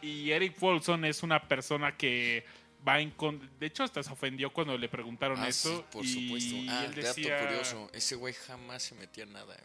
Y 0.01 0.31
Eric 0.31 0.59
Wolfson 0.59 1.05
es 1.05 1.23
una 1.23 1.47
persona 1.47 1.95
que 1.95 2.45
va 2.87 2.99
en 2.99 3.11
con- 3.11 3.49
de 3.59 3.65
hecho 3.67 3.83
hasta 3.83 4.03
se 4.03 4.11
ofendió 4.11 4.51
cuando 4.53 4.77
le 4.77 4.87
preguntaron 4.89 5.39
Ah, 5.39 5.47
eso 5.47 5.77
sí, 5.79 5.85
por 5.91 6.05
y 6.05 6.07
supuesto. 6.07 6.55
Ah, 6.71 6.85
él 6.85 6.95
dato 6.95 7.07
decía 7.15 7.39
curioso. 7.39 7.89
Ese 7.93 8.15
güey 8.15 8.33
jamás 8.33 8.83
se 8.83 8.95
metía 8.95 9.23
en 9.23 9.33
nada. 9.33 9.57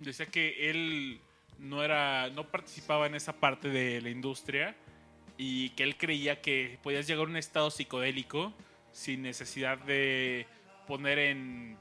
decía 0.00 0.26
que 0.26 0.70
él 0.70 1.20
no 1.60 1.82
era 1.84 2.28
no 2.30 2.46
participaba 2.48 3.06
en 3.06 3.14
esa 3.14 3.32
parte 3.34 3.68
de 3.68 4.00
la 4.00 4.10
industria 4.10 4.74
y 5.36 5.70
que 5.70 5.82
él 5.84 5.96
creía 5.96 6.40
que 6.40 6.78
podías 6.82 7.06
llegar 7.06 7.26
a 7.26 7.30
un 7.30 7.36
estado 7.36 7.70
psicodélico 7.70 8.52
sin 8.92 9.22
necesidad 9.22 9.78
de 9.78 10.46
poner 10.86 11.18
en 11.18 11.76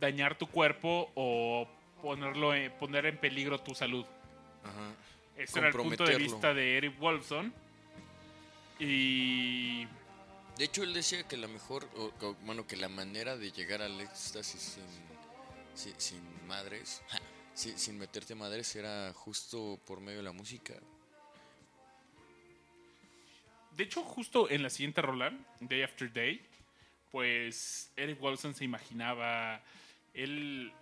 dañar 0.00 0.36
tu 0.38 0.46
cuerpo 0.46 1.10
o 1.14 1.68
ponerlo 2.02 2.54
en- 2.54 2.70
poner 2.72 3.06
en 3.06 3.16
peligro 3.18 3.58
tu 3.60 3.74
salud. 3.74 4.04
Ajá. 4.64 4.92
Ese 5.36 5.58
era 5.58 5.68
el 5.68 5.74
punto 5.74 6.04
de 6.04 6.16
vista 6.16 6.54
de 6.54 6.76
Eric 6.78 6.98
Wolfson. 6.98 7.52
Y 8.78 9.84
De 10.58 10.64
hecho, 10.64 10.82
él 10.82 10.94
decía 10.94 11.22
que 11.28 11.36
la 11.36 11.48
mejor, 11.48 11.86
o- 11.96 12.12
o, 12.24 12.34
bueno, 12.42 12.66
que 12.66 12.76
la 12.76 12.88
manera 12.88 13.36
de 13.36 13.52
llegar 13.52 13.82
al 13.82 14.00
éxtasis 14.00 14.60
sin, 14.60 14.84
sin, 15.74 16.00
sin 16.00 16.46
madres, 16.46 17.02
ja, 17.08 17.18
si- 17.56 17.76
sin 17.76 17.98
meterte 17.98 18.34
madres, 18.34 18.76
era 18.76 19.12
justo 19.14 19.80
por 19.86 20.00
medio 20.00 20.18
de 20.18 20.24
la 20.24 20.32
música. 20.32 20.74
de 23.76 23.84
hecho, 23.84 24.02
justo 24.02 24.48
en 24.48 24.62
la 24.62 24.70
siguiente 24.70 25.02
rola, 25.02 25.32
Day 25.60 25.82
After 25.82 26.10
Day, 26.10 26.40
pues 27.12 27.92
Eric 27.96 28.18
Wolfson 28.20 28.54
se 28.54 28.64
imaginaba. 28.64 29.60
Él. 30.14 30.72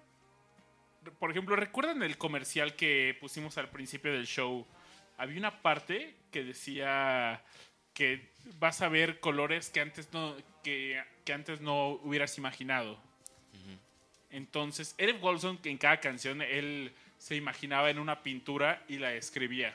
Por 1.18 1.32
ejemplo, 1.32 1.56
¿recuerdan 1.56 2.04
el 2.04 2.16
comercial 2.16 2.76
que 2.76 3.16
pusimos 3.20 3.58
al 3.58 3.68
principio 3.68 4.12
del 4.12 4.26
show? 4.26 4.64
Había 5.18 5.38
una 5.38 5.60
parte 5.60 6.14
que 6.30 6.44
decía 6.44 7.42
que 7.94 8.30
vas 8.60 8.80
a 8.80 8.88
ver 8.88 9.18
colores 9.18 9.70
que 9.70 9.80
antes 9.80 10.12
no, 10.12 10.36
que, 10.62 11.02
que 11.24 11.32
antes 11.32 11.60
no 11.60 11.88
hubieras 12.04 12.38
imaginado. 12.38 13.02
Entonces, 14.34 14.96
Eric 14.98 15.20
Wolfson, 15.20 15.58
que 15.58 15.70
en 15.70 15.78
cada 15.78 16.00
canción 16.00 16.42
él 16.42 16.92
se 17.18 17.36
imaginaba 17.36 17.88
en 17.88 18.00
una 18.00 18.20
pintura 18.20 18.84
y 18.88 18.98
la 18.98 19.14
escribía. 19.14 19.72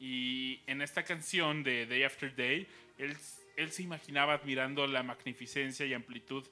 Y 0.00 0.60
en 0.66 0.80
esta 0.80 1.04
canción 1.04 1.62
de 1.62 1.84
Day 1.84 2.02
After 2.04 2.34
Day, 2.34 2.66
él, 2.96 3.14
él 3.56 3.70
se 3.70 3.82
imaginaba 3.82 4.32
admirando 4.32 4.86
la 4.86 5.02
magnificencia 5.02 5.84
y 5.84 5.92
amplitud 5.92 6.42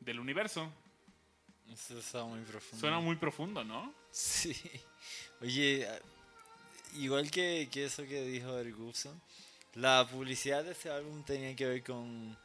del 0.00 0.18
universo. 0.18 0.72
Eso 1.72 2.00
está 2.00 2.24
muy 2.24 2.40
profundo. 2.40 2.80
Suena 2.80 2.98
muy 2.98 3.14
profundo, 3.14 3.62
¿no? 3.62 3.94
Sí. 4.10 4.56
Oye, 5.40 5.86
igual 6.96 7.30
que, 7.30 7.68
que 7.70 7.84
eso 7.84 8.02
que 8.02 8.22
dijo 8.22 8.58
Eric 8.58 8.76
Gibson, 8.76 9.22
la 9.74 10.04
publicidad 10.10 10.64
de 10.64 10.72
ese 10.72 10.90
álbum 10.90 11.22
tenía 11.22 11.54
que 11.54 11.66
ver 11.66 11.84
con, 11.84 12.36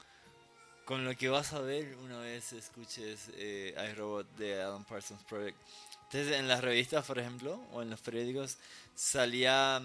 con 0.85 1.05
lo 1.05 1.15
que 1.15 1.29
vas 1.29 1.53
a 1.53 1.61
ver 1.61 1.95
una 2.03 2.19
vez 2.19 2.53
escuches 2.53 3.29
eh, 3.35 3.75
iRobot 3.91 4.27
de 4.35 4.61
Alan 4.61 4.83
Parsons 4.83 5.23
Project. 5.23 5.57
Entonces, 6.03 6.37
en 6.37 6.47
las 6.47 6.61
revistas, 6.61 7.05
por 7.05 7.19
ejemplo, 7.19 7.61
o 7.71 7.81
en 7.81 7.89
los 7.89 8.01
periódicos, 8.01 8.57
salía 8.95 9.81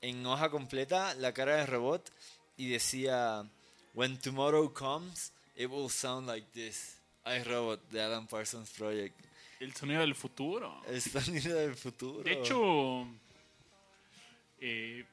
en 0.00 0.26
hoja 0.26 0.50
completa 0.50 1.14
la 1.14 1.32
cara 1.32 1.56
de 1.56 1.66
robot 1.66 2.10
y 2.56 2.68
decía: 2.68 3.44
When 3.94 4.18
tomorrow 4.18 4.72
comes, 4.72 5.32
it 5.56 5.68
will 5.68 5.90
sound 5.90 6.28
like 6.28 6.46
this. 6.52 6.98
iRobot 7.24 7.80
de 7.90 8.02
Alan 8.02 8.26
Parsons 8.26 8.70
Project. 8.70 9.18
El 9.60 9.74
sonido 9.74 10.00
del 10.00 10.14
futuro. 10.14 10.82
El 10.86 11.00
sonido 11.00 11.56
del 11.56 11.74
futuro. 11.74 12.22
De 12.22 12.32
hecho, 12.32 13.06
eh, 14.60 15.06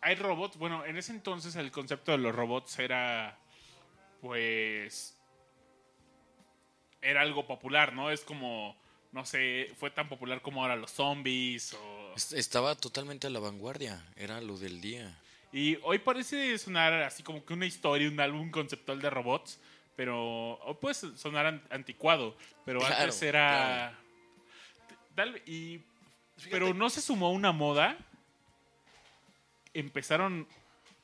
hay 0.00 0.14
robots. 0.14 0.56
Bueno, 0.56 0.84
en 0.84 0.96
ese 0.96 1.12
entonces 1.12 1.56
el 1.56 1.70
concepto 1.70 2.12
de 2.12 2.18
los 2.18 2.34
robots 2.34 2.78
era, 2.78 3.38
pues, 4.20 5.16
era 7.00 7.22
algo 7.22 7.46
popular, 7.46 7.92
¿no? 7.92 8.10
Es 8.10 8.22
como, 8.22 8.76
no 9.12 9.24
sé, 9.24 9.72
fue 9.78 9.90
tan 9.90 10.08
popular 10.08 10.42
como 10.42 10.62
ahora 10.62 10.76
los 10.76 10.90
zombies 10.90 11.74
o... 11.74 12.12
Est- 12.16 12.32
Estaba 12.32 12.74
totalmente 12.74 13.26
a 13.26 13.30
la 13.30 13.38
vanguardia, 13.40 14.04
era 14.16 14.40
lo 14.40 14.56
del 14.58 14.80
día. 14.80 15.16
Y 15.52 15.78
hoy 15.82 15.98
parece 15.98 16.58
sonar 16.58 16.92
así 17.02 17.22
como 17.22 17.44
que 17.44 17.54
una 17.54 17.66
historia, 17.66 18.08
un 18.08 18.20
álbum 18.20 18.50
conceptual 18.50 19.00
de 19.00 19.08
robots, 19.10 19.58
pero 19.96 20.54
hoy 20.60 20.74
puede 20.80 20.94
sonar 20.94 21.46
an- 21.46 21.62
anticuado, 21.70 22.36
pero 22.64 22.80
Claro, 22.80 22.94
antes 22.96 23.22
era... 23.22 23.98
Tal- 25.14 25.42
y, 25.46 25.80
pero 26.50 26.72
no 26.74 26.90
se 26.90 27.00
sumó 27.00 27.32
una 27.32 27.50
moda. 27.52 27.96
Empezaron, 29.74 30.46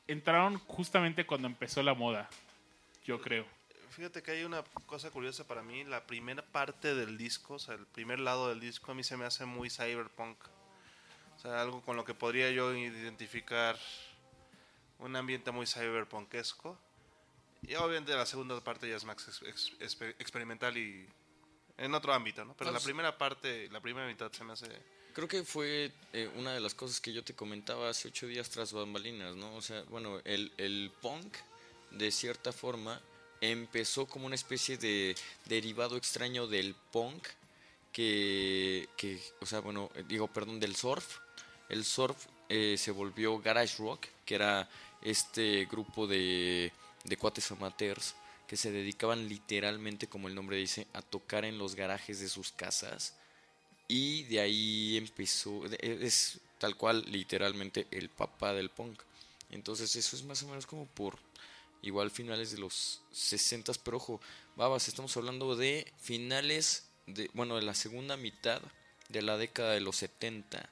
entraron 0.07 0.57
justamente 0.59 1.25
cuando 1.25 1.47
empezó 1.47 1.81
la 1.83 1.93
moda, 1.93 2.29
yo 3.05 3.21
creo. 3.21 3.45
Fíjate 3.91 4.21
que 4.21 4.31
hay 4.31 4.43
una 4.43 4.63
cosa 4.87 5.09
curiosa 5.09 5.47
para 5.47 5.61
mí. 5.63 5.83
La 5.85 6.05
primera 6.05 6.43
parte 6.43 6.93
del 6.95 7.17
disco, 7.17 7.53
o 7.55 7.59
sea, 7.59 7.75
el 7.75 7.85
primer 7.85 8.19
lado 8.19 8.49
del 8.49 8.59
disco, 8.59 8.91
a 8.91 8.95
mí 8.95 9.03
se 9.03 9.15
me 9.15 9.25
hace 9.25 9.45
muy 9.45 9.69
cyberpunk. 9.69 10.37
O 11.37 11.39
sea, 11.39 11.61
algo 11.61 11.81
con 11.81 11.95
lo 11.95 12.03
que 12.03 12.13
podría 12.13 12.51
yo 12.51 12.73
identificar 12.75 13.77
un 14.99 15.15
ambiente 15.15 15.51
muy 15.51 15.65
cyberpunkesco. 15.65 16.77
Y 17.61 17.75
obviamente 17.75 18.13
la 18.13 18.25
segunda 18.25 18.59
parte 18.61 18.89
ya 18.89 18.95
es 18.97 19.05
más 19.05 19.15
ex- 19.27 19.41
ex- 19.43 19.79
exper- 19.79 20.15
experimental 20.19 20.77
y 20.77 21.07
en 21.77 21.93
otro 21.93 22.13
ámbito, 22.13 22.43
¿no? 22.45 22.53
Pero 22.55 22.71
la 22.71 22.79
primera 22.79 23.17
parte, 23.17 23.69
la 23.71 23.81
primera 23.81 24.07
mitad 24.07 24.31
se 24.31 24.43
me 24.43 24.53
hace... 24.53 24.67
Creo 25.13 25.27
que 25.27 25.43
fue 25.43 25.91
eh, 26.13 26.29
una 26.35 26.53
de 26.53 26.59
las 26.59 26.75
cosas 26.75 26.99
que 26.99 27.13
yo 27.13 27.23
te 27.23 27.33
comentaba 27.33 27.89
hace 27.89 28.09
ocho 28.09 28.27
días 28.27 28.49
tras 28.49 28.73
bambalinas, 28.73 29.35
¿no? 29.35 29.55
O 29.55 29.61
sea, 29.61 29.83
bueno, 29.83 30.19
el, 30.25 30.51
el 30.57 30.91
punk, 31.01 31.35
de 31.91 32.11
cierta 32.11 32.51
forma, 32.51 33.01
empezó 33.41 34.05
como 34.07 34.25
una 34.25 34.35
especie 34.35 34.77
de 34.77 35.15
derivado 35.45 35.97
extraño 35.97 36.47
del 36.47 36.75
punk, 36.91 37.27
que, 37.91 38.89
que 38.97 39.19
o 39.39 39.45
sea, 39.45 39.59
bueno, 39.61 39.89
eh, 39.95 40.03
digo, 40.07 40.27
perdón, 40.27 40.59
del 40.59 40.75
surf. 40.75 41.19
El 41.69 41.85
surf 41.85 42.25
eh, 42.49 42.75
se 42.77 42.91
volvió 42.91 43.39
garage 43.39 43.77
rock, 43.77 44.07
que 44.25 44.35
era 44.35 44.69
este 45.01 45.65
grupo 45.65 46.05
de, 46.07 46.71
de 47.03 47.17
cuates 47.17 47.51
amateurs 47.51 48.15
que 48.47 48.57
se 48.57 48.71
dedicaban 48.71 49.27
literalmente, 49.27 50.07
como 50.07 50.27
el 50.27 50.35
nombre 50.35 50.57
dice, 50.57 50.85
a 50.93 51.01
tocar 51.01 51.45
en 51.45 51.57
los 51.57 51.73
garajes 51.75 52.19
de 52.19 52.29
sus 52.29 52.51
casas 52.51 53.13
y 53.87 54.23
de 54.23 54.39
ahí 54.39 54.97
empezó, 54.97 55.67
de- 55.67 55.77
es 56.05 56.39
tal 56.59 56.75
cual 56.75 57.03
literalmente 57.07 57.87
el 57.91 58.09
papá 58.09 58.53
del 58.53 58.69
punk. 58.69 58.99
Entonces 59.51 59.95
eso 59.95 60.15
es 60.15 60.23
más 60.23 60.43
o 60.43 60.47
menos 60.47 60.65
como 60.67 60.85
por 60.85 61.17
igual 61.85 62.11
finales 62.11 62.51
de 62.51 62.57
los 62.57 63.01
60, 63.11 63.71
pero 63.83 63.97
ojo, 63.97 64.19
babas, 64.55 64.87
estamos 64.87 65.15
hablando 65.17 65.55
de 65.55 65.91
finales 65.97 66.87
de, 67.07 67.29
bueno, 67.33 67.55
de 67.55 67.61
la 67.61 67.75
segunda 67.75 68.17
mitad 68.17 68.61
de 69.09 69.21
la 69.21 69.37
década 69.37 69.73
de 69.73 69.81
los 69.81 69.97
70, 69.97 70.67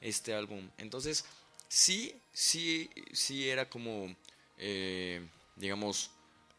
este 0.00 0.34
álbum. 0.34 0.70
Entonces, 0.78 1.24
sí, 1.68 2.14
sí, 2.32 2.88
sí 3.12 3.48
era 3.48 3.68
como, 3.68 4.14
eh, 4.58 5.26
digamos, 5.56 6.10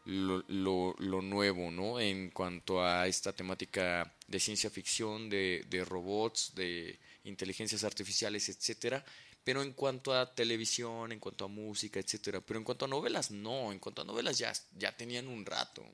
lo, 0.04 0.44
lo, 0.48 0.94
lo 0.98 1.22
nuevo, 1.22 1.70
¿no? 1.70 1.98
En 1.98 2.30
cuanto 2.30 2.84
a 2.84 3.06
esta 3.06 3.32
temática 3.32 4.12
de 4.26 4.40
ciencia 4.40 4.68
ficción, 4.68 5.30
de, 5.30 5.64
de 5.70 5.84
robots, 5.84 6.52
de 6.54 6.98
inteligencias 7.24 7.84
artificiales, 7.84 8.48
etcétera. 8.50 9.04
Pero 9.44 9.62
en 9.62 9.74
cuanto 9.74 10.14
a 10.14 10.34
televisión, 10.34 11.12
en 11.12 11.20
cuanto 11.20 11.44
a 11.44 11.48
música, 11.48 12.00
etcétera. 12.00 12.40
Pero 12.40 12.58
en 12.58 12.64
cuanto 12.64 12.86
a 12.86 12.88
novelas, 12.88 13.30
no. 13.30 13.72
En 13.72 13.78
cuanto 13.78 14.02
a 14.02 14.04
novelas 14.04 14.38
ya, 14.38 14.52
ya 14.76 14.96
tenían 14.96 15.28
un 15.28 15.44
rato. 15.44 15.84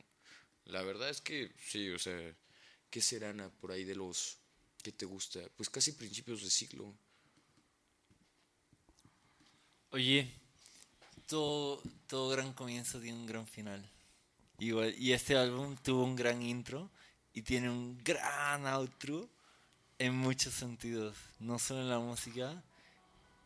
La 0.67 0.83
verdad 0.83 1.11
es 1.11 1.21
que 1.21 1.53
sí, 1.59 1.91
o 1.91 1.99
sea, 1.99 2.35
¿qué 2.91 3.01
serán 3.01 3.53
por 3.61 3.73
ahí 3.73 3.85
de 3.85 3.97
los 3.97 4.41
¿Qué 4.83 4.93
te 4.93 5.05
gusta? 5.05 5.41
Pues 5.57 5.69
casi 5.69 5.93
principios 5.93 6.43
de 6.43 6.49
siglo. 6.49 6.95
Oye, 9.91 10.33
todo, 11.27 11.83
todo 12.07 12.31
gran 12.31 12.55
comienzo 12.55 12.99
tiene 12.99 13.19
un 13.19 13.27
gran 13.27 13.47
final. 13.47 13.87
Igual, 14.59 14.95
y 14.99 15.13
este 15.13 15.37
álbum 15.37 15.77
tuvo 15.83 16.05
un 16.05 16.17
gran 16.17 16.41
intro 16.43 16.91
y 17.35 17.43
tiene 17.43 17.69
un 17.69 17.99
gran 18.03 18.67
outro 18.67 19.29
en 19.99 20.15
muchos 20.15 20.55
sentidos. 20.55 21.17
No 21.41 21.59
solo 21.59 21.83
en 21.83 21.91
la 21.91 21.99
música, 21.99 22.63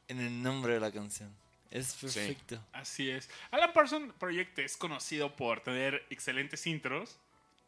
en 0.09 0.21
el 0.21 0.43
nombre 0.43 0.75
de 0.75 0.81
la 0.81 0.93
canción. 0.93 1.35
Es 1.71 1.95
perfecto. 1.95 2.61
Así 2.73 3.11
es. 3.11 3.29
Alan 3.51 3.73
Parsons 3.73 4.13
Project 4.15 4.59
es 4.61 4.77
conocido 4.77 5.35
por 5.35 5.61
tener 5.61 6.07
excelentes 6.11 6.67
intros 6.69 7.17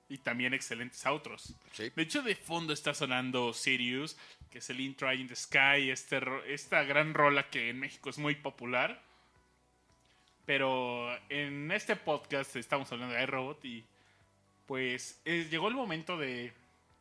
y 0.08 0.18
también 0.18 0.54
excelentes 0.54 1.04
outros. 1.06 1.54
Sí. 1.72 1.90
De 1.96 2.02
hecho, 2.02 2.22
de 2.22 2.36
fondo 2.36 2.72
está 2.72 2.94
sonando 2.94 3.52
Sirius, 3.52 4.16
que 4.50 4.58
es 4.58 4.70
el 4.70 4.78
intro 4.80 5.12
in 5.12 5.26
the 5.26 5.34
Sky, 5.34 5.90
este, 5.90 6.20
ro- 6.20 6.44
esta 6.44 6.84
gran 6.84 7.14
rola 7.14 7.50
que 7.50 7.70
en 7.70 7.80
México 7.80 8.08
es 8.10 8.18
muy 8.18 8.36
popular. 8.36 9.02
Pero 10.44 11.08
en 11.28 11.72
este 11.72 11.96
podcast 11.96 12.54
estamos 12.54 12.90
hablando 12.92 13.14
de 13.16 13.22
iRobot 13.24 13.64
y 13.64 13.84
pues 14.66 15.20
llegó 15.24 15.66
el 15.68 15.74
momento 15.74 16.16
de... 16.16 16.52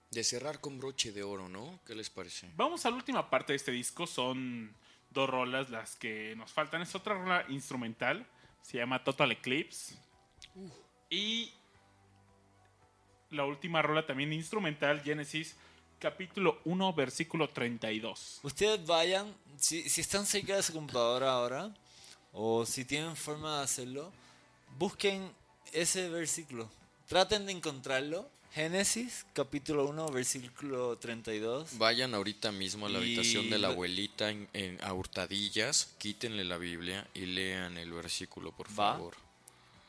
De 0.09 0.23
cerrar 0.23 0.59
con 0.59 0.79
broche 0.79 1.11
de 1.11 1.21
oro, 1.23 1.49
¿no? 1.49 1.79
¿Qué 1.85 1.93
les 1.93 2.09
parece? 2.09 2.49
Vamos 2.55 2.85
a 2.85 2.89
la 2.89 2.95
última 2.95 3.29
parte 3.29 3.53
de 3.53 3.57
este 3.57 3.71
disco, 3.71 4.07
son 4.07 4.73
dos 5.15 5.27
rolas 5.27 5.71
las 5.71 5.95
que 5.95 6.35
nos 6.35 6.51
faltan. 6.51 6.83
Es 6.83 6.93
otra 6.93 7.15
rola 7.15 7.45
instrumental, 7.49 8.27
se 8.61 8.77
llama 8.77 9.03
Total 9.03 9.31
Eclipse. 9.31 9.95
Y 11.09 11.51
la 13.31 13.45
última 13.45 13.81
rola 13.81 14.05
también 14.05 14.31
instrumental, 14.33 15.01
Genesis, 15.01 15.55
capítulo 15.97 16.59
1, 16.65 16.93
versículo 16.93 17.49
32. 17.49 18.41
Ustedes 18.43 18.85
vayan, 18.85 19.33
si, 19.57 19.89
si 19.89 20.01
están 20.01 20.27
cerca 20.27 20.55
de 20.55 20.61
su 20.61 20.73
computadora 20.73 21.31
ahora, 21.31 21.73
o 22.33 22.65
si 22.65 22.85
tienen 22.85 23.15
forma 23.15 23.57
de 23.57 23.63
hacerlo, 23.63 24.11
busquen 24.77 25.31
ese 25.71 26.09
versículo. 26.09 26.69
Traten 27.07 27.45
de 27.45 27.53
encontrarlo. 27.53 28.29
Génesis, 28.55 29.25
capítulo 29.33 29.83
1, 29.83 30.07
versículo 30.13 30.97
32. 30.97 31.77
Vayan 31.77 32.13
ahorita 32.15 32.53
mismo 32.53 32.85
a 32.85 32.89
la 32.89 32.99
Y 32.99 33.01
habitación 33.01 33.49
de 33.49 33.57
la 33.59 33.67
abuelita 33.67 34.29
en, 34.29 34.47
en- 34.53 34.81
a 34.81 34.93
hurtadillas, 34.93 35.93
quítenle 35.97 36.45
la 36.45 36.55
Biblia 36.57 37.05
y 37.13 37.25
lean 37.25 37.77
el 37.77 37.91
versículo, 37.91 38.53
por 38.53 38.67
Va. 38.69 38.93
favor. 38.93 39.13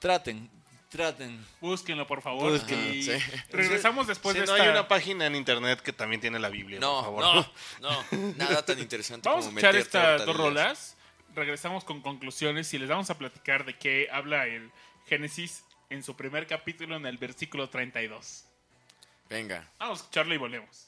Traten, 0.01 0.51
traten. 0.89 1.47
Búsquenlo, 1.61 2.09
por 2.09 2.23
favor. 2.23 2.51
Búsquenlo, 2.51 2.93
y 2.93 3.05
sí. 3.05 3.13
regresamos 3.53 4.09
después 4.09 4.35
Si 4.35 4.41
de 4.41 4.47
no 4.47 4.57
esta... 4.57 4.65
hay 4.65 4.71
una 4.73 4.89
página 4.89 5.27
en 5.27 5.37
internet 5.37 5.81
que 5.81 5.93
también 5.93 6.21
tiene 6.21 6.41
la 6.41 6.49
Biblia, 6.49 6.81
por 6.81 6.89
No, 6.89 7.03
favor. 7.03 7.47
no, 7.81 7.91
no, 8.11 8.35
nada 8.37 8.65
tan 8.67 8.81
interesante 8.81 9.29
Vamos 9.29 9.45
a 9.45 9.49
como 9.49 9.59
escuchar 9.61 9.77
a 9.77 9.79
estas 9.79 10.27
dos 10.27 10.37
rolas. 10.37 10.97
Regresamos 11.37 11.85
con 11.85 12.01
conclusiones 12.03 12.75
y 12.75 12.79
les 12.79 12.89
vamos 12.89 13.11
a 13.11 13.17
platicar 13.17 13.65
de 13.65 13.79
qué 13.79 14.09
habla 14.11 14.49
el 14.49 14.73
Génesis 15.07 15.63
en 15.89 16.03
su 16.03 16.17
primer 16.17 16.49
capítulo 16.49 16.97
en 16.97 17.07
el 17.07 17.17
versículo 17.17 17.69
32. 17.71 18.46
Venga. 19.29 19.69
Vamos 19.79 19.99
a 19.99 20.03
escucharlo 20.03 20.35
y 20.35 20.39
volvemos. 20.39 20.86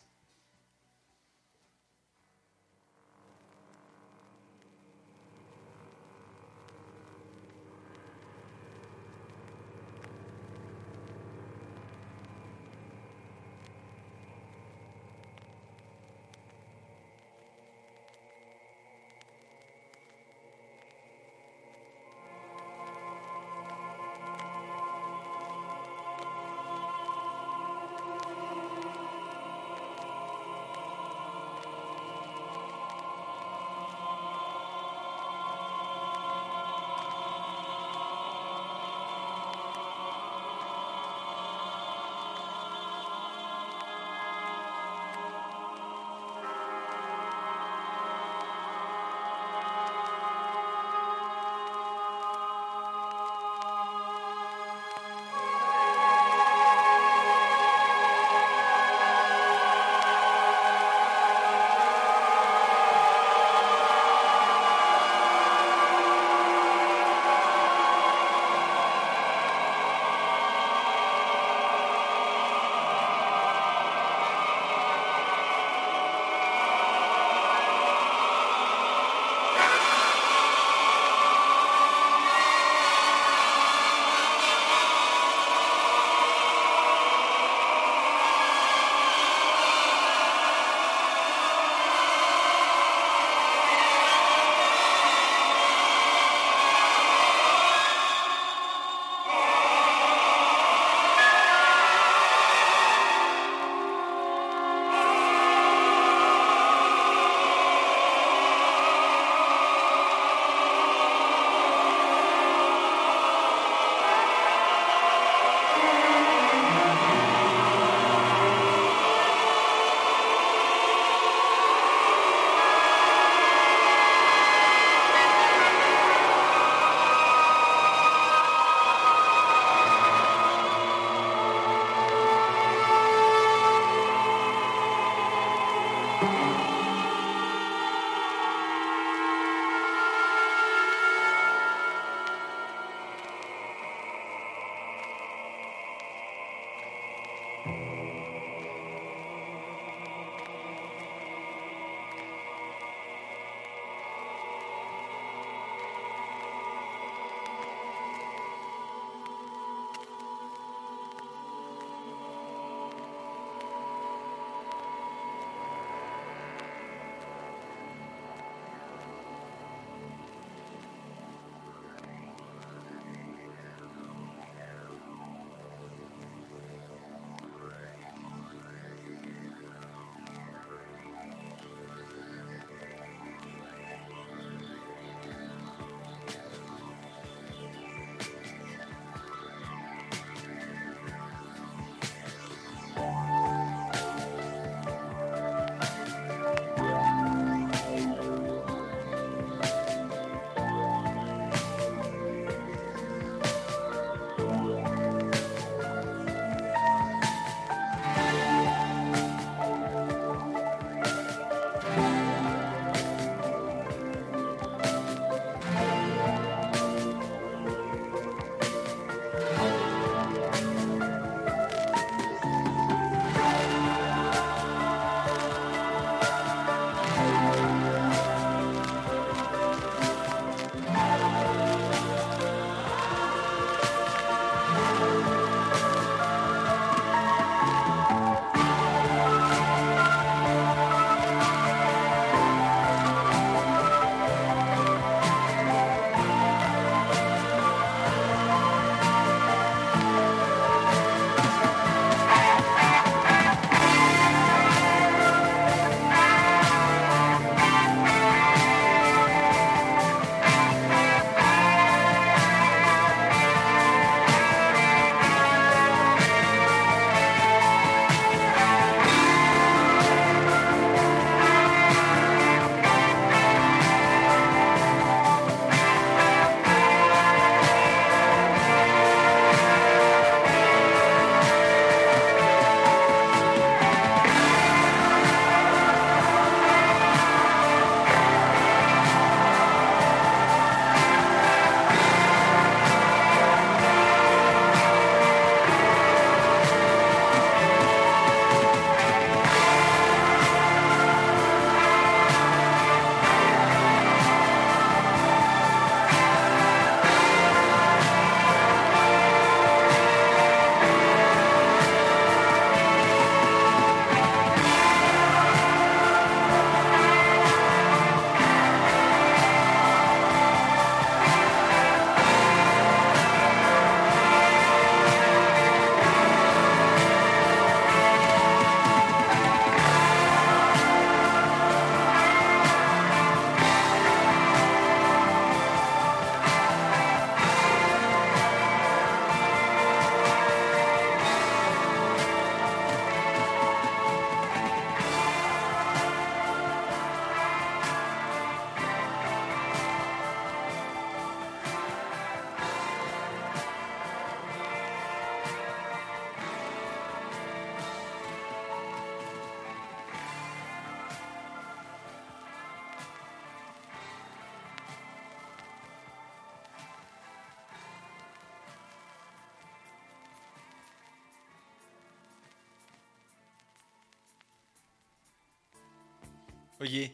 Oye, 376.89 377.13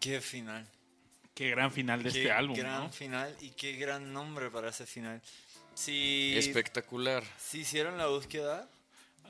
qué 0.00 0.20
final. 0.20 0.66
Qué 1.34 1.50
gran 1.50 1.72
final 1.72 2.02
de 2.02 2.12
qué 2.12 2.18
este 2.18 2.30
álbum, 2.32 2.56
gran 2.56 2.82
¿no? 2.84 2.92
final 2.92 3.34
y 3.40 3.50
qué 3.50 3.72
gran 3.72 4.12
nombre 4.12 4.50
para 4.50 4.68
ese 4.68 4.86
final. 4.86 5.20
Si, 5.74 6.34
Espectacular. 6.36 7.24
si 7.38 7.60
hicieron 7.60 7.96
la 7.98 8.06
búsqueda, 8.06 8.68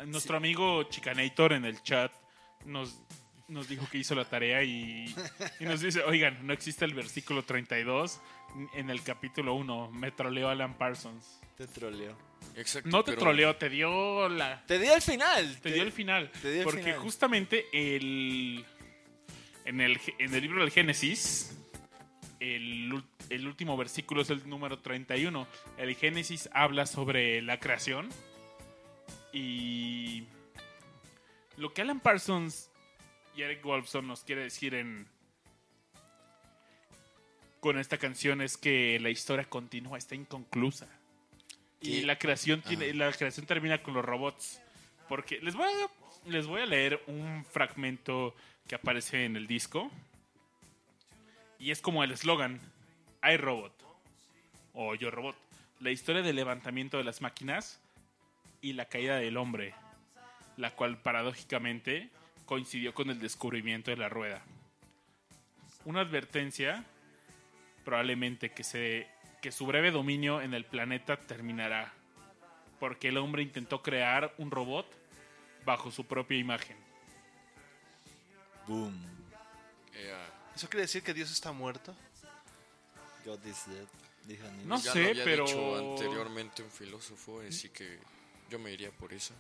Nuestro 0.07 0.37
amigo 0.37 0.83
Chicanator 0.91 1.53
en 1.53 1.65
el 1.65 1.81
chat 1.85 2.11
nos, 2.67 2.99
nos 3.47 3.69
dijo 3.69 3.87
que 3.89 3.99
hizo 3.99 4.15
la 4.17 4.25
tarea 4.25 4.63
y, 4.65 5.15
y 5.61 5.65
nos 5.65 5.81
dice, 5.81 6.03
oigan, 6.03 6.45
no 6.45 6.53
existe 6.53 6.85
el 6.85 6.95
versículo 6.95 7.45
32 7.45 8.21
en 8.75 8.91
el 8.91 9.03
capítulo 9.05 9.55
1. 9.55 9.93
Me 9.93 10.11
troleó 10.11 10.49
Alan 10.49 10.77
Parsons. 10.77 11.39
te 11.57 11.69
troleo. 11.69 12.19
Exacto. 12.57 12.89
No 12.91 13.05
te 13.05 13.13
pero- 13.13 13.23
troleó, 13.23 13.57
te 13.57 13.71
dio 13.71 14.29
la... 14.29 14.65
Te 14.67 14.79
di 14.81 14.89
al 14.89 15.01
final. 15.01 15.59
Te 15.63 15.73
dio 15.73 15.83
el 15.85 15.93
final. 15.93 16.31
te 16.43 16.51
dio 16.51 16.59
el 16.59 16.65
porque 16.65 16.83
final. 16.83 16.99
justamente 16.99 17.67
el, 17.73 18.65
en, 19.65 19.81
el, 19.81 20.01
en 20.19 20.35
el 20.35 20.41
libro 20.43 20.61
del 20.61 20.71
Génesis, 20.71 21.57
el, 22.41 23.03
el 23.31 23.47
último 23.47 23.77
versículo 23.77 24.23
es 24.23 24.31
el 24.31 24.49
número 24.49 24.79
31. 24.81 25.47
El 25.79 25.95
Génesis 25.97 26.49
habla 26.53 26.87
sobre 26.87 27.41
la 27.43 27.59
creación. 27.61 28.09
Y 29.33 30.25
lo 31.57 31.73
que 31.73 31.83
Alan 31.83 32.01
Parsons 32.01 32.71
y 33.37 33.43
Eric 33.43 33.65
Wolfson 33.65 34.07
nos 34.07 34.23
quiere 34.25 34.43
decir 34.43 34.75
en 34.75 35.09
con 37.61 37.79
esta 37.79 37.97
canción 37.97 38.43
es 38.43 38.57
que 38.59 38.99
la 39.01 39.09
historia 39.09 39.45
continúa, 39.47 39.97
está 39.97 40.15
inconclusa. 40.15 40.87
Y 41.81 41.97
Y- 41.97 42.03
la 42.03 42.19
creación 42.19 42.61
tiene, 42.63 42.93
la 42.93 43.11
creación 43.13 43.47
termina 43.47 43.83
con 43.83 43.95
los 43.95 44.05
robots. 44.05 44.61
Porque 45.09 45.39
les 45.41 45.55
voy 45.55 45.67
a, 45.67 45.89
les 46.27 46.47
voy 46.47 46.63
a 46.63 46.67
leer 46.67 47.03
un 47.07 47.45
fragmento 47.45 48.35
que 48.67 48.75
aparece 48.75 49.25
en 49.25 49.37
el 49.37 49.47
disco. 49.47 49.91
Y 51.59 51.71
es 51.71 51.81
como 51.81 52.03
el 52.03 52.13
eslogan, 52.13 52.61
I 53.23 53.37
Robot. 53.37 53.73
O 54.73 54.95
Yo 54.95 55.11
Robot. 55.11 55.37
La 55.81 55.91
historia 55.91 56.23
del 56.23 56.37
levantamiento 56.37 56.97
de 56.97 57.05
las 57.05 57.21
máquinas 57.21 57.81
y 58.61 58.73
la 58.73 58.87
caída 58.87 59.17
del 59.17 59.37
hombre. 59.37 59.75
La 60.57 60.71
cual 60.71 60.99
paradójicamente 60.99 62.11
coincidió 62.47 62.95
con 62.95 63.11
el 63.11 63.21
descubrimiento 63.21 63.91
de 63.91 63.97
la 63.97 64.09
rueda. 64.09 64.43
Una 65.85 66.01
advertencia 66.01 66.85
probablemente 67.85 68.51
que, 68.51 68.65
se, 68.65 69.07
que 69.43 69.53
su 69.53 69.67
breve 69.67 69.91
dominio 69.91 70.41
en 70.41 70.55
el 70.55 70.65
planeta 70.65 71.19
terminará. 71.19 71.93
Porque 72.81 73.09
el 73.09 73.19
hombre 73.19 73.43
intentó 73.43 73.83
crear 73.83 74.35
un 74.39 74.51
robot 74.51 75.04
bajo 75.65 75.91
su 75.91 76.05
propia 76.05 76.39
imagen. 76.39 76.77
Boom. 78.67 79.01
¿Eso 80.55 80.69
quiere 80.69 80.83
decir 80.83 81.03
que 81.03 81.13
Dios 81.13 81.31
está 81.31 81.51
muerto? 81.53 81.95
God 83.25 83.45
is 83.47 83.65
dead. 83.67 83.87
No 84.65 84.79
ya 84.81 84.93
sé, 84.93 85.03
lo 85.03 85.09
había 85.11 85.25
pero- 85.25 85.45
dicho 85.47 85.93
anteriormente 85.95 86.63
un 86.63 86.71
filósofo, 86.71 87.41
así 87.47 87.69
que 87.69 87.99
yo 88.51 88.59
me 88.59 88.71
iría 88.73 88.91
por 88.93 89.13
eso. 89.13 89.35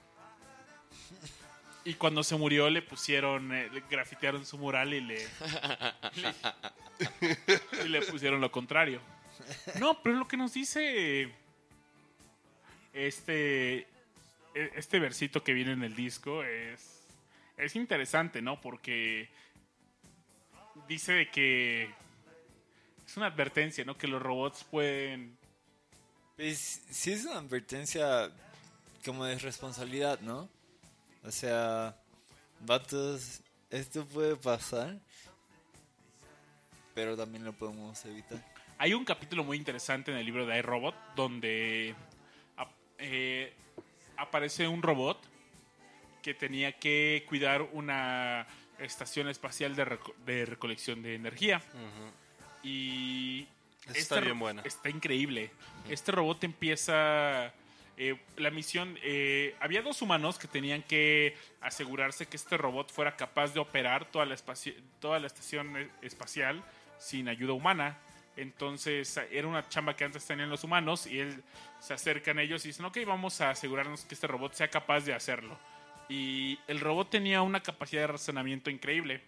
Y 1.84 1.94
cuando 1.94 2.22
se 2.24 2.36
murió 2.36 2.68
le 2.70 2.82
pusieron, 2.82 3.52
eh, 3.54 3.68
le 3.70 3.82
grafitearon 3.88 4.44
su 4.44 4.58
mural 4.58 4.92
y 4.94 5.00
le, 5.00 5.28
le- 6.16 7.38
y 7.84 7.88
le 7.88 8.02
pusieron 8.02 8.40
lo 8.40 8.50
contrario. 8.50 9.00
No, 9.78 10.02
pero 10.02 10.16
lo 10.16 10.26
que 10.28 10.36
nos 10.36 10.52
dice 10.54 11.32
este 12.92 13.86
este 14.54 14.98
versito 15.00 15.42
que 15.42 15.52
viene 15.52 15.72
en 15.72 15.82
el 15.82 15.94
disco 15.96 16.42
es 16.42 17.00
es 17.56 17.76
interesante, 17.76 18.42
¿no? 18.42 18.60
Porque 18.60 19.28
dice 20.88 21.12
de 21.12 21.30
que 21.30 21.84
es 23.06 23.16
una 23.16 23.26
advertencia, 23.26 23.84
¿no? 23.84 23.96
Que 23.96 24.08
los 24.08 24.20
robots 24.20 24.64
pueden 24.64 25.36
Pues, 26.36 26.82
sí 26.90 27.12
es 27.12 27.24
una 27.24 27.38
advertencia 27.38 28.30
como 29.04 29.24
de 29.24 29.38
responsabilidad, 29.38 30.18
¿no? 30.20 30.48
O 31.22 31.30
sea, 31.30 31.96
vatos, 32.60 33.40
esto 33.70 34.04
puede 34.06 34.34
pasar, 34.36 34.98
pero 36.94 37.16
también 37.16 37.44
lo 37.44 37.52
podemos 37.52 38.04
evitar. 38.04 38.38
Hay 38.78 38.94
un 38.94 39.04
capítulo 39.04 39.44
muy 39.44 39.56
interesante 39.56 40.10
en 40.10 40.18
el 40.18 40.26
libro 40.26 40.44
de 40.46 40.58
iRobot 40.58 40.94
donde 41.14 41.94
ap- 42.56 42.72
eh, 42.98 43.54
aparece 44.16 44.66
un 44.68 44.82
robot 44.82 45.18
que 46.22 46.34
tenía 46.34 46.72
que 46.72 47.24
cuidar 47.28 47.62
una 47.72 48.46
estación 48.78 49.28
espacial 49.28 49.76
de, 49.76 49.84
reco- 49.86 50.14
de 50.26 50.46
recolección 50.46 51.02
de 51.02 51.14
energía. 51.14 51.60
Y 52.62 53.46
Esa 53.86 53.98
está 53.98 54.20
bien 54.20 54.38
buena. 54.38 54.62
Está 54.64 54.88
increíble. 54.90 55.50
Este 55.88 56.12
robot 56.12 56.42
empieza. 56.44 57.52
eh, 57.96 58.16
la 58.36 58.50
misión. 58.50 58.98
eh, 59.02 59.54
había 59.60 59.82
dos 59.82 60.02
humanos 60.02 60.38
que 60.38 60.48
tenían 60.48 60.82
que 60.82 61.36
asegurarse 61.60 62.26
que 62.26 62.36
este 62.36 62.56
robot 62.56 62.90
fuera 62.90 63.14
capaz 63.16 63.52
de 63.54 63.60
operar 63.60 64.06
toda 64.10 64.24
la, 64.26 64.34
espaci- 64.34 64.74
toda 65.00 65.18
la 65.20 65.26
estación 65.26 65.76
eh, 65.76 65.88
espacial 66.02 66.64
sin 66.98 67.28
ayuda 67.28 67.52
humana. 67.52 67.98
Entonces 68.36 69.16
era 69.30 69.46
una 69.46 69.68
chamba 69.68 69.94
que 69.94 70.04
antes 70.04 70.26
tenían 70.26 70.50
los 70.50 70.64
humanos 70.64 71.06
y 71.06 71.20
él 71.20 71.42
se 71.78 71.94
acercan 71.94 72.38
a 72.38 72.42
ellos 72.42 72.64
y 72.64 72.68
dicen, 72.68 72.84
ok, 72.86 72.98
vamos 73.06 73.40
a 73.40 73.50
asegurarnos 73.50 74.04
que 74.04 74.14
este 74.14 74.26
robot 74.26 74.54
sea 74.54 74.68
capaz 74.68 75.04
de 75.04 75.14
hacerlo. 75.14 75.58
Y 76.08 76.58
el 76.66 76.80
robot 76.80 77.10
tenía 77.10 77.42
una 77.42 77.62
capacidad 77.62 78.02
de 78.02 78.08
razonamiento 78.08 78.70
increíble. 78.70 79.22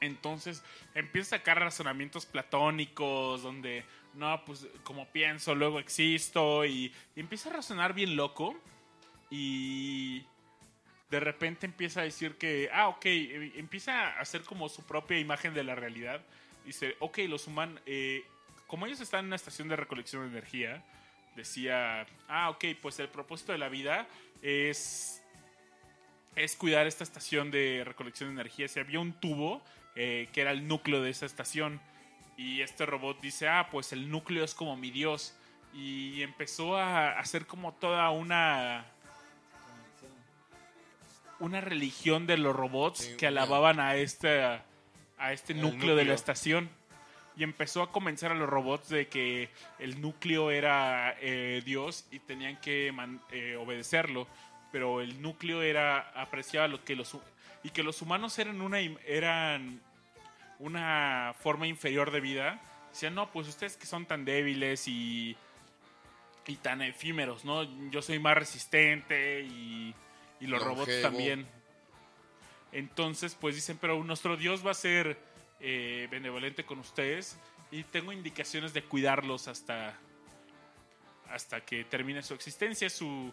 Entonces 0.00 0.62
empieza 0.94 1.36
a 1.36 1.38
sacar 1.38 1.58
razonamientos 1.58 2.24
platónicos 2.24 3.42
donde, 3.42 3.84
no, 4.14 4.44
pues 4.44 4.66
como 4.82 5.06
pienso, 5.08 5.54
luego 5.54 5.78
existo 5.78 6.64
y, 6.64 6.92
y 7.14 7.20
empieza 7.20 7.50
a 7.50 7.54
razonar 7.54 7.92
bien 7.92 8.16
loco 8.16 8.56
y 9.28 10.24
de 11.10 11.20
repente 11.20 11.66
empieza 11.66 12.00
a 12.00 12.04
decir 12.04 12.36
que, 12.36 12.70
ah, 12.72 12.88
ok, 12.88 13.06
eh, 13.06 13.52
empieza 13.56 14.08
a 14.08 14.20
hacer 14.20 14.42
como 14.42 14.68
su 14.68 14.84
propia 14.84 15.18
imagen 15.18 15.52
de 15.54 15.64
la 15.64 15.74
realidad. 15.74 16.22
Dice, 16.64 16.96
ok, 17.00 17.18
los 17.28 17.46
humanos, 17.46 17.80
eh, 17.86 18.24
como 18.66 18.86
ellos 18.86 19.00
están 19.00 19.20
en 19.20 19.26
una 19.26 19.36
estación 19.36 19.68
de 19.68 19.76
recolección 19.76 20.22
de 20.22 20.28
energía, 20.28 20.84
decía, 21.36 22.06
ah, 22.28 22.50
ok, 22.50 22.64
pues 22.80 22.98
el 23.00 23.08
propósito 23.08 23.52
de 23.52 23.58
la 23.58 23.68
vida 23.68 24.06
es 24.42 25.20
es 26.36 26.56
cuidar 26.56 26.86
esta 26.86 27.04
estación 27.04 27.50
de 27.50 27.82
recolección 27.84 28.28
de 28.28 28.34
energía. 28.34 28.68
Si 28.68 28.78
había 28.80 29.00
un 29.00 29.12
tubo 29.12 29.62
eh, 29.96 30.28
que 30.32 30.40
era 30.40 30.52
el 30.52 30.66
núcleo 30.68 31.02
de 31.02 31.10
esa 31.10 31.26
estación 31.26 31.80
y 32.36 32.62
este 32.62 32.86
robot 32.86 33.20
dice, 33.20 33.48
ah, 33.48 33.68
pues 33.70 33.92
el 33.92 34.10
núcleo 34.10 34.44
es 34.44 34.54
como 34.54 34.76
mi 34.76 34.90
dios. 34.90 35.34
Y 35.74 36.22
empezó 36.22 36.76
a 36.76 37.18
hacer 37.18 37.46
como 37.46 37.74
toda 37.74 38.10
una 38.10 38.86
una 41.38 41.60
religión 41.60 42.26
de 42.26 42.36
los 42.36 42.54
robots 42.54 42.98
Sí, 42.98 43.16
que 43.16 43.26
alababan 43.26 43.80
a 43.80 43.96
este 43.96 44.60
a 45.20 45.32
este 45.32 45.54
núcleo, 45.54 45.94
de 45.96 46.04
la 46.04 46.14
estación 46.14 46.70
y 47.36 47.44
empezó 47.44 47.82
a 47.82 47.92
convencer 47.92 48.32
a 48.32 48.34
los 48.34 48.48
robots 48.48 48.88
de 48.88 49.06
que 49.08 49.48
el 49.78 50.00
núcleo 50.00 50.50
era 50.50 51.16
eh, 51.20 51.62
Dios 51.64 52.06
y 52.10 52.18
tenían 52.18 52.60
que 52.60 52.90
man- 52.92 53.20
eh, 53.30 53.56
obedecerlo, 53.56 54.26
pero 54.72 55.00
el 55.00 55.22
núcleo 55.22 55.62
era 55.62 56.10
apreciaba 56.20 56.66
lo 56.68 56.84
que 56.84 56.96
los 56.96 57.16
y 57.62 57.70
que 57.70 57.82
los 57.82 58.02
humanos 58.02 58.38
eran 58.38 58.60
una 58.60 58.80
eran 59.06 59.80
una 60.58 61.34
forma 61.38 61.66
inferior 61.66 62.10
de 62.10 62.20
vida. 62.20 62.60
Decían, 62.90 63.14
no, 63.14 63.30
pues 63.30 63.46
ustedes 63.48 63.76
que 63.76 63.86
son 63.86 64.04
tan 64.04 64.24
débiles 64.24 64.88
y, 64.88 65.36
y 66.46 66.56
tan 66.56 66.82
efímeros, 66.82 67.44
¿no? 67.44 67.62
Yo 67.90 68.02
soy 68.02 68.18
más 68.18 68.36
resistente 68.36 69.40
y, 69.42 69.94
y 70.40 70.46
los 70.46 70.60
robots 70.62 70.86
también. 71.02 71.46
Entonces, 72.72 73.34
pues 73.34 73.54
dicen, 73.56 73.78
pero 73.80 74.02
nuestro 74.04 74.36
Dios 74.36 74.64
va 74.64 74.70
a 74.70 74.74
ser 74.74 75.18
eh, 75.60 76.06
benevolente 76.10 76.64
con 76.64 76.78
ustedes 76.78 77.36
y 77.70 77.82
tengo 77.84 78.12
indicaciones 78.12 78.72
de 78.72 78.82
cuidarlos 78.84 79.48
hasta, 79.48 79.98
hasta 81.28 81.60
que 81.64 81.84
termine 81.84 82.22
su 82.22 82.34
existencia, 82.34 82.88
su, 82.90 83.32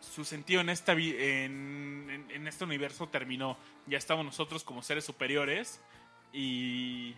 su 0.00 0.24
sentido 0.24 0.60
en, 0.60 0.70
esta, 0.70 0.92
en, 0.92 2.08
en- 2.10 2.30
en 2.30 2.46
este 2.48 2.64
universo 2.64 3.08
terminó. 3.08 3.56
Ya 3.86 3.98
estamos 3.98 4.24
nosotros 4.24 4.64
como 4.64 4.82
seres 4.82 5.04
superiores 5.04 5.80
y 6.32 7.14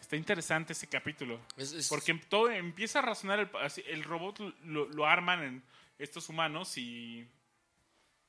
está 0.00 0.16
interesante 0.16 0.72
ese 0.72 0.88
capítulo. 0.88 1.40
Es- 1.56 1.72
es- 1.72 1.88
Porque 1.88 2.14
todo 2.14 2.50
empieza 2.50 2.98
a 2.98 3.02
razonar, 3.02 3.38
el, 3.40 3.84
el 3.86 4.04
robot 4.04 4.40
lo, 4.64 4.86
lo 4.88 5.06
arman 5.06 5.42
en 5.42 5.62
estos 5.98 6.28
humanos 6.28 6.76
y, 6.78 7.26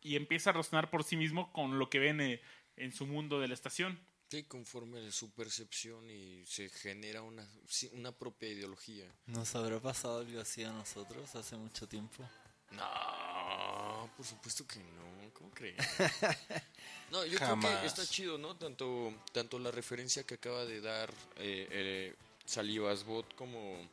y 0.03 0.15
empieza 0.15 0.49
a 0.49 0.53
razonar 0.53 0.89
por 0.89 1.03
sí 1.03 1.15
mismo 1.15 1.51
con 1.53 1.79
lo 1.79 1.89
que 1.89 1.99
ven 1.99 2.21
eh, 2.21 2.41
en 2.75 2.91
su 2.91 3.05
mundo 3.05 3.39
de 3.39 3.47
la 3.47 3.53
estación. 3.53 3.99
Sí, 4.29 4.43
conforme 4.43 5.11
su 5.11 5.31
percepción 5.31 6.09
y 6.09 6.43
se 6.45 6.69
genera 6.69 7.21
una, 7.21 7.47
una 7.91 8.11
propia 8.11 8.49
ideología. 8.49 9.05
¿Nos 9.27 9.53
habrá 9.55 9.79
pasado 9.79 10.21
algo 10.21 10.41
así 10.41 10.63
a 10.63 10.71
nosotros 10.71 11.35
hace 11.35 11.55
mucho 11.55 11.87
tiempo? 11.87 12.27
No, 12.71 14.09
por 14.17 14.25
supuesto 14.25 14.65
que 14.67 14.79
no. 14.79 15.31
¿Cómo 15.33 15.51
crees? 15.51 15.77
No, 17.11 17.23
yo 17.27 17.37
creo 17.37 17.59
que 17.59 17.85
está 17.85 18.07
chido, 18.07 18.39
¿no? 18.39 18.55
Tanto, 18.55 19.13
tanto 19.31 19.59
la 19.59 19.69
referencia 19.69 20.23
que 20.23 20.33
acaba 20.33 20.65
de 20.65 20.81
dar 20.81 21.11
eh, 21.35 21.67
eh, 21.69 22.15
Salivas 22.43 23.03
Bot 23.03 23.35
como 23.35 23.87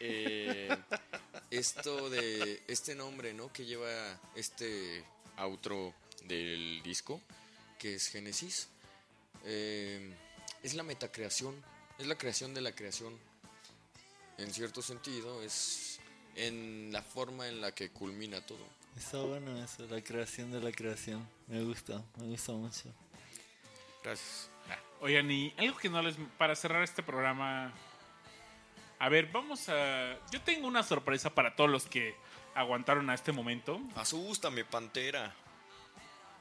eh, 0.00 0.68
esto 1.52 2.10
de 2.10 2.60
este 2.66 2.96
nombre, 2.96 3.34
¿no? 3.34 3.52
Que 3.52 3.66
lleva 3.66 4.20
este 4.34 5.04
outro 5.40 5.94
del 6.24 6.82
disco, 6.82 7.20
que 7.78 7.94
es 7.94 8.08
Génesis. 8.08 8.68
Eh, 9.44 10.14
es 10.62 10.74
la 10.74 10.82
metacreación, 10.82 11.54
es 11.98 12.06
la 12.06 12.16
creación 12.16 12.54
de 12.54 12.60
la 12.60 12.72
creación. 12.72 13.16
En 14.38 14.52
cierto 14.52 14.82
sentido, 14.82 15.42
es 15.42 16.00
en 16.36 16.92
la 16.92 17.02
forma 17.02 17.48
en 17.48 17.60
la 17.60 17.74
que 17.74 17.90
culmina 17.90 18.44
todo. 18.44 18.66
Está 18.96 19.18
bueno 19.18 19.62
eso, 19.62 19.86
la 19.86 20.02
creación 20.02 20.50
de 20.50 20.60
la 20.60 20.72
creación. 20.72 21.26
Me 21.46 21.62
gusta, 21.62 22.02
me 22.16 22.26
gusta 22.26 22.52
mucho. 22.52 22.92
Gracias. 24.02 24.50
Oigan, 25.00 25.30
y 25.30 25.54
algo 25.56 25.78
que 25.78 25.88
no 25.88 26.02
les... 26.02 26.16
Para 26.38 26.54
cerrar 26.54 26.82
este 26.82 27.02
programa... 27.02 27.72
A 28.98 29.08
ver, 29.08 29.30
vamos 29.32 29.68
a... 29.68 30.18
Yo 30.30 30.42
tengo 30.42 30.68
una 30.68 30.82
sorpresa 30.82 31.30
para 31.30 31.56
todos 31.56 31.70
los 31.70 31.86
que 31.86 32.14
aguantaron 32.54 33.08
a 33.10 33.14
este 33.14 33.32
momento. 33.32 33.80
Asústame, 33.96 34.64
pantera. 34.64 35.34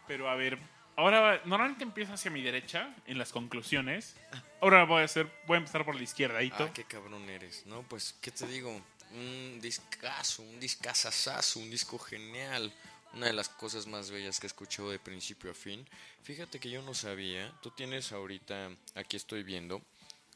Pero 0.08 0.30
a 0.30 0.36
ver, 0.36 0.58
ahora 0.96 1.42
normalmente 1.46 1.84
empiezo 1.84 2.14
hacia 2.14 2.32
mi 2.32 2.42
derecha 2.42 2.96
en 3.06 3.18
las 3.18 3.32
conclusiones. 3.32 4.16
Ahora 4.62 4.84
voy 4.86 5.02
a 5.02 5.06
hacer, 5.06 5.32
voy 5.48 5.56
a 5.56 5.60
empezar 5.60 5.86
por 5.86 5.96
la 5.96 6.04
izquierda. 6.04 6.42
Hito. 6.42 6.64
Ah, 6.64 6.74
qué 6.74 6.84
cabrón 6.84 7.30
eres. 7.30 7.66
No, 7.66 7.84
pues, 7.84 8.16
¿qué 8.22 8.32
te 8.32 8.48
digo? 8.48 8.82
Un 9.12 9.60
discazo, 9.62 10.44
un 10.44 10.60
discazazazo, 10.60 11.60
un 11.60 11.70
disco 11.70 11.98
genial. 12.00 12.74
Una 13.14 13.26
de 13.26 13.34
las 13.34 13.50
cosas 13.50 13.88
más 13.88 14.12
bellas 14.12 14.40
que 14.40 14.46
he 14.46 14.50
escuchado 14.50 14.92
de 14.92 15.00
principio 15.00 15.50
a 15.50 15.56
fin. 15.56 15.88
Fíjate 16.24 16.60
que 16.60 16.70
yo 16.70 16.82
no 16.84 16.94
sabía. 16.94 17.52
Tú 17.62 17.72
tienes 17.72 18.12
ahorita, 18.12 18.70
aquí 18.94 19.18
estoy 19.18 19.42
viendo. 19.44 19.82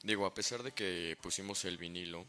Digo, 0.02 0.26
a 0.26 0.34
pesar 0.34 0.64
de 0.64 0.72
que 0.72 1.16
pusimos 1.22 1.66
el 1.66 1.78
vinilo, 1.78 2.26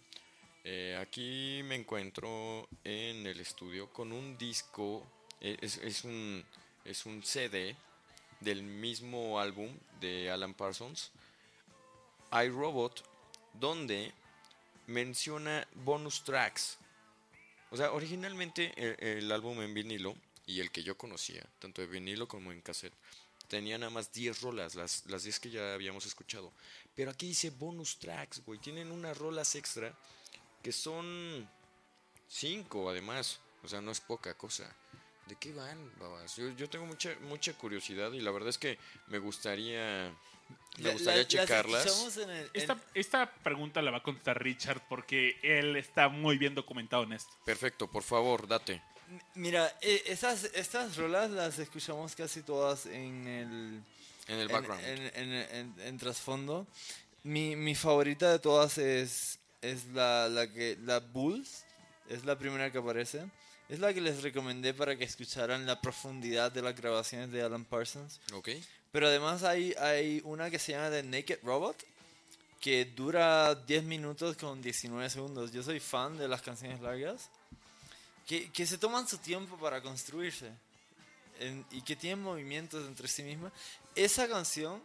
eh, 0.64 0.96
aquí 1.00 1.60
me 1.64 1.74
encuentro 1.76 2.68
en 2.84 3.26
el 3.26 3.40
estudio 3.40 3.92
con 3.92 4.12
un 4.12 4.36
disco. 4.38 5.06
eh, 5.40 5.56
Es, 5.60 6.04
un, 6.04 6.44
es 6.84 7.06
un 7.06 7.22
CD 7.22 7.76
del 8.40 8.62
mismo 8.62 9.38
álbum 9.40 9.70
de 10.00 10.30
Alan 10.30 10.54
Parsons, 10.54 11.10
iRobot, 12.32 13.04
donde 13.54 14.12
menciona 14.86 15.66
bonus 15.74 16.24
tracks. 16.24 16.78
O 17.70 17.76
sea, 17.76 17.92
originalmente 17.92 18.72
el, 18.76 19.18
el 19.18 19.32
álbum 19.32 19.60
en 19.62 19.74
vinilo 19.74 20.14
y 20.46 20.60
el 20.60 20.70
que 20.70 20.82
yo 20.82 20.96
conocía, 20.96 21.42
tanto 21.58 21.80
de 21.80 21.88
vinilo 21.88 22.28
como 22.28 22.52
en 22.52 22.60
cassette, 22.60 22.94
tenía 23.48 23.78
nada 23.78 23.90
más 23.90 24.12
10 24.12 24.40
rolas, 24.42 24.74
las, 24.74 25.04
las 25.06 25.22
10 25.24 25.40
que 25.40 25.50
ya 25.50 25.74
habíamos 25.74 26.06
escuchado. 26.06 26.52
Pero 26.94 27.10
aquí 27.10 27.28
dice 27.28 27.50
bonus 27.50 27.98
tracks, 27.98 28.42
güey. 28.44 28.58
Tienen 28.60 28.90
unas 28.92 29.16
rolas 29.18 29.54
extra 29.54 29.94
que 30.64 30.72
son 30.72 31.48
5 32.26 32.90
además. 32.90 33.38
O 33.62 33.68
sea, 33.68 33.80
no 33.80 33.92
es 33.92 34.00
poca 34.00 34.34
cosa. 34.34 34.64
¿De 35.26 35.36
qué 35.36 35.52
van, 35.52 35.78
babas? 35.98 36.36
Yo, 36.36 36.50
yo 36.50 36.68
tengo 36.68 36.84
mucha, 36.86 37.14
mucha 37.22 37.52
curiosidad 37.54 38.12
y 38.12 38.20
la 38.20 38.30
verdad 38.30 38.50
es 38.50 38.58
que 38.58 38.78
me 39.06 39.18
gustaría, 39.18 40.12
me 40.78 40.92
gustaría 40.92 41.16
las- 41.16 41.16
las 41.16 41.28
checarlas. 41.28 41.86
escuchamos 41.86 42.16
en 42.18 42.30
el- 42.30 42.44
en- 42.46 42.50
Esta, 42.52 42.78
esta 42.94 43.32
pregunta 43.42 43.80
la 43.80 43.90
va 43.90 43.98
a 43.98 44.02
contestar 44.02 44.42
Richard 44.42 44.82
porque 44.88 45.38
él 45.42 45.76
está 45.76 46.08
muy 46.08 46.36
bien 46.36 46.54
documentado 46.54 47.04
en 47.04 47.14
esto. 47.14 47.32
Perfecto, 47.46 47.90
por 47.90 48.02
favor, 48.02 48.46
date. 48.46 48.82
Mira, 49.34 49.74
eh, 49.80 50.02
esas, 50.06 50.44
estas 50.54 50.96
rolas 50.96 51.30
las 51.30 51.58
escuchamos 51.58 52.14
casi 52.14 52.42
todas 52.42 52.84
en 52.86 53.26
el, 53.26 53.82
En 54.28 54.38
el 54.38 54.42
en- 54.42 54.48
background. 54.52 54.84
En, 54.84 54.98
en- 55.14 55.32
en- 55.32 55.74
en 55.80 55.98
trasfondo. 55.98 56.66
Mi, 57.22 57.56
mi 57.56 57.74
favorita 57.74 58.30
de 58.30 58.38
todas 58.38 58.76
es, 58.76 59.38
es 59.72 59.86
la, 59.86 60.28
la 60.28 60.46
que 60.52 60.76
la 60.84 61.00
Bulls. 61.00 61.64
Es 62.08 62.24
la 62.24 62.36
primera 62.38 62.70
que 62.70 62.78
aparece. 62.78 63.24
Es 63.68 63.78
la 63.80 63.94
que 63.94 64.00
les 64.00 64.22
recomendé 64.22 64.74
para 64.74 64.96
que 64.96 65.04
escucharan 65.04 65.64
la 65.66 65.80
profundidad 65.80 66.52
de 66.52 66.60
las 66.62 66.76
grabaciones 66.76 67.32
de 67.32 67.42
Alan 67.42 67.64
Parsons. 67.64 68.20
¿Ok? 68.34 68.50
Pero 68.92 69.06
además 69.08 69.42
hay, 69.42 69.72
hay 69.78 70.20
una 70.24 70.50
que 70.50 70.58
se 70.58 70.72
llama 70.72 70.90
The 70.90 71.02
Naked 71.02 71.38
Robot, 71.42 71.82
que 72.60 72.84
dura 72.84 73.54
10 73.54 73.84
minutos 73.84 74.36
con 74.36 74.60
19 74.62 75.08
segundos. 75.10 75.50
Yo 75.50 75.62
soy 75.62 75.80
fan 75.80 76.16
de 76.18 76.28
las 76.28 76.42
canciones 76.42 76.80
largas, 76.80 77.30
que, 78.26 78.50
que 78.52 78.66
se 78.66 78.78
toman 78.78 79.08
su 79.08 79.18
tiempo 79.18 79.56
para 79.58 79.80
construirse 79.82 80.50
en- 81.40 81.64
y 81.70 81.80
que 81.82 81.96
tienen 81.96 82.22
movimientos 82.22 82.86
entre 82.86 83.08
sí 83.08 83.22
mismas. 83.22 83.52
Esa 83.94 84.28
canción 84.28 84.80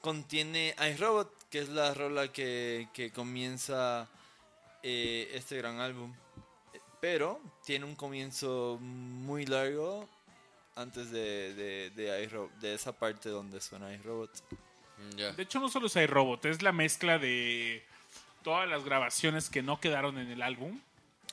contiene 0.00 0.74
iRobot, 0.92 1.30
que 1.48 1.60
es 1.60 1.68
la 1.68 1.94
rola 1.94 2.30
que, 2.32 2.88
que 2.92 3.10
comienza 3.12 4.08
eh, 4.84 5.30
este 5.32 5.56
gran 5.56 5.80
álbum. 5.80 6.14
Pero 7.00 7.40
tiene 7.64 7.84
un 7.84 7.96
comienzo 7.96 8.78
muy 8.80 9.44
largo 9.46 10.08
antes 10.76 11.10
de, 11.10 11.54
de, 11.54 11.90
de, 11.90 12.22
iRobot, 12.24 12.52
de 12.60 12.74
esa 12.74 12.92
parte 12.92 13.28
donde 13.28 13.60
suena 13.60 13.92
iRobot. 13.92 14.30
Mm. 14.98 15.36
De 15.36 15.42
hecho, 15.42 15.58
no 15.60 15.68
solo 15.68 15.86
es 15.88 15.96
iRobot, 15.96 16.44
es 16.46 16.62
la 16.62 16.72
mezcla 16.72 17.18
de 17.18 17.84
todas 18.42 18.68
las 18.68 18.84
grabaciones 18.84 19.50
que 19.50 19.62
no 19.62 19.80
quedaron 19.80 20.18
en 20.18 20.30
el 20.30 20.40
álbum. 20.42 20.80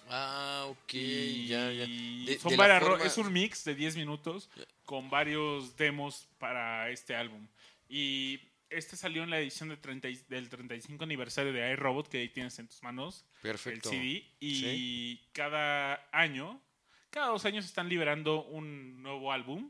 Ah, 0.09 0.65
ok, 0.67 0.93
Y 0.93 1.47
ya, 1.47 1.71
ya. 1.71 1.85
De- 1.85 2.37
son 2.41 2.51
de 2.51 2.57
varias 2.57 2.83
forma- 2.83 3.05
Es 3.05 3.17
un 3.17 3.31
mix 3.31 3.63
de 3.63 3.75
10 3.75 3.95
minutos 3.95 4.49
con 4.85 5.09
varios 5.09 5.77
demos 5.77 6.27
para 6.37 6.89
este 6.89 7.15
álbum. 7.15 7.47
Y 7.87 8.39
este 8.71 8.95
salió 8.95 9.23
en 9.23 9.29
la 9.29 9.39
edición 9.39 9.69
de 9.69 9.77
30 9.77 10.09
y- 10.09 10.15
del 10.29 10.49
35 10.49 11.03
aniversario 11.03 11.53
de 11.53 11.71
iRobot, 11.71 12.07
que 12.07 12.17
ahí 12.19 12.29
tienes 12.29 12.57
en 12.59 12.67
tus 12.67 12.81
manos 12.83 13.25
Perfecto. 13.41 13.89
el 13.91 13.95
CD. 13.97 14.25
Y 14.39 15.17
cada 15.33 16.07
año, 16.11 16.61
cada 17.09 17.27
dos 17.27 17.45
años 17.45 17.65
están 17.65 17.87
liberando 17.89 18.43
un 18.45 19.01
nuevo 19.03 19.31
álbum. 19.31 19.69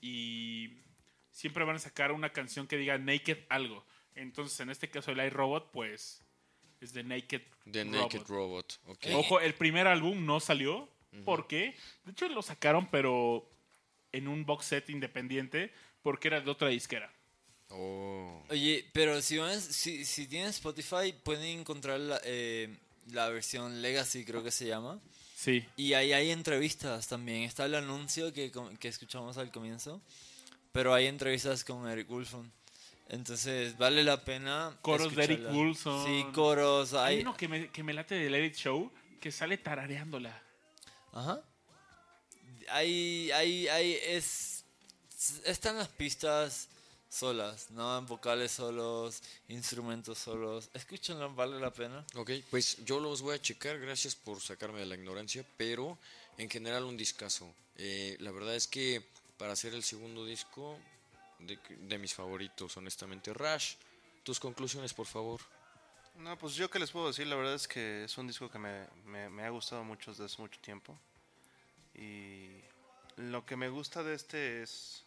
Y 0.00 0.70
siempre 1.30 1.64
van 1.64 1.76
a 1.76 1.78
sacar 1.78 2.12
una 2.12 2.32
canción 2.32 2.66
que 2.66 2.76
diga 2.76 2.98
Naked 2.98 3.38
algo. 3.48 3.84
Entonces, 4.14 4.58
en 4.60 4.70
este 4.70 4.90
caso, 4.90 5.12
el 5.12 5.20
iRobot, 5.24 5.70
pues 5.70 6.22
es 6.80 6.92
de 6.92 7.04
Naked 7.04 7.42
The 7.70 7.84
Robot. 7.84 7.94
Naked 8.00 8.22
Robot. 8.26 8.80
Ojo, 9.14 9.40
el 9.40 9.54
primer 9.54 9.86
álbum 9.86 10.26
no 10.26 10.40
salió. 10.40 10.88
porque 11.26 11.76
De 12.04 12.12
hecho, 12.12 12.26
lo 12.28 12.40
sacaron, 12.40 12.86
pero 12.90 13.46
en 14.12 14.28
un 14.28 14.46
box 14.46 14.64
set 14.64 14.88
independiente, 14.88 15.70
porque 16.00 16.28
era 16.28 16.40
de 16.40 16.50
otra 16.50 16.68
disquera. 16.68 17.12
Oh. 17.72 18.44
Oye, 18.50 18.88
pero 18.92 19.20
si, 19.22 19.38
van- 19.38 19.60
si, 19.60 20.04
si 20.04 20.26
tienen 20.26 20.50
Spotify, 20.50 21.12
pueden 21.22 21.60
encontrar 21.60 21.98
la, 22.00 22.20
eh, 22.24 22.76
la 23.10 23.28
versión 23.30 23.80
Legacy, 23.82 24.24
creo 24.24 24.42
que 24.44 24.50
se 24.50 24.66
llama. 24.66 25.00
Sí. 25.36 25.64
Y 25.76 25.94
ahí 25.94 26.12
hay 26.12 26.30
entrevistas 26.30 27.08
también. 27.08 27.42
Está 27.42 27.64
el 27.64 27.74
anuncio 27.74 28.32
que, 28.32 28.52
que 28.78 28.88
escuchamos 28.88 29.38
al 29.38 29.50
comienzo. 29.50 30.00
Pero 30.70 30.94
hay 30.94 31.06
entrevistas 31.06 31.64
con 31.64 31.88
Eric 31.88 32.08
Wolfson. 32.08 32.50
Entonces 33.08 33.76
vale 33.76 34.04
la 34.04 34.24
pena. 34.24 34.76
Coros 34.82 35.14
de 35.14 35.24
Eric. 35.24 35.50
Wolfson. 35.50 36.06
Sí, 36.06 36.24
coros. 36.32 36.94
Hay 36.94 37.16
Hay, 37.16 37.20
uno 37.22 37.36
que 37.36 37.48
me, 37.48 37.68
que 37.70 37.82
me 37.82 37.92
late 37.92 38.14
del 38.14 38.34
Edit 38.34 38.54
Show 38.54 38.90
que 39.20 39.30
sale 39.32 39.58
tarareándola. 39.58 40.40
Ajá. 41.12 41.42
Hay, 42.70 43.30
hay, 43.32 43.68
hay, 43.68 43.98
es, 44.02 44.64
están 45.44 45.76
las 45.76 45.88
pistas 45.88 46.68
solas, 47.12 47.70
¿no? 47.70 48.00
Vocales 48.02 48.52
solos, 48.52 49.22
instrumentos 49.48 50.18
solos. 50.18 50.70
Escúchenlo, 50.72 51.32
vale 51.34 51.60
la 51.60 51.70
pena. 51.72 52.04
Ok, 52.16 52.30
pues 52.50 52.82
yo 52.84 52.98
los 53.00 53.20
voy 53.20 53.34
a 53.36 53.42
checar, 53.42 53.78
gracias 53.78 54.14
por 54.14 54.40
sacarme 54.40 54.80
de 54.80 54.86
la 54.86 54.94
ignorancia, 54.94 55.44
pero 55.56 55.98
en 56.38 56.48
general 56.48 56.84
un 56.84 56.96
discazo. 56.96 57.52
Eh, 57.76 58.16
la 58.20 58.30
verdad 58.30 58.54
es 58.54 58.66
que 58.66 59.06
para 59.36 59.52
hacer 59.52 59.74
el 59.74 59.82
segundo 59.82 60.24
disco 60.24 60.78
de, 61.38 61.58
de 61.80 61.98
mis 61.98 62.14
favoritos, 62.14 62.76
honestamente, 62.76 63.32
Rush, 63.34 63.74
tus 64.22 64.40
conclusiones, 64.40 64.94
por 64.94 65.06
favor. 65.06 65.40
No, 66.16 66.38
pues 66.38 66.54
yo 66.54 66.70
qué 66.70 66.78
les 66.78 66.90
puedo 66.90 67.08
decir, 67.08 67.26
la 67.26 67.36
verdad 67.36 67.54
es 67.54 67.68
que 67.68 68.04
es 68.04 68.16
un 68.18 68.26
disco 68.26 68.50
que 68.50 68.58
me, 68.58 68.86
me- 69.04 69.28
me 69.28 69.42
ha 69.44 69.50
gustado 69.50 69.84
mucho 69.84 70.12
desde 70.12 70.24
hace 70.24 70.40
mucho 70.40 70.60
tiempo. 70.60 70.98
Y 71.94 72.48
lo 73.16 73.44
que 73.44 73.56
me 73.56 73.68
gusta 73.68 74.02
de 74.02 74.14
este 74.14 74.62
es 74.62 75.02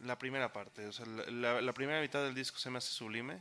la 0.00 0.18
primera 0.18 0.52
parte. 0.52 0.86
O 0.86 0.92
sea, 0.92 1.06
la, 1.06 1.60
la- 1.60 1.72
primera 1.72 2.00
mitad 2.00 2.22
del 2.22 2.34
disco 2.34 2.58
se 2.58 2.70
me 2.70 2.78
hace 2.78 2.90
sublime. 2.92 3.40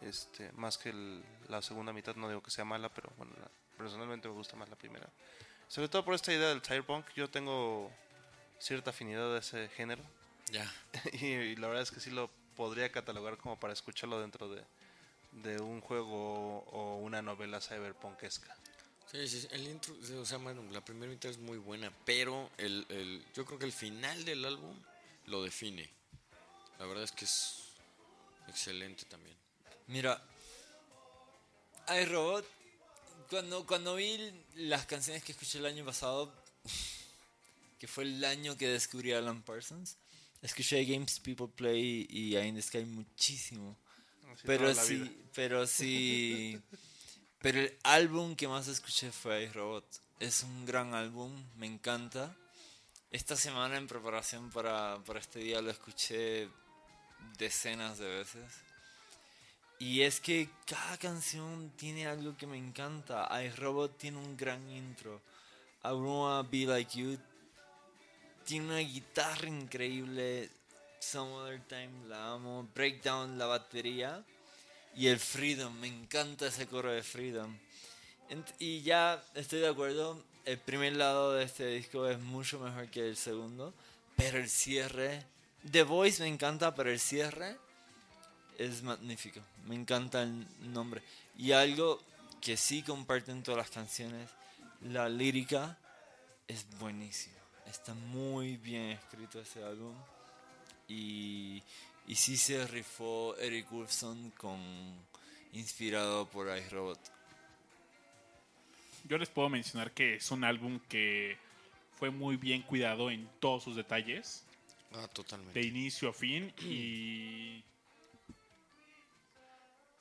Este, 0.00 0.50
más 0.52 0.76
que 0.78 0.90
el- 0.90 1.22
la 1.48 1.62
segunda 1.62 1.92
mitad, 1.92 2.14
no 2.16 2.28
digo 2.28 2.42
que 2.42 2.50
sea 2.50 2.64
mala, 2.64 2.88
pero 2.92 3.12
bueno, 3.16 3.32
la- 3.40 3.50
personalmente 3.76 4.28
me 4.28 4.34
gusta 4.34 4.56
más 4.56 4.68
la 4.68 4.76
primera. 4.76 5.08
Sobre 5.68 5.88
todo 5.88 6.04
por 6.04 6.14
esta 6.14 6.32
idea 6.32 6.48
del 6.48 6.62
tire 6.62 6.82
punk, 6.82 7.06
yo 7.14 7.28
tengo 7.30 7.90
cierta 8.58 8.90
afinidad 8.90 9.34
a 9.34 9.38
ese 9.38 9.68
género. 9.68 10.02
Ya. 10.50 10.70
y, 11.12 11.26
y 11.26 11.56
la 11.56 11.68
verdad 11.68 11.82
es 11.82 11.90
que 11.90 12.00
sí 12.00 12.10
lo 12.10 12.28
podría 12.56 12.90
catalogar 12.92 13.36
como 13.38 13.58
para 13.58 13.72
escucharlo 13.72 14.20
dentro 14.20 14.48
de, 14.48 14.62
de 15.32 15.60
un 15.60 15.80
juego 15.80 16.58
o 16.70 16.96
una 16.98 17.22
novela 17.22 17.60
cyberpunkesca. 17.60 18.54
Sí, 19.10 19.26
sí, 19.28 19.46
el 19.50 19.68
intro, 19.68 19.94
o 20.20 20.24
sea, 20.24 20.38
bueno, 20.38 20.62
la 20.72 20.80
primera 20.84 21.10
mitad 21.10 21.30
es 21.30 21.38
muy 21.38 21.58
buena, 21.58 21.92
pero 22.04 22.50
el, 22.58 22.84
el, 22.88 23.24
yo 23.34 23.44
creo 23.44 23.58
que 23.58 23.64
el 23.66 23.72
final 23.72 24.24
del 24.24 24.44
álbum 24.44 24.74
lo 25.26 25.42
define. 25.42 25.88
La 26.78 26.86
verdad 26.86 27.04
es 27.04 27.12
que 27.12 27.24
es 27.24 27.64
excelente 28.48 29.04
también. 29.06 29.36
Mira, 29.86 30.22
iRobot, 31.88 32.46
cuando, 33.28 33.66
cuando 33.66 33.96
vi 33.96 34.18
las 34.56 34.86
canciones 34.86 35.22
que 35.22 35.32
escuché 35.32 35.58
el 35.58 35.66
año 35.66 35.84
pasado, 35.84 36.32
que 37.78 37.86
fue 37.86 38.04
el 38.04 38.24
año 38.24 38.56
que 38.56 38.68
descubrí 38.68 39.12
a 39.12 39.18
Alan 39.18 39.42
Parsons, 39.42 39.96
escuché 40.42 40.84
Games 40.84 41.20
People 41.20 41.48
Play 41.48 42.06
y 42.08 42.36
Eye 42.36 42.48
in 42.48 42.54
the 42.56 42.62
Sky 42.62 42.84
muchísimo. 42.84 43.76
Así 44.32 44.42
Pero 44.46 44.74
sí, 44.74 45.26
pero 45.34 45.66
sí. 45.66 46.60
Pero 47.40 47.60
el 47.60 47.78
álbum 47.82 48.34
que 48.36 48.48
más 48.48 48.68
escuché 48.68 49.12
fue 49.12 49.44
iRobot. 49.44 49.84
Es 50.18 50.42
un 50.42 50.64
gran 50.64 50.94
álbum, 50.94 51.30
me 51.56 51.66
encanta. 51.66 52.34
Esta 53.14 53.36
semana 53.36 53.76
en 53.76 53.86
preparación 53.86 54.50
para, 54.50 54.98
para 55.06 55.20
este 55.20 55.38
día 55.38 55.62
lo 55.62 55.70
escuché 55.70 56.48
decenas 57.38 57.98
de 57.98 58.08
veces. 58.08 58.42
Y 59.78 60.02
es 60.02 60.18
que 60.18 60.48
cada 60.66 60.96
canción 60.98 61.70
tiene 61.76 62.08
algo 62.08 62.36
que 62.36 62.48
me 62.48 62.58
encanta. 62.58 63.28
iRobot 63.40 63.96
tiene 63.98 64.18
un 64.18 64.36
gran 64.36 64.68
intro. 64.68 65.20
I 65.84 65.92
Wanna 65.92 66.42
Be 66.42 66.66
Like 66.66 66.98
You 66.98 67.16
tiene 68.44 68.66
una 68.66 68.78
guitarra 68.78 69.46
increíble. 69.46 70.50
Some 70.98 71.34
Other 71.34 71.60
Time 71.68 72.08
la 72.08 72.32
amo. 72.32 72.68
Breakdown 72.74 73.38
la 73.38 73.46
batería. 73.46 74.24
Y 74.96 75.06
el 75.06 75.20
Freedom, 75.20 75.72
me 75.78 75.86
encanta 75.86 76.48
ese 76.48 76.66
coro 76.66 76.90
de 76.90 77.04
Freedom. 77.04 77.56
Y 78.58 78.82
ya 78.82 79.24
estoy 79.34 79.60
de 79.60 79.68
acuerdo, 79.68 80.20
el 80.44 80.58
primer 80.58 80.96
lado 80.96 81.34
de 81.34 81.44
este 81.44 81.66
disco 81.66 82.08
es 82.08 82.18
mucho 82.20 82.58
mejor 82.58 82.88
que 82.88 83.08
el 83.08 83.16
segundo. 83.16 83.72
Pero 84.16 84.38
el 84.38 84.48
cierre, 84.48 85.24
The 85.70 85.82
Voice 85.82 86.22
me 86.22 86.28
encanta, 86.28 86.74
pero 86.74 86.90
el 86.90 87.00
cierre 87.00 87.56
es 88.58 88.82
magnífico. 88.82 89.40
Me 89.66 89.74
encanta 89.74 90.22
el 90.22 90.46
nombre. 90.72 91.02
Y 91.36 91.52
algo 91.52 92.00
que 92.40 92.56
sí 92.56 92.82
comparten 92.82 93.42
todas 93.42 93.58
las 93.58 93.70
canciones, 93.70 94.30
la 94.82 95.08
lírica 95.08 95.78
es 96.46 96.66
buenísima. 96.78 97.34
Está 97.66 97.94
muy 97.94 98.56
bien 98.56 98.90
escrito 98.90 99.40
ese 99.40 99.64
álbum. 99.64 99.94
Y, 100.86 101.62
y 102.06 102.14
sí 102.14 102.36
se 102.36 102.66
rifó 102.66 103.34
Eric 103.38 103.70
Wolfson 103.70 104.30
con 104.32 104.60
inspirado 105.54 106.26
por 106.28 106.46
iRobot. 106.56 107.13
Yo 109.04 109.18
les 109.18 109.28
puedo 109.28 109.48
mencionar 109.48 109.92
que 109.92 110.14
es 110.16 110.30
un 110.30 110.44
álbum 110.44 110.80
que 110.88 111.36
fue 111.92 112.10
muy 112.10 112.36
bien 112.36 112.62
cuidado 112.62 113.10
en 113.10 113.28
todos 113.40 113.62
sus 113.64 113.76
detalles, 113.76 114.44
Ah, 114.92 115.08
totalmente. 115.08 115.58
de 115.60 115.66
inicio 115.66 116.08
a 116.08 116.12
fin, 116.12 116.52
y 116.62 117.62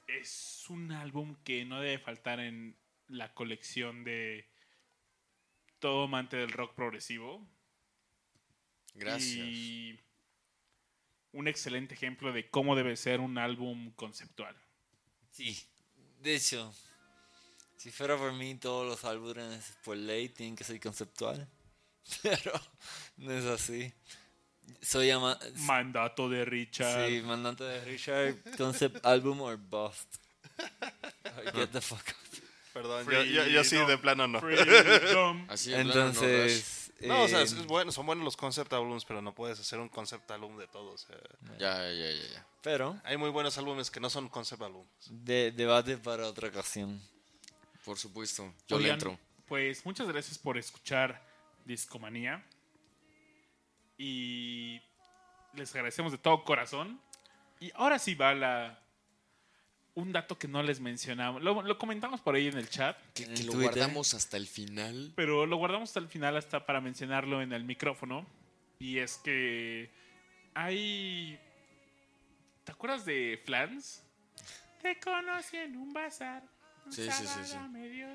es 0.07 0.65
un 0.69 0.91
álbum 0.91 1.35
que 1.43 1.65
no 1.65 1.81
debe 1.81 1.99
faltar 1.99 2.39
en 2.39 2.75
la 3.07 3.33
colección 3.33 4.03
de 4.03 4.47
todo 5.79 6.03
amante 6.05 6.37
del 6.37 6.51
rock 6.51 6.73
progresivo. 6.75 7.45
Gracias. 8.95 9.33
Y 9.35 9.99
un 11.31 11.47
excelente 11.47 11.95
ejemplo 11.95 12.31
de 12.31 12.49
cómo 12.49 12.75
debe 12.75 12.95
ser 12.95 13.19
un 13.19 13.37
álbum 13.37 13.91
conceptual. 13.91 14.55
Sí, 15.31 15.57
de 16.21 16.35
hecho, 16.35 16.73
si 17.83 17.91
fuera 17.91 18.15
por 18.15 18.31
mí, 18.31 18.55
todos 18.55 18.87
los 18.87 19.03
álbumes 19.03 19.73
por 19.83 19.97
ley 19.97 20.29
tienen 20.29 20.55
que 20.55 20.63
ser 20.63 20.79
conceptual. 20.79 21.45
Pero 22.23 22.53
no 23.17 23.33
es 23.33 23.43
así. 23.43 23.93
Soy 24.81 25.11
ama 25.11 25.37
Mandato 25.55 26.29
de 26.29 26.45
Richard. 26.45 27.09
Sí, 27.09 27.21
mandante 27.21 27.65
de 27.65 27.83
Richard, 27.83 28.37
concept 28.55 29.05
album 29.05 29.41
or 29.41 29.57
bust. 29.57 30.15
Get 31.53 31.71
the 31.71 31.81
fuck 31.81 32.07
out. 32.07 32.43
Perdón, 32.71 33.05
yo, 33.11 33.21
yo, 33.21 33.47
yo 33.47 33.63
sí 33.65 33.75
de 33.75 33.97
plano 33.97 34.29
no. 34.29 34.39
Así 35.49 35.71
de 35.71 35.83
plano, 35.83 35.93
no. 35.93 36.07
Entonces, 36.07 36.93
No, 37.01 37.23
o 37.23 37.27
sea, 37.27 37.41
eh, 37.41 37.43
es 37.43 37.67
bueno, 37.67 37.91
son 37.91 38.05
buenos 38.05 38.23
los 38.23 38.37
concept 38.37 38.71
albums, 38.71 39.03
pero 39.03 39.21
no 39.21 39.35
puedes 39.35 39.59
hacer 39.59 39.79
un 39.79 39.89
concept 39.89 40.31
album 40.31 40.57
de 40.57 40.67
todo. 40.67 40.93
o 40.93 40.97
sea, 40.97 41.17
Ya, 41.59 41.89
ya, 41.91 42.11
ya, 42.11 42.33
ya. 42.33 42.47
pero 42.61 42.97
hay 43.03 43.17
muy 43.17 43.29
buenos 43.29 43.57
álbumes 43.57 43.91
que 43.91 43.99
no 43.99 44.09
son 44.09 44.29
concept 44.29 44.61
albums. 44.61 44.87
de, 45.09 45.51
debate 45.51 45.97
para 45.97 46.27
otra 46.27 46.47
ocasión. 46.47 47.01
Por 47.83 47.97
supuesto. 47.97 48.53
Yo 48.67 48.79
le 48.79 48.89
entro. 48.89 49.19
Pues 49.47 49.85
muchas 49.85 50.07
gracias 50.07 50.37
por 50.37 50.57
escuchar 50.57 51.21
Discomanía. 51.65 52.43
Y 53.97 54.81
les 55.53 55.73
agradecemos 55.75 56.11
de 56.11 56.17
todo 56.17 56.43
corazón. 56.43 56.99
Y 57.59 57.71
ahora 57.75 57.99
sí 57.99 58.15
va 58.15 58.33
la. 58.33 58.79
Un 59.95 60.11
dato 60.11 60.39
que 60.39 60.47
no 60.47 60.63
les 60.63 60.79
mencionamos. 60.79 61.43
Lo, 61.43 61.61
lo 61.61 61.77
comentamos 61.77 62.19
por 62.19 62.33
ahí 62.33 62.47
en 62.47 62.57
el 62.57 62.67
chat. 62.67 62.97
Que, 63.13 63.31
que 63.31 63.43
lo 63.43 63.53
guardamos 63.53 64.15
hasta 64.15 64.37
el 64.37 64.47
final. 64.47 65.13
Pero 65.15 65.45
lo 65.45 65.57
guardamos 65.57 65.89
hasta 65.89 65.99
el 65.99 66.07
final 66.07 66.35
hasta 66.35 66.65
para 66.65 66.81
mencionarlo 66.81 67.43
en 67.43 67.53
el 67.53 67.63
micrófono. 67.63 68.25
Y 68.79 68.97
es 68.97 69.17
que 69.17 69.91
hay... 70.55 71.39
¿Te 72.63 72.71
acuerdas 72.71 73.05
de 73.05 73.39
Flans? 73.45 74.03
Te 74.81 74.99
conocí 74.99 75.57
en 75.57 75.77
un 75.77 75.93
bazar. 75.93 76.43
Sí, 76.89 77.09
sí, 77.11 77.25
sí, 77.25 77.39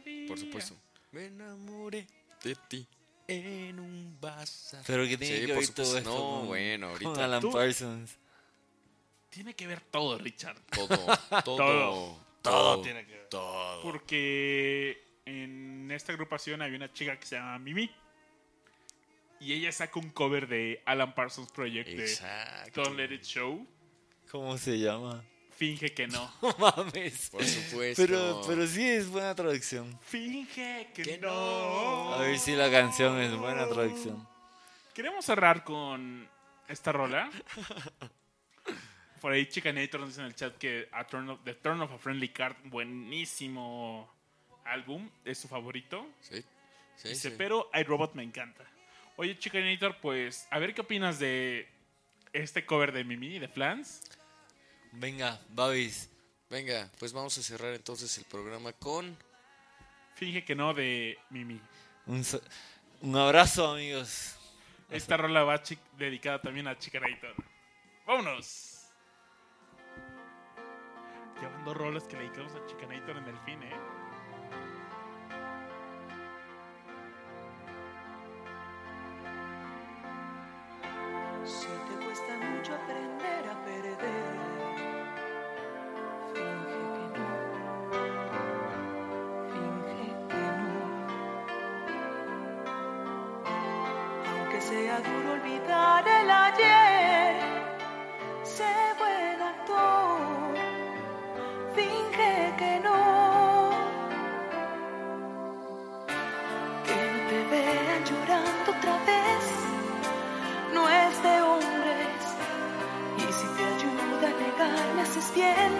sí. 0.05 0.24
Por 0.28 0.39
supuesto. 0.39 0.77
Me 1.12 1.27
enamoré 1.27 2.07
de 2.43 2.55
ti 2.69 2.86
en 3.27 3.78
un 3.81 4.16
bazar. 4.20 4.82
Pero 4.86 5.05
que 5.07 5.16
tiene 5.19 5.40
Sí, 5.40 5.47
que 5.47 5.55
por 5.55 5.62
ver 5.65 5.74
todo 5.74 5.86
supuesto. 5.86 5.99
esto 6.11 6.11
No, 6.11 6.39
con, 6.39 6.47
bueno, 6.49 6.86
con 6.86 6.93
ahorita 7.07 7.24
Alan 7.24 7.40
Tú- 7.40 7.51
Parsons. 7.53 8.16
Tiene 9.31 9.55
que 9.55 9.66
ver 9.66 9.81
todo, 9.82 10.19
Richard. 10.19 10.57
todo, 10.70 10.89
todo, 11.45 11.45
Todo. 11.45 12.19
Todo 12.43 12.82
tiene 12.82 13.05
que 13.07 13.12
ver. 13.12 13.28
todo. 13.28 13.82
Porque 13.82 15.20
en 15.27 15.90
esta 15.90 16.12
agrupación 16.12 16.62
había 16.62 16.77
una 16.77 16.93
chica 16.93 17.19
que 17.19 17.27
se 17.27 17.36
llama 17.36 17.59
Mimi. 17.59 17.90
Y 19.40 19.53
ella 19.53 19.70
saca 19.70 20.01
un 20.01 20.11
cover 20.11 20.49
de 20.49 20.82
Alan 20.85 21.15
Parsons 21.15 21.53
Project 21.53 21.89
de 21.90 22.03
Exacto. 22.11 22.82
Don't 22.82 22.97
Let 22.97 23.15
It 23.15 23.23
Show. 23.23 23.66
¿Cómo 24.31 24.59
se 24.59 24.78
llama? 24.78 25.23
Finge 25.59 25.93
que 25.93 26.07
no. 26.07 26.31
No 26.43 26.55
mames. 26.59 27.31
Por 27.31 27.45
supuesto. 27.45 28.01
Pero, 28.03 28.43
pero 28.47 28.67
sí 28.67 28.89
es 28.89 29.09
buena 29.09 29.35
traducción. 29.35 29.99
Finge 30.03 30.89
que, 30.95 31.03
Que 31.03 31.19
no. 31.19 31.29
no. 31.29 32.15
A 32.15 32.19
ver 32.23 32.39
si 32.39 32.55
la 32.55 32.71
canción 32.71 33.21
es 33.21 33.37
buena 33.37 33.69
traducción. 33.69 34.27
Queremos 34.95 35.25
cerrar 35.25 35.65
con 35.65 36.29
esta 36.69 36.93
rola. 36.93 37.29
Por 39.21 39.33
ahí 39.33 39.47
Chicanator 39.47 40.01
nos 40.01 40.11
dice 40.11 40.21
en 40.21 40.27
el 40.29 40.35
chat 40.37 40.57
que 40.59 40.89
a 40.93 41.05
Turn 41.05 41.29
of- 41.29 41.41
The 41.45 41.55
Turn 41.55 41.81
of 41.81 41.91
a 41.93 41.99
Friendly 41.99 42.29
Card, 42.29 42.55
buenísimo 42.65 44.09
álbum, 44.65 45.09
es 45.25 45.39
su 45.39 45.49
favorito. 45.49 46.07
Sí, 46.21 46.37
sí, 46.97 47.09
Dice, 47.09 47.31
sí. 47.31 47.35
pero 47.37 47.69
iRobot 47.75 48.15
me 48.15 48.23
encanta. 48.23 48.65
Oye, 49.17 49.37
Chicanator, 49.37 49.97
pues, 50.01 50.47
a 50.53 50.61
ver 50.61 50.73
qué 50.73 50.83
opinas 50.83 51.19
de 51.19 51.67
este 52.33 52.65
cover 52.65 52.93
de 52.93 53.03
Mimi, 53.03 53.41
de 53.41 53.49
Flans. 53.49 54.03
Venga, 54.93 55.40
Babis. 55.51 56.10
Venga, 56.51 56.89
pues 56.98 57.12
vamos 57.12 57.36
a 57.39 57.43
cerrar 57.43 57.74
entonces 57.74 58.16
el 58.19 58.24
programa 58.24 58.73
con... 58.73 59.16
Finge 60.15 60.44
que 60.44 60.55
no 60.55 60.74
de 60.74 61.19
Mimi. 61.31 61.60
Un, 62.06 62.24
so- 62.24 62.40
un 63.02 63.15
abrazo, 63.16 63.73
amigos. 63.73 64.35
Esta 64.90 65.16
rola 65.16 65.44
va 65.44 65.62
chi- 65.62 65.78
dedicada 65.97 66.40
también 66.40 66.66
a 66.66 66.77
Chicanator. 66.78 67.35
¡Vámonos! 68.06 68.86
Llevan 71.40 71.65
dos 71.65 71.77
rolas 71.77 72.05
que 72.05 72.16
le 72.16 72.23
dedicamos 72.24 72.52
a 72.55 72.66
Chicanator 72.66 73.16
en 73.19 73.24
el 73.28 73.39
fin, 73.40 73.62
¿eh? 73.62 73.77
Si 81.44 81.66
bien. 115.35 115.73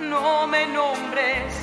No 0.00 0.46
me 0.46 0.66
nombres. 0.66 1.59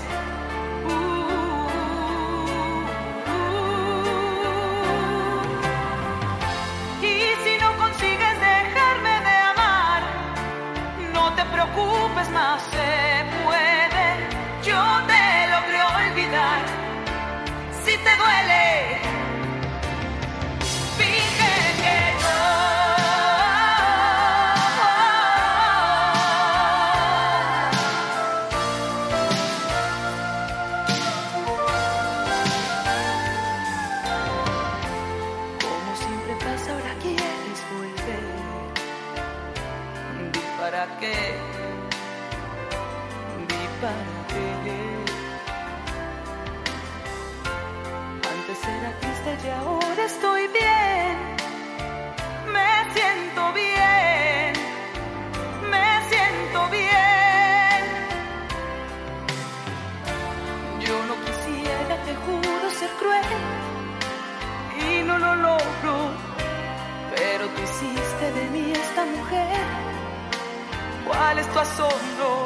Tu 71.58 71.62
asombro? 71.62 72.37